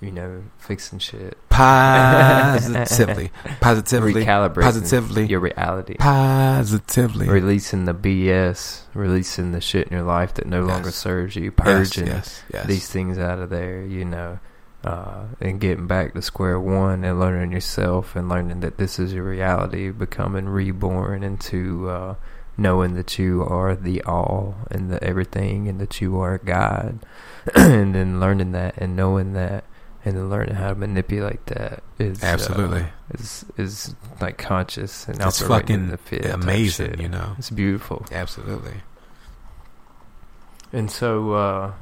you 0.00 0.12
know, 0.12 0.42
fixing 0.58 0.98
shit. 0.98 1.38
Positively, 1.48 3.30
positively, 3.60 4.12
recalibrating 4.12 4.62
positively 4.62 5.26
your 5.26 5.40
reality. 5.40 5.94
Positively, 5.94 7.28
releasing 7.28 7.86
the 7.86 7.94
BS, 7.94 8.82
releasing 8.92 9.52
the 9.52 9.62
shit 9.62 9.88
in 9.88 9.94
your 9.94 10.06
life 10.06 10.34
that 10.34 10.46
no 10.46 10.60
yes. 10.60 10.68
longer 10.68 10.90
serves 10.90 11.36
you, 11.36 11.50
purging 11.50 12.06
yes, 12.06 12.42
yes, 12.52 12.66
these 12.66 12.88
things 12.88 13.18
out 13.18 13.38
of 13.38 13.48
there. 13.48 13.82
You 13.82 14.04
know 14.04 14.38
uh, 14.84 15.26
and 15.40 15.60
getting 15.60 15.86
back 15.86 16.14
to 16.14 16.22
square 16.22 16.58
one 16.58 17.04
and 17.04 17.20
learning 17.20 17.52
yourself 17.52 18.16
and 18.16 18.28
learning 18.28 18.60
that 18.60 18.78
this 18.78 18.98
is 18.98 19.12
your 19.12 19.24
reality, 19.24 19.90
becoming 19.90 20.48
reborn 20.48 21.22
into 21.22 21.88
uh, 21.88 22.14
knowing 22.56 22.94
that 22.94 23.18
you 23.18 23.42
are 23.44 23.76
the 23.76 24.02
all 24.02 24.56
and 24.70 24.90
the 24.90 25.02
everything 25.02 25.68
and 25.68 25.80
that 25.80 26.00
you 26.00 26.18
are 26.18 26.38
God, 26.38 26.98
and 27.54 27.94
then 27.94 28.18
learning 28.18 28.52
that 28.52 28.76
and 28.76 28.96
knowing 28.96 29.34
that 29.34 29.64
and 30.04 30.16
then 30.16 30.28
learning 30.28 30.56
how 30.56 30.70
to 30.70 30.74
manipulate 30.74 31.46
that 31.46 31.80
is 32.00 32.24
absolutely 32.24 32.80
uh, 32.80 32.86
is 33.14 33.44
is 33.56 33.94
like 34.20 34.36
conscious 34.36 35.06
and 35.06 35.20
it's 35.20 35.40
fucking 35.40 35.96
amazing, 36.24 37.00
you 37.00 37.08
know. 37.08 37.36
It's 37.38 37.50
beautiful, 37.50 38.04
absolutely. 38.10 38.82
And 40.72 40.90
so. 40.90 41.32
Uh, 41.32 41.72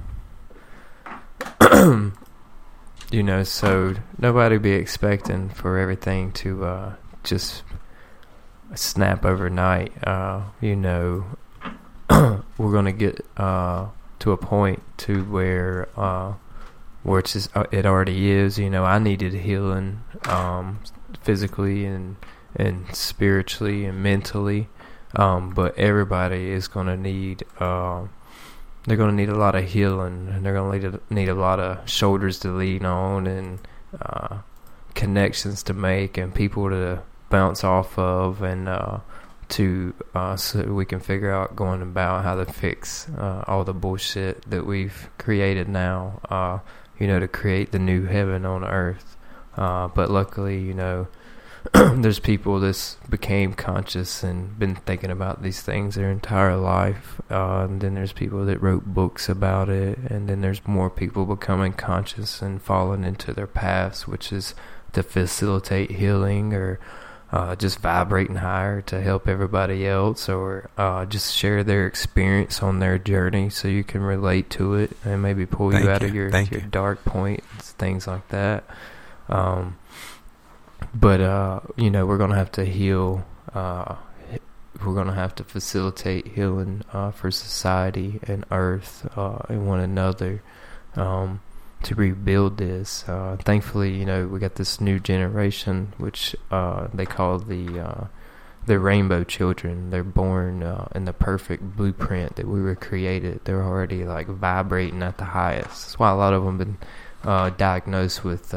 you 3.11 3.23
know, 3.23 3.43
so 3.43 3.95
nobody 4.19 4.59
be 4.59 4.73
expecting 4.73 5.49
for 5.49 5.79
everything 5.79 6.33
to 6.33 6.65
uh, 6.65 6.95
just 7.25 7.63
snap 8.75 9.25
overnight. 9.25 9.93
Uh, 10.07 10.43
you 10.61 10.77
know, 10.77 11.25
we're 12.11 12.73
gonna 12.73 12.93
get 12.93 13.25
uh, 13.37 13.89
to 14.21 14.33
a 14.33 14.37
point 14.37 14.83
to 14.99 15.25
where 15.25 15.89
uh, 15.97 16.35
where 17.03 17.19
it's 17.19 17.33
just, 17.33 17.57
uh, 17.57 17.65
it 17.73 17.85
already 17.85 18.31
is. 18.31 18.59
You 18.59 18.71
know, 18.71 18.85
I 18.85 18.99
needed 18.99 19.33
healing 19.33 20.03
um, 20.25 20.81
physically 21.23 21.85
and 21.85 22.17
and 22.55 22.95
spiritually 22.95 23.87
and 23.87 24.03
mentally, 24.03 24.69
um, 25.17 25.51
but 25.51 25.77
everybody 25.77 26.51
is 26.51 26.69
gonna 26.69 26.97
need. 26.97 27.45
Uh, 27.59 28.07
they're 28.85 28.97
going 28.97 29.11
to 29.11 29.17
need 29.17 29.29
a 29.29 29.39
lot 29.39 29.55
of 29.55 29.65
healing 29.65 30.29
and 30.29 30.45
they're 30.45 30.55
going 30.55 30.81
to 30.81 31.01
need 31.11 31.29
a, 31.29 31.35
lot 31.35 31.61
of 31.61 31.89
shoulders 31.89 32.39
to 32.41 32.49
lean 32.49 32.85
on 32.85 33.27
and 33.27 33.59
uh, 34.01 34.39
connections 34.95 35.63
to 35.63 35.75
make 35.75 36.17
and 36.17 36.35
people 36.35 36.71
to 36.71 37.03
bounce 37.29 37.63
off 37.63 37.99
of 37.99 38.43
and 38.43 38.69
uh, 38.69 38.99
to 39.49 39.93
uh, 40.15 40.37
so 40.37 40.63
we 40.73 40.85
can 40.85 41.01
figure 41.01 41.31
out 41.31 41.55
going 41.57 41.83
about 41.83 42.25
how 42.25 42.37
to 42.37 42.45
fix 42.51 43.09
uh, 43.19 43.45
all 43.47 43.65
the 43.65 43.75
bullshit 43.75 44.49
that 44.49 44.65
we've 44.65 45.09
created 45.19 45.69
now. 45.69 46.21
Uh, 46.31 46.59
you 47.01 47.07
know, 47.07 47.19
to 47.19 47.27
create 47.27 47.73
the 47.73 47.79
new 47.79 48.05
heaven 48.05 48.45
on 48.45 48.63
earth. 48.63 49.17
Uh, 49.57 49.89
but 49.89 50.11
luckily, 50.11 50.61
you 50.61 50.75
know, 50.75 51.09
there's 51.73 52.19
people 52.19 52.59
that's 52.61 52.97
became 53.09 53.53
conscious 53.53 54.23
and 54.23 54.59
been 54.59 54.75
thinking 54.75 55.11
about 55.11 55.43
these 55.43 55.61
things 55.61 55.95
their 55.95 56.11
entire 56.11 56.57
life. 56.57 57.21
Uh, 57.31 57.67
and 57.69 57.81
then 57.81 57.95
there's 57.95 58.13
people 58.13 58.45
that 58.47 58.63
wrote 58.63 58.87
books 58.87 59.29
about 59.29 59.69
it. 59.69 59.99
And 59.99 60.29
then 60.29 60.41
there's 60.41 60.67
more 60.67 60.91
people 60.91 61.27
becoming 61.27 61.73
conscious 61.73 62.41
and 62.41 62.63
falling 62.63 63.05
into 63.05 63.33
their 63.33 63.47
paths, 63.47 64.09
which 64.09 64.33
is 64.33 64.55
to 64.93 65.03
facilitate 65.03 65.93
healing 65.93 66.55
or 66.55 66.81
uh, 67.33 67.55
just 67.55 67.79
vibrating 67.79 68.37
higher 68.37 68.81
to 68.83 69.01
help 69.01 69.29
everybody 69.29 69.87
else 69.87 70.29
or 70.29 70.69
uh, 70.77 71.05
just 71.07 71.35
share 71.35 71.63
their 71.63 71.87
experience 71.87 72.63
on 72.63 72.81
their 72.81 72.99
journey 72.99 73.49
so 73.49 73.69
you 73.69 73.85
can 73.85 74.01
relate 74.03 74.51
to 74.51 74.75
it 74.75 74.91
and 75.05 75.23
maybe 75.23 75.47
pull 75.47 75.71
Thank 75.71 75.85
you 75.85 75.91
out 75.91 76.03
you. 76.03 76.09
of 76.09 76.15
your, 76.15 76.29
your 76.31 76.61
you. 76.63 76.69
dark 76.69 77.05
points, 77.05 77.73
things 77.73 78.07
like 78.07 78.27
that. 78.31 78.65
Um, 79.29 79.77
but, 80.95 81.21
uh, 81.21 81.61
you 81.77 81.91
know, 81.91 82.07
we're 82.07 82.19
to 82.31 82.37
have 82.37 82.53
to 82.53 82.65
heal. 82.65 83.27
Uh, 83.55 83.97
we're 84.85 84.95
to 85.09 85.13
have 85.13 85.35
to 85.35 85.45
facilitate 85.45 86.29
healing 86.29 86.83
uh, 86.93 87.11
for 87.11 87.31
society 87.31 88.21
and 88.23 88.45
Earth 88.51 89.07
uh, 89.17 89.39
and 89.49 89.67
one 89.67 89.81
another. 89.81 90.43
Um, 90.97 91.41
to 91.83 91.95
rebuild 91.95 92.59
this. 92.59 93.09
Uh, 93.09 93.39
thankfully, 93.43 93.97
you 93.97 94.05
know, 94.05 94.27
we 94.27 94.39
got 94.39 94.57
this 94.57 94.81
new 94.83 95.01
generation, 95.01 95.95
which 95.97 96.37
uh, 96.51 96.89
they 96.93 97.07
call 97.07 97.39
the 97.39 98.09
the 98.67 98.79
rainbow 98.79 99.25
children. 99.25 99.89
They're 99.89 100.05
born 100.05 100.63
in 100.95 101.07
the 101.07 101.15
perfect 101.15 101.63
blueprint 101.77 102.37
that 102.37 102.47
we 102.47 102.61
were 102.61 102.75
created. 102.75 103.41
They're 103.45 103.63
already 103.63 104.05
like 104.05 104.27
vibrating 104.27 105.03
at 105.03 105.17
the 105.17 105.25
highest. 105.25 105.69
That's 105.69 105.99
why 105.99 106.11
a 106.11 106.17
lot 106.17 106.35
of 106.35 106.45
them 106.45 106.59
been 106.59 106.77
diagnosed 107.23 108.25
with 108.25 108.51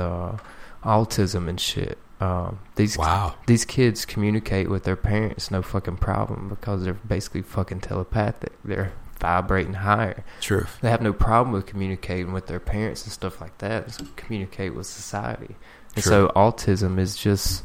autism 0.83 1.47
and 1.47 1.61
shit. 1.61 1.97
Um, 2.23 2.59
these 2.75 2.97
Wow. 2.97 3.35
these 3.47 3.65
kids 3.65 4.05
communicate 4.05 4.69
with 4.69 4.83
their 4.83 4.95
parents 4.95 5.51
no 5.51 5.61
fucking 5.61 5.97
problem 5.97 6.47
because 6.49 6.83
they're 6.83 6.93
basically 6.93 7.41
fucking 7.41 7.81
telepathic. 7.81 8.53
They're 8.63 8.91
vibrating 9.19 9.73
higher 9.75 10.23
Truth. 10.41 10.79
they 10.81 10.89
have 10.89 11.01
no 11.01 11.13
problem 11.13 11.53
with 11.53 11.65
communicating 11.65 12.31
with 12.33 12.47
their 12.47 12.59
parents 12.59 13.03
and 13.03 13.11
stuff 13.11 13.41
like 13.41 13.57
that. 13.59 13.99
Communicate 14.15 14.75
with 14.75 14.85
society. 14.85 15.55
And 15.95 16.03
True. 16.03 16.11
so 16.11 16.31
autism 16.35 16.97
is 16.99 17.15
just 17.17 17.63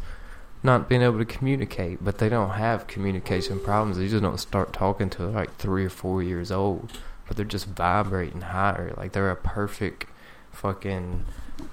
not 0.62 0.88
being 0.88 1.02
able 1.02 1.18
to 1.18 1.24
communicate, 1.24 2.02
but 2.04 2.18
they 2.18 2.28
don't 2.28 2.50
have 2.50 2.86
communication 2.86 3.60
problems. 3.60 3.96
They 3.98 4.08
just 4.08 4.22
don't 4.22 4.40
start 4.40 4.72
talking 4.72 5.08
till 5.10 5.28
like 5.30 5.54
three 5.56 5.84
or 5.84 5.90
four 5.90 6.22
years 6.22 6.50
old, 6.50 6.90
but 7.26 7.36
they're 7.36 7.46
just 7.46 7.66
vibrating 7.66 8.40
higher. 8.40 8.92
Like 8.96 9.12
they're 9.12 9.30
a 9.30 9.36
perfect 9.36 10.06
fucking 10.50 11.24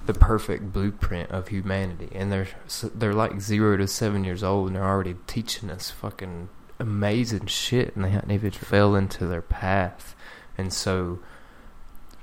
the 0.06 0.14
perfect 0.14 0.72
blueprint 0.72 1.30
of 1.30 1.48
humanity, 1.48 2.08
and 2.12 2.30
they're 2.32 2.48
they're 2.94 3.14
like 3.14 3.40
zero 3.40 3.76
to 3.76 3.86
seven 3.86 4.24
years 4.24 4.42
old, 4.42 4.68
and 4.68 4.76
they're 4.76 4.84
already 4.84 5.16
teaching 5.26 5.70
us 5.70 5.90
fucking 5.90 6.48
amazing 6.78 7.46
shit, 7.46 7.94
and 7.94 8.04
they 8.04 8.10
hadn't 8.10 8.30
even 8.30 8.50
fell 8.50 8.94
into 8.94 9.26
their 9.26 9.42
path, 9.42 10.14
and 10.56 10.72
so 10.72 11.18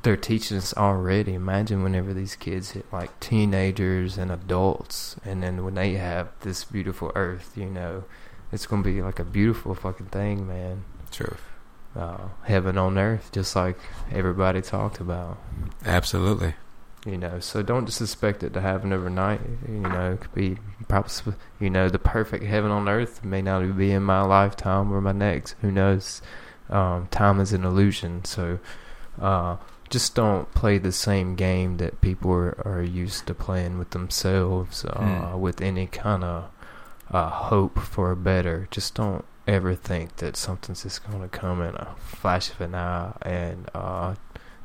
they're 0.04 0.18
teaching 0.18 0.58
us 0.58 0.74
already. 0.76 1.34
Imagine 1.34 1.84
whenever 1.84 2.14
these 2.14 2.36
kids 2.36 2.72
hit 2.72 2.86
like 2.92 3.20
teenagers 3.20 4.18
and 4.18 4.32
adults, 4.32 5.16
and 5.26 5.42
then 5.44 5.64
when 5.64 5.76
they 5.76 5.94
have 5.94 6.30
this 6.42 6.64
beautiful 6.64 7.12
earth, 7.16 7.54
you 7.56 7.66
know, 7.66 8.04
it's 8.52 8.66
gonna 8.66 8.84
be 8.84 9.02
like 9.02 9.20
a 9.20 9.26
beautiful 9.26 9.74
fucking 9.74 10.08
thing, 10.08 10.48
man. 10.48 10.84
Truth. 11.12 11.42
Uh, 11.96 12.30
heaven 12.44 12.78
on 12.78 12.98
earth, 12.98 13.32
just 13.32 13.56
like 13.56 13.78
everybody 14.12 14.62
talked 14.62 15.00
about. 15.00 15.38
Absolutely. 15.86 16.56
You 17.06 17.18
know, 17.18 17.40
so 17.42 17.62
don't 17.62 17.86
just 17.86 18.00
expect 18.02 18.44
it 18.44 18.54
to 18.54 18.62
happen 18.62 18.94
overnight. 18.94 19.42
You 19.68 19.80
know, 19.80 20.14
it 20.14 20.22
could 20.22 20.34
be 20.34 20.58
perhaps 20.88 21.22
you 21.60 21.70
know 21.70 21.90
the 21.90 22.00
perfect 22.00 22.46
heaven 22.46 22.72
on 22.72 22.88
earth 22.88 23.26
may 23.26 23.42
not 23.42 23.78
be 23.78 23.92
in 23.92 24.04
my 24.04 24.22
lifetime 24.22 24.92
or 24.94 25.02
my 25.02 25.12
next. 25.12 25.56
Who 25.62 25.70
knows? 25.72 26.22
Um, 26.70 27.08
time 27.12 27.42
is 27.42 27.52
an 27.52 27.66
illusion, 27.66 28.24
so 28.24 28.58
uh, 29.22 29.58
just 29.90 30.16
don't 30.16 30.50
play 30.54 30.78
the 30.78 30.94
same 30.94 31.36
game 31.36 31.76
that 31.78 32.00
people 32.00 32.32
are, 32.32 32.58
are 32.66 32.82
used 32.82 33.28
to 33.28 33.34
playing 33.34 33.78
with 33.78 33.90
themselves. 33.90 34.86
Uh, 34.86 35.00
Hmm. 35.34 35.42
With 35.42 35.60
any 35.62 35.88
kind 35.88 36.24
of 36.24 36.46
uh, 37.12 37.30
hope 37.30 37.80
for 37.80 38.12
a 38.12 38.16
better, 38.16 38.70
just 38.72 38.96
don't 38.96 39.26
ever 39.46 39.76
think 39.76 40.16
that 40.18 40.38
something's 40.38 40.84
just 40.84 41.06
going 41.06 41.22
to 41.22 41.28
come 41.28 41.62
in 41.62 41.76
a 41.76 41.96
flash 41.98 42.50
of 42.50 42.62
an 42.62 42.76
eye 42.76 43.12
and 43.24 43.70
uh, 43.76 44.16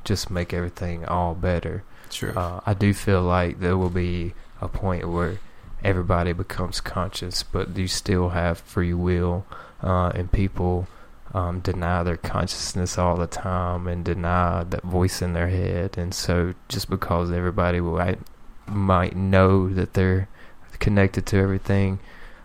just 0.05 0.31
make 0.31 0.55
everything 0.55 1.05
all 1.05 1.35
better. 1.35 1.82
Truth. 2.10 2.36
Uh, 2.36 2.60
I 2.66 2.74
do 2.74 2.93
feel 2.94 3.22
like 3.22 3.60
there 3.60 3.76
will 3.76 3.90
be 3.90 4.35
a 4.60 4.68
point 4.68 5.09
where 5.09 5.39
everybody 5.85 6.32
becomes 6.32 6.80
conscious, 6.80 7.43
but 7.43 7.76
you 7.76 7.89
still 7.89 8.30
have 8.30 8.59
free 8.59 8.94
will, 8.94 9.47
uh, 9.82 10.10
and 10.14 10.30
people 10.30 10.89
um, 11.35 11.60
deny 11.60 12.02
their 12.02 12.16
consciousness 12.16 12.98
all 12.98 13.16
the 13.16 13.26
time 13.26 13.86
and 13.86 14.05
deny 14.05 14.64
that 14.64 14.82
voice 14.82 15.22
in 15.22 15.35
their 15.35 15.48
head. 15.48 15.97
And 15.98 16.14
so, 16.14 16.55
just 16.68 16.89
because 16.90 17.30
everybody 17.30 17.80
will, 17.80 18.01
I, 18.01 18.16
might 18.66 19.16
know 19.16 19.68
that 19.70 19.94
they're 19.94 20.28
connected 20.78 21.26
to 21.26 21.39
everything, 21.39 22.01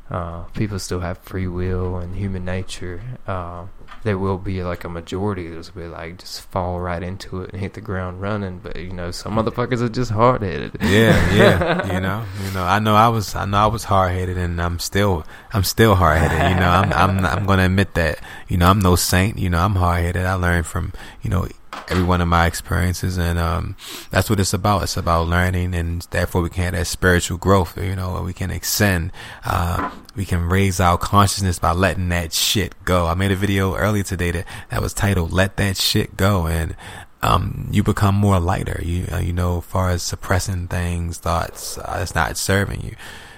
uh, 0.10 0.44
people 0.54 0.80
still 0.80 1.00
have 1.00 1.18
free 1.20 1.48
will 1.48 1.98
and 1.98 2.16
human 2.16 2.46
nature. 2.46 3.02
Uh, 3.26 3.66
there 4.04 4.18
will 4.18 4.38
be 4.38 4.64
like 4.64 4.84
a 4.84 4.90
majority 4.90 5.48
that's 5.50 5.74
will 5.74 5.84
be 5.84 5.88
like 5.88 6.20
just 6.20 6.42
fall 6.52 6.80
right 6.80 7.02
into 7.02 7.42
it 7.42 7.52
and 7.52 7.62
hit 7.62 7.74
the 7.74 7.82
ground 7.82 8.22
running. 8.22 8.60
But 8.60 8.76
you 8.76 8.92
know, 8.92 9.12
some 9.12 9.36
motherfuckers 9.36 9.82
are 9.82 9.90
just 9.90 10.12
hard 10.12 10.42
headed. 10.42 10.78
yeah, 10.82 11.34
yeah. 11.34 11.88
You 11.94 12.00
know, 12.00 12.26
you 12.44 12.52
know. 12.52 12.64
I 12.64 12.80
know 12.80 12.96
I 12.96 13.08
was, 13.10 13.36
I 13.36 13.46
know 13.46 13.58
I 13.58 13.68
was 13.68 13.84
hard 13.86 14.12
headed, 14.12 14.38
and 14.38 14.62
I'm 14.62 14.80
still, 14.80 15.26
I'm 15.52 15.64
still 15.64 15.96
hard 15.96 16.18
headed. 16.18 16.52
You 16.52 16.60
know, 16.60 16.70
I'm, 16.70 16.94
I'm, 16.94 17.26
I'm 17.26 17.46
going 17.46 17.60
to 17.60 17.66
admit 17.66 17.94
that. 17.96 18.20
You 18.48 18.58
know, 18.58 18.68
I'm 18.68 18.80
no 18.80 18.96
saint. 18.96 19.38
You 19.38 19.50
know, 19.50 19.60
I'm 19.60 19.76
hard 19.76 20.04
headed. 20.04 20.26
I 20.26 20.34
learned 20.34 20.66
from, 20.66 20.94
you 21.22 21.30
know, 21.30 21.48
every 21.90 22.04
one 22.04 22.22
of 22.22 22.28
my 22.28 22.46
experiences, 22.48 23.18
and 23.18 23.38
um, 23.40 23.76
that's 24.12 24.30
what 24.30 24.40
it's 24.40 24.54
about. 24.54 24.84
It's 24.84 24.98
about 24.98 25.28
learning, 25.28 25.74
and 25.76 26.02
therefore 26.12 26.42
we 26.42 26.50
can 26.50 26.64
have 26.66 26.74
that 26.74 26.86
spiritual 26.86 27.38
growth. 27.38 27.78
You 27.78 27.96
know, 27.96 28.22
we 28.22 28.34
can 28.34 28.52
extend. 28.52 29.12
Uh, 29.46 29.92
we 30.16 30.26
can 30.26 30.48
raise 30.48 30.80
our 30.80 30.98
consciousness 30.98 31.60
by 31.60 31.72
letting 31.72 32.10
that 32.10 32.34
shit 32.34 32.74
go. 32.86 33.08
I 33.08 33.14
made 33.14 33.32
a 33.32 33.36
video 33.36 33.76
earlier 33.76 34.04
today 34.04 34.32
that 34.32 34.46
that 34.70 34.82
was 34.82 34.94
titled 34.94 35.32
"Let 35.32 35.58
That 35.58 35.78
Shit 35.78 36.18
Go," 36.18 36.48
and 36.48 36.76
um, 37.22 37.70
you 37.72 37.84
become 37.84 38.16
more 38.16 38.40
lighter. 38.40 38.80
You 38.84 39.08
uh, 39.12 39.20
you 39.20 39.34
know, 39.34 39.62
far 39.62 39.90
as 39.90 40.04
suppressing 40.04 40.68
things, 40.68 41.18
thoughts, 41.18 41.78
uh, 41.78 42.06
not 42.16 42.38
serving 42.38 42.82
you. 42.82 42.96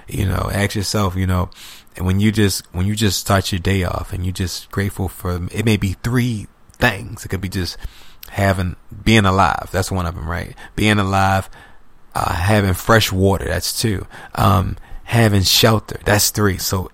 You 0.08 0.26
know, 0.28 0.50
ask 0.52 0.76
yourself. 0.76 1.16
You 1.16 1.28
know, 1.28 1.50
when 2.00 2.20
you 2.20 2.32
just 2.32 2.66
when 2.74 2.86
you 2.86 2.96
just 2.96 3.20
start 3.20 3.52
your 3.52 3.60
day 3.60 3.84
off 3.84 4.12
and 4.14 4.26
you're 4.26 4.34
just 4.34 4.70
grateful 4.72 5.08
for 5.08 5.36
it 5.52 5.66
may 5.66 5.78
be 5.78 5.94
three 5.94 6.48
things. 6.74 7.26
It 7.26 7.30
could 7.30 7.42
be 7.42 7.50
just 7.50 7.78
having 8.30 8.76
being 9.04 9.26
alive. 9.26 9.70
That's 9.72 9.92
one 9.92 10.06
of 10.06 10.16
them, 10.16 10.28
right? 10.30 10.56
Being 10.76 11.00
alive, 11.00 11.50
uh, 12.14 12.34
having 12.34 12.74
fresh 12.74 13.12
water. 13.12 13.46
That's 13.46 13.80
two. 13.80 14.08
Um, 14.36 14.78
having 15.04 15.44
shelter. 15.44 16.00
That's 16.06 16.30
three. 16.30 16.58
So 16.58 16.90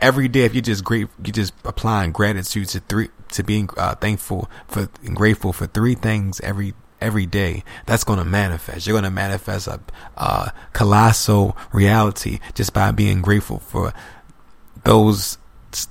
every 0.00 0.28
day, 0.28 0.42
if 0.44 0.54
you 0.54 0.62
just 0.62 0.84
great, 0.84 1.08
you 1.24 1.32
just 1.32 1.52
applying 1.64 2.12
gratitude 2.12 2.68
to 2.68 2.80
three, 2.80 3.08
to 3.32 3.42
being 3.42 3.68
uh, 3.76 3.94
thankful 3.96 4.50
for 4.66 4.88
and 5.04 5.16
grateful 5.16 5.52
for 5.52 5.66
three 5.66 5.94
things 5.94 6.40
every 6.40 6.74
every 7.00 7.26
day. 7.26 7.64
That's 7.86 8.04
going 8.04 8.18
to 8.18 8.24
manifest. 8.24 8.86
You're 8.86 8.94
going 8.94 9.04
to 9.04 9.10
manifest 9.10 9.66
a 9.66 9.80
uh, 10.16 10.50
colossal 10.72 11.56
reality 11.72 12.38
just 12.54 12.72
by 12.72 12.90
being 12.90 13.22
grateful 13.22 13.58
for 13.58 13.92
those 14.84 15.38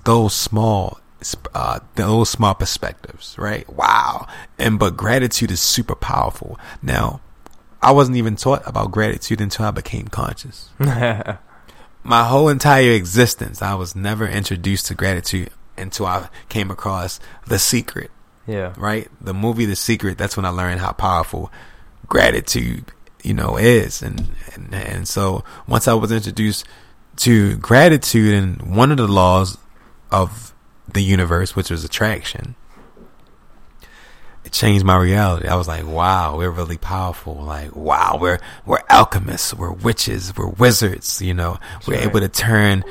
those 0.06 0.34
small 0.34 1.00
uh, 1.54 1.80
those 1.96 2.30
small 2.30 2.54
perspectives, 2.54 3.38
right? 3.38 3.68
Wow. 3.70 4.28
And 4.58 4.80
but 4.80 4.96
gratitude 4.98 5.52
is 5.52 5.62
super 5.62 5.96
powerful. 5.96 6.60
Now, 6.82 7.22
I 7.82 7.92
wasn't 7.92 8.18
even 8.18 8.36
taught 8.36 8.64
about 8.66 8.92
gratitude 8.92 9.42
until 9.42 9.66
I 9.66 9.72
became 9.72 10.08
conscious. 10.08 10.70
My 10.80 12.24
whole 12.24 12.50
entire 12.50 12.92
existence, 12.92 13.62
I 13.62 13.76
was 13.76 13.96
never 13.96 14.28
introduced 14.28 14.88
to 14.88 14.96
gratitude 14.96 15.50
until 15.78 16.06
I 16.06 16.30
came 16.50 16.72
across 16.72 17.20
The 17.48 17.60
Secret, 17.60 18.12
yeah. 18.48 18.74
right? 18.78 19.10
The 19.20 19.34
movie 19.34 19.66
The 19.66 19.76
Secret, 19.76 20.18
that's 20.18 20.38
when 20.38 20.46
I 20.46 20.50
learned 20.50 20.80
how 20.80 20.94
powerful 20.94 21.52
gratitude, 22.08 22.86
you 23.24 23.34
know, 23.34 23.58
is. 23.58 24.02
And, 24.02 24.28
and, 24.54 24.74
and 24.74 25.08
so 25.08 25.44
once 25.68 25.88
I 25.88 25.94
was 25.94 26.12
introduced 26.12 26.66
to 27.18 27.58
gratitude 27.58 28.34
and 28.34 28.76
one 28.76 28.92
of 28.92 28.98
the 28.98 29.08
laws 29.08 29.58
of 30.12 30.54
the 30.92 31.02
universe, 31.02 31.56
which 31.56 31.70
was 31.70 31.84
attraction, 31.84 32.56
it 34.46 34.52
changed 34.52 34.86
my 34.86 34.98
reality. 34.98 35.48
I 35.48 35.56
was 35.56 35.68
like, 35.68 35.86
wow, 35.86 36.38
we're 36.38 36.52
really 36.52 36.78
powerful. 36.78 37.36
Like, 37.36 37.76
wow, 37.76 38.18
we're, 38.20 38.40
we're 38.66 38.84
alchemists, 38.90 39.54
we're 39.54 39.72
witches, 39.72 40.36
we're 40.36 40.48
wizards, 40.48 41.22
you 41.22 41.34
know, 41.34 41.60
we're 41.86 41.96
right. 41.96 42.06
able 42.06 42.22
to 42.22 42.30
turn 42.30 42.84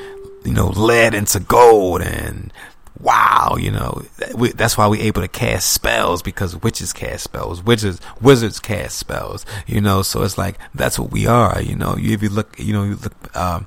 you 0.47 0.53
know, 0.53 0.69
lead 0.69 1.15
into 1.15 1.41
gold 1.41 2.03
and 2.03 2.53
wow, 3.01 3.57
you 3.59 3.71
know, 3.71 4.03
we, 4.35 4.53
that's 4.53 4.79
why 4.79 4.87
we're 4.87 5.03
able 5.03 5.21
to 5.21 5.29
cast 5.29 5.71
spells 5.73 6.23
because 6.23 6.57
witches 6.63 6.93
cast 6.93 7.25
spells, 7.25 7.63
witches, 7.63 8.01
wizards 8.23 8.59
cast 8.59 8.97
spells, 8.97 9.45
you 9.67 9.81
know, 9.81 10.03
so 10.03 10.23
it's 10.23 10.39
like, 10.39 10.57
that's 10.75 10.99
what 10.99 11.11
we 11.11 11.27
are, 11.27 11.61
you 11.61 11.75
know, 11.75 11.97
you, 11.97 12.13
if 12.13 12.23
you 12.23 12.31
look, 12.31 12.59
you 12.59 12.73
know, 12.73 12.85
you 12.85 12.95
look, 12.95 13.37
um, 13.37 13.67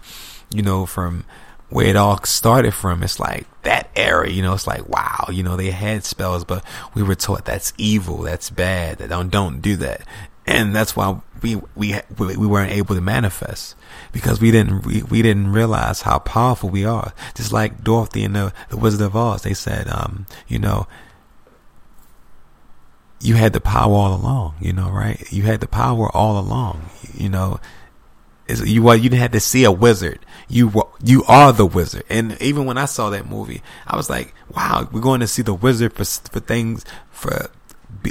you 0.51 0.63
know, 0.63 0.85
from 0.85 1.25
where 1.69 1.87
it 1.87 1.95
all 1.95 2.21
started 2.23 2.73
from, 2.73 3.03
it's 3.03 3.19
like 3.19 3.45
that 3.61 3.89
era, 3.95 4.29
you 4.29 4.41
know, 4.41 4.53
it's 4.53 4.67
like, 4.67 4.87
wow, 4.89 5.27
you 5.31 5.43
know, 5.43 5.55
they 5.55 5.71
had 5.71 6.03
spells, 6.03 6.43
but 6.43 6.63
we 6.93 7.03
were 7.03 7.15
taught 7.15 7.45
that's 7.45 7.73
evil, 7.77 8.17
that's 8.17 8.49
bad, 8.49 8.97
that 8.97 9.09
don't, 9.09 9.29
don't 9.29 9.61
do 9.61 9.75
that. 9.77 10.01
And 10.47 10.75
that's 10.75 10.95
why 10.95 11.21
we, 11.43 11.61
we, 11.75 11.95
we 12.17 12.35
weren't 12.35 12.71
able 12.71 12.95
to 12.95 13.01
manifest 13.01 13.75
because 14.11 14.41
we 14.41 14.49
didn't, 14.49 14.83
we, 14.83 15.03
we 15.03 15.21
didn't 15.21 15.51
realize 15.51 16.01
how 16.01 16.17
powerful 16.17 16.69
we 16.69 16.85
are. 16.85 17.13
Just 17.35 17.53
like 17.53 17.83
Dorothy 17.83 18.23
and 18.23 18.35
the, 18.35 18.51
the 18.69 18.77
Wizard 18.77 19.01
of 19.01 19.15
Oz, 19.15 19.43
they 19.43 19.53
said, 19.53 19.87
um, 19.87 20.25
you 20.47 20.57
know, 20.57 20.87
you 23.21 23.35
had 23.35 23.53
the 23.53 23.61
power 23.61 23.93
all 23.93 24.15
along, 24.15 24.55
you 24.59 24.73
know, 24.73 24.89
right? 24.89 25.31
You 25.31 25.43
had 25.43 25.59
the 25.59 25.67
power 25.67 26.09
all 26.15 26.39
along, 26.39 26.89
you 27.13 27.29
know, 27.29 27.59
you 28.47 28.81
what 28.81 29.01
you 29.01 29.09
didn't 29.09 29.21
have 29.21 29.31
to 29.31 29.39
see 29.39 29.63
a 29.63 29.71
wizard. 29.71 30.19
You 30.49 30.71
you 31.03 31.23
are 31.25 31.53
the 31.53 31.65
wizard. 31.65 32.03
And 32.09 32.41
even 32.41 32.65
when 32.65 32.77
I 32.77 32.85
saw 32.85 33.11
that 33.11 33.27
movie, 33.29 33.61
I 33.85 33.95
was 33.95 34.09
like, 34.09 34.33
wow, 34.53 34.89
we're 34.91 34.99
going 34.99 35.19
to 35.19 35.27
see 35.27 35.43
the 35.43 35.53
wizard 35.53 35.93
for 35.93 36.03
for 36.03 36.39
things 36.39 36.83
for 37.11 37.51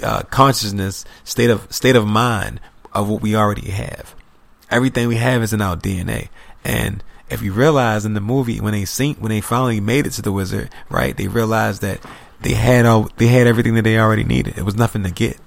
uh, 0.03 0.23
consciousness, 0.31 1.05
state 1.25 1.51
of 1.51 1.71
state 1.73 1.97
of 1.97 2.07
mind 2.07 2.61
of 2.93 3.09
what 3.09 3.23
we 3.23 3.35
already 3.35 3.71
have. 3.71 4.15
Everything 4.71 5.09
we 5.09 5.17
have 5.17 5.43
is 5.43 5.53
in 5.53 5.61
our 5.61 5.77
DNA. 5.77 6.29
And 6.65 7.03
if 7.29 7.43
you 7.43 7.53
realize 7.53 8.05
in 8.05 8.15
the 8.15 8.21
movie 8.21 8.61
when 8.61 8.73
they 8.73 8.85
seen 8.85 9.17
when 9.17 9.31
they 9.31 9.41
finally 9.41 9.81
made 9.81 10.07
it 10.07 10.13
to 10.13 10.23
the 10.23 10.33
wizard, 10.33 10.71
right? 10.89 11.17
They 11.17 11.29
realized 11.29 11.83
that 11.83 12.01
they 12.41 12.55
had 12.55 12.87
all 12.87 13.11
they 13.17 13.27
had 13.27 13.49
everything 13.49 13.75
that 13.75 13.83
they 13.83 13.99
already 13.99 14.25
needed. 14.25 14.57
It 14.57 14.65
was 14.65 14.77
nothing 14.77 15.03
to 15.03 15.11
get, 15.11 15.39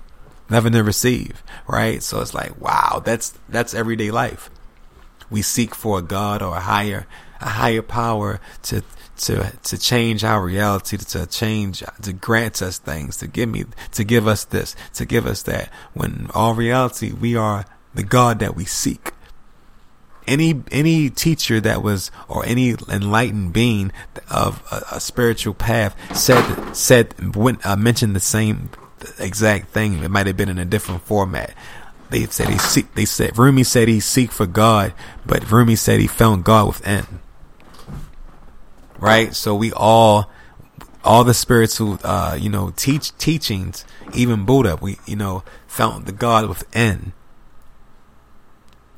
nothing 0.50 0.74
to 0.74 0.84
receive, 0.84 1.42
right? 1.68 2.04
So 2.04 2.22
it's 2.22 2.34
like, 2.34 2.60
wow, 2.60 3.02
that's 3.04 3.34
that's 3.48 3.74
everyday 3.74 4.12
life 4.12 4.50
we 5.32 5.42
seek 5.42 5.74
for 5.74 5.98
a 5.98 6.02
God 6.04 6.42
or 6.44 6.58
a 6.58 6.62
higher 6.62 7.08
a 7.40 7.50
higher 7.50 7.82
power 7.82 8.40
to 8.64 8.84
to 9.18 9.52
to 9.64 9.78
change 9.78 10.24
our 10.24 10.44
reality, 10.44 10.98
to 10.98 11.26
change, 11.26 11.84
to 12.02 12.14
grant 12.14 12.62
us 12.62 12.78
things, 12.78 13.18
to 13.18 13.28
give 13.28 13.50
me, 13.50 13.66
to 13.94 14.04
give 14.04 14.28
us 14.28 14.46
this, 14.46 14.76
to 14.96 15.06
give 15.06 15.26
us 15.26 15.44
that. 15.44 15.70
When 15.94 16.30
all 16.34 16.54
reality, 16.54 17.12
we 17.12 17.36
are 17.36 17.66
the 17.94 18.04
God 18.04 18.40
that 18.40 18.56
we 18.56 18.66
seek. 18.66 19.12
Any 20.28 20.64
any 20.72 21.10
teacher 21.10 21.60
that 21.62 21.82
was 21.82 22.12
or 22.28 22.46
any 22.46 22.76
enlightened 22.90 23.54
being 23.54 23.92
of 24.30 24.64
a, 24.72 24.96
a 24.96 25.00
spiritual 25.00 25.54
path 25.54 25.96
said 26.16 26.74
said 26.76 27.36
went, 27.36 27.66
uh, 27.66 27.76
mentioned 27.76 28.16
the 28.16 28.20
same 28.20 28.70
exact 29.18 29.70
thing. 29.70 30.04
It 30.04 30.12
might 30.12 30.28
have 30.28 30.38
been 30.38 30.50
in 30.50 30.60
a 30.60 30.66
different 30.66 31.02
format 31.02 31.54
they 32.12 32.26
said 32.26 32.50
he 32.50 32.58
seek. 32.58 32.94
They 32.94 33.06
said 33.06 33.38
Rumi 33.38 33.64
said 33.64 33.88
he 33.88 34.00
seek 34.00 34.32
for 34.32 34.46
God, 34.46 34.94
but 35.26 35.50
Rumi 35.50 35.76
said 35.76 36.00
he 36.00 36.08
found 36.08 36.44
God 36.44 36.68
within. 36.68 37.06
Right. 39.00 39.34
So 39.34 39.56
we 39.56 39.72
all, 39.72 40.30
all 41.04 41.24
the 41.24 41.34
spiritual, 41.34 42.00
uh, 42.04 42.38
you 42.40 42.50
know, 42.50 42.72
teach 42.76 43.18
teachings, 43.18 43.86
even 44.14 44.46
Buddha, 44.46 44.78
we 44.80 45.00
you 45.08 45.16
know 45.16 45.44
found 45.68 46.06
the 46.06 46.12
God 46.12 46.48
within. 46.48 47.14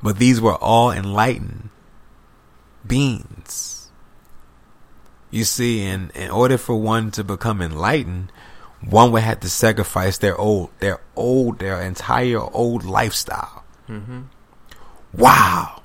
But 0.01 0.17
these 0.17 0.41
were 0.41 0.55
all 0.55 0.91
enlightened 0.91 1.69
beings. 2.85 3.91
You 5.29 5.43
see, 5.43 5.85
in 5.85 6.11
in 6.15 6.31
order 6.31 6.57
for 6.57 6.75
one 6.75 7.11
to 7.11 7.23
become 7.23 7.61
enlightened, 7.61 8.31
one 8.89 9.11
would 9.11 9.23
have 9.23 9.39
to 9.41 9.49
sacrifice 9.49 10.17
their 10.17 10.37
old, 10.37 10.69
their 10.79 10.99
old, 11.15 11.59
their 11.59 11.81
entire 11.81 12.39
old 12.39 12.83
lifestyle. 12.83 13.63
Mm-hmm. 13.89 14.21
Wow. 15.13 15.81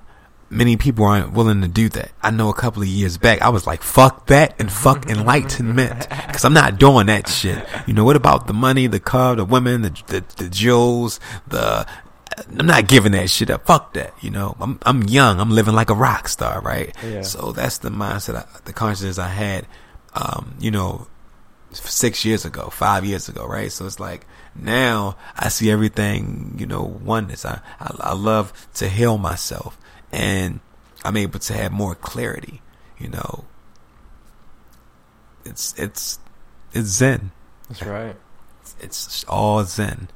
Many 0.50 0.78
people 0.78 1.04
aren't 1.04 1.32
willing 1.32 1.60
to 1.60 1.68
do 1.68 1.90
that. 1.90 2.10
I 2.22 2.30
know 2.30 2.48
a 2.48 2.54
couple 2.54 2.80
of 2.80 2.88
years 2.88 3.18
back, 3.18 3.42
I 3.42 3.50
was 3.50 3.66
like, 3.66 3.82
fuck 3.82 4.26
that 4.28 4.54
and 4.58 4.72
fuck 4.72 5.06
enlightenment. 5.10 6.08
Cause 6.08 6.44
I'm 6.44 6.54
not 6.54 6.78
doing 6.78 7.06
that 7.06 7.28
shit. 7.28 7.66
You 7.86 7.92
know, 7.92 8.04
what 8.04 8.16
about 8.16 8.46
the 8.46 8.54
money, 8.54 8.86
the 8.86 9.00
car, 9.00 9.36
the 9.36 9.44
women, 9.44 9.82
the, 9.82 9.90
the, 10.06 10.24
the 10.36 10.48
jewels, 10.48 11.20
the, 11.46 11.86
I'm 12.58 12.66
not 12.66 12.88
giving 12.88 13.12
that 13.12 13.28
shit 13.28 13.50
up. 13.50 13.66
Fuck 13.66 13.92
that. 13.94 14.14
You 14.22 14.30
know, 14.30 14.56
I'm, 14.58 14.78
I'm 14.82 15.02
young. 15.04 15.38
I'm 15.38 15.50
living 15.50 15.74
like 15.74 15.90
a 15.90 15.94
rock 15.94 16.28
star, 16.28 16.60
right? 16.62 16.96
Yeah. 17.04 17.22
So 17.22 17.52
that's 17.52 17.78
the 17.78 17.90
mindset, 17.90 18.36
I, 18.36 18.46
the 18.64 18.72
consciousness 18.72 19.18
I 19.18 19.28
had, 19.28 19.66
um, 20.14 20.54
you 20.58 20.70
know, 20.70 21.08
six 21.72 22.24
years 22.24 22.44
ago, 22.44 22.68
five 22.70 23.04
years 23.04 23.28
ago, 23.28 23.46
right? 23.46 23.70
So 23.70 23.86
it's 23.86 24.00
like 24.00 24.26
now 24.54 25.16
I 25.36 25.48
see 25.48 25.70
everything, 25.70 26.56
you 26.58 26.66
know, 26.66 26.82
oneness. 26.82 27.44
I, 27.44 27.60
I, 27.80 27.94
I 28.00 28.14
love 28.14 28.52
to 28.74 28.88
heal 28.88 29.18
myself 29.18 29.78
and 30.10 30.60
I'm 31.04 31.16
able 31.16 31.38
to 31.40 31.52
have 31.52 31.72
more 31.72 31.94
clarity, 31.94 32.62
you 32.98 33.08
know. 33.08 33.44
It's, 35.44 35.74
it's, 35.78 36.18
it's 36.72 36.88
Zen. 36.88 37.30
That's 37.68 37.82
right. 37.82 38.16
It's 38.80 39.24
all 39.24 39.64
Zen. 39.64 40.08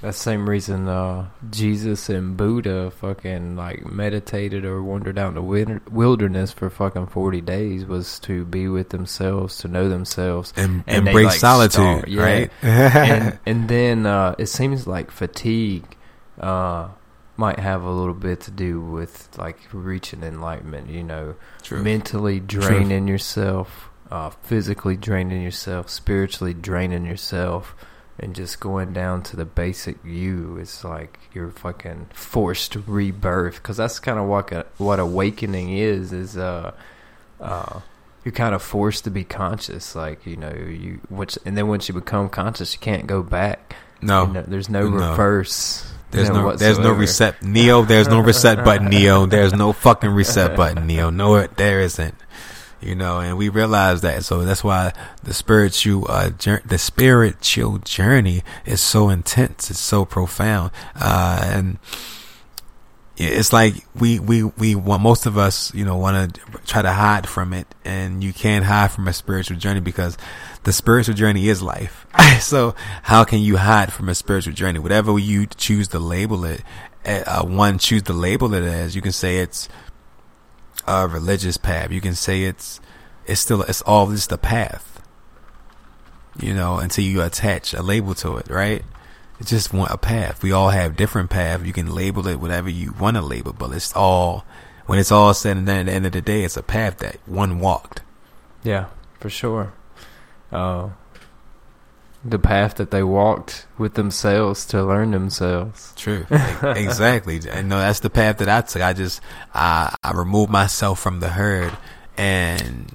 That 0.00 0.14
same 0.14 0.48
reason 0.48 0.86
uh, 0.86 1.28
Jesus 1.50 2.08
and 2.08 2.36
Buddha 2.36 2.92
fucking 2.92 3.56
like 3.56 3.84
meditated 3.90 4.64
or 4.64 4.80
wandered 4.80 5.18
out 5.18 5.30
in 5.30 5.34
the 5.34 5.80
wilderness 5.90 6.52
for 6.52 6.70
fucking 6.70 7.08
forty 7.08 7.40
days 7.40 7.84
was 7.84 8.20
to 8.20 8.44
be 8.44 8.68
with 8.68 8.90
themselves, 8.90 9.58
to 9.58 9.68
know 9.68 9.88
themselves, 9.88 10.52
and, 10.56 10.84
and 10.86 11.08
embrace 11.08 11.26
like, 11.26 11.40
solitude, 11.40 12.04
yeah. 12.06 12.22
right? 12.22 12.50
and, 12.62 13.38
and, 13.46 13.68
then 13.68 14.06
uh, 14.06 14.36
it 14.38 14.46
seems 14.46 14.86
like 14.86 15.10
fatigue 15.10 15.96
uh, 16.40 16.88
might 17.36 17.58
have 17.58 17.82
a 17.82 17.90
little 17.90 18.14
bit 18.14 18.42
to 18.42 18.52
do 18.52 18.80
with 18.80 19.28
like 19.36 19.58
reaching 19.72 20.22
enlightenment. 20.22 20.90
You 20.90 21.02
know, 21.02 21.34
True. 21.62 21.82
mentally 21.82 22.38
draining 22.38 23.06
True. 23.06 23.14
yourself, 23.14 23.90
uh, 24.12 24.30
physically 24.30 24.96
draining 24.96 25.42
yourself, 25.42 25.90
spiritually 25.90 26.54
draining 26.54 27.04
yourself 27.04 27.74
and 28.18 28.34
just 28.34 28.60
going 28.60 28.92
down 28.92 29.22
to 29.22 29.36
the 29.36 29.44
basic 29.44 29.96
you 30.04 30.58
is 30.58 30.84
like 30.84 31.18
you're 31.32 31.50
fucking 31.50 32.08
forced 32.12 32.74
rebirth 32.86 33.56
because 33.56 33.76
that's 33.76 33.98
kind 33.98 34.18
of 34.18 34.26
what 34.26 34.66
what 34.78 34.98
awakening 34.98 35.76
is 35.76 36.12
is 36.12 36.36
uh 36.36 36.72
uh 37.40 37.80
you're 38.24 38.32
kind 38.32 38.54
of 38.54 38.62
forced 38.62 39.04
to 39.04 39.10
be 39.10 39.24
conscious 39.24 39.94
like 39.94 40.26
you 40.26 40.36
know 40.36 40.52
you 40.52 41.00
which 41.08 41.38
and 41.44 41.56
then 41.56 41.68
once 41.68 41.88
you 41.88 41.94
become 41.94 42.28
conscious 42.28 42.74
you 42.74 42.80
can't 42.80 43.06
go 43.06 43.22
back. 43.22 43.76
No, 44.00 44.26
you 44.26 44.32
know, 44.34 44.42
there's 44.42 44.68
no, 44.68 44.88
no, 44.88 45.10
reverse. 45.10 45.90
There's 46.12 46.30
no, 46.30 46.54
there's 46.54 46.78
no 46.78 46.92
reset. 46.92 47.42
Neo 47.42 47.82
there's 47.82 48.06
no 48.06 48.20
reset 48.20 48.64
button 48.64 48.88
neo. 48.88 49.26
There's 49.26 49.52
no 49.52 49.72
fucking 49.72 50.10
reset 50.10 50.56
button 50.58 50.86
neo. 50.86 51.10
No 51.10 51.46
there 51.46 51.80
isn't 51.80 52.14
you 52.80 52.94
know, 52.94 53.20
and 53.20 53.36
we 53.36 53.48
realize 53.48 54.00
that. 54.02 54.24
So 54.24 54.44
that's 54.44 54.62
why 54.62 54.92
the 55.22 55.34
spiritual, 55.34 56.06
uh, 56.08 56.30
the 56.64 56.78
spiritual 56.78 57.78
journey 57.78 58.42
is 58.64 58.80
so 58.80 59.08
intense. 59.08 59.70
It's 59.70 59.80
so 59.80 60.04
profound. 60.04 60.70
Uh, 60.94 61.40
and 61.42 61.78
it's 63.16 63.52
like 63.52 63.74
we, 63.96 64.20
we, 64.20 64.44
we 64.44 64.74
want, 64.74 65.02
most 65.02 65.26
of 65.26 65.36
us, 65.36 65.74
you 65.74 65.84
know, 65.84 65.96
want 65.96 66.34
to 66.34 66.40
try 66.66 66.82
to 66.82 66.92
hide 66.92 67.28
from 67.28 67.52
it 67.52 67.66
and 67.84 68.22
you 68.22 68.32
can't 68.32 68.64
hide 68.64 68.92
from 68.92 69.08
a 69.08 69.12
spiritual 69.12 69.56
journey 69.56 69.80
because 69.80 70.16
the 70.62 70.72
spiritual 70.72 71.14
journey 71.14 71.48
is 71.48 71.60
life. 71.62 72.06
so 72.40 72.74
how 73.02 73.24
can 73.24 73.40
you 73.40 73.56
hide 73.56 73.92
from 73.92 74.08
a 74.08 74.14
spiritual 74.14 74.52
journey? 74.52 74.78
Whatever 74.78 75.18
you 75.18 75.46
choose 75.46 75.88
to 75.88 75.98
label 75.98 76.44
it, 76.44 76.62
uh, 77.04 77.44
one 77.44 77.78
choose 77.78 78.02
to 78.02 78.12
label 78.12 78.54
it 78.54 78.62
as, 78.62 78.94
you 78.94 79.02
can 79.02 79.12
say 79.12 79.38
it's, 79.38 79.68
a 80.88 81.06
religious 81.06 81.56
path. 81.56 81.90
You 81.90 82.00
can 82.00 82.14
say 82.14 82.44
it's 82.44 82.80
it's 83.26 83.40
still 83.40 83.62
it's 83.62 83.82
all 83.82 84.10
just 84.10 84.32
a 84.32 84.38
path. 84.38 85.02
You 86.40 86.54
know, 86.54 86.78
until 86.78 87.04
you 87.04 87.22
attach 87.22 87.74
a 87.74 87.82
label 87.82 88.14
to 88.16 88.36
it, 88.36 88.48
right? 88.48 88.84
It's 89.40 89.50
just 89.50 89.72
one 89.72 89.90
a 89.90 89.96
path. 89.96 90.42
We 90.42 90.52
all 90.52 90.70
have 90.70 90.96
different 90.96 91.30
paths. 91.30 91.64
You 91.64 91.72
can 91.72 91.94
label 91.94 92.26
it 92.26 92.40
whatever 92.40 92.68
you 92.68 92.92
want 92.92 93.16
to 93.16 93.22
label, 93.22 93.52
but 93.52 93.72
it's 93.72 93.94
all 93.94 94.44
when 94.86 94.98
it's 94.98 95.12
all 95.12 95.34
said 95.34 95.56
and 95.56 95.66
done. 95.66 95.80
At 95.80 95.86
the 95.86 95.92
end 95.92 96.06
of 96.06 96.12
the 96.12 96.20
day, 96.20 96.44
it's 96.44 96.56
a 96.56 96.62
path 96.62 96.98
that 96.98 97.18
one 97.26 97.60
walked. 97.60 98.02
Yeah, 98.64 98.86
for 99.20 99.30
sure. 99.30 99.72
Uh, 100.50 100.90
the 102.24 102.38
path 102.38 102.76
that 102.76 102.90
they 102.90 103.02
walked 103.02 103.66
with 103.76 103.94
themselves 103.94 104.66
to 104.66 104.84
learn 104.84 105.12
themselves. 105.12 105.92
True, 105.96 106.26
exactly. 106.30 107.40
And 107.48 107.68
no, 107.68 107.78
that's 107.78 108.00
the 108.00 108.10
path 108.10 108.38
that 108.38 108.48
I 108.48 108.60
took. 108.62 108.82
I 108.82 108.92
just 108.92 109.20
I 109.54 109.94
I 110.02 110.12
removed 110.12 110.50
myself 110.50 110.98
from 110.98 111.20
the 111.20 111.30
herd, 111.30 111.76
and 112.16 112.94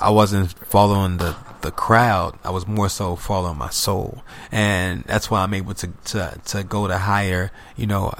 I 0.00 0.10
wasn't 0.10 0.52
following 0.52 1.18
the 1.18 1.36
the 1.62 1.70
crowd. 1.70 2.38
I 2.44 2.50
was 2.50 2.66
more 2.66 2.88
so 2.88 3.16
following 3.16 3.58
my 3.58 3.70
soul, 3.70 4.22
and 4.50 5.04
that's 5.04 5.30
why 5.30 5.42
I'm 5.42 5.54
able 5.54 5.74
to 5.74 5.88
to 6.06 6.40
to 6.46 6.62
go 6.64 6.88
to 6.88 6.98
higher, 6.98 7.52
you 7.76 7.86
know, 7.86 8.12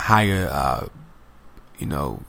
higher, 0.00 0.48
uh, 0.50 0.88
you 1.78 1.86
know, 1.86 2.22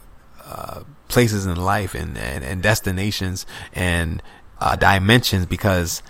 uh, 0.46 0.82
places 1.08 1.46
in 1.46 1.56
life 1.56 1.96
and, 1.96 2.18
and, 2.18 2.44
and 2.44 2.62
destinations 2.62 3.46
and 3.74 4.22
uh, 4.60 4.76
dimensions 4.76 5.46
because 5.46 6.02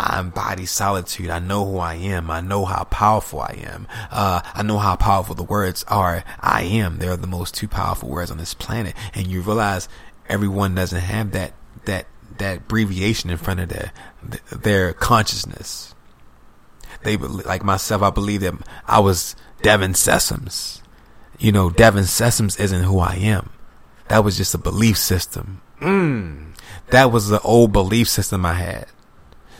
I 0.00 0.18
embody 0.18 0.64
solitude. 0.64 1.28
I 1.28 1.40
know 1.40 1.66
who 1.66 1.76
I 1.76 1.94
am. 1.94 2.30
I 2.30 2.40
know 2.40 2.64
how 2.64 2.84
powerful 2.84 3.40
I 3.40 3.58
am. 3.62 3.86
Uh, 4.10 4.40
I 4.54 4.62
know 4.62 4.78
how 4.78 4.96
powerful 4.96 5.34
the 5.34 5.42
words 5.42 5.84
are. 5.88 6.24
I 6.40 6.62
am. 6.62 6.96
They're 6.96 7.18
the 7.18 7.26
most 7.26 7.54
two 7.54 7.68
powerful 7.68 8.08
words 8.08 8.30
on 8.30 8.38
this 8.38 8.54
planet. 8.54 8.94
And 9.14 9.26
you 9.26 9.42
realize 9.42 9.90
everyone 10.26 10.74
doesn't 10.74 11.00
have 11.00 11.32
that, 11.32 11.52
that, 11.84 12.06
that 12.38 12.58
abbreviation 12.58 13.28
in 13.28 13.36
front 13.36 13.60
of 13.60 13.68
their, 13.68 13.92
their 14.50 14.94
consciousness. 14.94 15.94
They, 17.02 17.18
like 17.18 17.62
myself, 17.62 18.00
I 18.00 18.08
believe 18.08 18.40
that 18.40 18.54
I 18.86 19.00
was 19.00 19.36
Devin 19.60 19.92
Sessoms. 19.92 20.80
You 21.38 21.52
know, 21.52 21.68
Devin 21.68 22.04
Sessoms 22.04 22.58
isn't 22.58 22.84
who 22.84 23.00
I 23.00 23.16
am. 23.16 23.50
That 24.08 24.24
was 24.24 24.38
just 24.38 24.54
a 24.54 24.58
belief 24.58 24.96
system. 24.96 25.60
Mm. 25.78 26.54
That 26.88 27.12
was 27.12 27.28
the 27.28 27.40
old 27.42 27.72
belief 27.72 28.08
system 28.08 28.46
I 28.46 28.54
had. 28.54 28.86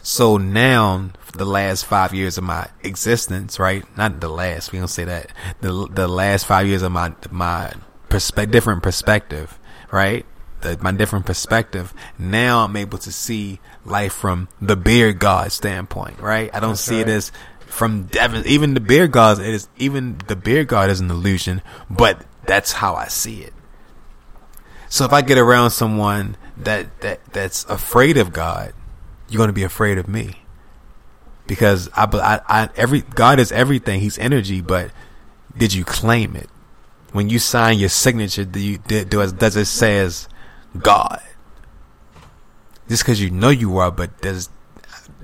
So 0.03 0.37
now, 0.37 1.11
the 1.33 1.45
last 1.45 1.85
five 1.85 2.15
years 2.15 2.39
of 2.39 2.45
my 2.45 2.69
existence, 2.83 3.59
right? 3.59 3.85
Not 3.97 4.21
the 4.21 4.29
last, 4.29 4.73
we 4.73 4.79
don't 4.79 4.89
say 4.89 5.05
that. 5.05 5.33
The 5.61 5.89
the 5.91 6.09
last 6.09 6.47
five 6.47 6.67
years 6.67 6.83
of 6.83 6.93
my 6.93 7.13
my 7.31 7.73
perspective, 8.09 8.53
different 8.53 8.83
perspective, 8.83 9.59
right? 9.91 10.27
The, 10.63 10.79
my 10.81 10.93
different 10.93 11.27
perspective. 11.27 11.95
Now 12.19 12.65
I'm 12.65 12.77
able 12.77 12.99
to 12.99 13.13
see 13.13 13.61
life 13.85 14.13
from 14.13 14.49
the 14.61 14.77
beard 14.77 15.19
god 15.19 15.53
standpoint, 15.53 16.19
right? 16.21 16.51
I 16.55 16.61
don't 16.61 16.71
That's 16.71 16.81
see 16.81 16.99
right. 16.99 17.09
it 17.09 17.13
as 17.13 17.33
from 17.61 18.05
Devin. 18.05 18.47
Even 18.47 18.75
the 18.75 18.81
beard 18.81 19.13
god 19.13 19.41
is 19.41 19.69
even 19.77 20.19
the 20.27 20.37
beard 20.37 20.69
god 20.69 20.91
is 20.91 21.01
an 21.01 21.11
illusion, 21.11 21.63
but 21.89 22.25
that's 22.47 22.73
how 22.73 22.95
I 22.95 23.09
see 23.09 23.43
it. 23.43 23.55
So 24.89 25.05
if 25.05 25.13
I 25.13 25.23
get 25.23 25.39
around 25.39 25.71
someone 25.71 26.37
that 26.57 27.01
that 27.01 27.25
that's 27.33 27.65
afraid 27.67 28.17
of 28.17 28.33
God, 28.33 28.73
you're 29.31 29.39
going 29.39 29.49
to 29.49 29.55
be 29.55 29.63
afraid 29.63 29.97
of 29.99 30.09
me 30.09 30.43
because 31.47 31.89
I, 31.95 32.05
I, 32.05 32.41
I 32.63 32.69
every 32.77 33.01
God 33.01 33.39
is 33.39 33.53
everything. 33.53 34.01
He's 34.01 34.19
energy, 34.19 34.61
but 34.61 34.91
did 35.57 35.73
you 35.73 35.85
claim 35.85 36.37
it? 36.37 36.49
When 37.13 37.29
you 37.29 37.39
sign 37.39 37.79
your 37.79 37.89
signature, 37.89 38.45
do 38.45 38.61
you 38.61 38.79
do, 38.79 39.05
does 39.05 39.57
it 39.57 39.65
says 39.67 40.29
God? 40.79 41.21
Just 42.89 43.03
because 43.03 43.21
you 43.21 43.31
know 43.31 43.51
you 43.51 43.79
are, 43.79 43.91
but 43.91 44.21
does 44.21 44.49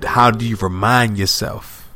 how 0.05 0.31
do 0.31 0.45
you 0.47 0.55
remind 0.57 1.17
yourself? 1.17 1.89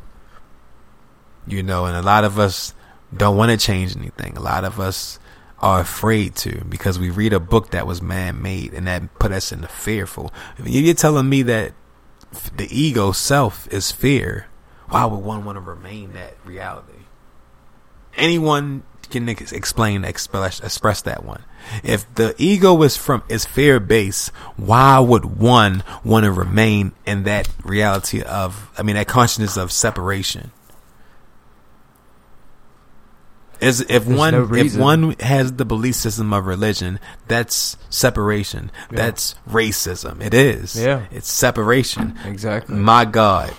You 1.48 1.64
know, 1.64 1.86
and 1.86 1.96
a 1.96 2.02
lot 2.02 2.24
of 2.24 2.40
us 2.40 2.74
don't 3.16 3.36
want 3.36 3.52
to 3.52 3.58
change 3.58 3.96
anything. 3.98 4.38
A 4.38 4.42
lot 4.42 4.64
of 4.64 4.80
us 4.80 5.20
are 5.60 5.82
afraid 5.82 6.36
to 6.36 6.64
because 6.66 6.98
we 6.98 7.10
read 7.10 7.34
a 7.34 7.40
book 7.40 7.72
that 7.72 7.86
was 7.86 8.02
man 8.02 8.42
made 8.42 8.74
and 8.74 8.88
that 8.88 9.20
put 9.20 9.32
us 9.32 9.52
in 9.52 9.62
the 9.62 9.68
fearful. 9.68 10.34
You're 10.64 10.94
telling 10.94 11.30
me 11.30 11.44
that 11.44 11.74
the 12.56 12.68
ego 12.70 13.12
self 13.12 13.68
is 13.72 13.92
fear. 13.92 14.48
Why 14.90 15.06
would 15.06 15.18
one 15.18 15.46
want 15.46 15.56
to 15.56 15.62
remain 15.62 16.14
that 16.14 16.36
reality? 16.46 16.88
Anyone 18.16 18.84
can 19.10 19.30
explain, 19.30 20.04
express, 20.04 20.60
express 20.60 21.02
that 21.04 21.24
one. 21.24 21.44
If 21.84 22.14
the 22.16 22.34
ego 22.38 22.82
is 22.84 22.98
from 22.98 23.24
is 23.30 23.46
fear 23.46 23.80
based, 23.80 24.30
why 24.58 25.00
would 25.00 25.40
one 25.40 25.84
want 26.04 26.24
to 26.24 26.32
remain 26.32 26.94
in 27.06 27.24
that 27.24 27.50
reality 27.64 28.22
of, 28.22 28.72
I 28.78 28.84
mean, 28.84 28.96
that 28.96 29.08
consciousness 29.08 29.58
of 29.58 29.72
separation? 29.72 30.52
Is 33.62 33.82
if 33.82 34.06
There's 34.06 34.18
one 34.18 34.34
no 34.34 34.56
if 34.56 34.76
one 34.76 35.12
has 35.20 35.54
the 35.54 35.66
belief 35.66 35.94
system 35.96 36.34
of 36.34 36.48
religion, 36.48 37.00
that's 37.28 37.78
separation. 37.92 38.72
Yeah. 38.90 38.98
That's 38.98 39.36
racism. 39.48 40.20
It 40.20 40.34
is. 40.34 40.76
Yeah. 40.76 41.06
It's 41.12 41.30
separation. 41.30 42.18
Exactly. 42.26 42.76
My 42.76 43.06
God 43.06 43.54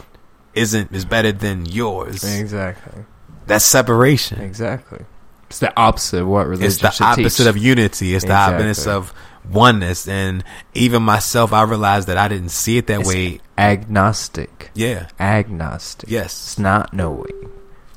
isn't 0.54 0.92
is 0.92 1.04
better 1.04 1.30
than 1.30 1.66
yours. 1.66 2.24
Exactly. 2.24 3.04
That's 3.46 3.64
separation. 3.64 4.40
Exactly. 4.40 5.04
It's 5.48 5.60
the 5.60 5.72
opposite 5.78 6.22
of 6.22 6.28
what 6.28 6.46
religion 6.46 6.66
is. 6.66 6.82
It's 6.82 6.98
the 6.98 7.04
opposite 7.04 7.44
teach. 7.44 7.46
of 7.46 7.56
unity. 7.56 8.14
It's 8.14 8.24
exactly. 8.24 8.62
the 8.64 8.70
opposite 8.70 8.90
of 8.90 9.14
oneness. 9.50 10.08
And 10.08 10.42
even 10.74 11.02
myself, 11.02 11.52
I 11.52 11.62
realized 11.62 12.08
that 12.08 12.16
I 12.16 12.26
didn't 12.26 12.48
see 12.48 12.78
it 12.78 12.86
that 12.88 13.00
it's 13.00 13.08
way. 13.08 13.40
Agnostic. 13.56 14.70
Yeah. 14.74 15.08
Agnostic. 15.20 16.10
Yes. 16.10 16.32
It's 16.32 16.58
not 16.58 16.92
knowing. 16.92 17.50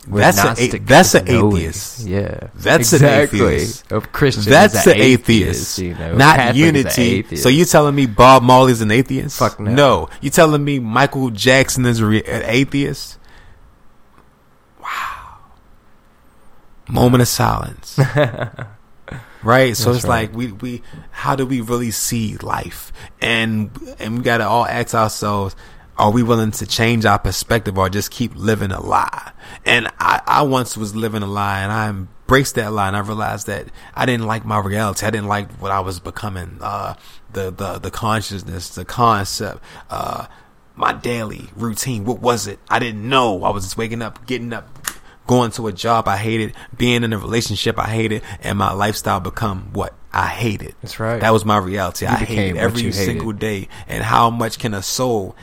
That's 0.07 0.59
a, 0.59 0.77
that's 0.79 1.15
an 1.15 1.29
atheist. 1.29 2.05
Yeah, 2.05 2.49
that's 2.55 2.93
exactly. 2.93 3.39
an 3.39 3.45
atheist. 3.45 3.91
Of 3.91 4.11
Christian, 4.11 4.51
that's 4.51 4.85
an 4.85 4.93
atheist. 4.93 5.79
atheist. 5.79 5.79
You 5.79 5.95
know, 5.95 6.15
not 6.15 6.35
Catholic 6.35 6.55
unity. 6.57 7.35
So 7.35 7.49
you 7.49 7.65
telling 7.65 7.95
me 7.95 8.05
Bob 8.05 8.43
Marley's 8.43 8.81
an 8.81 8.91
atheist? 8.91 9.39
Fuck 9.39 9.59
no. 9.59 9.71
No, 9.71 10.09
you 10.21 10.29
telling 10.29 10.63
me 10.63 10.79
Michael 10.79 11.31
Jackson 11.31 11.85
is 11.85 11.99
an 11.99 12.21
atheist? 12.27 13.17
Wow. 14.81 15.37
Moment 16.87 17.21
of 17.21 17.27
silence. 17.27 17.99
right 19.43 19.77
so 19.77 19.91
That's 19.91 20.03
it's 20.03 20.09
right. 20.09 20.29
like 20.29 20.35
we 20.35 20.51
we 20.51 20.81
how 21.11 21.35
do 21.35 21.45
we 21.45 21.61
really 21.61 21.91
see 21.91 22.35
life 22.37 22.91
and 23.21 23.69
and 23.99 24.17
we 24.17 24.23
got 24.23 24.39
to 24.39 24.47
all 24.47 24.65
ask 24.65 24.95
ourselves 24.95 25.55
are 25.97 26.11
we 26.11 26.23
willing 26.23 26.51
to 26.51 26.65
change 26.65 27.05
our 27.05 27.19
perspective 27.19 27.77
or 27.77 27.89
just 27.89 28.11
keep 28.11 28.35
living 28.35 28.71
a 28.71 28.81
lie? 28.81 29.31
And 29.65 29.87
I, 29.99 30.21
I 30.25 30.41
once 30.43 30.75
was 30.75 30.95
living 30.95 31.23
a 31.23 31.27
lie 31.27 31.61
and 31.61 31.71
I 31.71 31.89
embraced 31.89 32.55
that 32.55 32.73
lie 32.73 32.87
and 32.87 32.97
I 32.97 32.99
realized 32.99 33.47
that 33.47 33.67
I 33.93 34.05
didn't 34.05 34.25
like 34.25 34.45
my 34.45 34.59
reality. 34.59 35.05
I 35.05 35.09
didn't 35.09 35.27
like 35.27 35.51
what 35.53 35.71
I 35.71 35.79
was 35.79 35.99
becoming, 35.99 36.57
uh, 36.61 36.95
the, 37.31 37.51
the, 37.51 37.79
the 37.79 37.91
consciousness, 37.91 38.69
the 38.75 38.85
concept, 38.85 39.63
uh, 39.89 40.27
my 40.75 40.91
daily 40.91 41.49
routine. 41.55 42.03
What 42.03 42.19
was 42.19 42.47
it? 42.47 42.59
I 42.69 42.79
didn't 42.79 43.07
know. 43.07 43.43
I 43.43 43.51
was 43.51 43.63
just 43.63 43.77
waking 43.77 44.01
up, 44.01 44.25
getting 44.25 44.51
up, 44.51 44.67
going 45.27 45.51
to 45.51 45.67
a 45.67 45.73
job 45.73 46.07
I 46.07 46.17
hated, 46.17 46.53
being 46.77 47.03
in 47.03 47.13
a 47.13 47.17
relationship 47.17 47.79
I 47.79 47.87
hated, 47.87 48.21
and 48.41 48.57
my 48.57 48.73
lifestyle 48.73 49.19
become 49.19 49.69
what 49.73 49.95
I 50.11 50.27
hated. 50.27 50.75
That's 50.81 50.99
right. 50.99 51.19
That 51.19 51.31
was 51.31 51.45
my 51.45 51.57
reality. 51.57 52.05
You 52.05 52.11
I 52.11 52.17
hated 52.17 52.57
every 52.57 52.91
single 52.91 53.31
day. 53.31 53.67
And 53.87 54.03
how 54.03 54.29
much 54.29 54.59
can 54.59 54.73
a 54.73 54.81
soul 54.81 55.35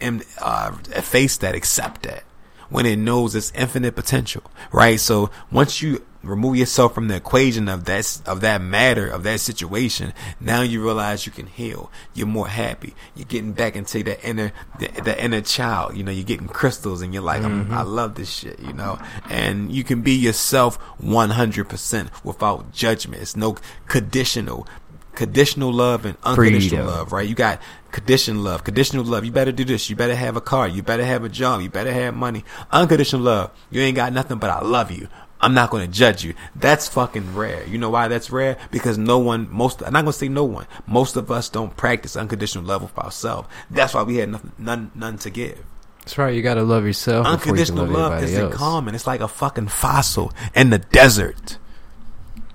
and 0.00 0.24
uh, 0.40 0.72
face 0.72 1.36
that, 1.38 1.54
accept 1.54 2.02
that 2.02 2.24
when 2.70 2.86
it 2.86 2.96
knows 2.96 3.34
its 3.34 3.52
infinite 3.54 3.94
potential, 3.94 4.42
right? 4.72 4.98
So 4.98 5.30
once 5.50 5.82
you 5.82 6.04
remove 6.22 6.54
yourself 6.56 6.94
from 6.94 7.08
the 7.08 7.16
equation 7.16 7.66
of 7.68 7.86
that 7.86 8.20
of 8.26 8.42
that 8.42 8.60
matter 8.60 9.08
of 9.08 9.24
that 9.24 9.40
situation, 9.40 10.12
now 10.38 10.62
you 10.62 10.82
realize 10.82 11.26
you 11.26 11.32
can 11.32 11.46
heal. 11.46 11.90
You're 12.14 12.26
more 12.26 12.48
happy. 12.48 12.94
You're 13.14 13.26
getting 13.26 13.52
back 13.52 13.76
into 13.76 14.02
the 14.02 14.22
inner 14.24 14.52
the, 14.78 14.88
the 15.02 15.22
inner 15.22 15.40
child. 15.40 15.96
You 15.96 16.04
know, 16.04 16.12
you're 16.12 16.24
getting 16.24 16.48
crystals, 16.48 17.02
and 17.02 17.12
you're 17.12 17.22
like, 17.22 17.42
mm-hmm. 17.42 17.74
i 17.74 17.82
love 17.82 18.14
this 18.14 18.30
shit. 18.30 18.60
You 18.60 18.72
know, 18.72 18.98
and 19.28 19.72
you 19.72 19.84
can 19.84 20.02
be 20.02 20.12
yourself 20.12 20.76
100 21.00 21.68
percent 21.68 22.10
without 22.24 22.72
judgment. 22.72 23.22
It's 23.22 23.36
no 23.36 23.56
conditional 23.88 24.66
conditional 25.14 25.72
love 25.72 26.06
and 26.06 26.16
unconditional 26.22 26.84
Freedom. 26.84 26.86
love, 26.86 27.12
right? 27.12 27.28
You 27.28 27.34
got 27.34 27.60
conditional 27.92 28.42
love, 28.42 28.64
conditional 28.64 29.04
love. 29.04 29.24
You 29.24 29.32
better 29.32 29.52
do 29.52 29.64
this. 29.64 29.90
You 29.90 29.96
better 29.96 30.14
have 30.14 30.36
a 30.36 30.40
car. 30.40 30.68
You 30.68 30.82
better 30.82 31.04
have 31.04 31.24
a 31.24 31.28
job. 31.28 31.60
You 31.60 31.70
better 31.70 31.92
have 31.92 32.14
money. 32.14 32.44
Unconditional 32.70 33.22
love. 33.22 33.50
You 33.70 33.80
ain't 33.82 33.96
got 33.96 34.12
nothing, 34.12 34.38
but 34.38 34.50
I 34.50 34.60
love 34.60 34.90
you. 34.90 35.08
I'm 35.40 35.54
not 35.54 35.70
going 35.70 35.86
to 35.86 35.92
judge 35.92 36.22
you. 36.22 36.34
That's 36.54 36.86
fucking 36.88 37.34
rare. 37.34 37.66
You 37.66 37.78
know 37.78 37.88
why 37.88 38.08
that's 38.08 38.30
rare? 38.30 38.58
Because 38.70 38.98
no 38.98 39.18
one, 39.18 39.48
most, 39.50 39.82
I'm 39.82 39.92
not 39.92 40.02
going 40.02 40.12
to 40.12 40.18
say 40.18 40.28
no 40.28 40.44
one. 40.44 40.66
Most 40.86 41.16
of 41.16 41.30
us 41.30 41.48
don't 41.48 41.74
practice 41.76 42.14
unconditional 42.16 42.64
love 42.64 42.82
with 42.82 42.98
ourselves. 42.98 43.48
That's 43.70 43.94
why 43.94 44.02
we 44.02 44.16
had 44.16 44.28
nothing, 44.28 44.52
none, 44.58 44.90
none 44.94 45.16
to 45.18 45.30
give. 45.30 45.64
That's 46.00 46.18
right. 46.18 46.34
You 46.34 46.42
got 46.42 46.54
to 46.54 46.62
love 46.62 46.84
yourself. 46.84 47.26
Unconditional 47.26 47.86
you 47.86 47.92
love 47.94 48.22
isn't 48.22 48.38
else. 48.38 48.54
common. 48.54 48.94
It's 48.94 49.06
like 49.06 49.20
a 49.20 49.28
fucking 49.28 49.68
fossil 49.68 50.32
in 50.54 50.70
the 50.70 50.78
desert. 50.78 51.58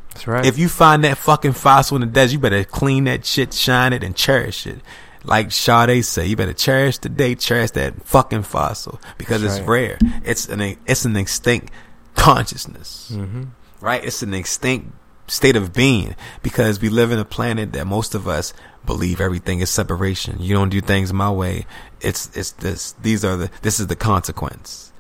That's 0.10 0.28
right. 0.28 0.46
If 0.46 0.58
you 0.60 0.70
find 0.70 1.04
that 1.04 1.18
fucking 1.18 1.54
fossil 1.54 1.96
in 1.96 2.02
the 2.02 2.08
desert, 2.08 2.34
you 2.34 2.40
better 2.40 2.64
clean 2.64 3.06
that 3.06 3.26
shit, 3.26 3.54
shine 3.54 3.94
it, 3.94 4.04
and 4.04 4.16
cherish 4.16 4.68
it. 4.68 4.80
Like 5.26 5.52
Sade 5.52 6.06
say, 6.06 6.28
you 6.28 6.36
better 6.36 6.54
cherish 6.54 7.00
the 7.00 7.10
day, 7.10 7.36
cherish 7.36 7.72
that 7.72 8.04
fucking 8.04 8.44
fossil 8.44 9.00
because 9.18 9.42
That's 9.42 9.58
it's 9.58 9.68
right. 9.68 9.98
rare. 10.02 10.22
It's 10.24 10.48
an 10.48 10.62
it's 10.62 11.06
an 11.06 11.16
extinct 11.16 11.72
consciousness, 12.16 13.12
mm-hmm. 13.14 13.46
right? 13.82 14.04
It's 14.04 14.22
an 14.24 14.34
extinct 14.34 14.92
state 15.28 15.56
of 15.56 15.74
being 15.74 16.16
because 16.44 16.80
we 16.80 16.90
live 16.90 17.12
in 17.12 17.20
a 17.20 17.26
planet 17.26 17.74
that 17.74 17.88
most 17.88 18.14
of 18.14 18.28
us 18.28 18.54
believe 18.86 19.20
everything 19.20 19.60
is 19.60 19.70
separation. 19.70 20.38
You 20.40 20.54
don't 20.54 20.70
do 20.70 20.82
things 20.82 21.12
my 21.12 21.32
way. 21.32 21.66
It's 22.02 22.30
it's 22.36 22.52
this. 22.52 22.94
These 23.02 23.26
are 23.26 23.36
the. 23.36 23.52
This 23.62 23.80
is 23.80 23.88
the 23.88 23.96
consequence. 23.96 24.92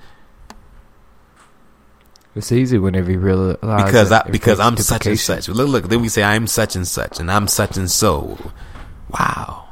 It's 2.35 2.52
easy 2.52 2.77
whenever 2.77 3.11
you 3.11 3.19
realize 3.19 3.57
because 3.61 4.11
I 4.11 4.27
because 4.30 4.60
I'm 4.60 4.76
such 4.77 5.06
and 5.06 5.19
such. 5.19 5.47
Look, 5.47 5.69
look. 5.69 5.88
Then 5.88 6.02
we 6.02 6.10
say 6.10 6.23
I'm 6.23 6.47
such 6.47 6.76
and 6.76 6.88
such, 6.88 7.19
and 7.19 7.31
I'm 7.31 7.47
such 7.47 7.77
and 7.77 7.89
so. 7.89 8.38
Wow. 9.10 9.64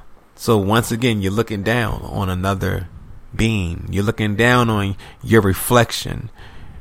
So 0.43 0.57
once 0.57 0.91
again, 0.91 1.21
you're 1.21 1.31
looking 1.31 1.63
down 1.63 2.01
on 2.01 2.29
another 2.29 2.89
being. 3.33 3.87
You're 3.89 4.03
looking 4.03 4.35
down 4.35 4.69
on 4.69 4.97
your 5.23 5.39
reflection. 5.39 6.29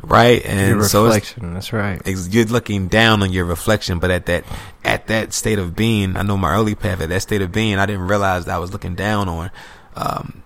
right? 0.02 0.44
And 0.44 0.80
Your 0.80 0.88
so 0.88 1.04
reflection. 1.04 1.54
That's 1.54 1.72
right. 1.72 2.02
you're 2.04 2.46
looking 2.46 2.88
down 2.88 3.22
on 3.22 3.32
your 3.32 3.44
reflection, 3.44 4.00
but 4.00 4.10
at 4.10 4.26
that 4.26 4.42
at 4.84 5.06
that 5.06 5.32
state 5.32 5.60
of 5.60 5.76
being, 5.76 6.16
I 6.16 6.22
know 6.22 6.36
my 6.36 6.52
early 6.52 6.74
path. 6.74 7.00
At 7.00 7.10
that 7.10 7.22
state 7.22 7.40
of 7.40 7.52
being, 7.52 7.78
I 7.78 7.86
didn't 7.86 8.08
realize 8.08 8.46
that 8.46 8.56
I 8.56 8.58
was 8.58 8.72
looking 8.72 8.96
down 8.96 9.28
on 9.28 9.52
um, 9.94 10.42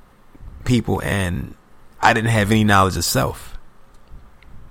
people, 0.67 1.01
and 1.03 1.55
I 2.03 2.13
didn't 2.13 2.29
have 2.29 2.51
any 2.51 2.65
knowledge 2.65 2.99
of 2.99 3.05
self. 3.05 3.57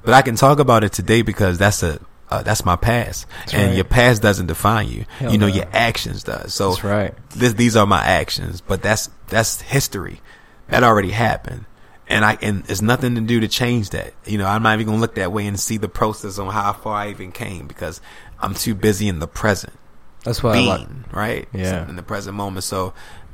But 0.03 0.13
I 0.13 0.21
can 0.21 0.35
talk 0.35 0.59
about 0.59 0.83
it 0.83 0.93
today 0.93 1.23
because 1.23 1.57
that's 1.57 1.81
a 1.81 1.99
uh, 2.29 2.41
that's 2.43 2.65
my 2.65 2.75
past, 2.75 3.27
That's 3.39 3.53
and 3.53 3.67
right. 3.67 3.75
your 3.75 3.83
past 3.85 4.21
doesn't 4.21 4.47
define 4.47 4.87
you. 4.89 5.05
Hell 5.19 5.31
you 5.31 5.37
know, 5.37 5.47
no. 5.47 5.53
your 5.53 5.67
actions 5.71 6.23
does. 6.23 6.53
So 6.53 6.71
That's 6.71 6.83
right. 6.83 7.13
this, 7.31 7.53
these 7.53 7.75
are 7.75 7.85
my 7.85 8.03
actions, 8.03 8.61
but 8.61 8.81
that's 8.81 9.09
that's 9.27 9.61
history. 9.61 10.21
That 10.69 10.83
already 10.83 11.11
happened, 11.11 11.65
and 12.07 12.25
I 12.25 12.37
and 12.41 12.63
it's 12.67 12.81
nothing 12.81 13.13
to 13.15 13.21
do 13.21 13.39
to 13.41 13.47
change 13.47 13.91
that. 13.91 14.13
You 14.25 14.39
know, 14.39 14.47
I'm 14.47 14.63
not 14.63 14.73
even 14.73 14.87
gonna 14.87 14.99
look 15.01 15.15
that 15.15 15.31
way 15.31 15.45
and 15.45 15.59
see 15.59 15.77
the 15.77 15.87
process 15.89 16.39
on 16.39 16.51
how 16.51 16.73
far 16.73 16.95
I 16.95 17.09
even 17.11 17.31
came 17.31 17.67
because 17.67 18.01
I'm 18.39 18.55
too 18.55 18.73
busy 18.73 19.07
in 19.07 19.19
the 19.19 19.27
present 19.27 19.73
That's 20.23 20.41
why 20.41 20.57
I 20.57 20.61
like. 20.61 20.87
right? 21.13 21.47
Yeah. 21.53 21.87
in 21.87 21.95
the 21.95 22.03
present 22.03 22.35
moment. 22.35 22.63
So 22.63 22.93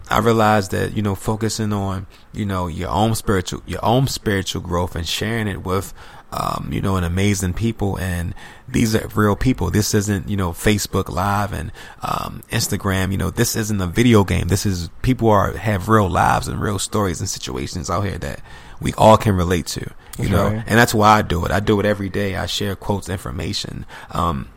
I 0.10 0.20
realized 0.20 0.72
that 0.72 0.94
you 0.94 1.02
know 1.02 1.16
focusing 1.16 1.72
on 1.72 2.08
you 2.34 2.46
know 2.46 2.68
your 2.68 2.90
own 2.90 3.16
spiritual 3.16 3.62
your 3.66 3.84
own 3.86 4.08
spiritual 4.08 4.62
growth 4.62 4.98
and 4.98 5.08
sharing 5.08 5.48
it 5.48 5.64
with 5.64 5.94
um, 6.32 6.70
you 6.72 6.82
know 6.82 6.96
an 6.96 7.04
amazing 7.04 7.54
people 7.54 7.98
and 7.98 8.34
these 8.68 8.96
are 8.96 9.08
real 9.10 9.36
people. 9.36 9.70
This 9.70 9.94
isn't 9.94 10.30
you 10.30 10.38
know 10.38 10.52
Facebook 10.52 11.10
Live 11.10 11.54
and 11.54 11.72
um, 12.02 12.44
Instagram. 12.52 13.12
You 13.12 13.18
know 13.18 13.30
this 13.30 13.56
isn't 13.56 13.82
a 13.82 13.88
video 13.88 14.24
game. 14.24 14.48
This 14.48 14.66
is 14.66 14.90
people 15.02 15.30
are 15.30 15.52
have 15.58 15.90
real 15.90 16.10
lives 16.10 16.48
and 16.48 16.62
real 16.62 16.80
stories 16.80 17.20
and 17.20 17.30
situations 17.30 17.90
out 17.90 18.02
here 18.02 18.18
that 18.20 18.42
we 18.80 18.94
all 18.94 19.18
can 19.18 19.36
relate 19.36 19.68
to. 19.68 19.82
You 19.82 20.28
That's 20.28 20.30
know, 20.30 20.44
right. 20.46 20.64
and 20.66 20.78
that's 20.80 20.94
why 20.94 21.18
I 21.18 21.22
do 21.22 21.46
it. 21.46 21.52
I 21.52 21.60
do 21.60 21.80
it 21.80 21.86
every 21.86 22.10
day. 22.10 22.36
I 22.36 22.46
share 22.46 22.76
quotes, 22.76 23.10
information. 23.10 23.86
Um, 24.12 24.50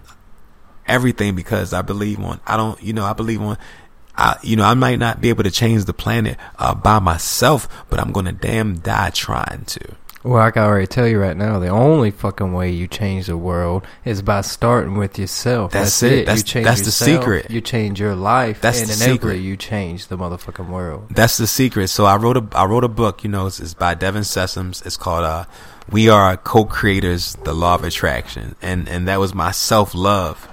everything 0.86 1.34
because 1.34 1.72
I 1.72 1.82
believe 1.82 2.20
on 2.20 2.40
I 2.46 2.56
don't 2.56 2.82
you 2.82 2.92
know 2.92 3.04
I 3.04 3.12
believe 3.12 3.40
on 3.40 3.58
I 4.16 4.36
you 4.42 4.56
know 4.56 4.64
I 4.64 4.74
might 4.74 4.98
not 4.98 5.20
be 5.20 5.28
able 5.28 5.44
to 5.44 5.50
change 5.50 5.84
the 5.84 5.94
planet 5.94 6.36
uh, 6.58 6.74
by 6.74 6.98
myself 6.98 7.68
but 7.90 7.98
I'm 8.00 8.12
gonna 8.12 8.32
damn 8.32 8.78
die 8.78 9.10
trying 9.10 9.64
to 9.64 9.96
Well, 10.24 10.42
I 10.42 10.50
can 10.52 10.62
already 10.62 10.86
tell 10.86 11.06
you 11.06 11.20
right 11.20 11.36
now, 11.36 11.58
the 11.58 11.68
only 11.68 12.10
fucking 12.10 12.54
way 12.54 12.70
you 12.70 12.88
change 12.88 13.26
the 13.26 13.36
world 13.36 13.86
is 14.06 14.22
by 14.22 14.40
starting 14.40 14.96
with 14.96 15.18
yourself. 15.18 15.72
That's 15.72 16.02
it. 16.02 16.24
That's- 16.24 16.38
you 16.38 16.44
change 16.44 16.64
that's 16.64 16.80
the 16.80 16.90
secret. 16.90 17.50
You 17.50 17.60
change 17.60 18.00
your 18.00 18.14
life. 18.16 18.62
That's 18.62 18.80
and 18.80 18.88
the 18.88 18.94
secret. 18.94 19.36
you 19.36 19.58
change 19.58 20.06
the 20.08 20.16
motherfucking 20.16 20.68
world. 20.68 21.08
that's 21.10 21.36
the 21.36 21.46
secret 21.46 21.88
so 21.88 22.06
I 22.06 22.16
wrote 22.16 22.38
a 22.38 22.46
I 22.56 22.64
wrote 22.64 22.84
a 22.84 22.88
book 22.88 23.22
you 23.22 23.30
know 23.30 23.46
it's, 23.46 23.60
it's 23.60 23.74
by 23.74 23.92
Devin 23.94 24.22
Sessoms 24.22 24.84
it's 24.86 24.96
called 24.96 25.24
uh 25.24 25.44
we 25.90 26.08
are 26.08 26.36
co-creators 26.38 27.34
the 27.44 27.52
law 27.52 27.74
of 27.74 27.84
attraction 27.84 28.56
and 28.62 28.88
and 28.88 29.06
that 29.08 29.20
was 29.20 29.34
my 29.34 29.50
self-love 29.50 30.48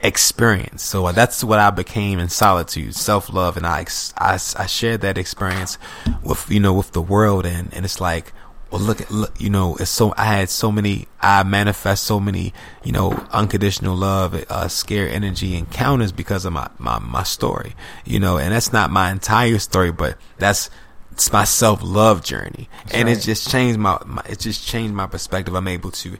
experience 0.00 0.82
so 0.82 1.06
uh, 1.06 1.12
that's 1.12 1.42
what 1.42 1.58
I 1.58 1.70
became 1.70 2.18
in 2.18 2.28
solitude 2.28 2.94
self-love 2.94 3.56
and 3.56 3.66
I, 3.66 3.86
I 4.18 4.34
I 4.34 4.66
shared 4.66 5.00
that 5.00 5.16
experience 5.16 5.78
with 6.22 6.50
you 6.50 6.60
know 6.60 6.74
with 6.74 6.92
the 6.92 7.02
world 7.02 7.46
and 7.46 7.72
and 7.72 7.84
it's 7.84 8.00
like 8.00 8.32
well 8.70 8.80
look 8.80 9.00
at 9.00 9.10
look 9.10 9.40
you 9.40 9.50
know 9.50 9.76
it's 9.76 9.90
so 9.90 10.12
I 10.16 10.24
had 10.24 10.50
so 10.50 10.72
many 10.72 11.06
I 11.20 11.42
manifest 11.42 12.04
so 12.04 12.18
many 12.18 12.52
you 12.84 12.92
know 12.92 13.12
unconditional 13.30 13.96
love 13.96 14.34
uh 14.48 14.68
scare 14.68 15.08
energy 15.08 15.56
encounters 15.56 16.12
because 16.12 16.44
of 16.44 16.52
my 16.52 16.68
my 16.78 16.98
my 16.98 17.22
story 17.22 17.74
you 18.04 18.18
know 18.18 18.38
and 18.38 18.52
that's 18.52 18.72
not 18.72 18.90
my 18.90 19.10
entire 19.10 19.58
story 19.58 19.92
but 19.92 20.18
that's 20.38 20.70
it's 21.16 21.32
my 21.32 21.44
self 21.44 21.80
love 21.82 22.22
journey, 22.22 22.68
and 22.92 23.08
right. 23.08 23.16
it 23.16 23.22
just 23.22 23.50
changed 23.50 23.78
my, 23.78 23.98
my 24.04 24.22
it 24.28 24.38
just 24.38 24.66
changed 24.66 24.92
my 24.92 25.06
perspective. 25.06 25.54
I'm 25.54 25.66
able 25.66 25.90
to 25.92 26.18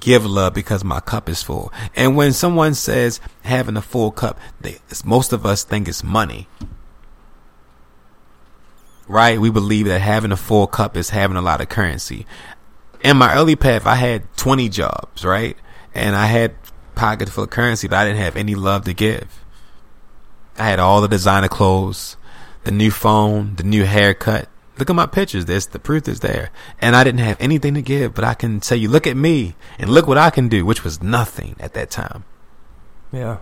give 0.00 0.24
love 0.24 0.54
because 0.54 0.82
my 0.82 1.00
cup 1.00 1.28
is 1.28 1.42
full. 1.42 1.70
And 1.94 2.16
when 2.16 2.32
someone 2.32 2.72
says 2.72 3.20
having 3.42 3.76
a 3.76 3.82
full 3.82 4.10
cup, 4.10 4.40
they, 4.58 4.78
most 5.04 5.34
of 5.34 5.44
us 5.44 5.64
think 5.64 5.86
it's 5.86 6.02
money, 6.02 6.48
right? 9.08 9.40
We 9.40 9.50
believe 9.50 9.86
that 9.86 10.00
having 10.00 10.32
a 10.32 10.36
full 10.36 10.66
cup 10.66 10.96
is 10.96 11.10
having 11.10 11.36
a 11.36 11.42
lot 11.42 11.60
of 11.60 11.68
currency. 11.68 12.26
In 13.02 13.16
my 13.16 13.34
early 13.34 13.56
path, 13.56 13.86
I 13.86 13.94
had 13.94 14.24
20 14.36 14.68
jobs, 14.68 15.24
right? 15.24 15.56
And 15.94 16.14
I 16.14 16.26
had 16.26 16.54
pockets 16.94 17.30
full 17.30 17.44
of 17.44 17.50
currency, 17.50 17.88
but 17.88 17.96
I 17.96 18.04
didn't 18.04 18.20
have 18.20 18.36
any 18.36 18.54
love 18.54 18.84
to 18.84 18.92
give. 18.92 19.44
I 20.58 20.64
had 20.64 20.80
all 20.80 21.00
the 21.00 21.08
designer 21.08 21.48
clothes, 21.48 22.16
the 22.64 22.72
new 22.72 22.90
phone, 22.90 23.56
the 23.56 23.62
new 23.62 23.84
haircut. 23.84 24.48
Look 24.76 24.90
at 24.90 24.96
my 24.96 25.06
pictures. 25.06 25.46
This 25.46 25.66
the 25.66 25.78
proof 25.78 26.06
is 26.08 26.20
there. 26.20 26.50
And 26.80 26.94
I 26.94 27.04
didn't 27.04 27.20
have 27.20 27.36
anything 27.40 27.74
to 27.74 27.82
give, 27.82 28.14
but 28.14 28.24
I 28.24 28.34
can 28.34 28.60
tell 28.60 28.78
you, 28.78 28.88
look 28.88 29.06
at 29.06 29.16
me 29.16 29.54
and 29.78 29.90
look 29.90 30.06
what 30.06 30.18
I 30.18 30.30
can 30.30 30.48
do, 30.48 30.64
which 30.64 30.84
was 30.84 31.02
nothing 31.02 31.56
at 31.58 31.74
that 31.74 31.90
time. 31.90 32.24
Yeah. 33.12 33.38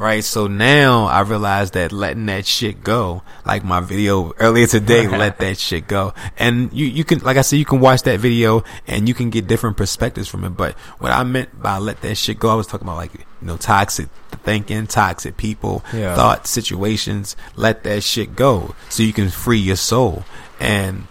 Right. 0.00 0.24
So 0.24 0.46
now 0.46 1.04
I 1.04 1.20
realize 1.20 1.72
that 1.72 1.92
letting 1.92 2.24
that 2.26 2.46
shit 2.46 2.82
go, 2.82 3.22
like 3.44 3.62
my 3.64 3.80
video 3.80 4.32
earlier 4.38 4.66
today, 4.66 5.06
let 5.18 5.38
that 5.40 5.58
shit 5.58 5.86
go. 5.86 6.14
And 6.38 6.72
you, 6.72 6.86
you 6.86 7.04
can, 7.04 7.18
like 7.18 7.36
I 7.36 7.42
said, 7.42 7.56
you 7.56 7.66
can 7.66 7.80
watch 7.80 8.02
that 8.04 8.18
video 8.18 8.64
and 8.86 9.06
you 9.06 9.12
can 9.14 9.28
get 9.28 9.46
different 9.46 9.76
perspectives 9.76 10.26
from 10.26 10.44
it. 10.44 10.56
But 10.56 10.74
what 11.00 11.12
I 11.12 11.22
meant 11.24 11.60
by 11.60 11.76
let 11.76 12.00
that 12.00 12.14
shit 12.14 12.38
go, 12.38 12.48
I 12.48 12.54
was 12.54 12.66
talking 12.66 12.88
about 12.88 12.96
like, 12.96 13.12
you 13.12 13.46
know, 13.46 13.58
toxic 13.58 14.08
thinking, 14.42 14.86
toxic 14.86 15.36
people, 15.36 15.84
Yeah. 15.92 16.16
thought 16.16 16.46
situations, 16.46 17.36
let 17.54 17.84
that 17.84 18.02
shit 18.02 18.34
go 18.34 18.74
so 18.88 19.02
you 19.02 19.12
can 19.12 19.28
free 19.28 19.58
your 19.58 19.76
soul. 19.76 20.24
And 20.58 21.08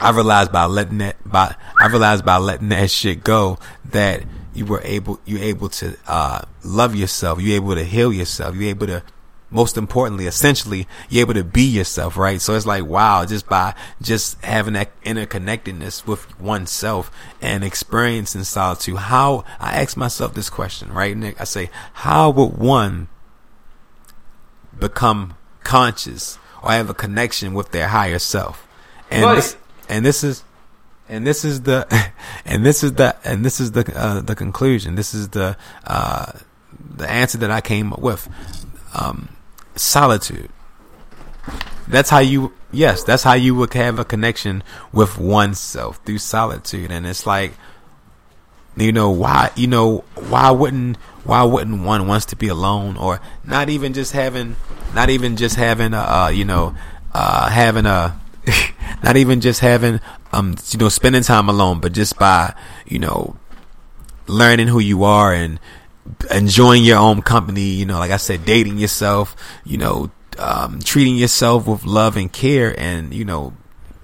I 0.00 0.10
realized 0.10 0.52
by 0.52 0.66
letting 0.66 0.98
that 0.98 1.16
by 1.28 1.56
I 1.76 1.88
realized 1.88 2.24
by 2.24 2.38
letting 2.38 2.68
that 2.68 2.88
shit 2.88 3.24
go 3.24 3.58
that 3.86 4.22
you 4.54 4.66
were 4.66 4.80
able 4.84 5.20
you're 5.24 5.42
able 5.42 5.68
to 5.68 5.96
uh 6.06 6.42
love 6.64 6.94
yourself, 6.94 7.40
you're 7.40 7.56
able 7.56 7.74
to 7.74 7.84
heal 7.84 8.12
yourself, 8.12 8.54
you're 8.56 8.70
able 8.70 8.86
to 8.86 9.02
most 9.52 9.76
importantly, 9.76 10.26
essentially, 10.26 10.88
you're 11.10 11.20
able 11.20 11.34
to 11.34 11.44
be 11.44 11.64
yourself, 11.64 12.16
right? 12.16 12.40
So 12.40 12.54
it's 12.54 12.64
like, 12.64 12.86
wow, 12.86 13.26
just 13.26 13.46
by 13.48 13.74
just 14.00 14.42
having 14.42 14.72
that 14.74 14.98
interconnectedness 15.02 16.06
with 16.06 16.40
oneself 16.40 17.10
and 17.40 17.62
experiencing 17.62 18.44
solitude, 18.44 18.96
how 18.96 19.44
I 19.60 19.80
ask 19.82 19.96
myself 19.96 20.32
this 20.34 20.48
question, 20.48 20.90
right, 20.92 21.14
Nick? 21.14 21.38
I 21.40 21.44
say, 21.44 21.70
how 21.92 22.30
would 22.30 22.56
one 22.56 23.08
become 24.78 25.34
conscious 25.62 26.38
or 26.62 26.70
have 26.72 26.88
a 26.88 26.94
connection 26.94 27.52
with 27.54 27.72
their 27.72 27.88
higher 27.88 28.18
self? 28.18 28.66
And 29.10 29.24
Right. 29.24 29.36
this, 29.36 29.56
and 29.88 30.04
this 30.04 30.24
is 30.24 30.44
and 31.08 31.26
this 31.26 31.44
is 31.44 31.62
the 31.62 31.86
and 32.44 32.64
this 32.64 32.82
is 32.82 32.94
the 32.94 33.16
and 33.24 33.44
this 33.44 33.60
is 33.60 33.72
the 33.72 33.90
uh, 33.96 34.20
the 34.20 34.34
conclusion. 34.34 34.94
This 34.94 35.14
is 35.14 35.30
the 35.30 35.56
uh, 35.84 36.32
the 36.96 37.08
answer 37.10 37.38
that 37.38 37.50
I 37.50 37.60
came 37.60 37.92
up 37.92 38.00
with. 38.00 38.28
Um, 38.94 39.28
solitude. 39.74 40.50
That's 41.88 42.10
how 42.10 42.20
you 42.20 42.52
yes, 42.70 43.02
that's 43.04 43.22
how 43.22 43.34
you 43.34 43.54
would 43.56 43.72
have 43.74 43.98
a 43.98 44.04
connection 44.04 44.62
with 44.92 45.18
oneself 45.18 46.00
through 46.04 46.18
solitude. 46.18 46.90
And 46.90 47.06
it's 47.06 47.26
like 47.26 47.52
you 48.76 48.92
know 48.92 49.10
why 49.10 49.50
you 49.56 49.66
know 49.66 50.04
why 50.28 50.50
wouldn't 50.50 50.96
why 51.24 51.42
wouldn't 51.42 51.84
one 51.84 52.06
wants 52.06 52.26
to 52.26 52.36
be 52.36 52.48
alone 52.48 52.96
or 52.96 53.20
not 53.44 53.68
even 53.68 53.92
just 53.92 54.12
having 54.12 54.56
not 54.94 55.10
even 55.10 55.36
just 55.36 55.56
having 55.56 55.92
a 55.92 55.98
uh, 55.98 56.28
you 56.28 56.44
know 56.44 56.74
uh 57.12 57.48
having 57.50 57.86
a 57.86 58.18
not 59.04 59.16
even 59.16 59.40
just 59.40 59.60
having 59.60 60.00
um 60.32 60.56
you 60.70 60.78
know 60.78 60.88
spending 60.88 61.22
time 61.22 61.48
alone 61.48 61.80
but 61.80 61.92
just 61.92 62.18
by 62.18 62.54
you 62.86 62.98
know 62.98 63.36
learning 64.26 64.68
who 64.68 64.78
you 64.78 65.04
are 65.04 65.32
and 65.32 65.58
enjoying 66.30 66.82
your 66.84 66.98
own 66.98 67.22
company 67.22 67.62
you 67.62 67.86
know 67.86 67.98
like 67.98 68.10
i 68.10 68.16
said 68.16 68.44
dating 68.44 68.78
yourself 68.78 69.36
you 69.64 69.78
know 69.78 70.10
um 70.38 70.80
treating 70.80 71.16
yourself 71.16 71.66
with 71.66 71.84
love 71.84 72.16
and 72.16 72.32
care 72.32 72.78
and 72.78 73.12
you 73.14 73.24
know 73.24 73.52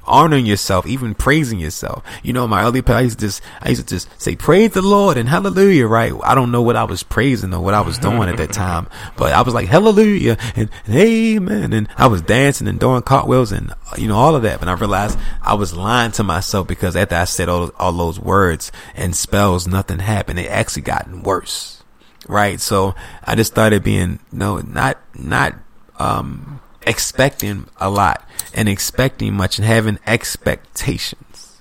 honoring 0.09 0.47
yourself, 0.47 0.87
even 0.87 1.15
praising 1.15 1.59
yourself. 1.59 2.03
You 2.23 2.33
know, 2.33 2.49
my 2.49 2.63
early, 2.63 2.83
I 2.87 3.03
used 3.03 3.19
to 3.19 3.27
just, 3.27 3.43
I 3.61 3.71
used 3.71 3.87
to 3.87 3.95
just 3.95 4.21
say, 4.21 4.35
praise 4.37 4.73
the 4.73 4.83
Lord 4.83 5.17
and 5.17 5.29
hallelujah, 5.29 5.87
right? 5.87 6.13
I 6.25 6.35
don't 6.35 6.51
know 6.51 6.63
what 6.63 6.77
I 6.77 6.85
was 6.85 7.03
praising 7.03 7.53
or 7.55 7.61
what 7.61 7.75
I 7.75 7.81
was 7.81 7.99
doing 7.99 8.29
at 8.29 8.37
that 8.39 8.53
time, 8.53 8.89
but 9.17 9.33
I 9.33 9.43
was 9.43 9.55
like, 9.55 9.69
hallelujah 9.69 10.37
and, 10.57 10.71
and 10.87 10.95
amen. 10.95 11.73
And 11.73 11.89
I 11.97 12.07
was 12.07 12.23
dancing 12.23 12.69
and 12.69 12.81
doing 12.81 13.03
cartwheels 13.03 13.53
and, 13.53 13.73
you 13.97 14.09
know, 14.09 14.17
all 14.17 14.35
of 14.35 14.43
that. 14.43 14.61
But 14.61 14.69
I 14.69 14.75
realized 14.75 15.19
I 15.43 15.55
was 15.55 15.75
lying 15.75 16.13
to 16.13 16.25
myself 16.25 16.67
because 16.67 16.97
after 16.97 17.17
I 17.17 17.25
said 17.25 17.49
all, 17.49 17.71
all 17.79 17.93
those 17.93 18.19
words 18.19 18.73
and 18.95 19.15
spells, 19.15 19.67
nothing 19.67 19.99
happened. 19.99 20.39
It 20.39 20.51
actually 20.51 20.83
gotten 20.83 21.23
worse. 21.23 21.83
Right. 22.27 22.61
So 22.61 22.95
I 23.25 23.35
just 23.35 23.53
started 23.53 23.83
being, 23.83 24.19
no, 24.33 24.59
not, 24.59 24.99
not, 25.15 25.55
um, 25.99 26.58
expecting 26.89 27.69
a 27.77 27.89
lot 27.89 28.29
and 28.55 28.69
expecting 28.69 29.35
much 29.35 29.59
and 29.59 29.67
having 29.67 29.99
expectations 30.07 31.61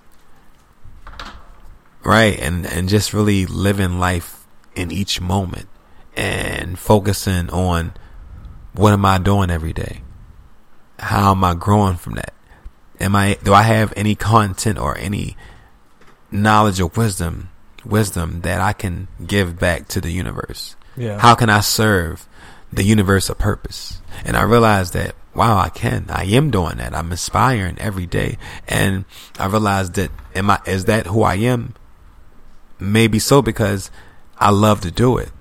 right 2.04 2.40
and 2.40 2.66
and 2.66 2.90
just 2.90 3.14
really 3.14 3.46
living 3.46 4.00
life 4.00 4.46
in 4.76 4.92
each 4.92 5.20
moment 5.20 5.68
and 6.16 6.80
focusing 6.80 7.50
on 7.50 7.94
what 8.74 8.94
am 8.94 9.06
i 9.06 9.18
doing 9.18 9.52
every 9.52 9.74
day 9.74 10.02
how 11.00 11.32
am 11.32 11.44
i 11.44 11.54
growing 11.54 11.96
from 11.96 12.14
that 12.14 12.34
am 13.00 13.16
i 13.16 13.38
do 13.44 13.54
i 13.54 13.64
have 13.64 13.94
any 13.96 14.16
content 14.16 14.80
or 14.80 14.98
any 14.98 15.36
knowledge 16.32 16.80
or 16.80 16.88
wisdom 16.96 17.50
wisdom 17.88 18.42
that 18.42 18.62
I 18.62 18.74
can 18.74 19.08
give 19.26 19.60
back 19.60 19.88
to 19.90 20.02
the 20.02 20.12
universe? 20.12 20.76
Yeah. 20.96 21.20
How 21.20 21.36
can 21.36 21.50
I 21.50 21.62
serve 21.62 22.28
the 22.72 22.84
universe 22.84 23.30
a 23.30 23.36
purpose? 23.36 24.02
And 24.26 24.36
I 24.36 24.44
realized 24.44 24.94
that 24.94 25.16
wow, 25.38 25.60
I 25.60 25.70
can. 25.70 26.08
I 26.10 26.24
am 26.24 26.50
doing 26.50 26.78
that. 26.78 26.96
I'm 26.96 27.12
inspiring 27.12 27.78
every 27.80 28.08
day. 28.08 28.38
And 28.68 29.06
I 29.40 29.46
realized 29.46 29.94
that 29.94 30.12
am 30.36 30.50
I 30.50 30.60
is 30.66 30.86
that 30.86 31.06
who 31.06 31.22
I 31.22 31.36
am? 31.36 31.76
Maybe 32.80 33.20
so 33.20 33.42
because 33.42 33.92
I 34.38 34.50
love 34.50 34.82
to 34.82 34.92
do 34.92 35.18
it. 35.18 35.32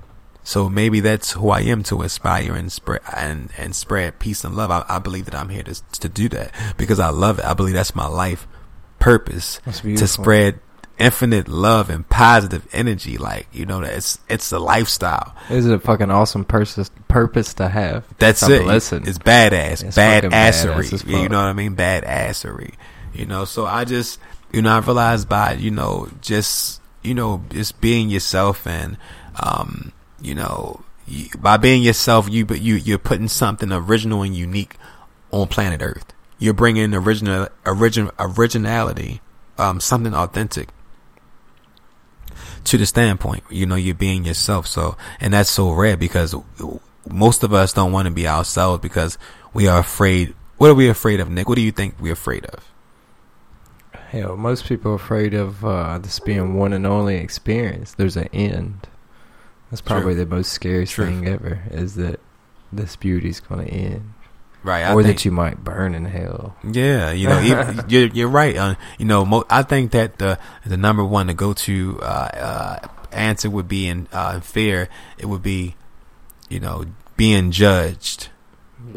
So 0.44 0.68
maybe 0.68 1.00
that's 1.00 1.32
who 1.32 1.50
I 1.50 1.62
am 1.62 1.82
to 1.84 2.02
inspire 2.02 2.54
and 2.54 2.70
spread 2.70 3.00
and, 3.16 3.50
and 3.58 3.74
spread 3.74 4.20
peace 4.20 4.44
and 4.44 4.54
love. 4.54 4.70
I, 4.70 4.84
I 4.88 4.98
believe 5.00 5.24
that 5.24 5.34
I'm 5.34 5.48
here 5.48 5.64
to 5.64 5.82
to 6.00 6.08
do 6.08 6.28
that 6.28 6.52
because 6.76 7.00
I 7.00 7.08
love 7.08 7.38
it. 7.38 7.46
I 7.46 7.54
believe 7.54 7.74
that's 7.74 7.96
my 7.96 8.06
life 8.06 8.46
purpose 8.98 9.60
That's 9.64 9.80
to 9.80 10.06
spread 10.06 10.60
infinite 10.98 11.48
love 11.48 11.90
and 11.90 12.08
positive 12.08 12.66
energy. 12.72 13.18
Like 13.18 13.48
you 13.52 13.66
know, 13.66 13.80
that 13.80 13.94
it's 13.94 14.18
it's 14.28 14.52
a 14.52 14.58
lifestyle. 14.58 15.34
It's 15.48 15.66
a 15.66 15.78
fucking 15.78 16.10
awesome 16.10 16.44
purpose 16.44 16.90
purpose 17.08 17.54
to 17.54 17.68
have. 17.68 18.04
That's 18.18 18.42
it. 18.48 18.62
blessing. 18.62 19.06
It's 19.06 19.18
badass. 19.18 19.84
It's 19.84 19.96
bad 19.96 20.24
badass 20.24 20.66
assery. 20.66 21.22
You 21.22 21.28
know 21.28 21.38
what 21.38 21.48
I 21.48 21.52
mean? 21.52 21.74
Bad 21.74 22.04
assery. 22.04 22.74
You 23.16 23.24
know, 23.24 23.46
so 23.46 23.64
I 23.64 23.84
just, 23.84 24.20
you 24.52 24.60
know, 24.60 24.70
I 24.70 24.78
realized 24.80 25.28
by, 25.28 25.54
you 25.54 25.70
know, 25.70 26.08
just, 26.20 26.82
you 27.02 27.14
know, 27.14 27.42
just 27.48 27.80
being 27.80 28.10
yourself 28.10 28.66
and, 28.66 28.98
um, 29.42 29.92
you 30.20 30.34
know, 30.34 30.84
you, 31.06 31.28
by 31.38 31.56
being 31.56 31.82
yourself, 31.82 32.28
you, 32.28 32.44
but 32.44 32.60
you, 32.60 32.74
you're 32.74 32.98
putting 32.98 33.28
something 33.28 33.72
original 33.72 34.22
and 34.22 34.36
unique 34.36 34.76
on 35.30 35.48
planet 35.48 35.80
Earth. 35.82 36.12
You're 36.38 36.52
bringing 36.52 36.92
original, 36.92 37.48
origin, 37.64 38.10
originality, 38.18 39.22
um, 39.56 39.80
something 39.80 40.14
authentic 40.14 40.68
to 42.66 42.78
the 42.78 42.86
standpoint. 42.86 43.44
You 43.50 43.66
know, 43.66 43.74
you're 43.74 43.94
being 43.94 44.24
yourself. 44.24 44.66
So, 44.66 44.96
and 45.20 45.32
that's 45.32 45.50
so 45.50 45.72
rare 45.72 45.96
because 45.96 46.34
most 47.08 47.42
of 47.42 47.52
us 47.52 47.72
don't 47.72 47.92
want 47.92 48.06
to 48.06 48.12
be 48.12 48.28
ourselves 48.28 48.82
because 48.82 49.18
we 49.54 49.66
are 49.66 49.78
afraid. 49.78 50.34
What 50.58 50.70
are 50.70 50.74
we 50.74 50.88
afraid 50.88 51.20
of, 51.20 51.30
Nick? 51.30 51.48
What 51.48 51.56
do 51.56 51.62
you 51.62 51.72
think 51.72 51.96
we're 52.00 52.12
afraid 52.12 52.46
of? 52.46 52.72
Hell, 54.10 54.36
most 54.36 54.66
people 54.66 54.92
are 54.92 54.96
afraid 54.96 55.34
of 55.34 55.64
uh, 55.64 55.98
this 55.98 56.20
being 56.20 56.54
one 56.54 56.72
and 56.72 56.86
only 56.86 57.16
experience. 57.16 57.92
There's 57.94 58.16
an 58.16 58.28
end. 58.32 58.86
That's 59.70 59.80
probably 59.80 60.14
the 60.14 60.26
most 60.26 60.52
scariest 60.52 60.94
True. 60.94 61.06
thing 61.06 61.26
ever. 61.26 61.62
Is 61.70 61.96
that 61.96 62.20
this 62.72 62.96
beauty's 62.96 63.40
going 63.40 63.66
to 63.66 63.72
end, 63.72 64.12
Right. 64.66 64.82
I 64.82 64.94
or 64.94 65.02
think, 65.04 65.18
that 65.18 65.24
you 65.24 65.30
might 65.30 65.62
burn 65.62 65.94
in 65.94 66.06
hell. 66.06 66.56
Yeah, 66.64 67.12
you 67.12 67.28
know, 67.28 67.40
even, 67.40 67.84
you're 67.88 68.08
you're 68.08 68.28
right. 68.28 68.56
Uh, 68.56 68.74
you 68.98 69.04
know, 69.04 69.24
mo- 69.24 69.44
I 69.48 69.62
think 69.62 69.92
that 69.92 70.18
the 70.18 70.40
the 70.64 70.76
number 70.76 71.04
one 71.04 71.28
to 71.28 71.34
go 71.34 71.52
to 71.52 72.00
uh, 72.02 72.04
uh, 72.04 72.88
answer 73.12 73.48
would 73.48 73.68
be 73.68 73.86
in 73.86 74.08
uh, 74.12 74.40
fear. 74.40 74.88
It 75.18 75.26
would 75.26 75.42
be, 75.42 75.76
you 76.48 76.58
know, 76.58 76.84
being 77.16 77.52
judged. 77.52 78.28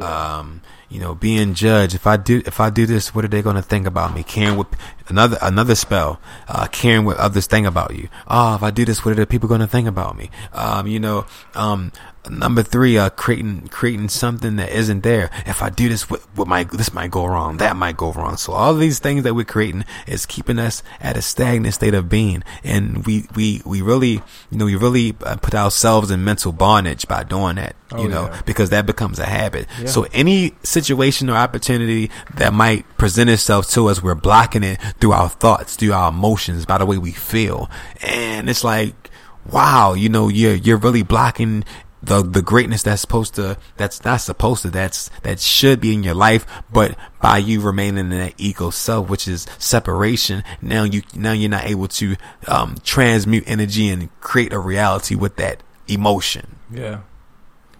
Um, 0.01 0.61
you 0.89 0.99
know, 0.99 1.13
being 1.13 1.53
judged. 1.53 1.93
If 1.93 2.07
I 2.07 2.17
do 2.17 2.41
if 2.45 2.59
I 2.59 2.71
do 2.71 2.87
this, 2.87 3.13
what 3.13 3.23
are 3.23 3.29
they 3.29 3.43
going 3.43 3.55
to 3.55 3.61
think 3.61 3.85
about 3.85 4.13
me? 4.13 4.23
Caring 4.23 4.57
what 4.57 4.73
another 5.09 5.37
another 5.41 5.75
spell. 5.75 6.19
Uh, 6.47 6.67
caring 6.67 7.05
what 7.05 7.17
others 7.17 7.47
think 7.47 7.67
about 7.67 7.95
you. 7.95 8.09
Oh, 8.27 8.55
if 8.55 8.63
I 8.63 8.71
do 8.71 8.85
this, 8.85 9.03
what 9.03 9.11
are 9.11 9.15
the 9.15 9.27
people 9.27 9.49
going 9.49 9.61
to 9.61 9.67
think 9.67 9.87
about 9.87 10.17
me? 10.17 10.29
Um, 10.53 10.87
you 10.87 10.99
know, 10.99 11.25
um, 11.55 11.91
number 12.29 12.63
three, 12.63 12.97
uh, 12.97 13.09
creating 13.09 13.67
creating 13.69 14.09
something 14.09 14.57
that 14.57 14.69
isn't 14.69 15.03
there. 15.03 15.29
If 15.45 15.61
I 15.61 15.69
do 15.69 15.89
this, 15.89 16.09
what, 16.09 16.21
what 16.35 16.47
might 16.47 16.71
this 16.71 16.93
might 16.93 17.11
go 17.11 17.25
wrong? 17.25 17.57
That 17.57 17.75
might 17.75 17.97
go 17.97 18.11
wrong. 18.11 18.37
So 18.37 18.53
all 18.53 18.73
these 18.73 18.99
things 18.99 19.23
that 19.23 19.33
we're 19.33 19.45
creating 19.45 19.85
is 20.07 20.25
keeping 20.25 20.59
us 20.59 20.83
at 20.99 21.17
a 21.17 21.21
stagnant 21.21 21.73
state 21.73 21.93
of 21.93 22.09
being, 22.09 22.43
and 22.63 23.05
we 23.05 23.25
we 23.35 23.61
we 23.65 23.81
really 23.81 24.21
you 24.49 24.57
know 24.57 24.65
we 24.65 24.75
really 24.75 25.15
uh, 25.23 25.37
put 25.37 25.55
ourselves 25.55 26.11
in 26.11 26.23
mental 26.23 26.51
bondage 26.51 27.07
by 27.07 27.23
doing 27.23 27.55
that. 27.55 27.75
Oh, 27.91 28.03
you 28.03 28.07
know, 28.07 28.25
yeah. 28.25 28.41
because 28.45 28.69
that 28.69 28.85
becomes 28.85 29.17
a 29.17 29.25
habit. 29.25 29.65
Yeah. 29.79 29.87
So 29.87 30.05
any 30.13 30.53
situation 30.61 31.27
or 31.27 31.35
opportunity 31.35 32.11
that 32.35 32.53
might 32.53 32.85
present 32.99 33.31
itself 33.31 33.67
to 33.71 33.87
us, 33.87 34.03
we're 34.03 34.13
blocking 34.13 34.61
it 34.61 34.79
through 34.99 35.13
our 35.13 35.29
thoughts, 35.29 35.75
through 35.75 35.93
our 35.93 36.09
emotions, 36.09 36.65
by 36.65 36.77
the 36.77 36.85
way 36.85 36.97
we 36.97 37.11
feel. 37.11 37.69
And 38.01 38.49
it's 38.49 38.63
like, 38.63 39.09
wow, 39.49 39.93
you 39.93 40.09
know, 40.09 40.27
you're, 40.27 40.55
you're 40.55 40.77
really 40.77 41.03
blocking 41.03 41.63
the, 42.01 42.21
the 42.21 42.41
greatness 42.41 42.83
that's 42.83 43.01
supposed 43.01 43.35
to, 43.35 43.57
that's 43.77 44.03
not 44.05 44.21
supposed 44.21 44.61
to, 44.61 44.69
that's, 44.69 45.09
that 45.23 45.39
should 45.39 45.81
be 45.81 45.93
in 45.93 46.03
your 46.03 46.15
life, 46.15 46.45
but 46.71 46.97
by 47.21 47.37
you 47.37 47.61
remaining 47.61 48.11
in 48.11 48.19
that 48.19 48.35
ego 48.37 48.69
self, 48.69 49.09
which 49.09 49.27
is 49.27 49.45
separation, 49.57 50.43
now 50.61 50.83
you, 50.83 51.01
now 51.13 51.33
you're 51.33 51.49
not 51.49 51.65
able 51.65 51.87
to, 51.87 52.15
um, 52.47 52.77
transmute 52.83 53.43
energy 53.47 53.89
and 53.89 54.09
create 54.21 54.53
a 54.53 54.59
reality 54.59 55.15
with 55.15 55.35
that 55.37 55.61
emotion. 55.87 56.55
Yeah. 56.71 57.01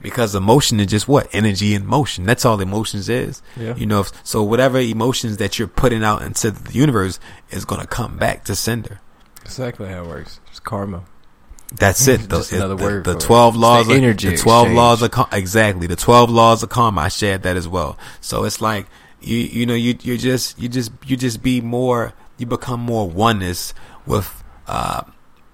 Because 0.01 0.33
emotion 0.35 0.79
is 0.79 0.87
just 0.87 1.07
what? 1.07 1.27
Energy 1.33 1.73
in 1.75 1.85
motion. 1.85 2.23
That's 2.25 2.45
all 2.45 2.59
emotions 2.61 3.09
is. 3.09 3.41
Yeah. 3.57 3.75
You 3.75 3.85
know, 3.85 4.01
if- 4.01 4.11
so 4.23 4.43
whatever 4.43 4.79
emotions 4.79 5.37
that 5.37 5.59
you're 5.59 5.67
putting 5.67 6.03
out 6.03 6.21
into 6.21 6.51
the 6.51 6.71
universe 6.73 7.19
is 7.51 7.65
going 7.65 7.81
to 7.81 7.87
come 7.87 8.17
back 8.17 8.45
to 8.45 8.55
sender. 8.55 9.01
Exactly 9.43 9.89
how 9.89 10.03
it 10.03 10.07
works. 10.07 10.39
It's 10.51 10.59
karma. 10.59 11.03
That's 11.75 12.07
it. 12.07 12.29
The, 12.29 12.37
Just 12.37 12.51
another 12.53 12.75
the, 12.75 12.83
word 12.83 13.03
The 13.03 13.11
it. 13.11 13.19
twelve 13.19 13.55
It's 13.55 13.61
laws. 13.61 13.87
the 13.87 13.93
of, 13.93 13.97
energy 13.97 14.29
The 14.29 14.37
twelve 14.37 14.63
exchange. 14.67 14.77
laws 14.77 15.01
of 15.03 15.11
karma. 15.11 15.29
Exactly. 15.37 15.87
The 15.87 15.95
twelve 15.95 16.29
laws 16.29 16.63
of 16.63 16.69
karma. 16.69 17.01
I 17.01 17.07
shared 17.09 17.43
that 17.43 17.57
as 17.57 17.67
well. 17.67 17.97
So 18.21 18.43
it's 18.45 18.59
like 18.61 18.87
you. 19.21 19.37
You 19.37 19.65
know. 19.67 19.75
You. 19.75 19.95
You 20.01 20.17
just. 20.17 20.57
You 20.59 20.67
just. 20.69 20.91
You 21.05 21.15
just 21.17 21.43
be 21.43 21.61
more. 21.61 22.13
You 22.37 22.45
become 22.47 22.79
more 22.79 23.07
oneness 23.09 23.73
with. 24.05 24.43
Uh, 24.67 25.01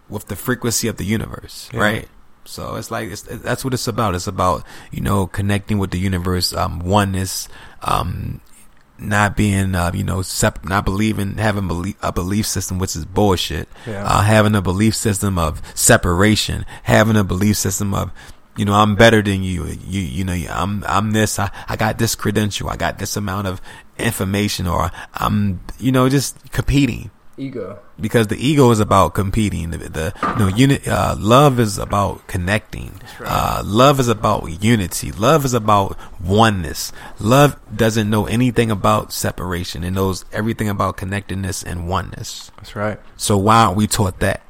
with 0.07 0.27
the 0.27 0.35
frequency 0.35 0.87
of 0.87 0.97
the 0.97 1.03
universe, 1.03 1.67
Yeah. 1.73 1.79
right? 1.79 2.07
So 2.45 2.75
it's 2.75 2.91
like 2.91 3.09
it's, 3.09 3.23
that's 3.23 3.65
what 3.65 3.73
it's 3.73 3.87
about. 3.87 4.15
It's 4.15 4.27
about 4.27 4.63
you 4.91 5.01
know 5.01 5.27
connecting 5.27 5.77
with 5.77 5.91
the 5.91 5.99
universe, 5.99 6.53
um, 6.53 6.79
oneness, 6.79 7.49
um, 7.81 8.41
not 8.97 9.35
being 9.35 9.75
uh, 9.75 9.91
you 9.93 10.03
know 10.03 10.21
sep- 10.21 10.65
not 10.65 10.85
believing 10.85 11.37
having 11.37 11.67
belie- 11.67 11.95
a 12.01 12.11
belief 12.11 12.45
system 12.45 12.79
which 12.79 12.95
is 12.95 13.05
bullshit. 13.05 13.67
Yeah. 13.85 14.05
Uh, 14.05 14.21
having 14.21 14.55
a 14.55 14.61
belief 14.61 14.95
system 14.95 15.37
of 15.37 15.61
separation, 15.75 16.65
having 16.83 17.17
a 17.17 17.23
belief 17.23 17.57
system 17.57 17.93
of 17.93 18.11
you 18.55 18.65
know 18.65 18.73
I'm 18.73 18.95
better 18.95 19.21
than 19.21 19.43
you. 19.43 19.65
You 19.65 20.01
you 20.01 20.23
know 20.23 20.33
I'm 20.49 20.83
I'm 20.87 21.11
this. 21.11 21.39
I 21.39 21.49
I 21.67 21.75
got 21.75 21.97
this 21.97 22.15
credential. 22.15 22.69
I 22.69 22.77
got 22.77 22.99
this 22.99 23.17
amount 23.17 23.47
of 23.47 23.61
information, 23.97 24.67
or 24.67 24.91
I'm 25.15 25.61
you 25.79 25.91
know 25.91 26.07
just 26.09 26.51
competing 26.51 27.09
Ego. 27.37 27.79
because 27.99 28.27
the 28.27 28.37
ego 28.37 28.71
is 28.71 28.79
about 28.79 29.13
competing. 29.13 29.71
The, 29.71 29.77
the 29.77 30.13
you 30.21 30.35
know, 30.39 30.47
unit, 30.47 30.87
uh, 30.87 31.15
love 31.17 31.59
is 31.59 31.77
about 31.77 32.25
connecting. 32.27 32.99
right. 33.19 33.29
Uh, 33.29 33.63
love 33.65 33.99
is 33.99 34.07
about 34.07 34.63
unity. 34.63 35.11
Love 35.11 35.43
is 35.45 35.53
about 35.53 35.97
oneness. 36.23 36.91
Love 37.19 37.57
doesn't 37.75 38.09
know 38.09 38.25
anything 38.25 38.71
about 38.71 39.11
separation. 39.11 39.83
It 39.83 39.91
knows 39.91 40.23
everything 40.31 40.69
about 40.69 40.97
connectedness 40.97 41.61
and 41.63 41.89
oneness. 41.89 42.51
That's 42.57 42.75
right. 42.75 42.99
So 43.17 43.37
why 43.37 43.65
aren't 43.65 43.77
we 43.77 43.87
taught 43.87 44.19
that? 44.21 44.41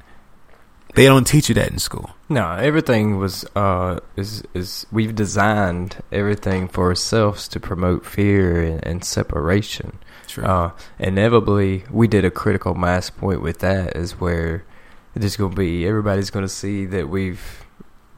They 0.96 1.06
don't 1.06 1.28
teach 1.28 1.50
you 1.50 1.56
that 1.56 1.72
in 1.72 1.80
school. 1.80 2.12
No, 2.30 2.52
everything 2.54 3.18
was 3.18 3.46
uh 3.56 4.00
is 4.16 4.44
is 4.54 4.88
we've 4.92 5.14
designed 5.14 5.98
everything 6.12 6.70
for 6.70 6.86
ourselves 6.88 7.50
to 7.50 7.60
promote 7.60 8.06
fear 8.06 8.64
and, 8.64 8.86
and 8.86 9.04
separation. 9.04 10.00
Uh, 10.38 10.72
inevitably, 11.00 11.84
we 11.92 12.08
did 12.08 12.26
a 12.26 12.32
critical 12.32 12.76
mass 12.76 13.10
point 13.10 13.42
with 13.42 13.60
that, 13.60 13.96
is 13.96 14.20
where 14.20 14.66
it's 15.16 15.38
going 15.38 15.52
to 15.52 15.56
be 15.56 15.88
everybody's 15.88 16.30
going 16.30 16.46
to 16.46 16.50
see 16.50 16.86
that 16.86 17.10
we've 17.10 17.66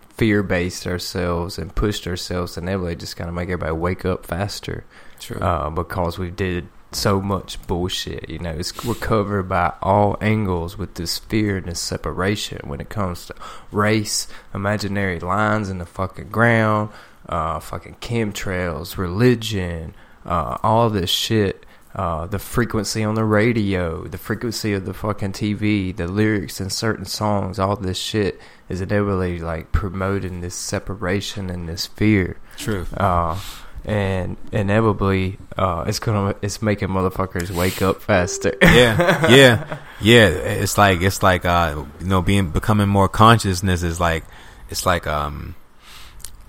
fear 0.10 0.41
based 0.41 0.88
ourselves 0.88 1.60
and 1.60 1.76
pushed 1.76 2.07
ourselves, 2.07 2.57
and 2.57 2.68
inevitably 2.68 2.95
just 2.95 3.15
kind 3.15 3.30
of 3.30 3.35
make 3.35 3.49
everybody 3.49 3.72
wake 3.72 4.03
up 4.03 4.26
faster 4.26 4.84
True. 5.19 5.39
uh, 5.39 5.69
because 5.69 6.18
we 6.18 6.31
did 6.31 6.68
so 6.91 7.22
much 7.22 7.61
bullshit. 7.68 8.27
You 8.30 8.39
know, 8.39 8.52
it's, 8.52 8.84
we're 8.84 8.95
covered 8.95 9.44
by 9.44 9.73
all 9.81 10.18
angles 10.19 10.77
with 10.77 10.95
this 10.95 11.19
fear 11.19 11.57
and 11.57 11.68
this 11.68 11.80
separation 11.80 12.61
when 12.68 12.81
it 12.81 12.89
comes 12.89 13.27
to 13.27 13.35
race, 13.72 14.27
imaginary 14.53 15.19
lines 15.19 15.69
in 15.69 15.77
the 15.77 15.85
fucking 15.85 16.30
ground, 16.30 16.89
uh, 17.30 17.60
fucking 17.60 17.98
chemtrails, 18.02 18.98
religion, 18.98 19.94
uh, 20.26 20.57
all 20.64 20.89
this 20.89 21.10
shit. 21.10 21.65
Uh, 21.97 22.27
the 22.27 22.37
frequency 22.37 23.03
on 23.03 23.15
the 23.15 23.23
radio, 23.23 24.03
the 24.03 24.19
frequency 24.19 24.71
of 24.73 24.85
the 24.85 24.93
fucking 24.93 25.31
TV, 25.31 25.95
the 25.95 26.07
lyrics 26.07 26.61
in 26.61 26.69
certain 26.69 27.05
songs, 27.05 27.57
all 27.57 27.75
this 27.75 27.97
shit 27.97 28.39
is 28.69 28.81
inevitably 28.81 29.39
like 29.39 29.71
promoting 29.71 30.41
this 30.41 30.53
separation 30.53 31.49
and 31.49 31.67
this 31.67 31.87
fear 31.87 32.37
True. 32.55 32.85
uh, 32.97 33.39
and 33.83 34.37
inevitably 34.51 35.39
uh, 35.57 35.85
it's 35.87 35.97
gonna 35.97 36.35
it's 36.43 36.61
making 36.61 36.89
motherfuckers 36.89 37.49
wake 37.49 37.81
up 37.81 38.01
faster. 38.01 38.53
yeah, 38.61 39.31
yeah, 39.31 39.77
yeah. 40.01 40.27
It's 40.27 40.77
like 40.77 41.01
it's 41.01 41.23
like 41.23 41.45
uh, 41.45 41.83
you 41.99 42.05
know, 42.05 42.21
being 42.21 42.51
becoming 42.51 42.89
more 42.89 43.09
consciousness 43.09 43.81
is 43.81 43.99
like 43.99 44.23
it's 44.69 44.85
like 44.85 45.07
um, 45.07 45.55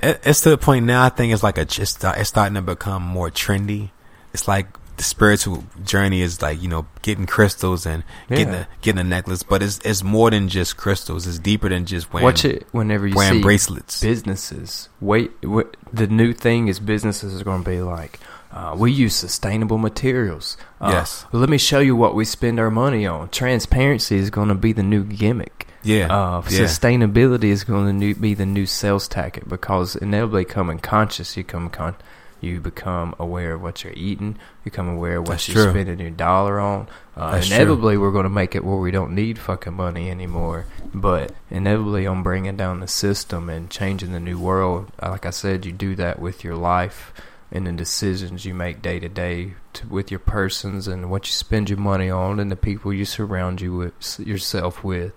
it, 0.03 0.21
it's 0.25 0.43
to 0.43 0.51
the 0.51 0.59
point 0.59 0.85
now. 0.85 1.05
I 1.05 1.09
think 1.09 1.33
it's 1.33 1.43
like 1.43 1.57
a 1.57 1.65
just 1.65 2.05
it's 2.05 2.29
starting 2.29 2.57
to 2.57 2.63
become 2.63 3.03
more 3.03 3.31
trendy. 3.31 3.91
It's 4.35 4.47
like 4.47 4.67
the 4.99 5.05
spiritual 5.05 5.65
journey 5.85 6.21
is 6.21 6.43
like 6.43 6.61
you 6.61 6.69
know 6.69 6.87
getting 7.03 7.25
crystals 7.27 7.87
and 7.87 8.05
getting 8.29 8.53
a 8.53 8.69
getting 8.83 9.01
a 9.01 9.05
necklace, 9.05 9.43
but 9.43 9.63
it's 9.63 9.79
it's 9.85 10.03
more 10.03 10.31
than 10.31 10.49
just 10.49 10.77
crystals. 10.77 11.27
It's 11.27 11.39
deeper 11.39 11.69
than 11.71 11.87
just 11.87 12.13
wearing 12.13 12.25
Watch 12.25 12.45
it 12.45 12.67
whenever 12.73 13.07
you 13.07 13.15
wearing 13.17 13.39
see 13.39 13.43
bracelets. 13.43 14.01
businesses. 14.03 14.89
Wait, 15.01 15.31
the 15.43 16.07
new 16.09 16.33
thing 16.33 16.69
is 16.69 16.79
businesses 16.81 17.41
are 17.41 17.45
going 17.45 17.65
to 17.65 17.71
be 17.71 17.81
like, 17.81 18.21
uh, 18.53 18.75
we 18.77 18.93
use 18.93 19.15
sustainable 19.15 19.79
materials. 19.79 20.57
Uh, 20.81 20.91
Yes. 20.93 21.25
Let 21.33 21.49
me 21.49 21.59
show 21.59 21.79
you 21.81 21.97
what 21.97 22.15
we 22.15 22.25
spend 22.25 22.59
our 22.61 22.71
money 22.71 23.07
on. 23.07 23.29
Transparency 23.31 24.17
is 24.17 24.31
going 24.31 24.49
to 24.49 24.55
be 24.55 24.73
the 24.73 24.83
new 24.83 25.05
gimmick. 25.05 25.67
Yeah, 25.85 26.07
Uh, 26.13 26.43
yeah. 26.51 26.61
Sustainability 26.61 27.45
is 27.45 27.63
going 27.65 28.01
to 28.01 28.15
be 28.15 28.35
the 28.35 28.45
new 28.47 28.67
sales 28.67 29.07
tactic 29.07 29.49
because 29.49 29.95
inevitably, 29.97 30.45
becoming 30.45 30.81
conscious, 30.81 31.37
you 31.37 31.45
come 31.45 31.71
con- 31.71 31.95
you 32.41 32.61
become 32.61 33.15
aware 33.19 33.55
of 33.55 33.63
what 33.63 33.83
you're 33.85 33.93
eating. 33.95 34.29
You 34.29 34.65
become 34.71 34.89
aware 34.89 35.17
of 35.17 35.23
what 35.23 35.35
That's 35.35 35.49
you're 35.49 35.65
true. 35.65 35.73
spending 35.73 35.99
your 36.01 36.11
dollar 36.11 36.61
on. 36.61 36.89
Uh, 37.17 37.33
That's 37.33 37.49
true. 37.49 37.57
inevitably, 37.57 37.97
we're 37.99 38.13
going 38.13 38.25
to 38.25 38.31
make 38.31 38.55
it 38.55 38.65
where 38.65 38.77
we 38.77 38.91
don't 38.91 39.15
need 39.15 39.39
fucking 39.39 39.75
money 39.75 40.11
anymore. 40.11 40.67
But 40.95 41.33
inevitably, 41.51 42.07
on 42.07 42.23
bringing 42.23 42.57
down 42.57 42.81
the 42.81 42.89
system 42.89 43.49
and 43.49 43.71
changing 43.71 44.13
the 44.13 44.21
new 44.21 44.39
world, 44.39 44.93
uh, 45.03 45.11
like 45.11 45.27
I 45.27 45.31
said, 45.31 45.67
you 45.67 45.73
do 45.73 45.95
that 45.97 46.21
with 46.21 46.45
your 46.45 46.57
life 46.57 47.13
and 47.51 47.67
the 47.67 47.73
decisions 47.73 48.45
you 48.45 48.53
make 48.53 48.83
day 48.83 49.01
to 49.01 49.09
day 49.09 49.55
with 49.89 50.11
your 50.11 50.21
persons 50.21 50.87
and 50.87 51.11
what 51.11 51.27
you 51.27 51.33
spend 51.33 51.71
your 51.71 51.79
money 51.79 52.11
on 52.11 52.39
and 52.41 52.51
the 52.51 52.57
people 52.57 52.93
you 52.93 53.05
surround 53.05 53.61
you 53.61 53.75
with 53.75 54.21
yourself 54.21 54.85
with. 54.85 55.13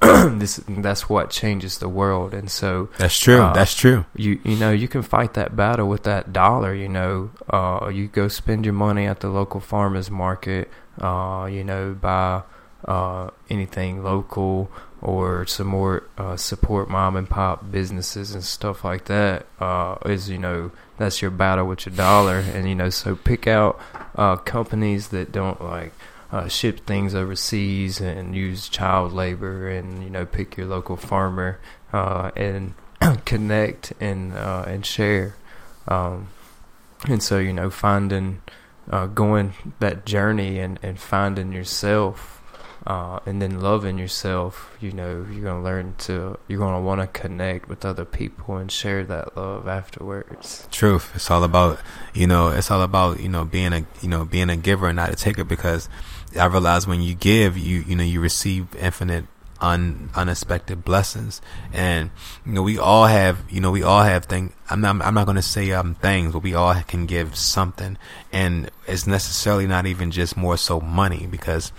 this 0.38 0.60
that's 0.68 1.08
what 1.08 1.30
changes 1.30 1.78
the 1.78 1.88
world, 1.88 2.32
and 2.32 2.50
so 2.50 2.88
That's 2.98 3.18
true. 3.18 3.42
Uh, 3.42 3.52
That's 3.52 3.74
true. 3.74 4.06
you 4.14 4.40
you 4.44 4.56
know 4.56 4.70
you 4.70 4.86
can 4.88 5.02
fight 5.02 5.34
that 5.34 5.56
battle 5.56 5.88
with 5.88 6.04
that 6.04 6.32
dollar. 6.32 6.74
You 6.74 6.88
know, 6.88 7.30
uh, 7.50 7.90
you 7.92 8.06
go 8.08 8.28
spend 8.28 8.64
your 8.64 8.74
money 8.74 9.06
at 9.06 9.20
the 9.20 9.28
local 9.28 9.60
farmers 9.60 10.10
market. 10.10 10.70
Uh, 11.00 11.48
you 11.50 11.64
know, 11.64 11.94
buy 11.94 12.42
uh, 12.84 13.30
anything 13.50 14.02
local 14.04 14.70
or 15.00 15.46
some 15.46 15.68
more 15.68 16.04
uh, 16.16 16.36
support 16.36 16.88
mom 16.88 17.14
and 17.16 17.28
pop 17.30 17.70
businesses 17.70 18.34
and 18.34 18.44
stuff 18.44 18.84
like 18.84 19.04
that. 19.06 19.46
Uh, 19.60 19.96
is 20.06 20.28
you 20.28 20.38
know 20.38 20.70
that's 20.96 21.22
your 21.22 21.30
battle 21.30 21.66
with 21.66 21.86
your 21.86 21.94
dollar, 21.94 22.38
and 22.38 22.68
you 22.68 22.74
know 22.74 22.90
so 22.90 23.16
pick 23.16 23.46
out 23.46 23.80
uh, 24.16 24.36
companies 24.36 25.08
that 25.08 25.32
don't 25.32 25.60
like 25.62 25.92
uh, 26.30 26.48
ship 26.48 26.86
things 26.86 27.14
overseas 27.14 28.00
and 28.00 28.34
use 28.34 28.68
child 28.68 29.12
labor, 29.12 29.68
and 29.68 30.02
you 30.02 30.10
know 30.10 30.26
pick 30.26 30.56
your 30.56 30.66
local 30.66 30.96
farmer 30.96 31.60
uh, 31.92 32.30
and 32.36 32.74
connect 33.24 33.92
and 34.00 34.32
uh, 34.34 34.64
and 34.66 34.84
share. 34.84 35.34
Um, 35.86 36.28
and 37.06 37.22
so 37.22 37.38
you 37.38 37.52
know 37.52 37.70
finding 37.70 38.42
uh, 38.90 39.06
going 39.06 39.54
that 39.80 40.06
journey 40.06 40.58
and, 40.58 40.78
and 40.82 40.98
finding 40.98 41.52
yourself 41.52 42.34
uh, 42.86 43.20
and 43.26 43.42
then 43.42 43.60
loving 43.60 43.98
yourself 43.98 44.76
you 44.80 44.90
know 44.92 45.26
you're 45.30 45.44
gonna 45.44 45.62
learn 45.62 45.94
to 45.98 46.38
you're 46.48 46.58
gonna 46.58 46.80
want 46.80 47.00
to 47.00 47.06
connect 47.06 47.68
with 47.68 47.84
other 47.84 48.04
people 48.04 48.56
and 48.56 48.72
share 48.72 49.04
that 49.04 49.36
love 49.36 49.68
afterwards 49.68 50.66
Truth. 50.70 51.12
It's 51.14 51.30
all 51.30 51.44
about 51.44 51.78
you 52.14 52.26
know. 52.26 52.48
It's 52.48 52.70
all 52.70 52.82
about 52.82 53.20
you 53.20 53.28
know 53.28 53.44
being 53.44 53.72
a 53.72 53.84
you 54.00 54.08
know 54.08 54.24
being 54.24 54.50
a 54.50 54.56
giver 54.56 54.88
and 54.88 54.96
not 54.96 55.10
a 55.10 55.16
taker 55.16 55.44
because 55.44 55.88
I 56.36 56.46
realize 56.46 56.86
when 56.86 57.02
you 57.02 57.14
give, 57.14 57.56
you 57.56 57.80
you 57.80 57.96
know 57.96 58.04
you 58.04 58.20
receive 58.20 58.74
infinite 58.76 59.24
un, 59.60 60.10
unexpected 60.14 60.84
blessings, 60.84 61.40
and 61.72 62.10
you 62.44 62.52
know 62.52 62.62
we 62.62 62.78
all 62.78 63.06
have 63.06 63.38
you 63.50 63.60
know 63.60 63.70
we 63.70 63.82
all 63.82 64.02
have 64.02 64.26
things. 64.26 64.52
I'm 64.70 64.80
not 64.80 65.00
I'm 65.02 65.14
not 65.14 65.26
going 65.26 65.36
to 65.36 65.42
say 65.42 65.72
um 65.72 65.94
things, 65.96 66.32
but 66.32 66.42
we 66.42 66.54
all 66.54 66.74
can 66.82 67.06
give 67.06 67.36
something, 67.36 67.98
and 68.32 68.70
it's 68.86 69.06
necessarily 69.06 69.66
not 69.66 69.86
even 69.86 70.10
just 70.10 70.36
more 70.36 70.56
so 70.56 70.80
money 70.80 71.26
because 71.26 71.72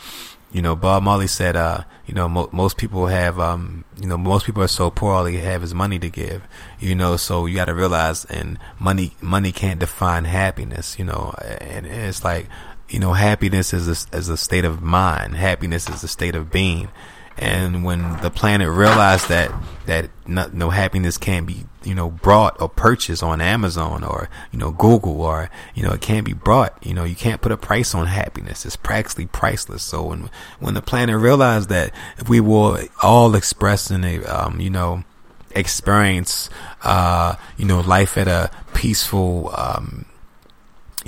you 0.52 0.64
know, 0.64 0.76
Bob 0.76 1.04
Marley 1.04 1.28
said, 1.28 1.56
uh, 1.56 1.84
you 2.08 2.14
know, 2.14 2.28
mo- 2.28 2.50
most 2.52 2.78
people 2.78 3.08
have, 3.08 3.40
um, 3.40 3.86
you 4.02 4.08
know, 4.08 4.18
most 4.18 4.46
people 4.46 4.64
are 4.64 4.68
so 4.68 4.90
poor, 4.90 5.14
all 5.14 5.24
they 5.24 5.38
have 5.38 5.64
is 5.64 5.76
money 5.76 6.00
to 6.00 6.10
give, 6.10 6.42
you 6.80 6.96
know, 6.96 7.18
so 7.18 7.46
you 7.46 7.56
got 7.56 7.66
to 7.66 7.74
realize, 7.76 8.26
and 8.26 8.58
money, 8.80 9.14
money 9.22 9.52
can't 9.52 9.80
define 9.80 10.26
happiness, 10.26 10.98
you 10.98 11.06
know, 11.06 11.36
and 11.62 11.86
it's 11.86 12.24
like, 12.24 12.48
you 12.90 13.00
know, 13.00 13.14
happiness 13.14 13.74
is 13.74 13.88
a, 13.88 14.18
is 14.18 14.30
a 14.30 14.38
state 14.38 14.66
of 14.66 14.82
mind, 14.82 15.36
happiness 15.36 15.90
is 15.90 16.04
a 16.04 16.08
state 16.08 16.36
of 16.36 16.52
being. 16.52 16.90
And 17.38 17.86
when 17.86 18.22
the 18.22 18.30
planet 18.30 18.70
realized 18.70 19.30
that 19.30 19.50
that 19.86 20.10
no, 20.28 20.50
no 20.52 20.70
happiness 20.72 21.18
can't 21.18 21.48
be 21.48 21.64
you 21.86 21.96
know 21.96 22.10
brought 22.10 22.62
or 22.62 22.68
purchased 22.68 23.24
on 23.24 23.40
Amazon 23.40 24.04
or 24.04 24.30
you 24.52 24.60
know 24.60 24.72
Google 24.72 25.22
or 25.22 25.50
you 25.74 25.82
know 25.82 25.94
it 25.94 26.02
can't 26.02 26.26
be 26.26 26.34
brought 26.34 26.78
you 26.86 26.94
know 26.94 27.06
you 27.06 27.16
can't 27.16 27.40
put 27.42 27.54
a 27.54 27.58
price 27.58 27.96
on 27.96 28.08
happiness. 28.08 28.66
It's 28.66 28.76
practically 28.76 29.28
priceless. 29.28 29.84
So 29.84 30.08
when 30.08 30.30
when 30.60 30.74
the 30.74 30.82
planet 30.82 31.16
realized 31.16 31.70
that 31.70 31.94
if 32.18 32.28
we 32.28 32.42
were 32.42 32.84
all 33.02 33.34
expressing 33.36 34.04
a 34.04 34.22
um, 34.26 34.60
you 34.60 34.70
know 34.70 35.06
experience 35.52 36.50
uh, 36.84 37.36
you 37.58 37.66
know 37.66 37.80
life 37.80 38.18
at 38.18 38.28
a 38.28 38.52
peaceful 38.74 39.54
um, 39.56 40.06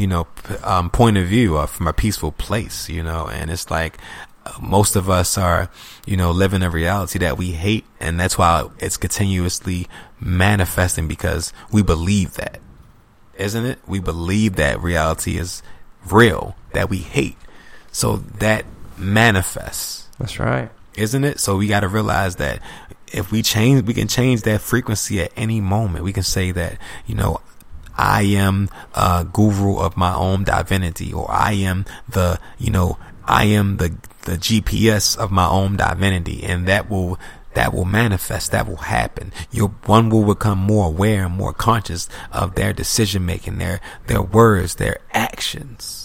you 0.02 0.08
know 0.08 0.28
um, 0.64 0.90
point 0.90 1.18
of 1.18 1.28
view 1.28 1.58
or 1.58 1.68
from 1.68 1.88
a 1.88 1.94
peaceful 1.94 2.32
place 2.32 2.90
you 2.90 3.04
know 3.04 3.28
and 3.28 3.52
it's 3.52 3.70
like 3.70 3.98
uh, 4.46 4.54
most 4.62 4.96
of 4.96 5.10
us 5.10 5.38
are 5.38 5.70
you 6.06 6.18
know 6.18 6.32
living 6.32 6.64
a 6.64 6.70
reality 6.70 7.20
that 7.20 7.38
we 7.38 7.52
hate 7.52 7.86
and 8.00 8.20
that's 8.20 8.38
why 8.38 8.68
it's 8.80 8.98
continuously 8.98 9.88
manifesting 10.20 11.08
because 11.08 11.54
we 11.72 11.84
believe 11.84 12.34
that 12.34 12.60
isn't 13.38 13.66
it 13.66 13.80
we 13.88 14.00
believe 14.00 14.56
that 14.56 14.82
reality 14.82 15.38
is 15.38 15.62
real 16.10 16.56
that 16.74 16.90
we 16.90 16.98
hate 16.98 17.38
so 17.92 18.18
that 18.18 18.66
manifests 18.98 20.08
that's 20.18 20.40
right 20.40 20.70
isn't 20.96 21.24
it? 21.24 21.40
So 21.40 21.58
we 21.58 21.68
got 21.68 21.82
to 21.82 21.88
realize 21.88 22.38
that 22.38 22.62
if 23.12 23.32
we 23.32 23.42
change, 23.42 23.84
we 23.84 23.94
can 23.94 24.08
change 24.08 24.44
that 24.44 24.62
frequency 24.62 25.22
at 25.22 25.32
any 25.36 25.62
moment. 25.62 26.04
We 26.04 26.14
can 26.14 26.24
say 26.24 26.52
that, 26.52 26.78
you 27.06 27.16
know, 27.16 27.42
I 28.02 28.24
am 28.24 28.68
a 28.96 29.24
guru 29.32 29.78
of 29.78 29.96
my 29.96 30.16
own 30.16 30.44
divinity, 30.44 31.14
or 31.14 31.30
I 31.30 31.54
am 31.54 31.86
the, 32.10 32.40
you 32.58 32.72
know, 32.72 32.98
I 33.26 33.46
am 33.46 33.78
the 33.78 33.96
the 34.24 34.34
GPS 34.34 35.18
of 35.18 35.32
my 35.32 35.48
own 35.48 35.78
divinity, 35.78 36.44
and 36.44 36.68
that 36.68 36.90
will 36.90 37.20
that 37.54 37.74
will 37.74 37.86
manifest. 37.86 38.52
That 38.52 38.68
will 38.68 38.78
happen. 38.78 39.32
Your 39.52 39.70
one 39.86 40.10
will 40.10 40.26
become 40.26 40.58
more 40.58 40.88
aware 40.88 41.26
and 41.26 41.36
more 41.36 41.54
conscious 41.54 42.10
of 42.32 42.56
their 42.56 42.74
decision 42.74 43.24
making, 43.24 43.60
their 43.60 43.80
their 44.08 44.22
words, 44.22 44.76
their 44.76 44.98
actions 45.14 46.01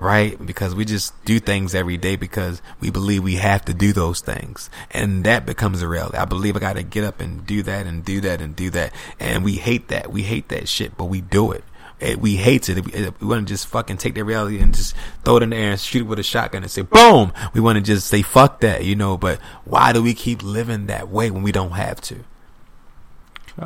right? 0.00 0.44
Because 0.44 0.74
we 0.74 0.84
just 0.84 1.12
do 1.24 1.38
things 1.38 1.74
every 1.74 1.96
day 1.98 2.16
because 2.16 2.60
we 2.80 2.90
believe 2.90 3.22
we 3.22 3.36
have 3.36 3.64
to 3.66 3.74
do 3.74 3.92
those 3.92 4.20
things. 4.20 4.70
And 4.90 5.24
that 5.24 5.46
becomes 5.46 5.82
a 5.82 5.88
reality. 5.88 6.16
I 6.16 6.24
believe 6.24 6.56
I 6.56 6.58
got 6.58 6.72
to 6.76 6.82
get 6.82 7.04
up 7.04 7.20
and 7.20 7.46
do 7.46 7.62
that 7.62 7.86
and 7.86 8.04
do 8.04 8.20
that 8.22 8.40
and 8.40 8.56
do 8.56 8.70
that. 8.70 8.92
And 9.20 9.44
we 9.44 9.56
hate 9.56 9.88
that. 9.88 10.10
We 10.10 10.22
hate 10.22 10.48
that 10.48 10.68
shit, 10.68 10.96
but 10.96 11.04
we 11.04 11.20
do 11.20 11.52
it. 11.52 11.62
It- 12.00 12.18
we 12.18 12.36
hate 12.36 12.70
it. 12.70 12.82
We, 12.82 13.10
we 13.20 13.26
want 13.26 13.46
to 13.46 13.52
just 13.52 13.66
fucking 13.66 13.98
take 13.98 14.14
that 14.14 14.24
reality 14.24 14.58
and 14.58 14.74
just 14.74 14.96
throw 15.22 15.36
it 15.36 15.42
in 15.42 15.50
the 15.50 15.56
air 15.56 15.72
and 15.72 15.80
shoot 15.80 16.00
it 16.00 16.06
with 16.08 16.18
a 16.18 16.22
shotgun 16.22 16.62
and 16.62 16.70
say, 16.70 16.80
boom! 16.80 17.32
We 17.52 17.60
want 17.60 17.76
to 17.76 17.82
just 17.82 18.06
say, 18.06 18.22
fuck 18.22 18.60
that, 18.60 18.84
you 18.84 18.96
know, 18.96 19.18
but 19.18 19.38
why 19.66 19.92
do 19.92 20.02
we 20.02 20.14
keep 20.14 20.42
living 20.42 20.86
that 20.86 21.08
way 21.10 21.30
when 21.30 21.42
we 21.42 21.52
don't 21.52 21.72
have 21.72 22.00
to? 22.02 22.24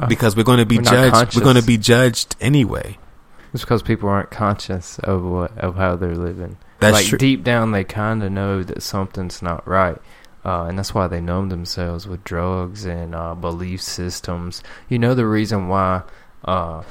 Because 0.09 0.35
we're 0.35 0.43
going 0.43 0.59
to 0.59 0.66
be 0.66 0.78
We're 0.78 0.82
judged. 0.82 1.36
We're 1.36 1.44
going 1.44 1.56
to 1.56 1.62
be 1.62 1.78
judged 1.78 2.35
anyway. 2.40 2.98
It's 3.55 3.62
because 3.62 3.82
people 3.82 4.09
aren't 4.09 4.32
conscious 4.32 4.98
of 4.98 5.22
what 5.24 5.56
of 5.56 5.76
how 5.76 5.94
they're 5.94 6.16
living. 6.16 6.59
That's 6.81 6.94
like 6.94 7.06
true. 7.06 7.18
deep 7.18 7.44
down 7.44 7.70
they 7.70 7.85
kind 7.85 8.22
of 8.22 8.32
know 8.32 8.64
that 8.64 8.82
something's 8.82 9.40
not 9.40 9.66
right. 9.66 9.97
Uh, 10.44 10.64
and 10.64 10.78
that's 10.78 10.93
why 10.93 11.06
they 11.06 11.20
numb 11.20 11.48
themselves 11.48 12.06
with 12.06 12.22
drugs 12.24 12.85
and 12.85 13.14
uh, 13.14 13.35
belief 13.35 13.81
systems. 13.81 14.62
You 14.89 14.98
know 14.98 15.14
the 15.14 15.26
reason 15.26 15.68
why 15.68 16.02
uh, 16.44 16.82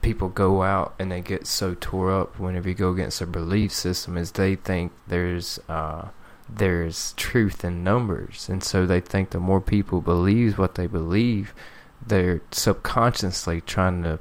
people 0.00 0.30
go 0.30 0.62
out 0.62 0.94
and 0.98 1.12
they 1.12 1.20
get 1.20 1.46
so 1.46 1.76
tore 1.78 2.10
up 2.12 2.40
whenever 2.40 2.68
you 2.68 2.74
go 2.74 2.90
against 2.90 3.20
a 3.20 3.26
belief 3.26 3.70
system 3.70 4.16
is 4.16 4.32
they 4.32 4.56
think 4.56 4.90
there's 5.06 5.60
uh, 5.68 6.08
there's 6.48 7.12
truth 7.12 7.62
in 7.62 7.84
numbers. 7.84 8.48
And 8.48 8.64
so 8.64 8.86
they 8.86 9.00
think 9.00 9.30
the 9.30 9.38
more 9.38 9.60
people 9.60 10.00
believe 10.00 10.58
what 10.58 10.76
they 10.76 10.86
believe 10.86 11.54
they're 12.06 12.40
subconsciously 12.50 13.60
trying 13.60 14.02
to 14.02 14.18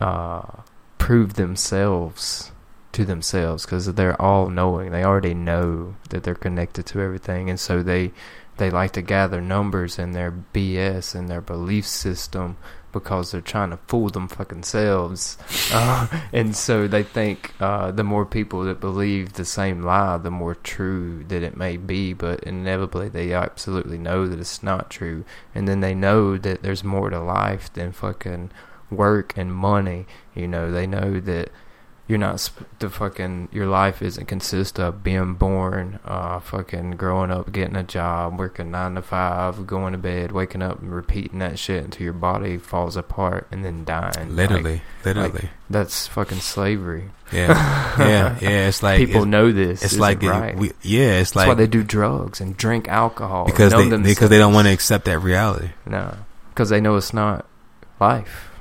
uh, 0.00 0.62
prove 0.98 1.34
themselves 1.34 2.52
to 2.92 3.04
themselves 3.04 3.64
because 3.64 3.92
they're 3.94 4.20
all 4.20 4.48
knowing. 4.48 4.90
They 4.90 5.04
already 5.04 5.34
know 5.34 5.96
that 6.10 6.22
they're 6.22 6.34
connected 6.34 6.86
to 6.86 7.00
everything, 7.00 7.50
and 7.50 7.60
so 7.60 7.82
they 7.82 8.12
they 8.56 8.70
like 8.70 8.92
to 8.92 9.02
gather 9.02 9.40
numbers 9.40 9.98
in 9.98 10.12
their 10.12 10.32
BS 10.32 11.14
and 11.14 11.28
their 11.28 11.42
belief 11.42 11.86
system 11.86 12.56
because 12.92 13.30
they're 13.30 13.42
trying 13.42 13.68
to 13.68 13.76
fool 13.86 14.08
them 14.08 14.28
fucking 14.28 14.62
selves. 14.62 15.36
Uh, 15.72 16.06
and 16.32 16.54
so 16.54 16.86
they 16.86 17.02
think 17.02 17.52
uh, 17.60 17.90
the 17.90 18.04
more 18.04 18.24
people 18.24 18.62
that 18.64 18.80
believe 18.80 19.32
the 19.32 19.44
same 19.44 19.82
lie, 19.82 20.16
the 20.16 20.30
more 20.30 20.54
true 20.54 21.24
that 21.24 21.42
it 21.42 21.56
may 21.56 21.76
be. 21.76 22.12
But 22.12 22.44
inevitably, 22.44 23.08
they 23.08 23.32
absolutely 23.32 23.98
know 23.98 24.28
that 24.28 24.38
it's 24.38 24.62
not 24.62 24.88
true. 24.88 25.24
And 25.54 25.66
then 25.66 25.80
they 25.80 25.92
know 25.92 26.38
that 26.38 26.62
there's 26.62 26.84
more 26.84 27.10
to 27.10 27.18
life 27.18 27.70
than 27.72 27.90
fucking 27.90 28.52
work 28.90 29.32
and 29.36 29.52
money. 29.54 30.06
You 30.34 30.48
know, 30.48 30.70
they 30.70 30.86
know 30.86 31.20
that 31.20 31.50
you're 32.08 32.18
not 32.18 32.38
sp- 32.38 32.62
the 32.78 32.88
fucking 32.88 33.48
your 33.50 33.66
life 33.66 34.00
isn't 34.00 34.26
consist 34.26 34.78
of 34.78 35.02
being 35.02 35.34
born, 35.34 35.98
uh, 36.04 36.38
fucking 36.38 36.92
growing 36.92 37.32
up, 37.32 37.50
getting 37.50 37.74
a 37.74 37.82
job, 37.82 38.38
working 38.38 38.70
nine 38.70 38.94
to 38.94 39.02
five, 39.02 39.66
going 39.66 39.90
to 39.90 39.98
bed, 39.98 40.30
waking 40.30 40.62
up, 40.62 40.80
and 40.80 40.94
repeating 40.94 41.40
that 41.40 41.58
shit 41.58 41.82
until 41.82 42.04
your 42.04 42.12
body 42.12 42.58
falls 42.58 42.96
apart 42.96 43.48
and 43.50 43.64
then 43.64 43.84
dying. 43.84 44.36
Literally, 44.36 44.74
Like, 44.74 45.04
literally. 45.04 45.30
like, 45.30 45.50
that's 45.68 46.06
fucking 46.06 46.38
slavery. 46.38 47.10
yeah, 47.32 47.98
yeah, 47.98 48.38
yeah. 48.40 48.68
It's 48.68 48.84
like 48.84 48.98
People 48.98 49.22
it's, 49.22 49.26
know 49.26 49.50
this. 49.50 49.82
it's 49.82 49.98
like 49.98 50.22
it- 50.22 50.28
right. 50.28 50.56
we, 50.56 50.70
yeah, 50.82 51.18
it's 51.18 51.32
that's 51.32 51.34
why 51.44 51.46
like 51.48 51.56
they 51.58 51.66
do 51.66 51.82
drugs 51.82 52.40
and 52.40 52.56
drink 52.56 52.86
alcohol 52.86 53.46
because 53.46 53.72
they 53.72 53.88
because 53.96 54.28
they 54.30 54.38
don't 54.38 54.54
want 54.54 54.68
to 54.68 54.72
accept 54.72 55.06
that 55.06 55.18
reality. 55.18 55.70
No, 55.86 56.14
because 56.50 56.68
they 56.68 56.80
know 56.80 56.94
it's 56.94 57.12
not 57.12 57.46
life. 57.98 58.52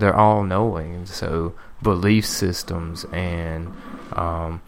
They're 0.00 0.16
all 0.16 0.42
knowing. 0.42 1.06
So 1.06 1.54
belief 1.82 2.26
systems 2.26 3.04
and 3.12 3.68
um, 4.12 4.60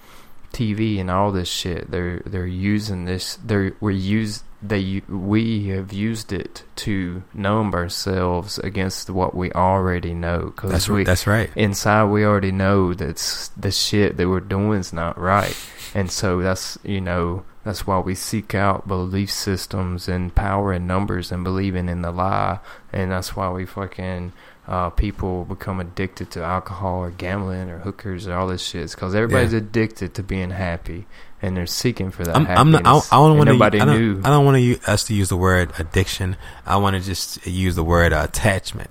TV 0.52 1.00
and 1.00 1.10
all 1.10 1.32
this 1.32 1.48
shit, 1.48 1.90
they're 1.90 2.20
they're 2.24 2.46
using 2.46 3.04
this. 3.06 3.36
They're 3.44 3.72
we 3.80 3.94
use 3.96 4.44
they 4.62 5.02
we 5.08 5.66
have 5.68 5.92
used 5.92 6.32
it 6.32 6.62
to 6.76 7.22
numb 7.34 7.74
ourselves 7.74 8.58
against 8.60 9.10
what 9.10 9.34
we 9.34 9.50
already 9.52 10.14
know. 10.14 10.52
That's 10.54 10.54
Because 10.54 10.88
right. 10.88 10.96
we 10.96 11.04
That's 11.04 11.26
right. 11.26 11.50
inside 11.56 12.04
we 12.10 12.24
already 12.24 12.52
know 12.52 12.94
that 12.94 13.50
the 13.56 13.70
shit 13.72 14.16
that 14.18 14.28
we're 14.28 14.40
doing 14.40 14.78
is 14.78 14.92
not 14.92 15.18
right 15.18 15.56
and 15.94 16.10
so 16.12 16.40
that's 16.40 16.78
you 16.84 17.00
know 17.00 17.42
that's 17.64 17.86
why 17.88 17.98
we 17.98 18.14
seek 18.14 18.54
out 18.54 18.86
belief 18.86 19.30
systems 19.32 20.06
and 20.08 20.32
power 20.34 20.72
in 20.72 20.86
numbers 20.86 21.32
and 21.32 21.42
believing 21.44 21.88
in 21.88 22.02
the 22.02 22.12
lie 22.12 22.58
and 22.92 23.10
that's 23.10 23.34
why 23.34 23.50
we 23.50 23.66
fucking 23.66 24.32
uh, 24.66 24.90
people 24.90 25.44
become 25.44 25.80
addicted 25.80 26.30
to 26.30 26.42
alcohol 26.42 26.98
or 27.00 27.10
gambling 27.10 27.68
or 27.68 27.78
hookers 27.78 28.28
or 28.28 28.34
all 28.34 28.46
this 28.46 28.62
shit 28.64 28.90
because 28.90 29.14
everybody's 29.14 29.52
Yeah. 29.52 29.58
addicted 29.58 30.14
to 30.14 30.22
being 30.22 30.50
happy 30.50 31.06
and 31.40 31.56
they're 31.56 31.66
seeking 31.66 32.12
for 32.12 32.24
that 32.24 32.36
I'm, 32.36 32.46
happiness 32.46 32.76
I'm 32.78 32.84
not. 32.84 33.12
I, 33.12 33.16
I 33.16 33.28
don't 33.28 33.38
want 33.38 33.50
to. 33.50 33.64
I 33.64 33.70
don't, 33.70 34.24
I 34.26 34.30
don't 34.30 34.44
want 34.44 34.56
to 34.58 34.90
us 34.90 35.04
to 35.04 35.14
use 35.14 35.28
the 35.28 35.36
word 35.36 35.72
addiction. 35.78 36.36
I 36.64 36.76
want 36.76 36.94
to 36.96 37.02
just 37.02 37.44
use 37.46 37.74
the 37.74 37.82
word 37.84 38.12
attachment. 38.12 38.90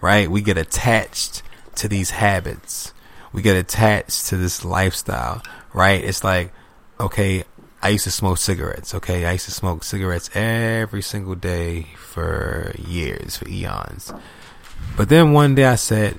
Right? 0.00 0.30
We 0.30 0.40
get 0.42 0.56
attached 0.58 1.42
to 1.76 1.88
these 1.88 2.10
habits. 2.10 2.92
We 3.32 3.42
get 3.42 3.56
attached 3.56 4.26
to 4.26 4.36
this 4.36 4.64
lifestyle. 4.64 5.42
Right? 5.74 6.02
It's 6.02 6.24
like, 6.24 6.52
okay, 6.98 7.44
I 7.82 7.90
used 7.90 8.04
to 8.04 8.10
smoke 8.10 8.38
cigarettes. 8.38 8.94
Okay, 8.94 9.26
I 9.26 9.32
used 9.32 9.44
to 9.44 9.50
smoke 9.50 9.84
cigarettes 9.84 10.30
every 10.34 11.02
single 11.02 11.34
day 11.34 11.88
for 11.98 12.74
years, 12.78 13.36
for 13.36 13.46
eons. 13.46 14.12
But 14.96 15.08
then 15.08 15.32
one 15.32 15.54
day 15.54 15.64
I 15.64 15.74
said, 15.74 16.18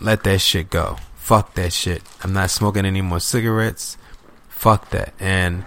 let 0.00 0.24
that 0.24 0.40
shit 0.40 0.70
go. 0.70 0.96
Fuck 1.16 1.54
that 1.54 1.72
shit. 1.72 2.02
I'm 2.22 2.32
not 2.32 2.50
smoking 2.50 2.84
any 2.84 3.00
more 3.00 3.20
cigarettes. 3.20 3.96
Fuck 4.48 4.90
that. 4.90 5.14
And 5.18 5.64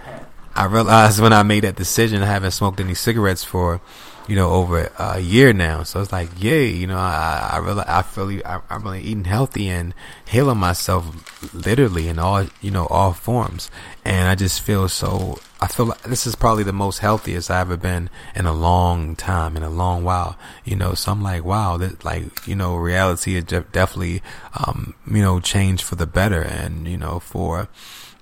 I 0.56 0.66
realized 0.66 1.20
when 1.22 1.34
I 1.34 1.44
made 1.44 1.64
that 1.64 1.76
decision, 1.76 2.22
I 2.22 2.28
haven't 2.28 2.52
smoked 2.52 2.80
any 2.80 2.94
cigarettes 2.94 3.44
for, 3.44 3.82
you 4.28 4.36
know, 4.36 4.52
over 4.52 4.92
a 4.98 5.20
year 5.20 5.54
now. 5.54 5.84
So 5.84 6.02
it's 6.02 6.12
like, 6.12 6.30
yay, 6.38 6.68
you 6.68 6.88
know, 6.88 6.98
I, 6.98 7.52
I 7.54 7.58
really, 7.58 7.84
I 7.88 8.02
feel, 8.02 8.42
I, 8.46 8.62
I'm 8.70 8.84
really 8.84 9.02
eating 9.02 9.26
healthy 9.26 9.70
and 9.70 9.94
healing 10.28 10.58
myself 10.58 11.54
literally 11.54 12.08
in 12.08 12.20
all, 12.20 12.46
you 12.62 12.72
know, 12.72 12.86
all 12.88 13.14
forms. 13.14 13.72
And 14.06 14.28
I 14.28 14.36
just 14.36 14.62
feel 14.62 14.88
so, 14.88 15.40
I 15.60 15.66
feel 15.66 15.88
like 15.88 16.04
this 16.04 16.28
is 16.28 16.36
probably 16.36 16.64
the 16.64 16.72
most 16.72 17.00
healthiest 17.00 17.50
I've 17.50 17.72
ever 17.72 17.76
been 17.76 18.12
in 18.36 18.46
a 18.46 18.54
long 18.54 19.16
time, 19.16 19.58
in 19.58 19.64
a 19.64 19.70
long 19.70 20.04
while, 20.04 20.38
you 20.64 20.76
know, 20.76 20.94
so 20.94 21.12
I'm 21.12 21.24
like, 21.24 21.44
wow, 21.44 21.78
that 21.78 22.06
like, 22.06 22.48
you 22.48 22.56
know, 22.56 22.76
reality 22.76 23.34
has 23.34 23.46
definitely, 23.46 24.22
um, 24.54 24.94
you 25.10 25.24
know, 25.24 25.40
changed 25.40 25.84
for 25.84 25.96
the 25.96 26.06
better 26.06 26.44
and, 26.44 26.88
you 26.88 26.98
know, 26.98 27.20
for, 27.20 27.68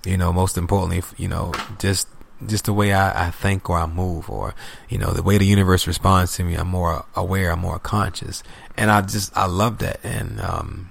you 0.06 0.16
know, 0.16 0.32
most 0.32 0.56
importantly, 0.56 1.02
you 1.18 1.28
know, 1.28 1.52
just 1.78 2.08
just 2.46 2.64
the 2.64 2.72
way 2.72 2.92
I, 2.92 3.28
I 3.28 3.30
think 3.30 3.68
or 3.68 3.78
I 3.78 3.86
move 3.86 4.28
or, 4.28 4.54
you 4.88 4.98
know, 4.98 5.12
the 5.12 5.22
way 5.22 5.38
the 5.38 5.46
universe 5.46 5.86
responds 5.86 6.34
to 6.36 6.44
me, 6.44 6.54
I'm 6.54 6.68
more 6.68 7.04
aware, 7.14 7.52
I'm 7.52 7.60
more 7.60 7.78
conscious. 7.78 8.42
And 8.76 8.90
I 8.90 9.02
just, 9.02 9.36
I 9.36 9.46
love 9.46 9.78
that. 9.78 10.00
And, 10.02 10.40
um, 10.40 10.90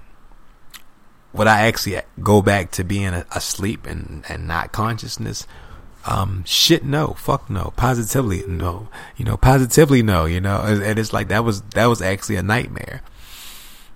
would 1.34 1.46
I 1.46 1.66
actually 1.66 2.00
go 2.22 2.40
back 2.40 2.70
to 2.72 2.84
being 2.84 3.12
asleep 3.32 3.86
and, 3.86 4.24
and 4.28 4.46
not 4.48 4.72
consciousness? 4.72 5.46
Um, 6.06 6.44
shit, 6.46 6.84
no, 6.84 7.08
fuck 7.18 7.48
no, 7.50 7.72
positively 7.76 8.44
no, 8.46 8.88
you 9.16 9.24
know, 9.24 9.36
positively 9.36 10.02
no, 10.02 10.26
you 10.26 10.40
know, 10.40 10.60
and 10.60 10.98
it's 10.98 11.12
like 11.12 11.28
that 11.28 11.44
was, 11.44 11.62
that 11.74 11.86
was 11.86 12.02
actually 12.02 12.36
a 12.36 12.42
nightmare, 12.42 13.00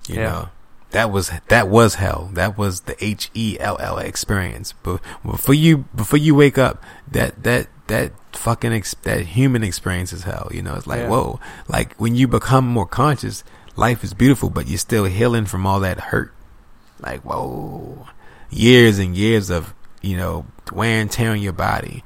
you 0.06 0.16
Yeah. 0.16 0.22
know, 0.24 0.48
that 0.90 1.10
was, 1.12 1.30
that 1.48 1.68
was 1.68 1.96
hell. 1.96 2.30
That 2.32 2.56
was 2.56 2.80
the 2.82 2.96
H 3.04 3.30
E 3.34 3.58
L 3.60 3.76
L 3.78 3.98
experience. 3.98 4.72
But 4.82 5.02
before 5.22 5.54
you, 5.54 5.84
before 5.94 6.18
you 6.18 6.34
wake 6.34 6.56
up, 6.56 6.82
that, 7.12 7.42
that, 7.44 7.66
that 7.88 8.12
fucking, 8.34 8.72
ex- 8.72 8.94
that 9.02 9.20
human 9.26 9.62
experience 9.62 10.14
is 10.14 10.22
hell, 10.22 10.48
you 10.50 10.62
know, 10.62 10.76
it's 10.76 10.86
like, 10.86 11.00
Yeah. 11.00 11.08
whoa, 11.10 11.40
like 11.68 11.94
when 11.96 12.14
you 12.16 12.26
become 12.26 12.66
more 12.66 12.86
conscious, 12.86 13.44
life 13.76 14.02
is 14.02 14.14
beautiful, 14.14 14.48
but 14.48 14.66
you're 14.66 14.78
still 14.78 15.04
healing 15.04 15.44
from 15.44 15.66
all 15.66 15.80
that 15.80 16.00
hurt. 16.00 16.32
Like, 17.00 17.22
whoa, 17.22 18.06
years 18.50 18.98
and 18.98 19.16
years 19.16 19.50
of, 19.50 19.74
you 20.02 20.16
know, 20.16 20.46
wear 20.72 21.00
and 21.00 21.10
tear 21.10 21.30
on 21.32 21.40
your 21.40 21.52
body. 21.52 22.04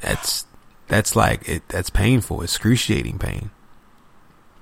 That's, 0.00 0.46
that's 0.88 1.14
like, 1.16 1.48
it, 1.48 1.68
that's 1.68 1.90
painful, 1.90 2.42
excruciating 2.42 3.18
pain. 3.18 3.50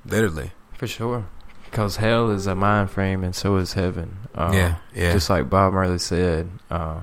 Literally. 0.05 0.52
for 0.73 0.86
sure 0.86 1.27
because 1.65 1.97
hell 1.97 2.31
is 2.31 2.47
a 2.47 2.55
mind 2.55 2.90
frame 2.90 3.23
and 3.23 3.35
so 3.35 3.57
is 3.57 3.74
heaven 3.74 4.16
uh, 4.35 4.51
yeah, 4.55 4.77
yeah. 4.94 5.12
Just 5.12 5.28
like 5.28 5.51
Bob 5.51 5.73
Marley 5.73 5.98
said, 5.98 6.48
uh, 6.70 7.01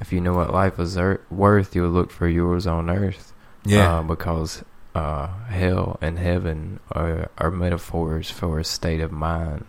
if 0.00 0.12
you 0.12 0.20
know 0.20 0.34
what 0.34 0.52
life 0.52 0.78
is 0.78 0.96
er- 0.96 1.20
worth, 1.30 1.74
you'll 1.74 1.90
look 1.90 2.10
for 2.10 2.28
yours 2.28 2.66
on 2.66 2.88
earth. 2.88 3.32
yeah. 3.64 3.98
Uh, 3.98 4.02
because 4.02 4.64
uh, 4.94 5.26
hell 5.48 5.98
and 6.00 6.18
heaven 6.18 6.78
are, 6.92 7.30
are 7.38 7.50
metaphors 7.50 8.30
for 8.30 8.58
a 8.60 8.64
state 8.64 9.00
of 9.00 9.10
mind. 9.10 9.64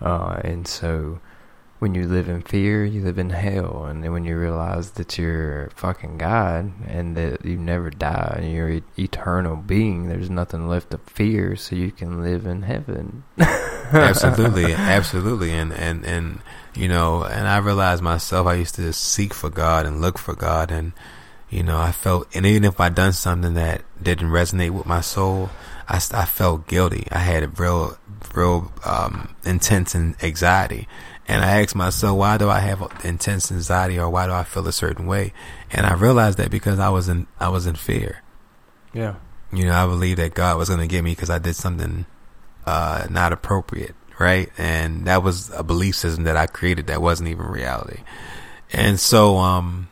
Uh, 0.00 0.40
and 0.44 0.66
so 0.66 1.20
when 1.80 1.94
you 1.94 2.06
live 2.06 2.28
in 2.28 2.42
fear, 2.42 2.84
you 2.84 3.02
live 3.02 3.18
in 3.18 3.30
hell. 3.30 3.86
And 3.86 4.12
when 4.12 4.24
you 4.24 4.38
realize 4.38 4.92
that 4.92 5.16
you're 5.16 5.70
fucking 5.74 6.18
God 6.18 6.72
and 6.86 7.16
that 7.16 7.42
you 7.44 7.56
never 7.56 7.88
die 7.88 8.36
and 8.42 8.52
you're 8.52 8.68
an 8.68 8.84
eternal 8.98 9.56
being, 9.56 10.06
there's 10.06 10.28
nothing 10.28 10.68
left 10.68 10.90
to 10.90 10.98
fear, 10.98 11.56
so 11.56 11.74
you 11.74 11.90
can 11.90 12.22
live 12.22 12.44
in 12.44 12.62
heaven. 12.62 13.24
absolutely 13.92 14.72
absolutely 14.72 15.50
and 15.50 15.72
and 15.72 16.04
and 16.04 16.38
you 16.76 16.86
know 16.86 17.24
and 17.24 17.48
i 17.48 17.58
realized 17.58 18.00
myself 18.00 18.46
i 18.46 18.54
used 18.54 18.76
to 18.76 18.92
seek 18.92 19.34
for 19.34 19.50
god 19.50 19.84
and 19.84 20.00
look 20.00 20.16
for 20.16 20.32
god 20.32 20.70
and 20.70 20.92
you 21.48 21.60
know 21.60 21.76
i 21.76 21.90
felt 21.90 22.28
and 22.32 22.46
even 22.46 22.62
if 22.62 22.78
i 22.78 22.88
done 22.88 23.12
something 23.12 23.54
that 23.54 23.82
didn't 24.00 24.28
resonate 24.28 24.70
with 24.70 24.86
my 24.86 25.00
soul 25.00 25.50
I 25.88 25.98
felt 25.98 26.68
guilty 26.68 27.08
i 27.10 27.18
had 27.18 27.42
a 27.42 27.48
real 27.48 27.98
real 28.32 28.70
um 28.84 29.34
intense 29.44 29.96
an- 29.96 30.14
anxiety 30.22 30.86
and 31.30 31.44
i 31.44 31.60
asked 31.62 31.74
myself 31.76 32.18
why 32.18 32.36
do 32.36 32.48
i 32.50 32.60
have 32.60 32.80
intense 33.04 33.50
anxiety 33.52 33.98
or 33.98 34.08
why 34.10 34.26
do 34.26 34.32
i 34.32 34.44
feel 34.44 34.66
a 34.66 34.72
certain 34.72 35.06
way 35.06 35.32
and 35.70 35.86
i 35.86 35.94
realized 35.94 36.36
that 36.38 36.50
because 36.50 36.78
i 36.78 36.88
was 36.88 37.08
in 37.08 37.26
i 37.38 37.48
was 37.48 37.64
in 37.66 37.74
fear 37.74 38.22
Yeah. 38.92 39.14
you 39.52 39.64
know, 39.66 39.74
I 39.74 39.86
believe 39.86 40.16
that 40.18 40.34
God 40.34 40.58
was 40.58 40.68
going 40.68 40.80
to 40.80 40.86
get 40.94 41.02
me 41.04 41.12
because 41.12 41.30
I 41.30 41.38
did 41.38 41.54
something 41.56 42.06
uh, 42.66 43.06
not 43.10 43.32
appropriate, 43.32 43.94
right? 44.18 44.48
And 44.58 45.06
that 45.06 45.22
was 45.22 45.50
a 45.50 45.62
belief 45.62 45.94
system 45.96 46.24
that 46.24 46.36
I 46.36 46.46
created 46.46 46.86
that 46.88 47.00
wasn't 47.02 47.28
even 47.30 47.46
reality. 47.46 48.00
And 48.72 48.98
so 49.00 49.38
um, 49.38 49.88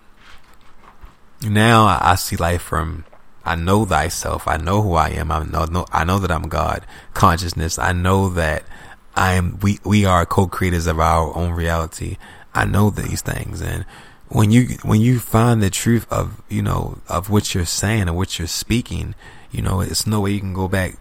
now 1.42 1.86
I, 1.86 1.98
I 2.12 2.14
see 2.16 2.36
life 2.36 2.62
from 2.62 3.04
I 3.44 3.54
know 3.54 3.84
thyself. 3.84 4.46
I 4.46 4.56
know 4.58 4.82
who 4.82 4.94
I 4.94 5.08
am. 5.10 5.30
I 5.32 5.42
know, 5.44 5.64
know 5.64 5.86
I 5.92 6.04
know 6.04 6.18
that 6.18 6.30
I'm 6.30 6.48
God 6.48 6.84
consciousness. 7.14 7.78
I 7.78 7.92
know 7.92 8.28
that 8.30 8.62
I 9.18 9.32
am. 9.32 9.58
We 9.60 9.80
we 9.84 10.04
are 10.04 10.24
co-creators 10.24 10.86
of 10.86 11.00
our 11.00 11.36
own 11.36 11.50
reality. 11.50 12.18
I 12.54 12.64
know 12.64 12.88
these 12.88 13.20
things, 13.20 13.60
and 13.60 13.84
when 14.28 14.52
you 14.52 14.76
when 14.84 15.00
you 15.00 15.18
find 15.18 15.60
the 15.60 15.70
truth 15.70 16.06
of 16.08 16.40
you 16.48 16.62
know 16.62 16.98
of 17.08 17.28
what 17.28 17.52
you're 17.52 17.64
saying 17.64 18.02
and 18.02 18.16
what 18.16 18.38
you're 18.38 18.46
speaking, 18.46 19.16
you 19.50 19.60
know 19.60 19.80
it's 19.80 20.06
no 20.06 20.20
way 20.20 20.30
you 20.30 20.40
can 20.40 20.54
go 20.54 20.68
back 20.68 20.98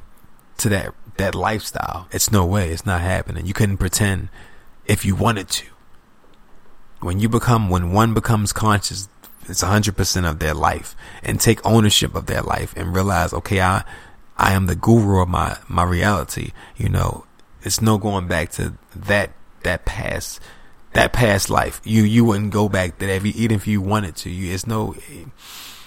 to 0.58 0.70
that 0.70 0.96
that 1.18 1.36
lifestyle. 1.36 2.08
It's 2.12 2.32
no 2.32 2.44
way. 2.44 2.72
It's 2.72 2.88
not 2.88 3.02
happening. 3.02 3.46
You 3.46 3.54
couldn't 3.54 3.78
pretend 3.78 4.30
if 4.88 5.06
you 5.06 5.16
wanted 5.16 5.48
to. 5.50 5.68
When 7.02 7.20
you 7.20 7.30
become 7.30 7.70
when 7.70 7.92
one 7.92 8.16
becomes 8.16 8.52
conscious, 8.52 9.10
it's 9.48 9.62
hundred 9.62 9.96
percent 9.96 10.26
of 10.26 10.40
their 10.40 10.56
life 10.56 10.96
and 11.22 11.40
take 11.40 11.64
ownership 11.64 12.16
of 12.16 12.26
their 12.26 12.42
life 12.42 12.74
and 12.76 12.96
realize, 12.96 13.32
okay, 13.32 13.62
I 13.62 13.84
I 14.40 14.54
am 14.54 14.66
the 14.66 14.76
guru 14.76 15.22
of 15.22 15.30
my 15.30 15.60
my 15.68 15.84
reality. 15.84 16.52
You 16.78 16.90
know, 16.90 17.27
it's 17.64 17.82
no 17.82 17.98
going 17.98 18.28
back 18.28 18.52
to 18.54 18.74
that 18.96 19.32
that 19.64 19.86
past 19.86 20.40
that 20.94 21.14
past 21.14 21.50
life. 21.50 21.82
You 21.84 22.04
you 22.04 22.26
wouldn't 22.26 22.52
go 22.52 22.70
back 22.70 23.00
there 23.00 23.10
if 23.10 23.26
you, 23.26 23.34
even 23.36 23.56
if 23.56 23.68
you 23.68 23.82
wanted 23.82 24.16
to. 24.18 24.30
You 24.30 24.54
it's 24.54 24.68
no. 24.68 24.96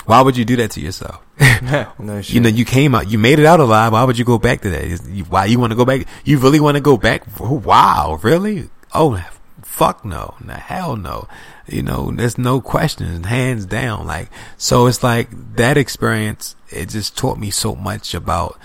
Why 0.06 0.22
would 0.22 0.36
you 0.36 0.44
do 0.44 0.56
that 0.56 0.72
to 0.72 0.80
yourself? 0.80 1.22
no 1.62 2.18
you 2.24 2.40
know, 2.40 2.48
you 2.48 2.64
came 2.64 2.94
out, 2.94 3.10
you 3.10 3.18
made 3.18 3.38
it 3.38 3.46
out 3.46 3.60
alive. 3.60 3.92
Why 3.92 4.04
would 4.04 4.18
you 4.18 4.24
go 4.24 4.38
back 4.38 4.62
to 4.62 4.70
that? 4.70 5.26
Why 5.28 5.44
you 5.44 5.58
want 5.58 5.72
to 5.72 5.76
go 5.76 5.84
back? 5.84 6.06
You 6.24 6.38
really 6.38 6.60
want 6.60 6.76
to 6.76 6.80
go 6.80 6.96
back? 6.96 7.22
Oh, 7.38 7.54
wow, 7.54 8.18
really? 8.22 8.70
Oh, 8.94 9.22
fuck 9.62 10.04
no, 10.04 10.34
no, 10.42 10.54
hell 10.54 10.96
no. 10.96 11.28
You 11.66 11.82
know, 11.82 12.10
there's 12.10 12.38
no 12.38 12.60
questions, 12.60 13.26
hands 13.26 13.66
down. 13.66 14.06
Like, 14.06 14.30
so 14.56 14.86
it's 14.86 15.02
like 15.02 15.28
that 15.56 15.76
experience. 15.76 16.56
It 16.70 16.88
just 16.88 17.16
taught 17.16 17.38
me 17.38 17.50
so 17.50 17.74
much 17.74 18.14
about 18.14 18.58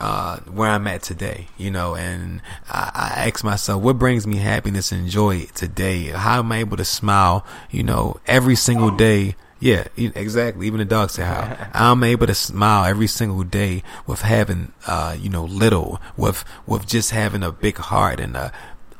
uh, 0.00 0.38
where 0.40 0.70
I'm 0.70 0.86
at 0.86 1.02
today, 1.02 1.48
you 1.58 1.70
know, 1.70 1.94
and 1.94 2.40
I, 2.68 2.90
I 2.94 3.28
ask 3.28 3.44
myself, 3.44 3.82
what 3.82 3.98
brings 3.98 4.26
me 4.26 4.38
happiness 4.38 4.92
and 4.92 5.08
joy 5.08 5.46
today? 5.54 6.04
How 6.04 6.38
am 6.38 6.50
I 6.50 6.58
able 6.58 6.78
to 6.78 6.84
smile, 6.84 7.46
you 7.70 7.82
know, 7.82 8.18
every 8.26 8.56
single 8.56 8.90
day? 8.90 9.36
Yeah, 9.60 9.88
exactly. 9.96 10.66
Even 10.66 10.78
the 10.78 10.86
dog 10.86 11.10
say 11.10 11.22
how 11.22 11.68
I'm 11.74 12.02
able 12.02 12.26
to 12.26 12.34
smile 12.34 12.86
every 12.86 13.08
single 13.08 13.44
day 13.44 13.82
with 14.06 14.22
having, 14.22 14.72
uh, 14.86 15.14
you 15.20 15.28
know, 15.28 15.44
little, 15.44 16.00
with 16.16 16.44
with 16.66 16.86
just 16.86 17.10
having 17.10 17.42
a 17.42 17.52
big 17.52 17.76
heart 17.76 18.20
and 18.20 18.36
a, 18.36 18.52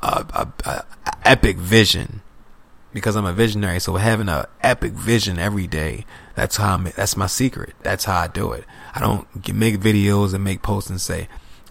a, 0.03 0.25
a, 0.33 0.47
a 0.69 0.85
epic 1.27 1.57
vision 1.57 2.21
because 2.93 3.15
I'm 3.15 3.25
a 3.25 3.33
visionary. 3.33 3.79
So 3.79 3.95
having 3.95 4.29
a 4.29 4.47
epic 4.61 4.91
vision 4.93 5.39
every 5.39 5.65
day, 5.65 6.05
that's 6.35 6.57
how 6.57 6.75
I'm, 6.75 6.83
that's 6.95 7.17
my 7.17 7.27
secret. 7.27 7.73
That's 7.81 8.05
how 8.05 8.19
I 8.19 8.27
do 8.27 8.51
it. 8.51 8.65
I 8.93 8.99
don't 8.99 9.53
make 9.53 9.79
videos 9.79 10.33
and 10.33 10.43
make 10.43 10.61
posts 10.61 10.89
and 10.89 10.99
say, 10.99 11.27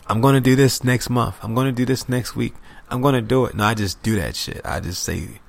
I'm 0.06 0.20
going 0.20 0.34
to 0.34 0.40
do 0.40 0.56
this 0.56 0.82
next 0.82 1.10
month. 1.10 1.36
I'm 1.42 1.54
going 1.54 1.66
to 1.66 1.72
do 1.72 1.84
this 1.84 2.08
next 2.08 2.34
week. 2.34 2.54
I'm 2.88 3.00
going 3.00 3.14
to 3.14 3.20
do 3.20 3.44
it. 3.44 3.54
No, 3.54 3.64
I 3.64 3.74
just 3.74 4.02
do 4.02 4.16
that 4.16 4.34
shit. 4.34 4.60
I 4.64 4.80
just 4.80 5.02
say, 5.02 5.40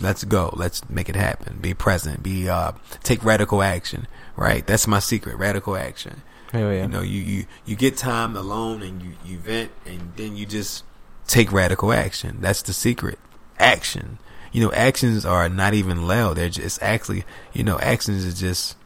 let's 0.00 0.24
go. 0.24 0.52
Let's 0.56 0.88
make 0.88 1.08
it 1.08 1.14
happen. 1.14 1.58
Be 1.60 1.74
present. 1.74 2.22
Be, 2.22 2.48
uh, 2.48 2.72
take 3.02 3.24
radical 3.24 3.62
action, 3.62 4.08
right? 4.36 4.66
That's 4.66 4.86
my 4.88 4.98
secret. 4.98 5.36
Radical 5.36 5.76
action. 5.76 6.22
Hell 6.50 6.72
yeah. 6.72 6.82
You 6.82 6.88
know, 6.88 7.02
you, 7.02 7.20
you, 7.20 7.46
you 7.64 7.76
get 7.76 7.96
time 7.96 8.36
alone 8.36 8.82
and 8.82 9.00
you, 9.02 9.12
you 9.24 9.38
vent 9.38 9.70
and 9.86 10.12
then 10.16 10.36
you 10.36 10.46
just 10.46 10.84
take 11.26 11.52
radical 11.52 11.92
action. 11.92 12.38
That's 12.40 12.62
the 12.62 12.72
secret. 12.72 13.18
Action. 13.58 14.18
You 14.50 14.64
know, 14.64 14.72
actions 14.72 15.24
are 15.24 15.48
not 15.48 15.74
even 15.74 16.06
loud. 16.06 16.36
They're 16.36 16.48
just 16.48 16.82
actually, 16.82 17.24
you 17.52 17.62
know, 17.62 17.78
actions 17.78 18.24
is 18.24 18.38
just 18.38 18.76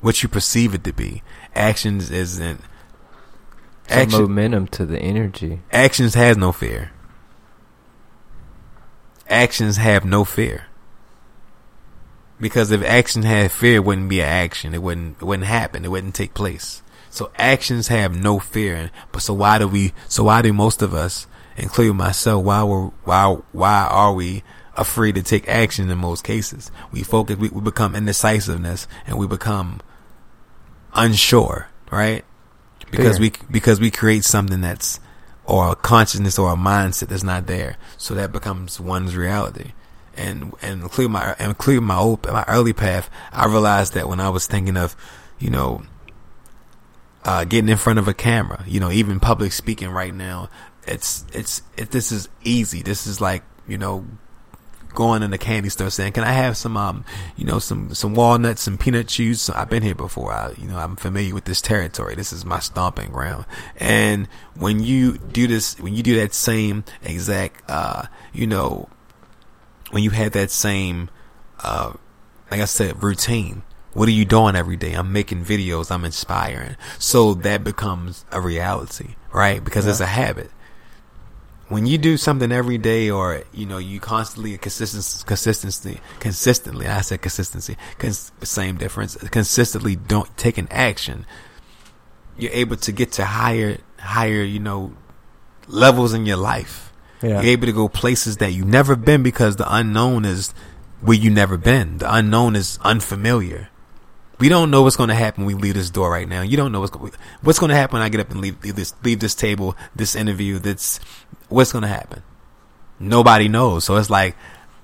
what 0.00 0.22
you 0.22 0.28
perceive 0.28 0.74
it 0.74 0.84
to 0.84 0.92
be. 0.92 1.22
Actions 1.54 2.10
isn't, 2.10 2.60
Some 3.88 3.98
action, 3.98 4.20
momentum 4.22 4.66
to 4.68 4.86
the 4.86 4.98
energy. 4.98 5.60
actions 5.72 6.14
has 6.14 6.36
no 6.36 6.52
fear. 6.52 6.92
Actions 9.28 9.76
have 9.76 10.04
no 10.04 10.24
fear. 10.24 10.66
Because 12.38 12.70
if 12.70 12.82
action 12.84 13.22
had 13.22 13.50
fear, 13.50 13.76
it 13.76 13.84
wouldn't 13.84 14.08
be 14.08 14.20
an 14.20 14.28
action. 14.28 14.74
It 14.74 14.82
wouldn't. 14.82 15.16
It 15.20 15.24
wouldn't 15.24 15.48
happen. 15.48 15.84
It 15.84 15.90
wouldn't 15.90 16.14
take 16.14 16.34
place. 16.34 16.82
So 17.10 17.30
actions 17.36 17.88
have 17.88 18.14
no 18.14 18.38
fear. 18.38 18.90
But 19.10 19.22
so 19.22 19.32
why 19.34 19.58
do 19.58 19.66
we? 19.66 19.94
So 20.06 20.24
why 20.24 20.42
do 20.42 20.52
most 20.52 20.82
of 20.82 20.92
us, 20.92 21.26
including 21.56 21.96
myself, 21.96 22.44
why 22.44 22.62
were 22.62 22.88
why 23.04 23.38
why 23.52 23.86
are 23.90 24.12
we 24.12 24.44
afraid 24.76 25.14
to 25.14 25.22
take 25.22 25.48
action 25.48 25.88
in 25.90 25.98
most 25.98 26.24
cases? 26.24 26.70
We 26.92 27.02
focus. 27.02 27.36
We, 27.36 27.48
we 27.48 27.62
become 27.62 27.96
indecisiveness, 27.96 28.86
and 29.06 29.18
we 29.18 29.26
become 29.26 29.80
unsure. 30.96 31.68
Right? 31.90 32.24
Because 32.90 33.18
Fear. 33.18 33.30
we 33.30 33.32
because 33.50 33.80
we 33.80 33.90
create 33.90 34.24
something 34.24 34.60
that's 34.60 35.00
or 35.46 35.70
a 35.70 35.76
consciousness 35.76 36.38
or 36.38 36.52
a 36.52 36.56
mindset 36.56 37.08
that's 37.08 37.22
not 37.22 37.46
there. 37.46 37.76
So 37.96 38.14
that 38.14 38.32
becomes 38.32 38.80
one's 38.80 39.16
reality. 39.16 39.72
And 40.16 40.54
and 40.62 40.82
including 40.82 41.12
my 41.12 41.36
and 41.38 41.50
including 41.50 41.84
my 41.84 41.96
old 41.96 42.24
my 42.26 42.44
early 42.48 42.72
path, 42.72 43.10
I 43.32 43.46
realized 43.46 43.94
that 43.94 44.08
when 44.08 44.20
I 44.20 44.28
was 44.30 44.46
thinking 44.46 44.76
of, 44.76 44.96
you 45.38 45.50
know, 45.50 45.82
uh, 47.24 47.44
getting 47.44 47.68
in 47.68 47.76
front 47.76 47.98
of 47.98 48.08
a 48.08 48.14
camera, 48.14 48.64
you 48.66 48.80
know, 48.80 48.90
even 48.90 49.20
public 49.20 49.52
speaking 49.52 49.90
right 49.90 50.14
now, 50.14 50.48
it's 50.86 51.24
it's 51.32 51.62
it, 51.76 51.90
this 51.90 52.12
is 52.12 52.28
easy. 52.42 52.82
This 52.82 53.06
is 53.06 53.20
like 53.20 53.42
you 53.68 53.78
know 53.78 54.06
going 54.96 55.22
in 55.22 55.30
the 55.30 55.38
candy 55.38 55.68
store 55.68 55.90
saying, 55.90 56.12
"Can 56.12 56.24
I 56.24 56.32
have 56.32 56.56
some, 56.56 56.76
um, 56.76 57.04
you 57.36 57.44
know, 57.44 57.60
some 57.60 57.94
some 57.94 58.14
walnuts, 58.14 58.62
some 58.62 58.76
peanut 58.76 59.06
chews?" 59.06 59.40
So 59.40 59.52
I've 59.54 59.70
been 59.70 59.84
here 59.84 59.94
before. 59.94 60.32
I, 60.32 60.52
you 60.58 60.66
know, 60.66 60.78
I'm 60.78 60.96
familiar 60.96 61.32
with 61.32 61.44
this 61.44 61.60
territory. 61.60 62.16
This 62.16 62.32
is 62.32 62.44
my 62.44 62.58
stomping 62.58 63.12
ground. 63.12 63.44
And 63.76 64.26
when 64.56 64.82
you 64.82 65.18
do 65.18 65.46
this, 65.46 65.78
when 65.78 65.94
you 65.94 66.02
do 66.02 66.16
that 66.16 66.34
same 66.34 66.82
exact, 67.04 67.62
uh, 67.70 68.06
you 68.32 68.48
know, 68.48 68.88
when 69.92 70.02
you 70.02 70.10
have 70.10 70.32
that 70.32 70.50
same, 70.50 71.10
uh, 71.62 71.92
like 72.50 72.60
I 72.60 72.64
said, 72.64 73.00
routine. 73.02 73.62
What 73.92 74.08
are 74.08 74.12
you 74.12 74.26
doing 74.26 74.56
every 74.56 74.76
day? 74.76 74.92
I'm 74.92 75.10
making 75.10 75.46
videos. 75.46 75.90
I'm 75.90 76.04
inspiring. 76.04 76.76
So 76.98 77.32
that 77.32 77.64
becomes 77.64 78.26
a 78.30 78.42
reality, 78.42 79.14
right? 79.32 79.64
Because 79.64 79.86
it's 79.86 80.00
a 80.00 80.06
habit 80.06 80.50
when 81.68 81.84
you 81.86 81.98
do 81.98 82.16
something 82.16 82.52
every 82.52 82.78
day 82.78 83.10
or 83.10 83.42
you 83.52 83.66
know 83.66 83.78
you 83.78 83.98
constantly 84.00 84.56
consistent 84.58 85.26
consistency 85.26 86.00
consistently 86.20 86.86
i 86.86 87.00
said 87.00 87.20
consistency 87.20 87.76
cons- 87.98 88.30
same 88.42 88.76
difference 88.76 89.16
consistently 89.30 89.96
don't 89.96 90.36
take 90.36 90.58
an 90.58 90.68
action 90.70 91.26
you're 92.38 92.52
able 92.52 92.76
to 92.76 92.92
get 92.92 93.12
to 93.12 93.24
higher 93.24 93.78
higher 93.98 94.42
you 94.42 94.60
know 94.60 94.92
levels 95.68 96.12
in 96.14 96.24
your 96.26 96.36
life 96.36 96.92
Yeah. 97.22 97.40
you're 97.40 97.52
able 97.52 97.66
to 97.66 97.72
go 97.72 97.88
places 97.88 98.36
that 98.38 98.52
you've 98.52 98.68
never 98.68 98.94
been 98.94 99.22
because 99.22 99.56
the 99.56 99.66
unknown 99.74 100.24
is 100.24 100.52
where 101.00 101.16
you 101.16 101.30
never 101.30 101.56
been 101.56 101.98
the 101.98 102.14
unknown 102.14 102.54
is 102.56 102.78
unfamiliar 102.82 103.68
we 104.38 104.50
don't 104.50 104.70
know 104.70 104.82
what's 104.82 104.96
going 104.96 105.08
to 105.08 105.14
happen 105.14 105.46
when 105.46 105.56
we 105.56 105.62
leave 105.62 105.72
this 105.76 105.88
door 105.88 106.10
right 106.10 106.28
now. 106.28 106.42
You 106.42 106.58
don't 106.58 106.70
know 106.70 106.80
what's 106.80 106.90
go- 106.90 107.10
what's 107.40 107.58
going 107.58 107.70
to 107.70 107.74
happen 107.74 107.94
when 107.94 108.02
I 108.02 108.10
get 108.10 108.20
up 108.20 108.30
and 108.32 108.42
leave, 108.42 108.62
leave 108.62 108.76
this 108.76 108.92
leave 109.02 109.18
this 109.20 109.34
table, 109.34 109.74
this 109.96 110.14
interview. 110.14 110.58
That's 110.58 111.00
what's 111.48 111.72
going 111.72 111.82
to 111.82 111.88
happen. 111.88 112.22
Nobody 112.98 113.48
knows. 113.48 113.84
So 113.84 113.96
it's 113.96 114.10
like, 114.10 114.36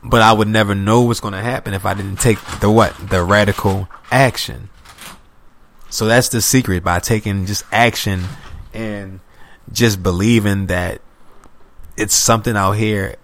but 0.03 0.23
I 0.23 0.33
would 0.33 0.49
never 0.49 0.75
know 0.75 1.03
what's 1.03 1.21
going 1.21 1.35
to 1.35 1.41
happen 1.41 1.75
if 1.75 1.87
I 1.87 1.95
didn't 1.95 2.17
take 2.17 2.39
the 2.61 2.71
what 2.71 2.95
the 3.11 3.23
radical 3.23 3.89
action. 4.11 4.69
So 5.91 6.07
that's 6.07 6.29
the 6.29 6.41
secret 6.41 6.83
by 6.83 7.01
taking 7.01 7.47
just 7.47 7.65
action 7.71 8.25
and 8.73 9.21
just 9.71 10.03
believing 10.03 10.67
that 10.67 11.01
it's 11.97 12.15
something 12.15 12.57
out 12.57 12.73
here 12.73 13.17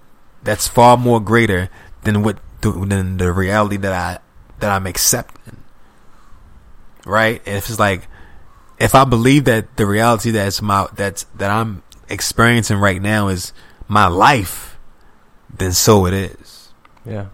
that's 0.43 0.69
far 0.69 0.97
more 0.97 1.21
greater 1.21 1.71
than 2.03 2.23
what 2.23 2.39
than 2.61 3.17
the 3.17 3.33
reality 3.33 3.77
that 3.79 3.93
I 3.93 4.23
that 4.61 4.71
I'm 4.71 4.87
accepting 4.87 5.59
right? 7.09 7.43
If 7.47 7.71
it's 7.71 7.79
like, 7.79 8.07
if 8.79 8.95
I 8.95 9.05
believe 9.05 9.47
that 9.47 9.77
the 9.77 9.87
reality 9.87 10.31
that's 10.31 10.63
my 10.63 10.87
that's 10.95 11.25
that 11.37 11.51
I'm 11.51 11.83
experiencing 12.09 12.79
right 12.79 13.01
now 13.01 13.29
is 13.29 13.53
my 13.87 14.07
life, 14.07 14.79
then 15.53 15.73
so 15.73 16.07
it 16.07 16.15
is. 16.15 16.71
Yeah. 17.05 17.27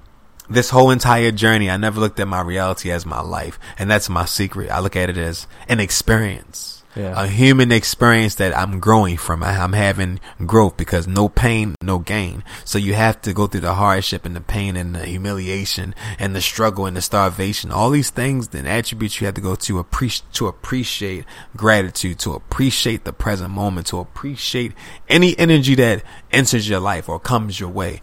This 0.49 0.71
whole 0.71 0.91
entire 0.91 1.33
journey, 1.33 1.71
I 1.71 1.77
never 1.77 1.99
looked 1.99 2.21
at 2.21 2.29
my 2.29 2.43
reality 2.43 2.91
as 2.91 3.07
my 3.07 3.21
life, 3.21 3.59
and 3.79 3.91
that's 3.91 4.11
my 4.11 4.27
secret. 4.27 4.71
I 4.71 4.81
look 4.81 4.95
at 4.95 5.09
it 5.09 5.17
as 5.17 5.47
an 5.69 5.81
experience. 5.81 6.84
Yeah. 6.97 7.25
A 7.25 7.27
human 7.27 7.73
experience 7.73 8.37
that 8.37 8.57
I'm 8.57 8.79
growing 8.79 9.17
from. 9.17 9.43
I- 9.43 9.59
I'm 9.59 9.73
having 9.73 10.21
growth 10.47 10.77
because 10.77 11.09
no 11.09 11.29
pain, 11.29 11.75
no 11.83 11.99
gain. 11.99 12.45
So 12.65 12.79
you 12.79 12.95
have 12.95 13.21
to 13.23 13.33
go 13.33 13.49
through 13.49 13.63
the 13.63 13.75
hardship 13.75 14.25
and 14.25 14.37
the 14.37 14.41
pain 14.41 14.77
and 14.77 14.95
the 14.95 15.05
humiliation 15.05 15.95
and 16.21 16.37
the 16.37 16.41
struggle 16.41 16.87
and 16.87 16.97
the 16.97 17.03
starvation. 17.03 17.73
All 17.73 17.91
these 17.91 18.11
things 18.11 18.49
and 18.55 18.69
attributes 18.69 19.21
you 19.21 19.25
have 19.27 19.35
to 19.35 19.41
go 19.41 19.57
to 19.57 19.79
appreciate, 19.81 20.33
to 20.35 20.47
appreciate 20.47 21.25
gratitude, 21.57 22.21
to 22.21 22.33
appreciate 22.35 23.05
the 23.05 23.13
present 23.13 23.51
moment, 23.51 23.89
to 23.89 23.99
appreciate 23.99 24.73
any 25.09 25.37
energy 25.39 25.75
that 25.75 26.05
enters 26.31 26.69
your 26.69 26.81
life 26.81 27.09
or 27.09 27.19
comes 27.19 27.59
your 27.59 27.71
way. 27.71 28.03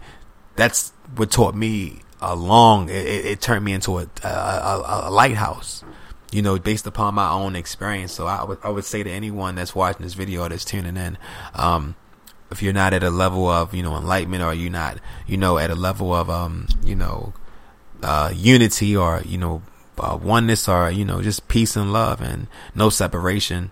That's 0.56 0.92
what 1.16 1.30
taught 1.30 1.54
me 1.54 2.00
along. 2.20 2.90
It, 2.90 3.06
it, 3.06 3.24
it 3.26 3.40
turned 3.40 3.64
me 3.64 3.72
into 3.72 3.98
a, 4.00 4.06
a, 4.22 4.28
a, 4.28 5.02
a 5.08 5.10
lighthouse 5.10 5.82
you 6.32 6.42
know, 6.42 6.58
based 6.58 6.86
upon 6.86 7.14
my 7.14 7.30
own 7.30 7.54
experience. 7.54 8.12
So 8.12 8.26
I 8.26 8.42
would 8.42 8.58
I 8.64 8.70
would 8.70 8.84
say 8.84 9.02
to 9.02 9.10
anyone 9.10 9.54
that's 9.54 9.74
watching 9.74 10.02
this 10.02 10.14
video 10.14 10.42
or 10.42 10.48
that's 10.48 10.64
tuning 10.64 10.96
in, 10.96 11.18
um, 11.54 11.94
if 12.50 12.62
you're 12.62 12.72
not 12.72 12.94
at 12.94 13.02
a 13.02 13.10
level 13.10 13.46
of 13.46 13.74
you 13.74 13.82
know 13.82 13.96
enlightenment 13.96 14.42
or 14.42 14.54
you're 14.54 14.70
not 14.70 14.98
you 15.26 15.36
know 15.36 15.58
at 15.58 15.70
a 15.70 15.74
level 15.74 16.14
of 16.14 16.28
um 16.30 16.66
you 16.84 16.94
know 16.94 17.32
uh, 18.02 18.32
unity 18.34 18.96
or 18.96 19.22
you 19.24 19.38
know 19.38 19.62
uh, 19.98 20.18
oneness 20.20 20.68
or 20.68 20.90
you 20.90 21.04
know 21.04 21.22
just 21.22 21.48
peace 21.48 21.76
and 21.76 21.92
love 21.92 22.20
and 22.20 22.48
no 22.74 22.90
separation, 22.90 23.70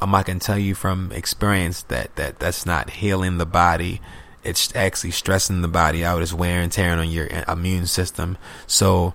um, 0.00 0.14
I 0.14 0.22
can 0.22 0.38
tell 0.38 0.58
you 0.58 0.74
from 0.74 1.12
experience 1.12 1.82
that 1.84 2.14
that 2.16 2.38
that's 2.38 2.66
not 2.66 2.90
healing 2.90 3.38
the 3.38 3.46
body. 3.46 4.00
It's 4.44 4.74
actually 4.74 5.12
stressing 5.12 5.62
the 5.62 5.68
body 5.68 6.04
out. 6.04 6.20
It's 6.20 6.32
wear 6.32 6.60
and 6.60 6.72
tearing 6.72 6.98
on 6.98 7.10
your 7.10 7.28
immune 7.48 7.86
system. 7.86 8.36
So 8.66 9.14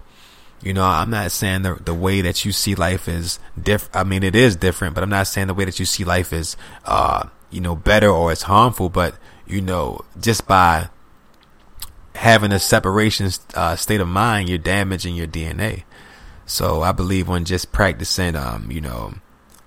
you 0.61 0.73
know, 0.73 0.84
I'm 0.84 1.09
not 1.09 1.31
saying 1.31 1.61
the 1.61 1.75
the 1.75 1.93
way 1.93 2.21
that 2.21 2.43
you 2.45 2.51
see 2.51 2.75
life 2.75 3.07
is 3.07 3.39
different. 3.61 3.95
I 3.95 4.03
mean, 4.03 4.23
it 4.23 4.35
is 4.35 4.55
different, 4.55 4.95
but 4.95 5.03
I'm 5.03 5.09
not 5.09 5.27
saying 5.27 5.47
the 5.47 5.53
way 5.53 5.65
that 5.65 5.79
you 5.79 5.85
see 5.85 6.03
life 6.03 6.34
is, 6.34 6.57
uh, 6.85 7.27
you 7.51 7.61
know, 7.61 7.75
better 7.75 8.09
or 8.09 8.31
it's 8.31 8.43
harmful. 8.43 8.89
But 8.89 9.15
you 9.45 9.61
know, 9.61 10.01
just 10.19 10.47
by 10.47 10.89
having 12.15 12.51
a 12.51 12.59
separation 12.59 13.29
uh, 13.53 13.75
state 13.75 14.01
of 14.01 14.07
mind, 14.07 14.49
you're 14.49 14.57
damaging 14.57 15.15
your 15.15 15.27
DNA. 15.27 15.84
So 16.45 16.81
I 16.81 16.91
believe 16.91 17.29
on 17.29 17.45
just 17.45 17.71
practicing, 17.71 18.35
um, 18.35 18.71
you 18.71 18.81
know, 18.81 19.13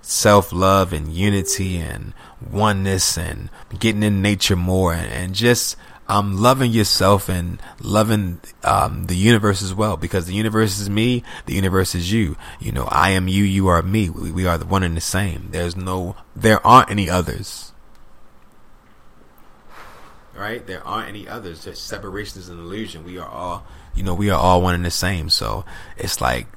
self 0.01 0.51
love 0.51 0.91
and 0.91 1.13
unity 1.13 1.77
and 1.77 2.13
oneness 2.49 3.17
and 3.17 3.49
getting 3.79 4.03
in 4.03 4.21
nature 4.21 4.55
more 4.55 4.93
and, 4.93 5.11
and 5.11 5.35
just 5.35 5.77
um, 6.11 6.35
loving 6.35 6.73
yourself 6.73 7.29
and 7.29 7.61
loving 7.79 8.41
um, 8.65 9.05
the 9.05 9.15
universe 9.15 9.61
as 9.61 9.73
well 9.73 9.95
because 9.95 10.25
the 10.25 10.33
universe 10.33 10.77
is 10.77 10.89
me, 10.89 11.23
the 11.45 11.53
universe 11.53 11.95
is 11.95 12.11
you. 12.11 12.35
You 12.59 12.73
know, 12.73 12.85
I 12.91 13.11
am 13.11 13.29
you, 13.29 13.45
you 13.45 13.69
are 13.69 13.81
me. 13.81 14.09
We, 14.09 14.29
we 14.29 14.45
are 14.45 14.57
the 14.57 14.65
one 14.65 14.83
and 14.83 14.97
the 14.97 15.01
same. 15.01 15.47
There's 15.51 15.77
no, 15.77 16.17
there 16.35 16.65
aren't 16.67 16.91
any 16.91 17.09
others. 17.09 17.71
Right? 20.35 20.67
There 20.67 20.85
aren't 20.85 21.07
any 21.07 21.29
others. 21.29 21.63
Just 21.63 21.87
separation 21.87 22.41
is 22.41 22.49
an 22.49 22.59
illusion. 22.59 23.05
We 23.05 23.17
are 23.17 23.29
all, 23.29 23.65
you 23.95 24.03
know, 24.03 24.13
we 24.13 24.29
are 24.29 24.39
all 24.39 24.61
one 24.61 24.75
and 24.75 24.83
the 24.83 24.91
same. 24.91 25.29
So 25.29 25.63
it's 25.95 26.19
like 26.19 26.47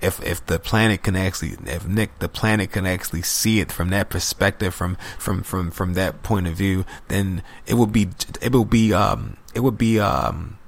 if 0.00 0.22
if 0.24 0.44
the 0.46 0.58
planet 0.58 1.02
can 1.02 1.16
actually 1.16 1.56
if 1.66 1.86
Nick 1.86 2.18
the 2.18 2.28
planet 2.28 2.72
can 2.72 2.86
actually 2.86 3.22
see 3.22 3.60
it 3.60 3.72
from 3.72 3.90
that 3.90 4.10
perspective 4.10 4.74
from 4.74 4.96
from 5.18 5.42
from 5.42 5.70
from 5.70 5.94
that 5.94 6.22
point 6.22 6.46
of 6.46 6.54
view 6.54 6.84
then 7.08 7.42
it 7.66 7.74
will 7.74 7.86
be 7.86 8.08
it 8.42 8.52
will 8.52 8.64
be 8.64 8.92
um 8.92 9.36
it 9.54 9.60
would 9.60 9.78
be 9.78 9.98
um 9.98 10.58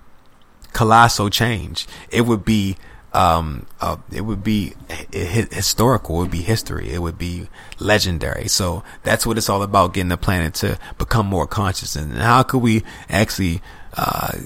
colossal 0.73 1.31
change. 1.31 1.87
It 2.11 2.23
would 2.23 2.45
be 2.45 2.77
um 3.13 3.67
uh, 3.81 3.97
it 4.13 4.21
would 4.23 4.45
be 4.45 4.75
historical. 5.13 6.17
It 6.17 6.19
would 6.21 6.31
be 6.31 6.43
history. 6.43 6.91
It 6.91 7.01
would 7.01 7.19
be 7.19 7.49
legendary. 7.79 8.49
So 8.49 8.83
that's 9.03 9.27
what 9.27 9.39
it's 9.39 9.49
all 9.49 9.63
about 9.63 9.95
getting 9.95 10.09
the 10.09 10.17
planet 10.17 10.55
to 10.55 10.79
become 10.99 11.27
more 11.27 11.47
conscious. 11.47 11.97
And 11.97 12.13
how 12.13 12.43
could 12.43 12.63
we 12.63 12.85
actually 13.09 13.61
uh 13.95 14.39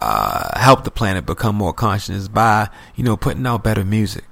uh, 0.00 0.58
help 0.58 0.84
the 0.84 0.90
planet 0.90 1.26
become 1.26 1.56
more 1.56 1.72
conscious 1.72 2.28
by, 2.28 2.68
you 2.96 3.04
know, 3.04 3.16
putting 3.16 3.46
out 3.46 3.62
better 3.62 3.84
music. 3.84 4.24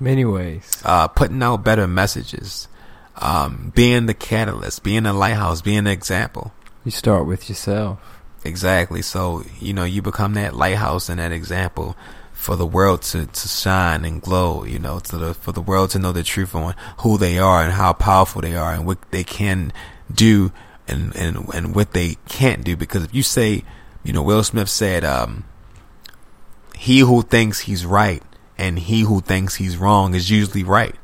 Many 0.00 0.24
ways. 0.24 0.82
Uh, 0.84 1.08
putting 1.08 1.42
out 1.42 1.64
better 1.64 1.86
messages. 1.86 2.68
Um, 3.16 3.72
being 3.74 4.06
the 4.06 4.14
catalyst, 4.14 4.84
being 4.84 5.06
a 5.06 5.12
lighthouse, 5.12 5.60
being 5.60 5.78
an 5.78 5.86
example. 5.88 6.52
You 6.84 6.92
start 6.92 7.26
with 7.26 7.48
yourself. 7.48 7.98
Exactly. 8.44 9.02
So, 9.02 9.44
you 9.60 9.72
know, 9.72 9.84
you 9.84 10.02
become 10.02 10.34
that 10.34 10.54
lighthouse 10.54 11.08
and 11.08 11.18
that 11.18 11.32
example 11.32 11.96
for 12.32 12.54
the 12.54 12.66
world 12.66 13.02
to, 13.02 13.26
to 13.26 13.48
shine 13.48 14.04
and 14.04 14.22
glow, 14.22 14.62
you 14.64 14.78
know, 14.78 15.00
to 15.00 15.18
the, 15.18 15.34
for 15.34 15.50
the 15.50 15.60
world 15.60 15.90
to 15.90 15.98
know 15.98 16.12
the 16.12 16.22
truth 16.22 16.54
on 16.54 16.74
who 16.98 17.18
they 17.18 17.38
are 17.38 17.64
and 17.64 17.72
how 17.72 17.92
powerful 17.92 18.40
they 18.40 18.54
are 18.54 18.72
and 18.72 18.86
what 18.86 18.98
they 19.10 19.24
can 19.24 19.72
do 20.12 20.52
and, 20.86 21.14
and, 21.16 21.52
and 21.52 21.74
what 21.74 21.92
they 21.92 22.16
can't 22.28 22.62
do. 22.62 22.76
Because 22.76 23.02
if 23.02 23.12
you 23.12 23.24
say, 23.24 23.64
you 24.08 24.14
know, 24.14 24.22
Will 24.22 24.42
Smith 24.42 24.70
said, 24.70 25.04
um, 25.04 25.44
he 26.74 27.00
who 27.00 27.20
thinks 27.20 27.60
he's 27.60 27.84
right 27.84 28.22
and 28.56 28.78
he 28.78 29.02
who 29.02 29.20
thinks 29.20 29.56
he's 29.56 29.76
wrong 29.76 30.14
is 30.14 30.30
usually 30.30 30.64
right. 30.64 30.94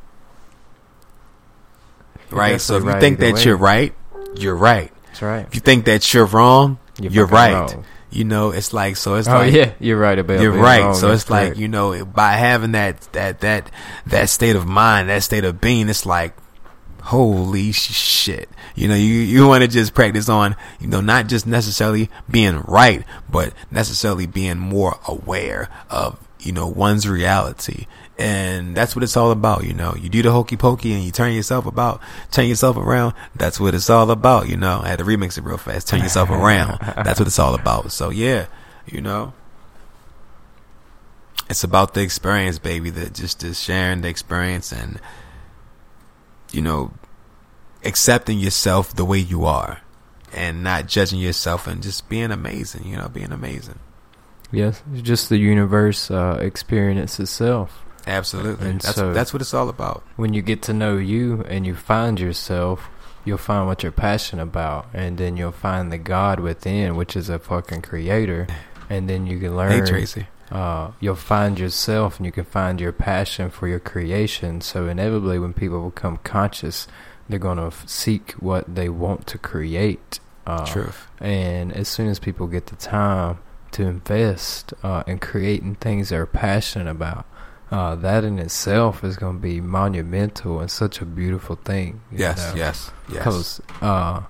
right? 2.30 2.58
So 2.58 2.76
if 2.78 2.82
you 2.84 2.88
right 2.88 3.00
think 3.00 3.20
that 3.20 3.34
way. 3.34 3.42
you're 3.42 3.58
right, 3.58 3.94
you're 4.36 4.56
right. 4.56 4.90
That's 5.08 5.20
right. 5.20 5.46
If 5.46 5.54
you 5.54 5.60
think 5.60 5.84
that 5.84 6.14
you're 6.14 6.24
wrong, 6.24 6.78
You're 6.98 7.12
you're, 7.12 7.26
right. 7.26 7.52
wrong. 7.52 7.84
You 8.10 8.24
know, 8.24 8.52
it's 8.52 8.72
like, 8.72 8.96
so 8.96 9.16
it's 9.16 9.28
Oh 9.28 9.32
like, 9.32 9.52
yeah, 9.52 9.72
you're 9.80 9.98
right 9.98 10.18
about 10.18 10.40
you're 10.40 10.52
right. 10.52 10.80
wrong, 10.82 10.94
so 10.94 11.08
that's 11.08 11.24
it's 11.24 11.30
like 11.30 11.46
correct. 11.48 11.58
you 11.60 11.68
know, 11.68 12.04
by 12.06 12.32
having 12.32 12.72
that 12.72 13.00
that 13.12 13.40
that 13.40 13.70
that 14.06 14.30
state 14.30 14.56
of 14.56 14.66
mind, 14.66 15.10
that 15.10 15.22
state 15.24 15.44
of 15.44 15.60
being, 15.60 15.90
it's 15.90 16.06
like 16.06 16.34
holy 17.04 17.72
shit. 17.72 18.48
You 18.74 18.88
know, 18.88 18.94
you 18.94 19.14
you 19.14 19.46
want 19.46 19.62
to 19.62 19.68
just 19.68 19.94
practice 19.94 20.28
on 20.28 20.56
you 20.80 20.86
know 20.86 21.00
not 21.00 21.28
just 21.28 21.46
necessarily 21.46 22.10
being 22.30 22.60
right, 22.62 23.04
but 23.30 23.52
necessarily 23.70 24.26
being 24.26 24.58
more 24.58 24.98
aware 25.06 25.68
of 25.90 26.18
you 26.40 26.52
know 26.52 26.66
one's 26.66 27.08
reality. 27.08 27.86
And 28.16 28.76
that's 28.76 28.94
what 28.94 29.02
it's 29.02 29.16
all 29.16 29.32
about, 29.32 29.64
you 29.64 29.74
know. 29.74 29.96
You 30.00 30.08
do 30.08 30.22
the 30.22 30.30
hokey 30.30 30.56
pokey 30.56 30.92
and 30.92 31.02
you 31.02 31.10
turn 31.10 31.32
yourself 31.32 31.66
about, 31.66 32.00
turn 32.30 32.46
yourself 32.46 32.76
around. 32.76 33.12
That's 33.34 33.58
what 33.58 33.74
it's 33.74 33.90
all 33.90 34.08
about, 34.08 34.48
you 34.48 34.56
know. 34.56 34.82
I 34.84 34.88
had 34.88 35.00
to 35.00 35.04
remix 35.04 35.36
it 35.36 35.42
real 35.42 35.56
fast. 35.56 35.88
Turn 35.88 36.00
yourself 36.00 36.30
around. 36.30 36.78
That's 37.04 37.18
what 37.18 37.26
it's 37.26 37.40
all 37.40 37.56
about. 37.56 37.90
So 37.90 38.10
yeah, 38.10 38.46
you 38.86 39.00
know 39.00 39.32
it's 41.48 41.64
about 41.64 41.94
the 41.94 42.00
experience, 42.00 42.58
baby. 42.58 42.90
That 42.90 43.14
just 43.14 43.42
is 43.44 43.60
sharing 43.60 44.00
the 44.00 44.08
experience 44.08 44.72
and 44.72 45.00
you 46.54 46.62
know 46.62 46.92
accepting 47.84 48.38
yourself 48.38 48.94
the 48.94 49.04
way 49.04 49.18
you 49.18 49.44
are 49.44 49.80
and 50.32 50.62
not 50.64 50.86
judging 50.88 51.18
yourself 51.20 51.66
and 51.66 51.82
just 51.82 52.08
being 52.08 52.30
amazing. 52.30 52.84
You 52.86 52.96
know, 52.96 53.08
being 53.08 53.32
amazing. 53.32 53.78
yes, 54.50 54.82
just 55.02 55.28
the 55.28 55.38
universe 55.38 56.10
uh, 56.10 56.38
experience 56.40 57.18
itself. 57.20 57.84
Absolutely. 58.06 58.68
And 58.70 58.80
that's 58.80 58.96
so- 58.96 59.12
that's 59.12 59.32
what 59.32 59.40
it's 59.42 59.54
all 59.54 59.68
about. 59.68 60.02
When 60.16 60.34
you 60.34 60.42
get 60.42 60.62
to 60.62 60.72
know 60.72 60.96
you 60.96 61.42
and 61.48 61.66
you 61.66 61.74
find 61.74 62.20
yourself, 62.20 62.88
you'll 63.24 63.38
find 63.38 63.66
what 63.66 63.82
you're 63.82 63.92
passionate 63.92 64.42
about, 64.42 64.86
and 64.92 65.16
then 65.18 65.36
you'll 65.36 65.52
find 65.52 65.90
the 65.90 65.98
God 65.98 66.40
within, 66.40 66.96
which 66.96 67.16
is 67.16 67.28
a 67.30 67.38
fucking 67.38 67.80
creator, 67.82 68.46
and 68.90 69.08
then 69.08 69.26
you 69.26 69.38
can 69.40 69.56
learn. 69.56 69.72
Hey 69.72 69.80
Tracy. 69.80 70.26
Uh, 70.54 70.92
you'll 71.00 71.16
find 71.16 71.58
yourself 71.58 72.18
and 72.18 72.26
you 72.26 72.30
can 72.30 72.44
find 72.44 72.80
your 72.80 72.92
passion 72.92 73.50
for 73.50 73.66
your 73.66 73.80
creation. 73.80 74.60
So 74.60 74.86
inevitably, 74.86 75.40
when 75.40 75.52
people 75.52 75.90
become 75.90 76.18
conscious, 76.18 76.86
they're 77.28 77.40
going 77.40 77.58
to 77.58 77.66
f- 77.66 77.88
seek 77.88 78.32
what 78.32 78.72
they 78.72 78.88
want 78.88 79.26
to 79.28 79.38
create. 79.38 80.20
Uh, 80.46 80.64
Truth. 80.64 81.08
And 81.20 81.72
as 81.72 81.88
soon 81.88 82.08
as 82.08 82.20
people 82.20 82.46
get 82.46 82.66
the 82.66 82.76
time 82.76 83.38
to 83.72 83.82
invest 83.82 84.72
uh, 84.84 85.02
in 85.08 85.18
creating 85.18 85.74
things 85.76 86.10
they're 86.10 86.24
passionate 86.24 86.88
about, 86.88 87.26
uh, 87.72 87.96
that 87.96 88.22
in 88.22 88.38
itself 88.38 89.02
is 89.02 89.16
going 89.16 89.36
to 89.36 89.42
be 89.42 89.60
monumental 89.60 90.60
and 90.60 90.70
such 90.70 91.00
a 91.00 91.04
beautiful 91.04 91.56
thing. 91.56 92.00
Yes, 92.12 92.52
yes, 92.54 92.92
yes. 93.08 93.18
because 93.18 93.60
uh, 93.82 94.20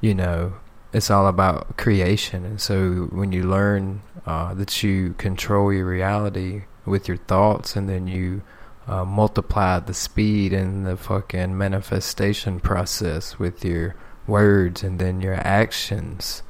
you 0.00 0.14
know 0.14 0.54
it's 0.92 1.10
all 1.10 1.26
about 1.26 1.76
creation, 1.76 2.44
and 2.44 2.60
so 2.60 3.08
when 3.12 3.32
you 3.32 3.44
learn 3.44 4.02
uh, 4.26 4.54
that 4.54 4.82
you 4.82 5.14
control 5.18 5.72
your 5.72 5.86
reality 5.86 6.64
with 6.84 7.08
your 7.08 7.16
thoughts, 7.16 7.76
and 7.76 7.88
then 7.88 8.06
you 8.06 8.42
uh, 8.86 9.04
multiply 9.04 9.78
the 9.78 9.94
speed 9.94 10.52
and 10.52 10.86
the 10.86 10.96
fucking 10.96 11.56
manifestation 11.56 12.60
process 12.60 13.38
with 13.38 13.64
your 13.64 13.94
words, 14.26 14.82
and 14.82 14.98
then 14.98 15.20
your 15.20 15.34
actions, 15.34 16.42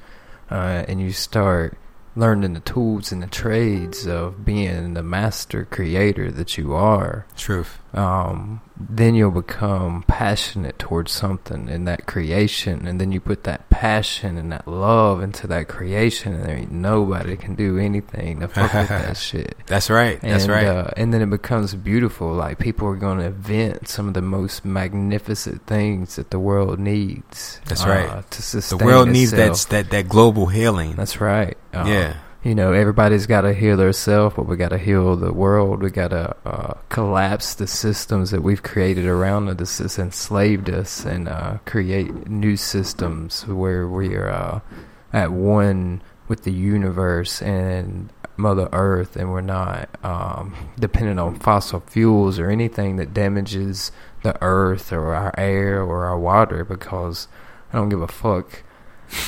uh, 0.50 0.84
and 0.88 1.00
you 1.00 1.12
start 1.12 1.78
learning 2.14 2.54
the 2.54 2.60
tools 2.60 3.12
and 3.12 3.22
the 3.22 3.26
trades 3.26 4.06
of 4.06 4.44
being 4.44 4.94
the 4.94 5.02
master 5.02 5.64
creator 5.64 6.30
that 6.30 6.58
you 6.58 6.74
are 6.74 7.26
Truth. 7.36 7.81
Um, 7.94 8.62
then 8.76 9.14
you'll 9.14 9.30
become 9.30 10.02
passionate 10.06 10.78
towards 10.78 11.12
something 11.12 11.68
in 11.68 11.84
that 11.84 12.06
creation, 12.06 12.86
and 12.86 13.00
then 13.00 13.12
you 13.12 13.20
put 13.20 13.44
that 13.44 13.68
passion 13.68 14.38
and 14.38 14.50
that 14.50 14.66
love 14.66 15.22
into 15.22 15.46
that 15.48 15.68
creation, 15.68 16.32
and 16.34 16.44
there 16.44 16.56
ain't 16.56 16.72
nobody 16.72 17.36
can 17.36 17.54
do 17.54 17.78
anything 17.78 18.40
to 18.40 18.48
fuck 18.48 18.72
with 18.72 18.88
that 18.88 19.16
shit. 19.18 19.56
That's 19.66 19.90
right. 19.90 20.20
That's 20.22 20.44
and, 20.44 20.52
right. 20.52 20.66
Uh, 20.66 20.90
and 20.96 21.12
then 21.12 21.20
it 21.20 21.30
becomes 21.30 21.74
beautiful. 21.74 22.32
Like 22.32 22.58
people 22.58 22.88
are 22.88 22.96
going 22.96 23.18
to 23.18 23.26
invent 23.26 23.88
some 23.88 24.08
of 24.08 24.14
the 24.14 24.22
most 24.22 24.64
magnificent 24.64 25.66
things 25.66 26.16
that 26.16 26.30
the 26.30 26.38
world 26.38 26.78
needs. 26.78 27.60
That's 27.66 27.84
uh, 27.84 27.88
right. 27.88 28.30
To 28.30 28.36
the 28.38 28.42
sustain 28.42 28.86
world 28.86 29.08
needs 29.10 29.32
that 29.32 29.54
that 29.68 29.90
that 29.90 30.08
global 30.08 30.46
healing. 30.46 30.96
That's 30.96 31.20
right. 31.20 31.58
Uh, 31.74 31.84
yeah. 31.86 32.16
You 32.44 32.54
know, 32.56 32.72
everybody's 32.72 33.26
got 33.26 33.42
to 33.42 33.54
heal 33.54 33.76
themselves, 33.76 34.34
but 34.34 34.46
we 34.46 34.56
got 34.56 34.70
to 34.70 34.78
heal 34.78 35.14
the 35.14 35.32
world. 35.32 35.82
We 35.82 35.90
got 35.90 36.08
to 36.08 36.36
uh, 36.44 36.74
collapse 36.88 37.54
the 37.54 37.68
systems 37.68 38.32
that 38.32 38.42
we've 38.42 38.62
created 38.62 39.06
around 39.06 39.48
us 39.48 39.78
that's 39.78 39.98
enslaved 39.98 40.68
us 40.68 41.04
and 41.04 41.28
uh, 41.28 41.58
create 41.66 42.28
new 42.28 42.56
systems 42.56 43.46
where 43.46 43.86
we 43.86 44.14
are 44.16 44.30
uh, 44.30 44.60
at 45.12 45.30
one 45.30 46.02
with 46.26 46.42
the 46.42 46.52
universe 46.52 47.40
and 47.42 48.10
Mother 48.36 48.68
Earth, 48.72 49.14
and 49.16 49.30
we're 49.30 49.40
not 49.40 49.88
um, 50.04 50.70
dependent 50.78 51.20
on 51.20 51.38
fossil 51.38 51.80
fuels 51.80 52.38
or 52.38 52.50
anything 52.50 52.96
that 52.96 53.14
damages 53.14 53.92
the 54.22 54.36
earth 54.42 54.92
or 54.92 55.14
our 55.14 55.32
air 55.38 55.82
or 55.82 56.06
our 56.06 56.18
water 56.18 56.64
because 56.64 57.28
I 57.72 57.76
don't 57.76 57.88
give 57.88 58.02
a 58.02 58.08
fuck 58.08 58.62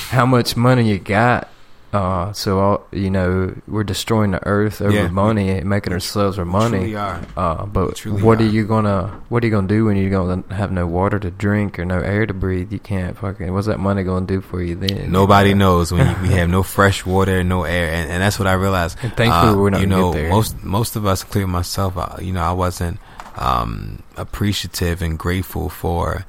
how 0.09 0.25
much 0.25 0.57
money 0.57 0.89
you 0.89 0.99
got. 0.99 1.49
Uh, 1.95 2.33
so 2.33 2.59
all, 2.59 2.77
you 2.91 3.09
know 3.09 3.55
we're 3.67 3.83
destroying 3.85 4.31
the 4.31 4.43
earth 4.45 4.81
over 4.81 4.91
Yeah. 4.91 5.07
money 5.07 5.49
and 5.51 5.69
making 5.69 5.93
ourselves 5.93 6.37
our 6.37 6.43
money. 6.45 6.93
Uh, 6.95 7.65
but 7.65 7.97
what 8.05 8.41
are. 8.41 8.43
are. 8.43 8.47
you 8.55 8.63
gonna 8.67 9.07
What 9.29 9.43
are 9.43 9.47
you 9.47 9.51
gonna 9.57 9.67
do 9.77 9.85
when 9.85 9.95
you're 9.95 10.09
gonna 10.17 10.43
have 10.53 10.71
no 10.71 10.85
water 10.87 11.19
to 11.19 11.31
drink 11.31 11.79
or 11.79 11.85
no 11.85 11.99
air 11.99 12.25
to 12.25 12.33
breathe? 12.33 12.73
You 12.73 12.79
can't 12.79 13.17
fucking. 13.17 13.53
What's 13.53 13.67
that 13.67 13.79
money 13.79 14.03
gonna 14.03 14.25
do 14.25 14.41
for 14.41 14.61
you 14.61 14.75
then? 14.75 15.09
Nobody 15.11 15.53
knows 15.53 15.93
when 15.93 16.03
you, 16.09 16.15
we 16.27 16.29
have 16.35 16.49
no 16.49 16.63
fresh 16.77 17.05
water, 17.05 17.43
no 17.45 17.63
air, 17.63 17.87
and, 17.93 18.11
and 18.11 18.19
that's 18.21 18.37
what 18.39 18.47
I 18.47 18.53
realized. 18.53 18.97
And 19.01 19.15
thankfully 19.15 19.53
Uh, 19.53 19.55
we're 19.55 19.69
not 19.69 19.79
You 19.81 19.87
know, 19.87 20.11
there. 20.11 20.29
most 20.29 20.51
most 20.63 20.95
of 20.97 21.05
us, 21.05 21.23
including 21.23 21.51
myself, 21.51 21.95
uh, 21.97 22.17
you 22.19 22.33
know, 22.33 22.43
I 22.43 22.51
wasn't 22.65 22.99
um, 23.37 24.03
appreciative 24.17 25.01
and 25.01 25.17
grateful 25.19 25.69
for 25.69 26.25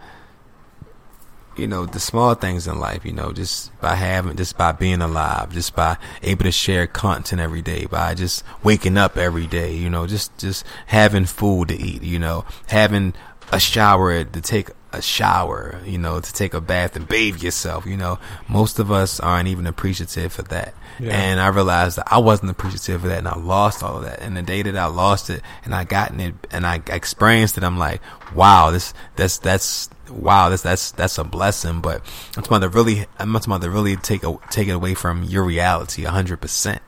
you 1.58 1.66
know, 1.66 1.86
the 1.86 2.00
small 2.00 2.34
things 2.34 2.66
in 2.66 2.78
life, 2.78 3.04
you 3.04 3.12
know, 3.12 3.32
just 3.32 3.78
by 3.80 3.94
having, 3.94 4.36
just 4.36 4.56
by 4.56 4.72
being 4.72 5.00
alive, 5.00 5.52
just 5.52 5.74
by 5.74 5.96
able 6.22 6.44
to 6.44 6.52
share 6.52 6.86
content 6.86 7.40
every 7.40 7.62
day, 7.62 7.86
by 7.86 8.14
just 8.14 8.44
waking 8.62 8.96
up 8.96 9.16
every 9.16 9.46
day, 9.46 9.74
you 9.74 9.90
know, 9.90 10.06
just, 10.06 10.36
just 10.38 10.64
having 10.86 11.24
food 11.24 11.68
to 11.68 11.76
eat, 11.76 12.02
you 12.02 12.18
know, 12.18 12.44
having 12.68 13.14
a 13.52 13.60
shower 13.60 14.24
to 14.24 14.40
take 14.40 14.70
a 14.92 15.02
shower, 15.02 15.80
you 15.84 15.98
know, 15.98 16.20
to 16.20 16.32
take 16.32 16.54
a 16.54 16.60
bath 16.60 16.96
and 16.96 17.06
bathe 17.06 17.42
yourself, 17.42 17.86
you 17.86 17.96
know. 17.96 18.18
Most 18.48 18.78
of 18.78 18.90
us 18.90 19.20
aren't 19.20 19.48
even 19.48 19.66
appreciative 19.66 20.32
for 20.32 20.42
that. 20.42 20.74
And 21.00 21.40
I 21.40 21.48
realized 21.48 21.98
that 21.98 22.08
I 22.10 22.18
wasn't 22.18 22.50
appreciative 22.50 23.04
of 23.04 23.10
that 23.10 23.18
and 23.18 23.28
I 23.28 23.36
lost 23.36 23.82
all 23.82 23.98
of 23.98 24.04
that. 24.04 24.20
And 24.20 24.36
the 24.36 24.42
day 24.42 24.62
that 24.62 24.76
I 24.76 24.86
lost 24.86 25.30
it 25.30 25.42
and 25.64 25.74
I 25.74 25.84
gotten 25.84 26.20
it 26.20 26.34
and 26.50 26.66
I 26.66 26.82
experienced 26.88 27.58
it, 27.58 27.64
I'm 27.64 27.78
like, 27.78 28.00
wow, 28.34 28.70
this, 28.70 28.94
that's, 29.16 29.38
that's, 29.38 29.90
wow, 30.10 30.48
that's, 30.48 30.62
that's, 30.62 30.92
that's 30.92 31.18
a 31.18 31.24
blessing. 31.24 31.80
But 31.80 32.02
I'm 32.36 32.42
talking 32.42 32.56
about 32.56 32.72
to 32.72 32.76
really, 32.76 33.06
I'm 33.18 33.32
talking 33.32 33.52
about 33.52 33.62
to 33.62 33.70
really 33.70 33.96
take, 33.96 34.24
a, 34.24 34.38
take 34.50 34.68
it 34.68 34.72
away 34.72 34.94
from 34.94 35.22
your 35.24 35.44
reality 35.44 36.04
hundred 36.04 36.40
percent. 36.40 36.82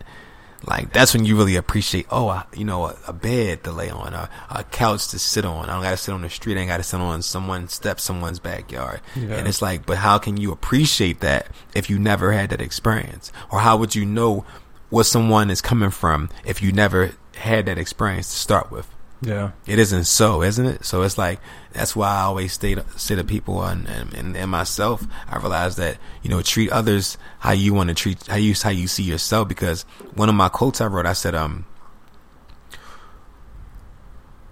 Like 0.67 0.93
that's 0.93 1.15
when 1.15 1.25
you 1.25 1.37
really 1.37 1.57
appreciate. 1.57 2.07
Oh, 2.11 2.43
you 2.55 2.65
know, 2.65 2.87
a, 2.87 2.97
a, 3.07 3.13
bed 3.13 3.65
to 3.65 3.73
lay 3.73 3.91
on, 3.91 4.13
a, 4.13 4.29
a 4.51 4.65
couch 4.65 5.09
to 5.09 5.19
sit 5.19 5.45
on. 5.45 5.69
I 5.69 5.75
don't 5.75 5.83
got 5.83 5.91
to 5.91 5.97
sit 5.97 6.13
on 6.13 6.23
the 6.23 6.31
street. 6.31 6.57
I 6.57 6.61
ain't 6.61 6.69
got 6.69 6.79
to 6.79 6.83
sit 6.83 7.01
on 7.01 7.23
someone's 7.23 7.73
step, 7.73 8.01
someone's 8.01 8.41
backyard. 8.41 9.01
Yeah. 9.15 9.37
And 9.37 9.47
it's 9.47 9.63
like, 9.63 9.87
but 9.87 9.99
how 9.99 10.19
can 10.19 10.37
you 10.37 10.51
appreciate 10.51 11.21
that 11.21 11.49
if 11.75 11.89
you 11.89 11.99
never 11.99 12.33
had 12.33 12.51
that 12.51 12.61
experience? 12.61 13.33
Or 13.53 13.61
how 13.61 13.77
would 13.77 13.95
you 13.95 14.05
know 14.05 14.45
what 14.91 15.05
someone 15.05 15.51
is 15.51 15.61
coming 15.61 15.91
from 15.91 16.29
if 16.45 16.61
you 16.63 16.73
never 16.73 17.13
had 17.37 17.67
that 17.67 17.79
experience 17.79 18.29
to 18.31 18.37
start 18.37 18.71
with? 18.71 18.89
Yeah. 19.20 19.51
It 19.66 19.78
isn't 19.78 20.05
so, 20.05 20.43
isn't 20.43 20.65
it? 20.65 20.85
So 20.85 21.03
it's 21.03 21.19
like, 21.19 21.40
that's 21.73 21.97
why 21.97 22.09
I 22.09 22.23
always 22.23 22.53
stay 22.53 22.74
to, 22.77 22.85
say 22.97 23.16
to 23.16 23.24
people 23.24 23.62
and, 23.65 23.89
and, 23.89 24.36
and 24.36 24.51
myself, 24.51 25.05
I 25.28 25.39
realize 25.39 25.77
that, 25.77 25.99
you 26.23 26.31
know, 26.31 26.40
treat 26.40 26.70
others 26.70 27.19
how 27.40 27.53
you 27.53 27.74
want 27.74 27.89
to 27.89 27.95
treat, 27.95 28.27
how 28.27 28.36
you, 28.36 28.55
how 28.62 28.70
you 28.70 28.86
see 28.86 29.03
yourself. 29.03 29.49
Because 29.49 29.82
one 30.15 30.28
of 30.28 30.35
my 30.35 30.49
quotes 30.49 30.81
I 30.81 30.86
wrote, 30.86 31.07
I 31.07 31.15
said, 31.15 31.35
um, 31.35 31.66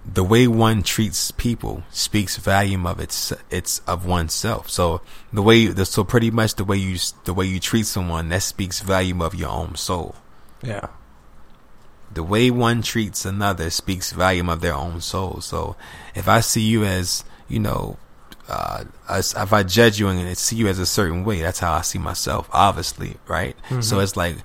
the 0.05 0.23
way 0.23 0.47
one 0.47 0.83
treats 0.83 1.31
people 1.31 1.83
speaks 1.89 2.37
volume 2.37 2.85
of 2.85 2.99
its 2.99 3.33
it's 3.49 3.79
of 3.79 4.05
oneself. 4.05 4.69
So 4.69 5.01
the 5.33 5.41
way 5.41 5.65
the, 5.67 5.85
so 5.85 6.05
pretty 6.05 6.31
much 6.31 6.55
the 6.55 6.63
way 6.63 6.77
you 6.77 6.97
the 7.25 7.33
way 7.33 7.45
you 7.45 7.59
treat 7.59 7.85
someone 7.85 8.29
that 8.29 8.41
speaks 8.41 8.79
volume 8.79 9.21
of 9.21 9.35
your 9.35 9.49
own 9.49 9.75
soul. 9.75 10.15
Yeah 10.63 10.87
the 12.13 12.23
way 12.23 12.49
one 12.49 12.81
treats 12.81 13.25
another 13.25 13.69
speaks 13.69 14.11
volume 14.11 14.49
of 14.49 14.61
their 14.61 14.73
own 14.73 15.01
soul. 15.01 15.41
So 15.41 15.75
if 16.15 16.27
I 16.27 16.39
see 16.39 16.61
you 16.61 16.83
as, 16.83 17.23
you 17.47 17.59
know, 17.59 17.97
uh, 18.49 18.85
if 19.09 19.53
I 19.53 19.63
judge 19.63 19.99
you 19.99 20.07
and 20.07 20.37
see 20.37 20.55
you 20.55 20.67
as 20.67 20.79
a 20.79 20.85
certain 20.85 21.25
way, 21.25 21.41
that's 21.41 21.59
how 21.59 21.73
I 21.73 21.81
see 21.81 21.99
myself, 21.99 22.49
obviously, 22.53 23.17
right? 23.27 23.57
Mm-hmm. 23.69 23.81
So 23.81 23.99
it's 23.99 24.15
like, 24.15 24.37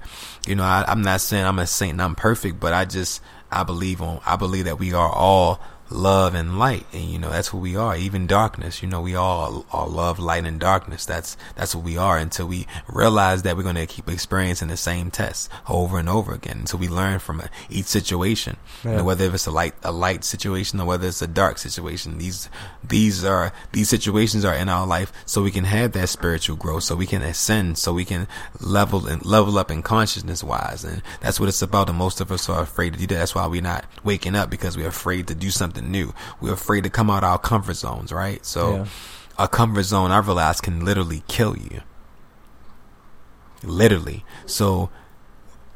you 0.46 0.56
know, 0.56 0.64
I, 0.64 0.84
I'm 0.88 1.02
not 1.02 1.20
saying 1.20 1.44
I'm 1.44 1.60
a 1.60 1.66
saint 1.66 1.92
and 1.92 2.02
I'm 2.02 2.16
perfect, 2.16 2.58
but 2.58 2.72
I 2.72 2.84
just, 2.84 3.22
I 3.50 3.62
believe 3.62 4.02
on, 4.02 4.20
I 4.26 4.36
believe 4.36 4.64
that 4.64 4.78
we 4.78 4.92
are 4.92 5.08
all 5.08 5.60
love 5.92 6.34
and 6.34 6.58
light. 6.58 6.86
And 6.92 7.04
you 7.04 7.18
know 7.18 7.30
that's 7.30 7.48
who 7.48 7.58
we 7.58 7.76
are. 7.76 7.96
Even 7.96 8.26
darkness 8.26 8.82
you 8.82 8.88
know 8.88 9.00
we 9.00 9.14
all 9.14 9.66
all 9.72 9.88
love 9.88 10.18
light 10.18 10.44
and 10.44 10.58
darkness. 10.58 11.04
That's 11.04 11.36
that's 11.54 11.74
what 11.74 11.84
we 11.84 11.96
are 11.96 12.18
until 12.18 12.46
we 12.46 12.66
realize 12.88 13.42
that 13.42 13.56
we're 13.56 13.62
going 13.62 13.76
to 13.76 13.86
keep 13.86 14.08
experiencing 14.08 14.68
the 14.68 14.76
same 14.76 15.10
test 15.10 15.50
over 15.68 15.98
and 15.98 16.08
over 16.08 16.32
again 16.32 16.58
until 16.60 16.78
we 16.78 16.88
learn 16.88 17.18
from 17.18 17.42
each 17.70 17.86
situation. 17.86 18.56
Yeah. 18.84 18.90
you 18.90 18.96
know, 18.98 19.04
whether 19.04 19.32
it's 19.32 19.46
a 19.46 19.50
light 19.50 19.74
a 19.82 19.92
light 19.92 20.24
situation 20.24 20.80
or 20.80 20.86
whether 20.86 21.08
it's 21.08 21.22
a 21.22 21.26
dark 21.26 21.58
situation 21.58 22.18
these 22.18 22.48
these 22.82 23.24
are 23.24 23.52
these 23.72 23.88
situations 23.88 24.44
are 24.44 24.54
in 24.54 24.68
our 24.68 24.86
life 24.86 25.12
so 25.26 25.42
we 25.42 25.50
can 25.50 25.64
have 25.64 25.92
that 25.92 26.08
spiritual 26.08 26.56
growth 26.56 26.84
so 26.84 26.96
we 26.96 27.06
can 27.06 27.22
ascend 27.22 27.78
so 27.78 27.92
we 27.92 28.04
can 28.04 28.26
level 28.60 29.06
and 29.06 29.24
level 29.24 29.58
up 29.58 29.70
in 29.70 29.82
consciousness 29.82 30.42
wise. 30.42 30.84
And 30.84 31.02
that's 31.20 31.38
what 31.38 31.48
it's 31.48 31.62
about. 31.62 31.88
And 31.88 31.98
most 31.98 32.20
of 32.20 32.32
us 32.32 32.48
are 32.48 32.62
afraid 32.62 32.94
to 32.94 32.98
do 32.98 33.06
that. 33.08 33.14
That's 33.14 33.34
why 33.34 33.46
we're 33.46 33.62
not 33.62 33.84
waking 34.04 34.34
up 34.34 34.50
because 34.50 34.76
we're 34.76 34.88
afraid 34.88 35.26
to 35.28 35.34
do 35.34 35.50
something 35.50 35.81
something 35.82 35.90
new. 35.90 36.14
We're 36.40 36.54
afraid 36.54 36.84
to 36.84 36.90
come 36.90 37.10
out 37.10 37.24
of 37.24 37.30
our 37.30 37.38
comfort 37.38 37.74
zones, 37.74 38.12
right? 38.12 38.44
So 38.44 38.74
yeah. 38.74 38.86
a 39.38 39.48
comfort 39.48 39.84
zone 39.84 40.10
I 40.10 40.18
realized 40.18 40.62
can 40.62 40.84
literally 40.84 41.22
kill 41.28 41.56
you. 41.56 41.80
Literally. 43.62 44.24
So 44.46 44.90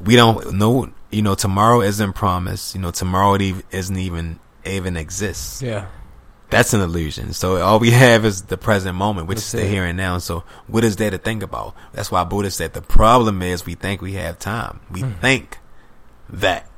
we 0.01 0.17
don't 0.17 0.55
know, 0.55 0.93
you 1.11 1.23
know, 1.23 1.35
tomorrow 1.35 1.81
isn't 1.83 2.15
promised. 2.15 2.75
You 2.75 2.81
know, 2.81 2.91
tomorrow 2.91 3.35
it 3.35 3.65
isn't 3.71 3.97
even 3.97 4.41
even 4.65 4.97
exists. 4.97 5.63
Yeah. 5.63 5.87
That's 6.49 6.73
an 6.75 6.81
illusion. 6.81 7.33
So 7.33 7.61
all 7.61 7.81
we 7.81 7.91
have 7.91 8.25
is 8.25 8.43
the 8.43 8.57
present 8.57 8.97
moment, 8.97 9.27
which 9.27 9.39
That's 9.39 9.55
is 9.55 9.61
the 9.61 9.67
it. 9.67 9.71
here 9.71 9.85
and 9.85 9.97
now. 9.97 10.19
So 10.19 10.45
what 10.69 10.85
is 10.85 10.95
there 10.95 11.11
to 11.11 11.19
think 11.19 11.43
about? 11.43 11.75
That's 11.93 12.11
why 12.11 12.23
Buddha 12.23 12.53
said 12.53 12.73
the 12.73 12.83
problem 12.83 13.43
is 13.43 13.67
we 13.67 13.75
think 13.75 14.01
we 14.01 14.13
have 14.13 14.39
time. 14.39 14.81
We 14.91 15.03
mm. 15.03 15.21
think 15.21 15.59
that 16.29 16.69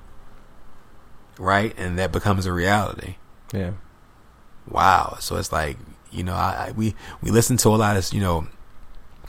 right? 1.39 1.75
And 1.79 1.99
that 1.99 2.13
becomes 2.13 2.47
a 2.47 2.53
reality. 2.53 3.17
Yeah. 3.53 3.73
Wow. 4.69 5.17
So 5.21 5.37
it's 5.37 5.53
like 5.53 5.79
you 6.11 6.25
know, 6.25 6.35
I, 6.35 6.69
I, 6.69 6.73
we 6.73 6.95
we 7.23 7.31
listen 7.31 7.57
to 7.59 7.69
a 7.69 7.77
lot 7.77 7.97
of 7.97 8.13
you 8.13 8.21
know 8.21 8.47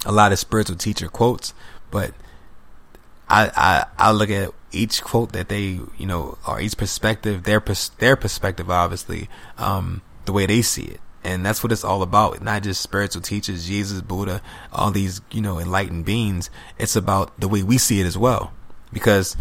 a 0.06 0.11
lot 0.11 0.31
of 0.31 0.40
spiritual 0.40 0.77
teacher 0.77 1.07
quotes, 1.07 1.53
but 1.91 2.14
I 3.30 3.52
I 3.56 3.86
I 3.98 4.11
look 4.11 4.30
at 4.30 4.52
each 4.72 5.03
quote 5.03 5.31
that 5.34 5.49
they 5.49 5.80
you 5.98 6.06
know 6.06 6.38
or 6.48 6.60
each 6.60 6.77
perspective 6.77 7.44
their 7.44 7.64
their 7.98 8.15
perspective 8.15 8.69
obviously 8.69 9.30
um 9.57 10.02
the 10.26 10.31
way 10.31 10.45
they 10.45 10.61
see 10.61 10.84
it 10.84 11.02
and 11.23 11.45
that's 11.45 11.64
what 11.64 11.72
it's 11.72 11.84
all 11.84 12.02
about 12.02 12.41
not 12.41 12.64
just 12.64 12.81
spiritual 12.81 13.22
teachers 13.22 13.68
jesus 13.68 14.02
buddha 14.02 14.41
all 14.72 14.91
these 14.91 15.22
you 15.31 15.41
know 15.41 15.60
enlightened 15.60 16.06
beings 16.06 16.49
it's 16.77 16.95
about 16.95 17.38
the 17.40 17.48
way 17.48 17.64
we 17.64 17.77
see 17.77 17.99
it 17.99 18.06
as 18.06 18.18
well 18.18 18.53
because 18.94 19.36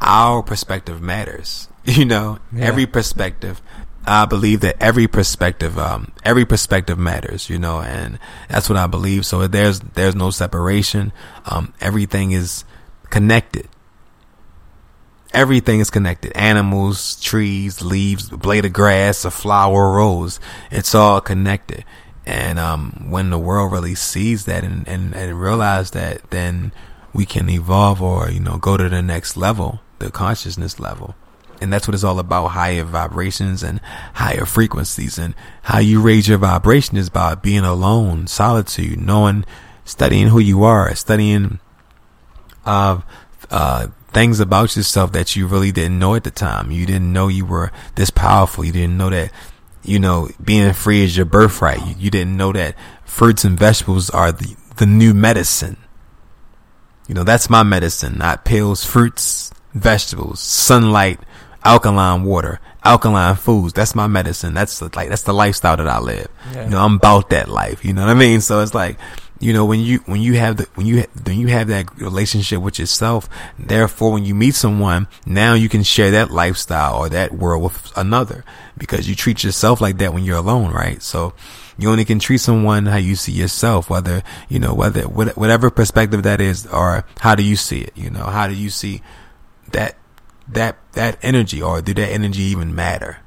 our 0.00 0.42
perspective 0.42 1.00
matters 1.00 1.68
You 1.96 2.04
know, 2.04 2.40
yeah. 2.52 2.64
every 2.64 2.86
perspective. 2.86 3.62
I 4.08 4.24
believe 4.24 4.60
that 4.60 4.76
every 4.80 5.06
perspective, 5.06 5.78
um, 5.78 6.12
every 6.24 6.44
perspective 6.44 6.98
matters, 6.98 7.48
you 7.48 7.58
know, 7.58 7.80
and 7.80 8.18
that's 8.48 8.68
what 8.68 8.76
I 8.76 8.88
believe. 8.88 9.24
So 9.24 9.46
there's, 9.46 9.78
there's 9.80 10.14
no 10.16 10.30
separation. 10.30 11.12
Um, 11.44 11.74
everything 11.80 12.32
is 12.32 12.64
connected. 13.10 13.68
Everything 15.32 15.78
is 15.78 15.90
connected. 15.90 16.36
Animals, 16.36 17.20
trees, 17.20 17.82
leaves, 17.82 18.30
blade 18.30 18.64
of 18.64 18.72
grass, 18.72 19.24
a 19.24 19.30
flower, 19.30 19.90
a 19.90 19.96
rose. 19.96 20.40
It's 20.72 20.94
all 20.94 21.20
connected. 21.20 21.84
And, 22.24 22.58
um, 22.58 23.06
when 23.10 23.30
the 23.30 23.38
world 23.38 23.70
really 23.72 23.94
sees 23.94 24.44
that 24.46 24.64
and, 24.64 24.86
and, 24.88 25.14
and 25.14 25.40
realize 25.40 25.92
that, 25.92 26.30
then 26.30 26.72
we 27.12 27.26
can 27.26 27.48
evolve 27.48 28.02
or, 28.02 28.30
you 28.30 28.40
know, 28.40 28.58
go 28.58 28.76
to 28.76 28.88
the 28.88 29.02
next 29.02 29.36
level, 29.36 29.80
the 30.00 30.10
consciousness 30.10 30.80
level. 30.80 31.14
And 31.60 31.72
that's 31.72 31.86
what 31.88 31.94
it's 31.94 32.04
all 32.04 32.18
about 32.18 32.48
higher 32.48 32.84
vibrations 32.84 33.62
and 33.62 33.80
higher 34.14 34.44
frequencies. 34.44 35.18
And 35.18 35.34
how 35.62 35.78
you 35.78 36.00
raise 36.00 36.28
your 36.28 36.38
vibration 36.38 36.96
is 36.96 37.10
by 37.10 37.34
being 37.34 37.64
alone, 37.64 38.26
solitude, 38.26 39.00
knowing, 39.00 39.44
studying 39.84 40.28
who 40.28 40.38
you 40.38 40.64
are, 40.64 40.94
studying 40.94 41.60
uh, 42.64 43.00
uh, 43.50 43.88
things 44.12 44.40
about 44.40 44.76
yourself 44.76 45.12
that 45.12 45.36
you 45.36 45.46
really 45.46 45.72
didn't 45.72 45.98
know 45.98 46.14
at 46.14 46.24
the 46.24 46.30
time. 46.30 46.70
You 46.70 46.86
didn't 46.86 47.12
know 47.12 47.28
you 47.28 47.44
were 47.44 47.72
this 47.94 48.10
powerful. 48.10 48.64
You 48.64 48.72
didn't 48.72 48.96
know 48.96 49.10
that, 49.10 49.32
you 49.82 49.98
know, 49.98 50.28
being 50.42 50.72
free 50.72 51.04
is 51.04 51.16
your 51.16 51.26
birthright. 51.26 51.86
You, 51.86 51.94
you 51.98 52.10
didn't 52.10 52.36
know 52.36 52.52
that 52.52 52.74
fruits 53.04 53.44
and 53.44 53.58
vegetables 53.58 54.10
are 54.10 54.32
the, 54.32 54.56
the 54.76 54.86
new 54.86 55.14
medicine. 55.14 55.76
You 57.08 57.14
know, 57.14 57.24
that's 57.24 57.48
my 57.48 57.62
medicine, 57.62 58.18
not 58.18 58.44
pills, 58.44 58.84
fruits, 58.84 59.52
vegetables, 59.74 60.40
sunlight, 60.40 61.20
alkaline 61.66 62.22
water, 62.22 62.60
alkaline 62.84 63.34
foods. 63.34 63.72
That's 63.72 63.94
my 63.94 64.06
medicine. 64.06 64.54
That's 64.54 64.78
the, 64.78 64.90
like 64.94 65.08
that's 65.08 65.22
the 65.22 65.34
lifestyle 65.34 65.76
that 65.76 65.88
I 65.88 65.98
live. 65.98 66.28
Yeah. 66.52 66.64
You 66.64 66.70
know, 66.70 66.84
I'm 66.84 66.94
about 66.94 67.30
that 67.30 67.48
life. 67.48 67.84
You 67.84 67.92
know 67.92 68.02
what 68.02 68.10
I 68.10 68.14
mean? 68.14 68.40
So 68.40 68.60
it's 68.60 68.74
like, 68.74 68.98
you 69.40 69.52
know, 69.52 69.64
when 69.66 69.80
you 69.80 69.98
when 70.06 70.22
you 70.22 70.34
have 70.34 70.56
the 70.58 70.68
when 70.76 70.86
you 70.86 71.04
when 71.24 71.38
you 71.38 71.48
have 71.48 71.66
that 71.68 71.94
relationship 72.00 72.62
with 72.62 72.78
yourself, 72.78 73.28
therefore, 73.58 74.12
when 74.12 74.24
you 74.24 74.34
meet 74.34 74.54
someone, 74.54 75.08
now 75.26 75.54
you 75.54 75.68
can 75.68 75.82
share 75.82 76.12
that 76.12 76.30
lifestyle 76.30 76.96
or 76.96 77.08
that 77.08 77.32
world 77.32 77.64
with 77.64 77.92
another 77.96 78.44
because 78.78 79.08
you 79.08 79.14
treat 79.14 79.42
yourself 79.42 79.80
like 79.80 79.98
that 79.98 80.14
when 80.14 80.24
you're 80.24 80.38
alone, 80.38 80.72
right? 80.72 81.02
So. 81.02 81.34
You 81.78 81.90
only 81.90 82.06
can 82.06 82.18
treat 82.18 82.38
someone 82.38 82.86
how 82.86 82.96
you 82.96 83.16
see 83.16 83.32
yourself, 83.32 83.90
whether, 83.90 84.22
you 84.48 84.58
know, 84.58 84.72
whether, 84.72 85.02
whatever 85.02 85.68
perspective 85.68 86.22
that 86.22 86.40
is, 86.40 86.66
or 86.68 87.04
how 87.20 87.34
do 87.34 87.42
you 87.42 87.54
see 87.54 87.80
it? 87.80 87.92
You 87.94 88.08
know, 88.08 88.24
how 88.24 88.48
do 88.48 88.54
you 88.54 88.70
see 88.70 89.02
that 89.72 89.94
that 90.48 90.76
that 90.92 91.18
energy 91.22 91.60
or 91.62 91.82
do 91.82 91.94
that 91.94 92.08
energy 92.08 92.42
even 92.42 92.74
matter? 92.74 93.18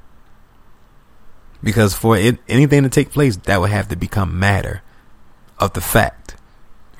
Because 1.62 1.94
for 1.94 2.18
it, 2.18 2.40
anything 2.48 2.84
to 2.84 2.90
take 2.90 3.12
place, 3.12 3.36
that 3.36 3.60
would 3.60 3.70
have 3.70 3.90
to 3.90 3.96
become 3.96 4.40
matter 4.40 4.82
of 5.60 5.74
the 5.74 5.82
fact, 5.82 6.36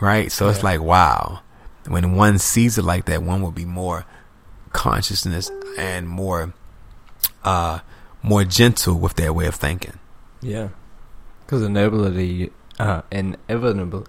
right? 0.02 0.30
So 0.32 0.46
yeah. 0.46 0.52
it's 0.52 0.64
like, 0.64 0.82
wow, 0.82 1.40
when 1.88 2.16
one 2.16 2.40
sees 2.40 2.78
it 2.78 2.84
like 2.84 3.06
that, 3.06 3.24
one 3.24 3.42
will 3.42 3.52
be 3.52 3.64
more 3.66 4.06
consciousness 4.74 5.50
and 5.78 6.10
more, 6.10 6.54
uh, 7.44 7.80
more 8.22 8.44
gentle 8.44 8.96
with 8.96 9.16
their 9.16 9.32
way 9.32 9.48
of 9.48 9.56
thinking. 9.56 9.98
Yeah, 10.42 10.70
because 11.46 11.64
inevitably, 11.64 12.52
Uh, 12.78 13.02
inevitably, 13.12 14.04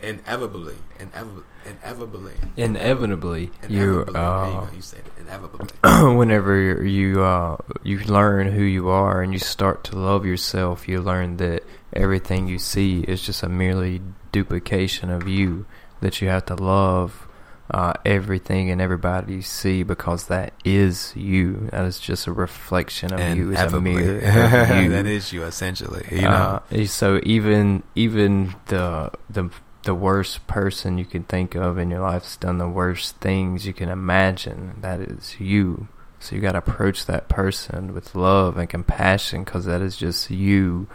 Inevitably, 0.00 0.76
inevitably, 1.00 1.44
inevitably, 1.66 2.34
inevitably, 2.56 3.50
you 3.68 4.02
inevitably. 4.02 4.14
You 4.14 4.26
uh. 4.26 4.68
You 4.74 4.82
said 4.82 5.00
it. 5.00 5.12
Inevitably. 5.20 5.68
whenever 6.16 6.84
you 6.84 7.22
uh 7.22 7.56
you 7.82 7.98
learn 8.00 8.52
who 8.52 8.62
you 8.62 8.88
are 8.88 9.22
and 9.22 9.32
you 9.32 9.38
start 9.38 9.84
to 9.84 9.96
love 9.96 10.24
yourself, 10.24 10.88
you 10.88 11.00
learn 11.00 11.36
that 11.38 11.62
everything 11.92 12.48
you 12.48 12.58
see 12.58 13.00
is 13.00 13.22
just 13.22 13.42
a 13.42 13.48
merely 13.48 14.00
duplication 14.32 15.10
of 15.10 15.28
you. 15.28 15.66
That 16.00 16.20
you 16.20 16.28
have 16.28 16.44
to 16.46 16.54
love 16.54 17.26
uh, 17.70 17.94
everything 18.04 18.70
and 18.70 18.80
everybody 18.80 19.34
you 19.34 19.42
see 19.42 19.82
because 19.82 20.26
that 20.26 20.52
is 20.64 21.12
you. 21.16 21.68
That 21.72 21.84
is 21.84 21.98
just 21.98 22.26
a 22.26 22.32
reflection 22.32 23.12
of 23.12 23.36
you. 23.36 23.52
It's 23.52 23.72
a 23.72 23.80
mirror 23.80 24.00
you. 24.82 24.90
that 24.90 25.06
is 25.06 25.32
you 25.32 25.44
essentially. 25.44 26.04
You 26.10 26.22
know. 26.22 26.62
Uh, 26.70 26.84
so 26.86 27.20
even 27.24 27.82
even 27.94 28.54
the 28.66 29.10
the 29.28 29.50
the 29.86 29.94
worst 29.94 30.46
person 30.46 30.98
you 30.98 31.04
can 31.04 31.24
think 31.24 31.54
of 31.54 31.78
in 31.78 31.90
your 31.90 32.00
life 32.00 32.24
has 32.24 32.36
done 32.36 32.58
the 32.58 32.68
worst 32.68 33.16
things 33.16 33.66
you 33.66 33.72
can 33.72 33.88
imagine. 33.88 34.76
That 34.82 35.00
is 35.00 35.40
you. 35.40 35.88
So 36.20 36.34
you 36.34 36.42
got 36.42 36.52
to 36.52 36.58
approach 36.58 37.06
that 37.06 37.28
person 37.28 37.94
with 37.94 38.14
love 38.14 38.56
and 38.58 38.68
compassion 38.68 39.44
because 39.44 39.64
that 39.64 39.80
is 39.80 39.96
just 39.96 40.30
you 40.30 40.88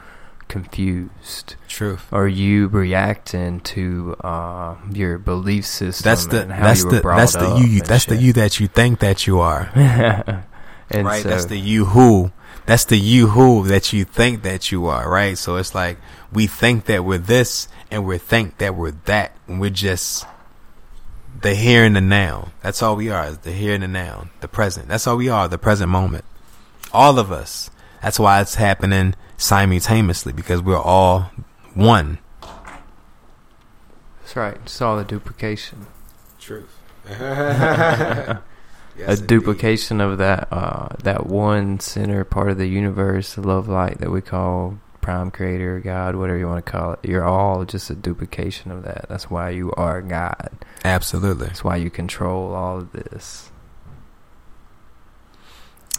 confused 0.47 1.55
Truth. 1.69 2.11
or 2.11 2.27
you 2.27 2.67
reacting 2.67 3.61
to 3.61 4.15
uh, 4.21 4.75
your 4.91 5.17
belief 5.17 5.65
system. 5.65 6.03
That's 6.03 6.25
the 6.25 6.45
that's 6.45 6.83
you 6.83 6.89
the 6.91 7.01
that's 7.01 7.33
the 7.33 7.55
you 7.55 7.79
and 7.79 7.85
that's 7.85 8.05
the 8.05 8.17
you 8.17 8.33
that 8.33 8.59
you 8.59 8.67
think 8.67 8.99
that 8.99 9.25
you 9.25 9.39
are. 9.39 9.71
and 10.89 11.05
right? 11.05 11.23
so, 11.23 11.29
that's 11.29 11.45
the 11.45 11.57
you 11.57 11.85
who. 11.85 12.31
That's 12.65 12.85
the 12.85 12.97
you 12.97 13.27
who 13.27 13.67
that 13.67 13.91
you 13.91 14.05
think 14.05 14.43
that 14.43 14.71
you 14.71 14.85
are, 14.87 15.09
right? 15.09 15.37
So 15.37 15.55
it's 15.55 15.73
like 15.73 15.97
we 16.31 16.47
think 16.47 16.85
that 16.85 17.03
we're 17.03 17.17
this 17.17 17.67
and 17.89 18.05
we 18.05 18.17
think 18.17 18.57
that 18.59 18.75
we're 18.75 18.91
that. 19.05 19.35
And 19.47 19.59
we're 19.59 19.69
just 19.69 20.25
the 21.41 21.55
here 21.55 21.83
and 21.83 21.95
the 21.95 22.01
now. 22.01 22.51
That's 22.61 22.81
all 22.81 22.95
we 22.95 23.09
are, 23.09 23.27
is 23.27 23.39
the 23.39 23.51
here 23.51 23.73
and 23.73 23.83
the 23.83 23.87
now, 23.87 24.29
the 24.39 24.47
present. 24.47 24.87
That's 24.87 25.07
all 25.07 25.17
we 25.17 25.29
are, 25.29 25.47
the 25.47 25.57
present 25.57 25.89
moment. 25.89 26.25
All 26.93 27.19
of 27.19 27.31
us. 27.31 27.69
That's 28.01 28.19
why 28.19 28.41
it's 28.41 28.55
happening 28.55 29.15
simultaneously 29.37 30.33
because 30.33 30.61
we're 30.61 30.77
all 30.77 31.31
one. 31.73 32.19
That's 34.21 34.35
right. 34.35 34.57
It's 34.63 34.81
all 34.81 34.97
a 34.97 35.03
duplication. 35.03 35.87
Truth. 36.39 36.77
a 37.09 38.41
duplication 39.25 40.01
of 40.01 40.17
that 40.17 40.47
uh, 40.51 40.89
that 41.03 41.25
one 41.25 41.79
center 41.79 42.23
part 42.23 42.49
of 42.49 42.57
the 42.57 42.67
universe, 42.67 43.35
the 43.35 43.41
love 43.41 43.67
light 43.67 43.99
that 43.99 44.09
we 44.09 44.21
call 44.21 44.79
prime 45.01 45.31
creator, 45.31 45.79
God, 45.79 46.15
whatever 46.15 46.37
you 46.37 46.47
want 46.47 46.65
to 46.65 46.71
call 46.71 46.93
it. 46.93 46.99
You're 47.03 47.23
all 47.25 47.65
just 47.65 47.89
a 47.89 47.95
duplication 47.95 48.71
of 48.71 48.83
that. 48.83 49.07
That's 49.09 49.29
why 49.29 49.49
you 49.49 49.71
are 49.73 50.01
God. 50.01 50.49
Absolutely. 50.85 51.47
That's 51.47 51.63
why 51.63 51.75
you 51.77 51.89
control 51.89 52.53
all 52.53 52.77
of 52.79 52.91
this. 52.91 53.50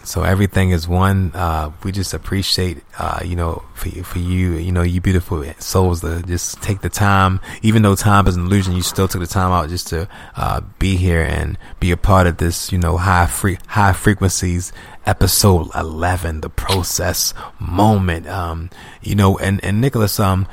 So 0.05 0.23
everything 0.23 0.71
is 0.71 0.89
one. 0.89 1.33
Uh, 1.35 1.71
we 1.85 1.93
just 1.93 2.13
appreciate, 2.13 2.79
uh, 2.99 3.21
you 3.25 3.37
know, 3.37 3.63
for 3.75 3.89
you, 3.89 4.03
for 4.03 4.19
you, 4.19 4.53
you 4.55 4.73
know, 4.73 4.83
you 4.83 5.01
beautiful 5.01 5.45
souls 5.59 6.01
to 6.01 6.23
just 6.23 6.61
take 6.63 6.81
the 6.81 6.89
time, 6.89 7.41
even 7.63 7.83
though 7.83 7.95
time 7.95 8.27
is 8.27 8.37
an 8.37 8.47
illusion, 8.47 8.75
you 8.75 8.83
still 8.83 9.09
took 9.09 9.21
the 9.21 9.27
time 9.27 9.53
out 9.53 9.69
just 9.69 9.89
to, 9.89 10.09
uh, 10.37 10.61
be 10.79 10.97
here 10.97 11.23
and 11.23 11.57
be 11.81 11.91
a 11.91 11.97
part 11.97 12.27
of 12.27 12.39
this, 12.39 12.73
you 12.73 12.79
know, 12.79 12.97
high 12.97 13.27
free, 13.27 13.59
high 13.69 13.93
frequencies 13.93 14.73
episode 15.07 15.69
11, 15.75 16.41
the 16.43 16.51
process 16.51 17.35
moment. 17.59 18.27
Um, 18.29 18.71
you 19.03 19.15
know, 19.15 19.39
and, 19.39 19.63
and 19.65 19.81
Nicholas, 19.81 20.19
um, 20.21 20.47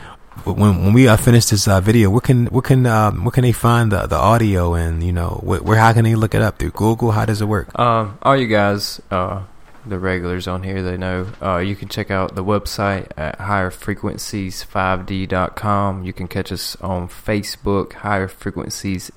when 0.45 0.83
when 0.83 0.93
we 0.93 1.07
uh, 1.07 1.17
finish 1.17 1.45
this 1.45 1.67
uh, 1.67 1.81
video, 1.81 2.09
where 2.09 2.21
can 2.21 2.47
where 2.47 2.61
can 2.61 2.85
um, 2.85 3.23
where 3.23 3.31
can 3.31 3.43
they 3.43 3.51
find 3.51 3.91
the 3.91 4.07
the 4.07 4.15
audio 4.15 4.73
and 4.73 5.03
you 5.03 5.11
know 5.11 5.41
where 5.43 5.77
how 5.77 5.91
can 5.93 6.05
they 6.05 6.15
look 6.15 6.33
it 6.35 6.41
up 6.41 6.59
through 6.59 6.71
Google? 6.71 7.11
How 7.11 7.25
does 7.25 7.41
it 7.41 7.45
work? 7.45 7.77
Um, 7.77 8.17
all 8.21 8.37
you 8.37 8.47
guys, 8.47 9.01
uh, 9.11 9.43
the 9.85 9.99
regulars 9.99 10.47
on 10.47 10.63
here, 10.63 10.81
they 10.81 10.95
know. 10.97 11.27
Uh, 11.41 11.57
you 11.57 11.75
can 11.75 11.89
check 11.89 12.09
out 12.11 12.35
the 12.35 12.43
website 12.43 13.07
at 13.17 13.39
higherfrequencies5d.com. 13.39 16.03
You 16.03 16.13
can 16.13 16.27
catch 16.27 16.51
us 16.51 16.75
on 16.77 17.07
Facebook, 17.07 17.93
higher 17.93 18.27
frequencies, 18.27 19.11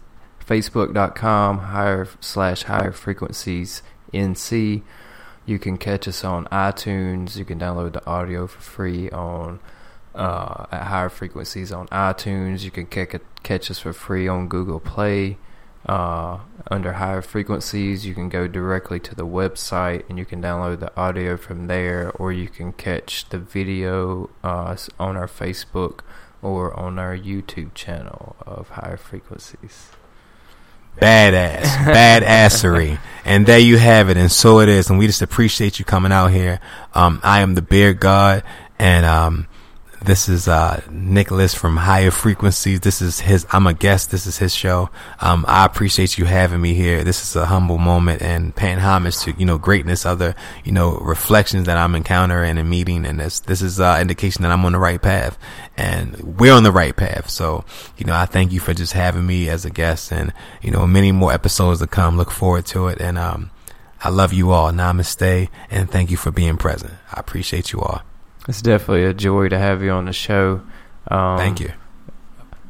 facebook.com, 0.47 1.59
higher 1.59 2.09
slash 2.21 2.63
higher 2.65 2.93
frequencies 2.93 3.83
NC. 4.13 4.83
You 5.45 5.59
can 5.59 5.77
catch 5.77 6.07
us 6.07 6.23
on 6.25 6.45
iTunes. 6.47 7.37
You 7.37 7.45
can 7.45 7.59
download 7.59 7.95
the 7.95 8.07
audio 8.07 8.47
for 8.47 8.61
free 8.61 9.11
on 9.11 9.59
uh, 10.15 10.67
at 10.71 10.85
higher 10.85 11.09
frequencies 11.09 11.73
on 11.73 11.89
iTunes. 11.89 12.63
You 12.65 12.71
can 12.71 12.87
catch 12.87 13.15
catch 13.43 13.71
us 13.71 13.79
for 13.79 13.93
free 13.93 14.29
on 14.29 14.49
Google 14.49 14.81
Play. 14.81 15.39
Uh, 15.85 16.39
under 16.71 16.93
higher 16.93 17.23
frequencies, 17.23 18.07
you 18.07 18.15
can 18.15 18.29
go 18.29 18.47
directly 18.47 19.01
to 19.01 19.17
the 19.17 19.27
website 19.27 20.09
and 20.09 20.17
you 20.17 20.25
can 20.25 20.41
download 20.41 20.79
the 20.79 20.97
audio 20.97 21.37
from 21.37 21.67
there, 21.67 22.13
or 22.13 22.33
you 22.33 22.49
can 22.49 22.73
catch 22.73 23.29
the 23.31 23.39
video 23.39 24.31
uh, 24.45 24.77
on 25.01 25.17
our 25.17 25.27
Facebook 25.27 26.01
or 26.41 26.79
on 26.79 26.99
our 26.99 27.17
YouTube 27.17 27.75
channel 27.75 28.37
of 28.47 28.71
higher 28.71 28.97
frequencies. 28.97 29.91
badass, 31.01 31.63
badassery. 31.63 32.99
And 33.25 33.47
there 33.47 33.59
you 33.59 33.79
have 33.79 34.09
it. 34.09 34.17
And 34.17 34.31
so 34.31 34.61
it 34.61 34.69
is. 34.69 34.89
And 34.89 34.99
we 34.99 35.07
just 35.07 35.23
appreciate 35.23 35.79
you 35.79 35.85
coming 35.85 36.13
out 36.13 36.29
here. 36.29 36.61
Um, 36.95 37.21
I 37.25 37.41
am 37.41 37.55
the 37.55 37.63
Beard 37.63 37.99
God 37.99 38.45
and, 38.79 39.05
um, 39.05 39.49
this 40.05 40.29
is, 40.29 40.49
uh, 40.49 40.81
Nicholas 40.91 41.55
from 41.55 41.77
Higher 41.77 42.11
Frequencies. 42.11 42.81
This 42.81 43.01
is 43.01 43.21
his, 43.21 43.47
I'm 43.51 43.67
a 43.67 43.75
guest. 43.75 44.11
This 44.11 44.27
is 44.27 44.39
his 44.39 44.55
show. 44.55 44.91
Um, 45.21 45.45
I 45.49 45.65
appreciate 45.65 46.19
you 46.19 46.25
having 46.25 46.61
me 46.61 46.75
here. 46.75 47.05
This 47.05 47.23
is 47.23 47.37
a 47.37 47.47
humble 47.47 47.79
moment 47.79 48.23
and 48.23 48.55
paying 48.55 48.79
homage 48.79 49.19
to, 49.21 49.33
you 49.33 49.47
know, 49.47 49.59
greatness, 49.59 50.05
other, 50.05 50.35
you 50.65 50.73
know, 50.73 50.97
reflections 50.99 51.67
that 51.67 51.79
I'm 51.79 51.95
encountering 51.95 52.59
and 52.59 52.69
meeting. 52.69 53.07
And 53.07 53.21
this, 53.21 53.41
this 53.41 53.63
is, 53.63 53.81
uh, 53.81 53.99
indication 54.01 54.43
that 54.43 54.53
I'm 54.53 54.65
on 54.65 54.73
the 54.73 54.79
right 54.79 55.01
path 55.01 55.39
and 55.77 56.39
we're 56.39 56.53
on 56.53 56.63
the 56.65 56.73
right 56.73 56.97
path. 56.97 57.31
So, 57.31 57.65
you 57.97 58.05
know, 58.05 58.15
I 58.15 58.27
thank 58.27 58.53
you 58.53 58.61
for 58.61 58.75
just 58.75 58.93
having 58.93 59.27
me 59.27 59.49
as 59.49 59.65
a 59.65 59.71
guest 59.71 60.13
and, 60.13 60.33
you 60.61 60.71
know, 60.71 60.87
many 60.87 61.13
more 61.13 61.33
episodes 61.33 61.81
to 61.81 61.87
come. 61.87 62.17
Look 62.17 62.31
forward 62.31 62.67
to 62.67 62.89
it. 62.89 63.01
And, 63.01 63.19
um, 63.19 63.51
I 64.05 64.09
love 64.09 64.33
you 64.33 64.51
all. 64.51 64.73
Namaste. 64.73 65.49
And 65.71 65.89
thank 65.89 66.11
you 66.11 66.17
for 66.17 66.33
being 66.33 66.57
present. 66.57 66.95
I 67.13 67.21
appreciate 67.21 67.73
you 67.73 67.81
all. 67.81 68.03
It's 68.49 68.63
definitely 68.63 69.05
a 69.05 69.15
joy 69.15 69.49
to 69.49 69.59
have 69.59 69.83
you 69.83 69.91
on 69.91 70.07
the 70.07 70.13
show. 70.13 70.63
Um, 71.09 71.39
Thank 71.39 71.61
you. 71.61 71.73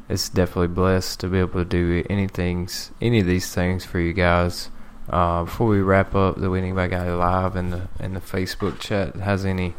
It's 0.08 0.28
definitely 0.28 0.68
blessed 0.68 1.20
to 1.20 1.28
be 1.28 1.38
able 1.38 1.60
to 1.60 1.64
do 1.64 2.04
anything, 2.10 2.68
any 3.00 3.20
of 3.20 3.26
these 3.26 3.52
things 3.54 3.84
for 3.84 3.98
you 3.98 4.12
guys. 4.12 4.68
Uh, 5.08 5.44
before 5.44 5.66
we 5.68 5.80
wrap 5.80 6.14
up, 6.14 6.36
do 6.36 6.54
anybody 6.54 6.90
got 6.90 7.06
live 7.08 7.56
in 7.56 7.70
the 7.70 7.88
in 7.98 8.14
the 8.14 8.20
Facebook 8.20 8.78
chat 8.78 9.16
has 9.16 9.44
any 9.44 9.74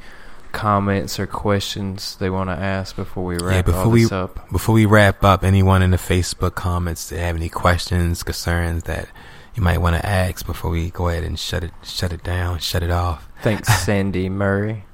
comments 0.51 1.19
or 1.19 1.25
questions 1.25 2.15
they 2.17 2.29
want 2.29 2.49
to 2.49 2.53
ask 2.55 2.95
before 2.95 3.23
we 3.25 3.37
wrap 3.37 3.65
before 3.65 3.83
all 3.85 3.89
we- 3.91 4.09
up? 4.09 4.51
Before 4.51 4.73
we 4.75 4.85
wrap 4.85 5.23
up, 5.23 5.43
anyone 5.43 5.81
in 5.81 5.91
the 5.91 5.97
Facebook 5.97 6.55
comments 6.55 7.09
that 7.09 7.19
have 7.19 7.35
any 7.35 7.49
questions, 7.49 8.23
concerns 8.23 8.83
that 8.83 9.07
you 9.55 9.63
might 9.63 9.79
want 9.79 9.95
to 9.95 10.05
ask 10.05 10.45
before 10.45 10.71
we 10.71 10.89
go 10.89 11.09
ahead 11.09 11.23
and 11.23 11.39
shut 11.39 11.63
it, 11.63 11.71
shut 11.83 12.11
it 12.11 12.23
down, 12.23 12.59
shut 12.59 12.83
it 12.83 12.91
off. 12.91 13.27
Thanks, 13.41 13.67
Sandy 13.85 14.29
Murray. 14.29 14.85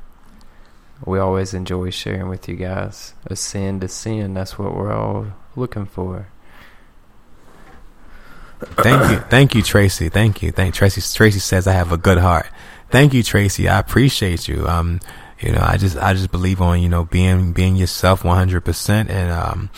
We 1.05 1.19
always 1.19 1.53
enjoy 1.53 1.91
sharing 1.91 2.27
with 2.29 2.49
you 2.49 2.55
guys. 2.55 3.13
Ascend 3.25 3.81
to 3.81 3.87
sin. 3.87 4.33
That's 4.33 4.59
what 4.59 4.75
we're 4.75 4.91
all 4.91 5.27
looking 5.55 5.85
for. 5.85 6.27
Thank 8.59 9.11
you, 9.11 9.17
thank 9.29 9.55
you, 9.55 9.61
Tracy. 9.61 10.09
Thank 10.09 10.41
you, 10.41 10.51
thank 10.51 10.75
Tracy. 10.75 11.01
Tracy 11.15 11.39
says 11.39 11.65
I 11.67 11.71
have 11.71 11.93
a 11.93 11.97
good 11.97 12.17
heart. 12.17 12.47
Thank 12.89 13.13
you, 13.13 13.23
Tracy. 13.23 13.69
I 13.69 13.79
appreciate 13.79 14.47
you. 14.49 14.67
Um, 14.67 14.99
you 15.39 15.53
know, 15.53 15.61
I 15.61 15.77
just, 15.77 15.95
I 15.95 16.13
just 16.13 16.31
believe 16.31 16.61
on 16.61 16.81
you 16.81 16.89
know 16.89 17.05
being 17.05 17.53
being 17.53 17.77
yourself 17.77 18.25
one 18.25 18.35
hundred 18.35 18.65
percent, 18.65 19.09
and 19.09 19.31
um, 19.31 19.69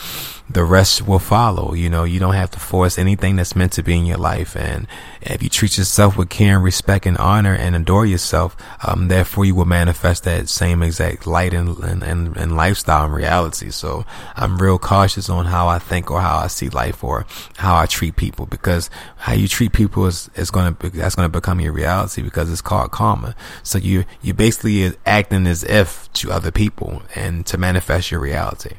the 0.54 0.64
rest 0.64 1.08
will 1.08 1.20
follow. 1.20 1.74
You 1.74 1.90
know, 1.90 2.04
you 2.04 2.20
don't 2.20 2.34
have 2.34 2.52
to 2.52 2.60
force 2.60 2.98
anything 2.98 3.36
that's 3.36 3.56
meant 3.56 3.74
to 3.74 3.84
be 3.84 3.98
in 3.98 4.06
your 4.06 4.18
life, 4.18 4.56
and 4.56 4.88
if 5.22 5.44
you 5.44 5.50
treat 5.50 5.78
yourself 5.78 6.18
with 6.18 6.30
care 6.30 6.56
and 6.56 6.64
respect 6.64 7.06
and 7.06 7.18
honor 7.18 7.54
and 7.54 7.76
adore 7.76 8.06
yourself, 8.06 8.58
um, 8.86 9.08
therefore 9.08 9.46
you 9.46 9.54
will 9.54 9.66
manifest 9.66 10.24
that 10.24 10.50
same 10.50 10.82
exact 10.82 11.28
light 11.28 11.54
and, 11.54 11.78
and, 11.80 12.04
and, 12.04 12.36
and 12.36 12.58
lifestyle 12.58 13.06
and 13.06 13.14
reality. 13.14 13.70
So 13.70 14.06
I'm 14.36 14.58
real 14.58 14.80
cautious 14.80 15.30
on 15.30 15.46
how 15.46 15.68
I 15.68 15.80
think 15.80 16.10
or 16.10 16.22
how 16.22 16.38
I 16.38 16.48
see 16.48 16.70
life 16.70 17.04
or 17.04 17.26
how 17.58 17.76
I 17.76 17.86
treat 17.86 18.16
people 18.16 18.48
because 18.48 18.90
how 19.18 19.34
you 19.34 19.48
treat 19.48 19.74
people 19.74 20.08
is, 20.08 20.30
is 20.36 20.50
going 20.50 20.76
to, 20.76 20.90
that's 20.90 21.16
going 21.16 21.32
to 21.32 21.40
become 21.40 21.60
your 21.60 21.74
reality 21.74 22.22
because 22.24 22.52
it's 22.52 22.62
called 22.62 22.92
karma. 22.92 23.36
So 23.62 23.78
you, 23.78 24.06
you 24.22 24.34
basically 24.34 24.94
acting 25.06 25.46
as 25.46 25.64
if 25.64 26.12
to 26.14 26.32
other 26.32 26.52
people 26.52 27.04
and 27.16 27.46
to 27.46 27.58
manifest 27.58 28.10
your 28.10 28.20
reality. 28.20 28.78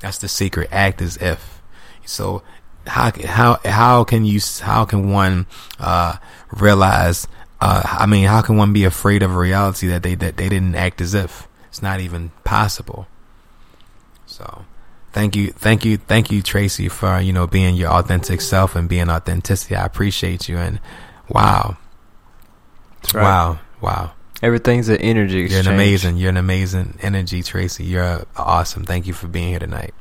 That's 0.00 0.18
the 0.18 0.28
secret. 0.28 0.68
Act 0.72 1.02
as 1.02 1.16
if. 1.18 1.62
So 2.04 2.42
how 2.86 3.12
how 3.24 3.58
how 3.64 4.04
can 4.04 4.24
you 4.24 4.40
how 4.60 4.84
can 4.84 5.10
one 5.10 5.46
uh, 5.78 6.16
realize? 6.52 7.26
Uh, 7.60 7.82
I 7.84 8.06
mean, 8.06 8.26
how 8.26 8.42
can 8.42 8.56
one 8.56 8.72
be 8.72 8.84
afraid 8.84 9.22
of 9.22 9.34
a 9.34 9.38
reality 9.38 9.88
that 9.88 10.02
they 10.02 10.14
that 10.14 10.36
they 10.36 10.48
didn't 10.48 10.74
act 10.74 11.00
as 11.00 11.14
if? 11.14 11.48
It's 11.68 11.82
not 11.82 12.00
even 12.00 12.30
possible. 12.44 13.06
So 14.26 14.64
thank 15.12 15.34
you, 15.34 15.48
thank 15.52 15.84
you, 15.84 15.96
thank 15.96 16.30
you, 16.30 16.42
Tracy, 16.42 16.88
for 16.88 17.20
you 17.20 17.32
know 17.32 17.46
being 17.46 17.74
your 17.74 17.90
authentic 17.90 18.40
self 18.40 18.76
and 18.76 18.88
being 18.88 19.08
authenticity. 19.08 19.74
I 19.74 19.84
appreciate 19.84 20.48
you 20.48 20.58
and 20.58 20.80
wow, 21.28 21.76
right. 23.14 23.22
wow, 23.22 23.58
wow. 23.80 24.12
Everything's 24.42 24.88
an 24.88 24.98
energy 24.98 25.46
You're 25.50 25.60
an 25.60 25.68
amazing, 25.68 26.18
you're 26.18 26.30
an 26.30 26.36
amazing 26.36 26.98
energy, 27.00 27.42
Tracy. 27.42 27.84
You're 27.84 28.26
awesome. 28.36 28.84
Thank 28.84 29.06
you 29.06 29.14
for 29.14 29.28
being 29.28 29.48
here 29.48 29.58
tonight. 29.58 29.94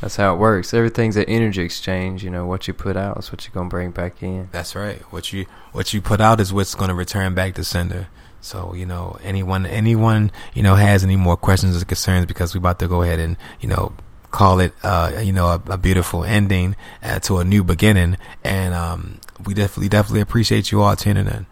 That's 0.00 0.16
how 0.16 0.34
it 0.34 0.38
works. 0.38 0.72
Everything's 0.72 1.16
an 1.16 1.24
energy 1.24 1.62
exchange. 1.62 2.24
You 2.24 2.30
know 2.30 2.46
what 2.46 2.66
you 2.66 2.74
put 2.74 2.96
out 2.96 3.18
is 3.18 3.30
what 3.30 3.44
you're 3.44 3.52
gonna 3.52 3.68
bring 3.68 3.90
back 3.90 4.22
in. 4.22 4.48
That's 4.50 4.74
right. 4.74 5.00
What 5.12 5.32
you 5.32 5.46
what 5.72 5.92
you 5.92 6.00
put 6.00 6.20
out 6.20 6.40
is 6.40 6.52
what's 6.52 6.74
going 6.74 6.88
to 6.88 6.94
return 6.94 7.34
back 7.34 7.54
to 7.54 7.64
sender. 7.64 8.08
So 8.40 8.74
you 8.74 8.86
know, 8.86 9.18
anyone 9.22 9.66
anyone 9.66 10.32
you 10.54 10.62
know 10.62 10.74
has 10.74 11.04
any 11.04 11.16
more 11.16 11.36
questions 11.36 11.80
or 11.80 11.84
concerns 11.84 12.24
because 12.24 12.54
we're 12.54 12.60
about 12.60 12.78
to 12.78 12.88
go 12.88 13.02
ahead 13.02 13.18
and 13.18 13.36
you 13.60 13.68
know 13.68 13.92
call 14.30 14.60
it 14.60 14.72
uh 14.84 15.20
you 15.22 15.32
know 15.32 15.48
a, 15.48 15.62
a 15.70 15.76
beautiful 15.76 16.24
ending 16.24 16.76
uh, 17.02 17.18
to 17.20 17.38
a 17.38 17.44
new 17.44 17.62
beginning, 17.62 18.16
and 18.42 18.72
um 18.72 19.20
we 19.44 19.52
definitely 19.52 19.90
definitely 19.90 20.22
appreciate 20.22 20.72
you 20.72 20.80
all 20.80 20.96
tuning 20.96 21.26
in. 21.26 21.46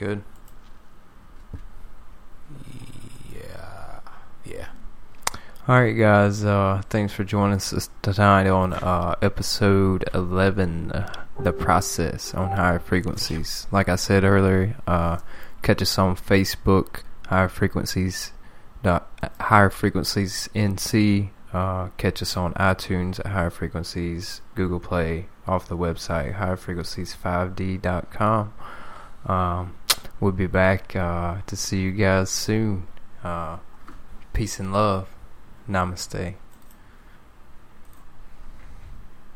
Good. 0.00 0.24
Yeah, 3.34 4.00
yeah. 4.46 4.68
All 5.68 5.78
right, 5.78 5.92
guys. 5.92 6.42
Uh, 6.42 6.80
thanks 6.88 7.12
for 7.12 7.22
joining 7.22 7.56
us 7.56 7.90
tonight 8.00 8.46
on 8.46 8.72
uh, 8.72 9.16
episode 9.20 10.08
eleven, 10.14 10.90
uh, 10.90 11.26
the 11.38 11.52
process 11.52 12.32
on 12.32 12.52
higher 12.52 12.78
frequencies. 12.78 13.66
Like 13.70 13.90
I 13.90 13.96
said 13.96 14.24
earlier, 14.24 14.74
uh, 14.86 15.18
catch 15.60 15.82
us 15.82 15.98
on 15.98 16.16
Facebook, 16.16 17.02
higher 17.26 17.50
frequencies, 17.50 18.32
dot 18.82 19.06
higher 19.38 19.68
frequencies 19.68 20.48
NC. 20.54 21.28
Uh, 21.52 21.88
catch 21.98 22.22
us 22.22 22.38
on 22.38 22.54
iTunes 22.54 23.20
at 23.20 23.26
higher 23.26 23.50
frequencies, 23.50 24.40
Google 24.54 24.80
Play, 24.80 25.26
off 25.46 25.68
the 25.68 25.76
website 25.76 26.38
higherfrequencies5d.com. 26.38 28.54
Um, 29.26 29.74
we'll 30.20 30.32
be 30.32 30.46
back 30.46 30.94
uh, 30.94 31.38
to 31.46 31.56
see 31.56 31.80
you 31.80 31.92
guys 31.92 32.30
soon. 32.30 32.86
Uh, 33.24 33.58
peace 34.32 34.60
and 34.60 34.72
love. 34.72 35.08
Namaste. 35.68 36.34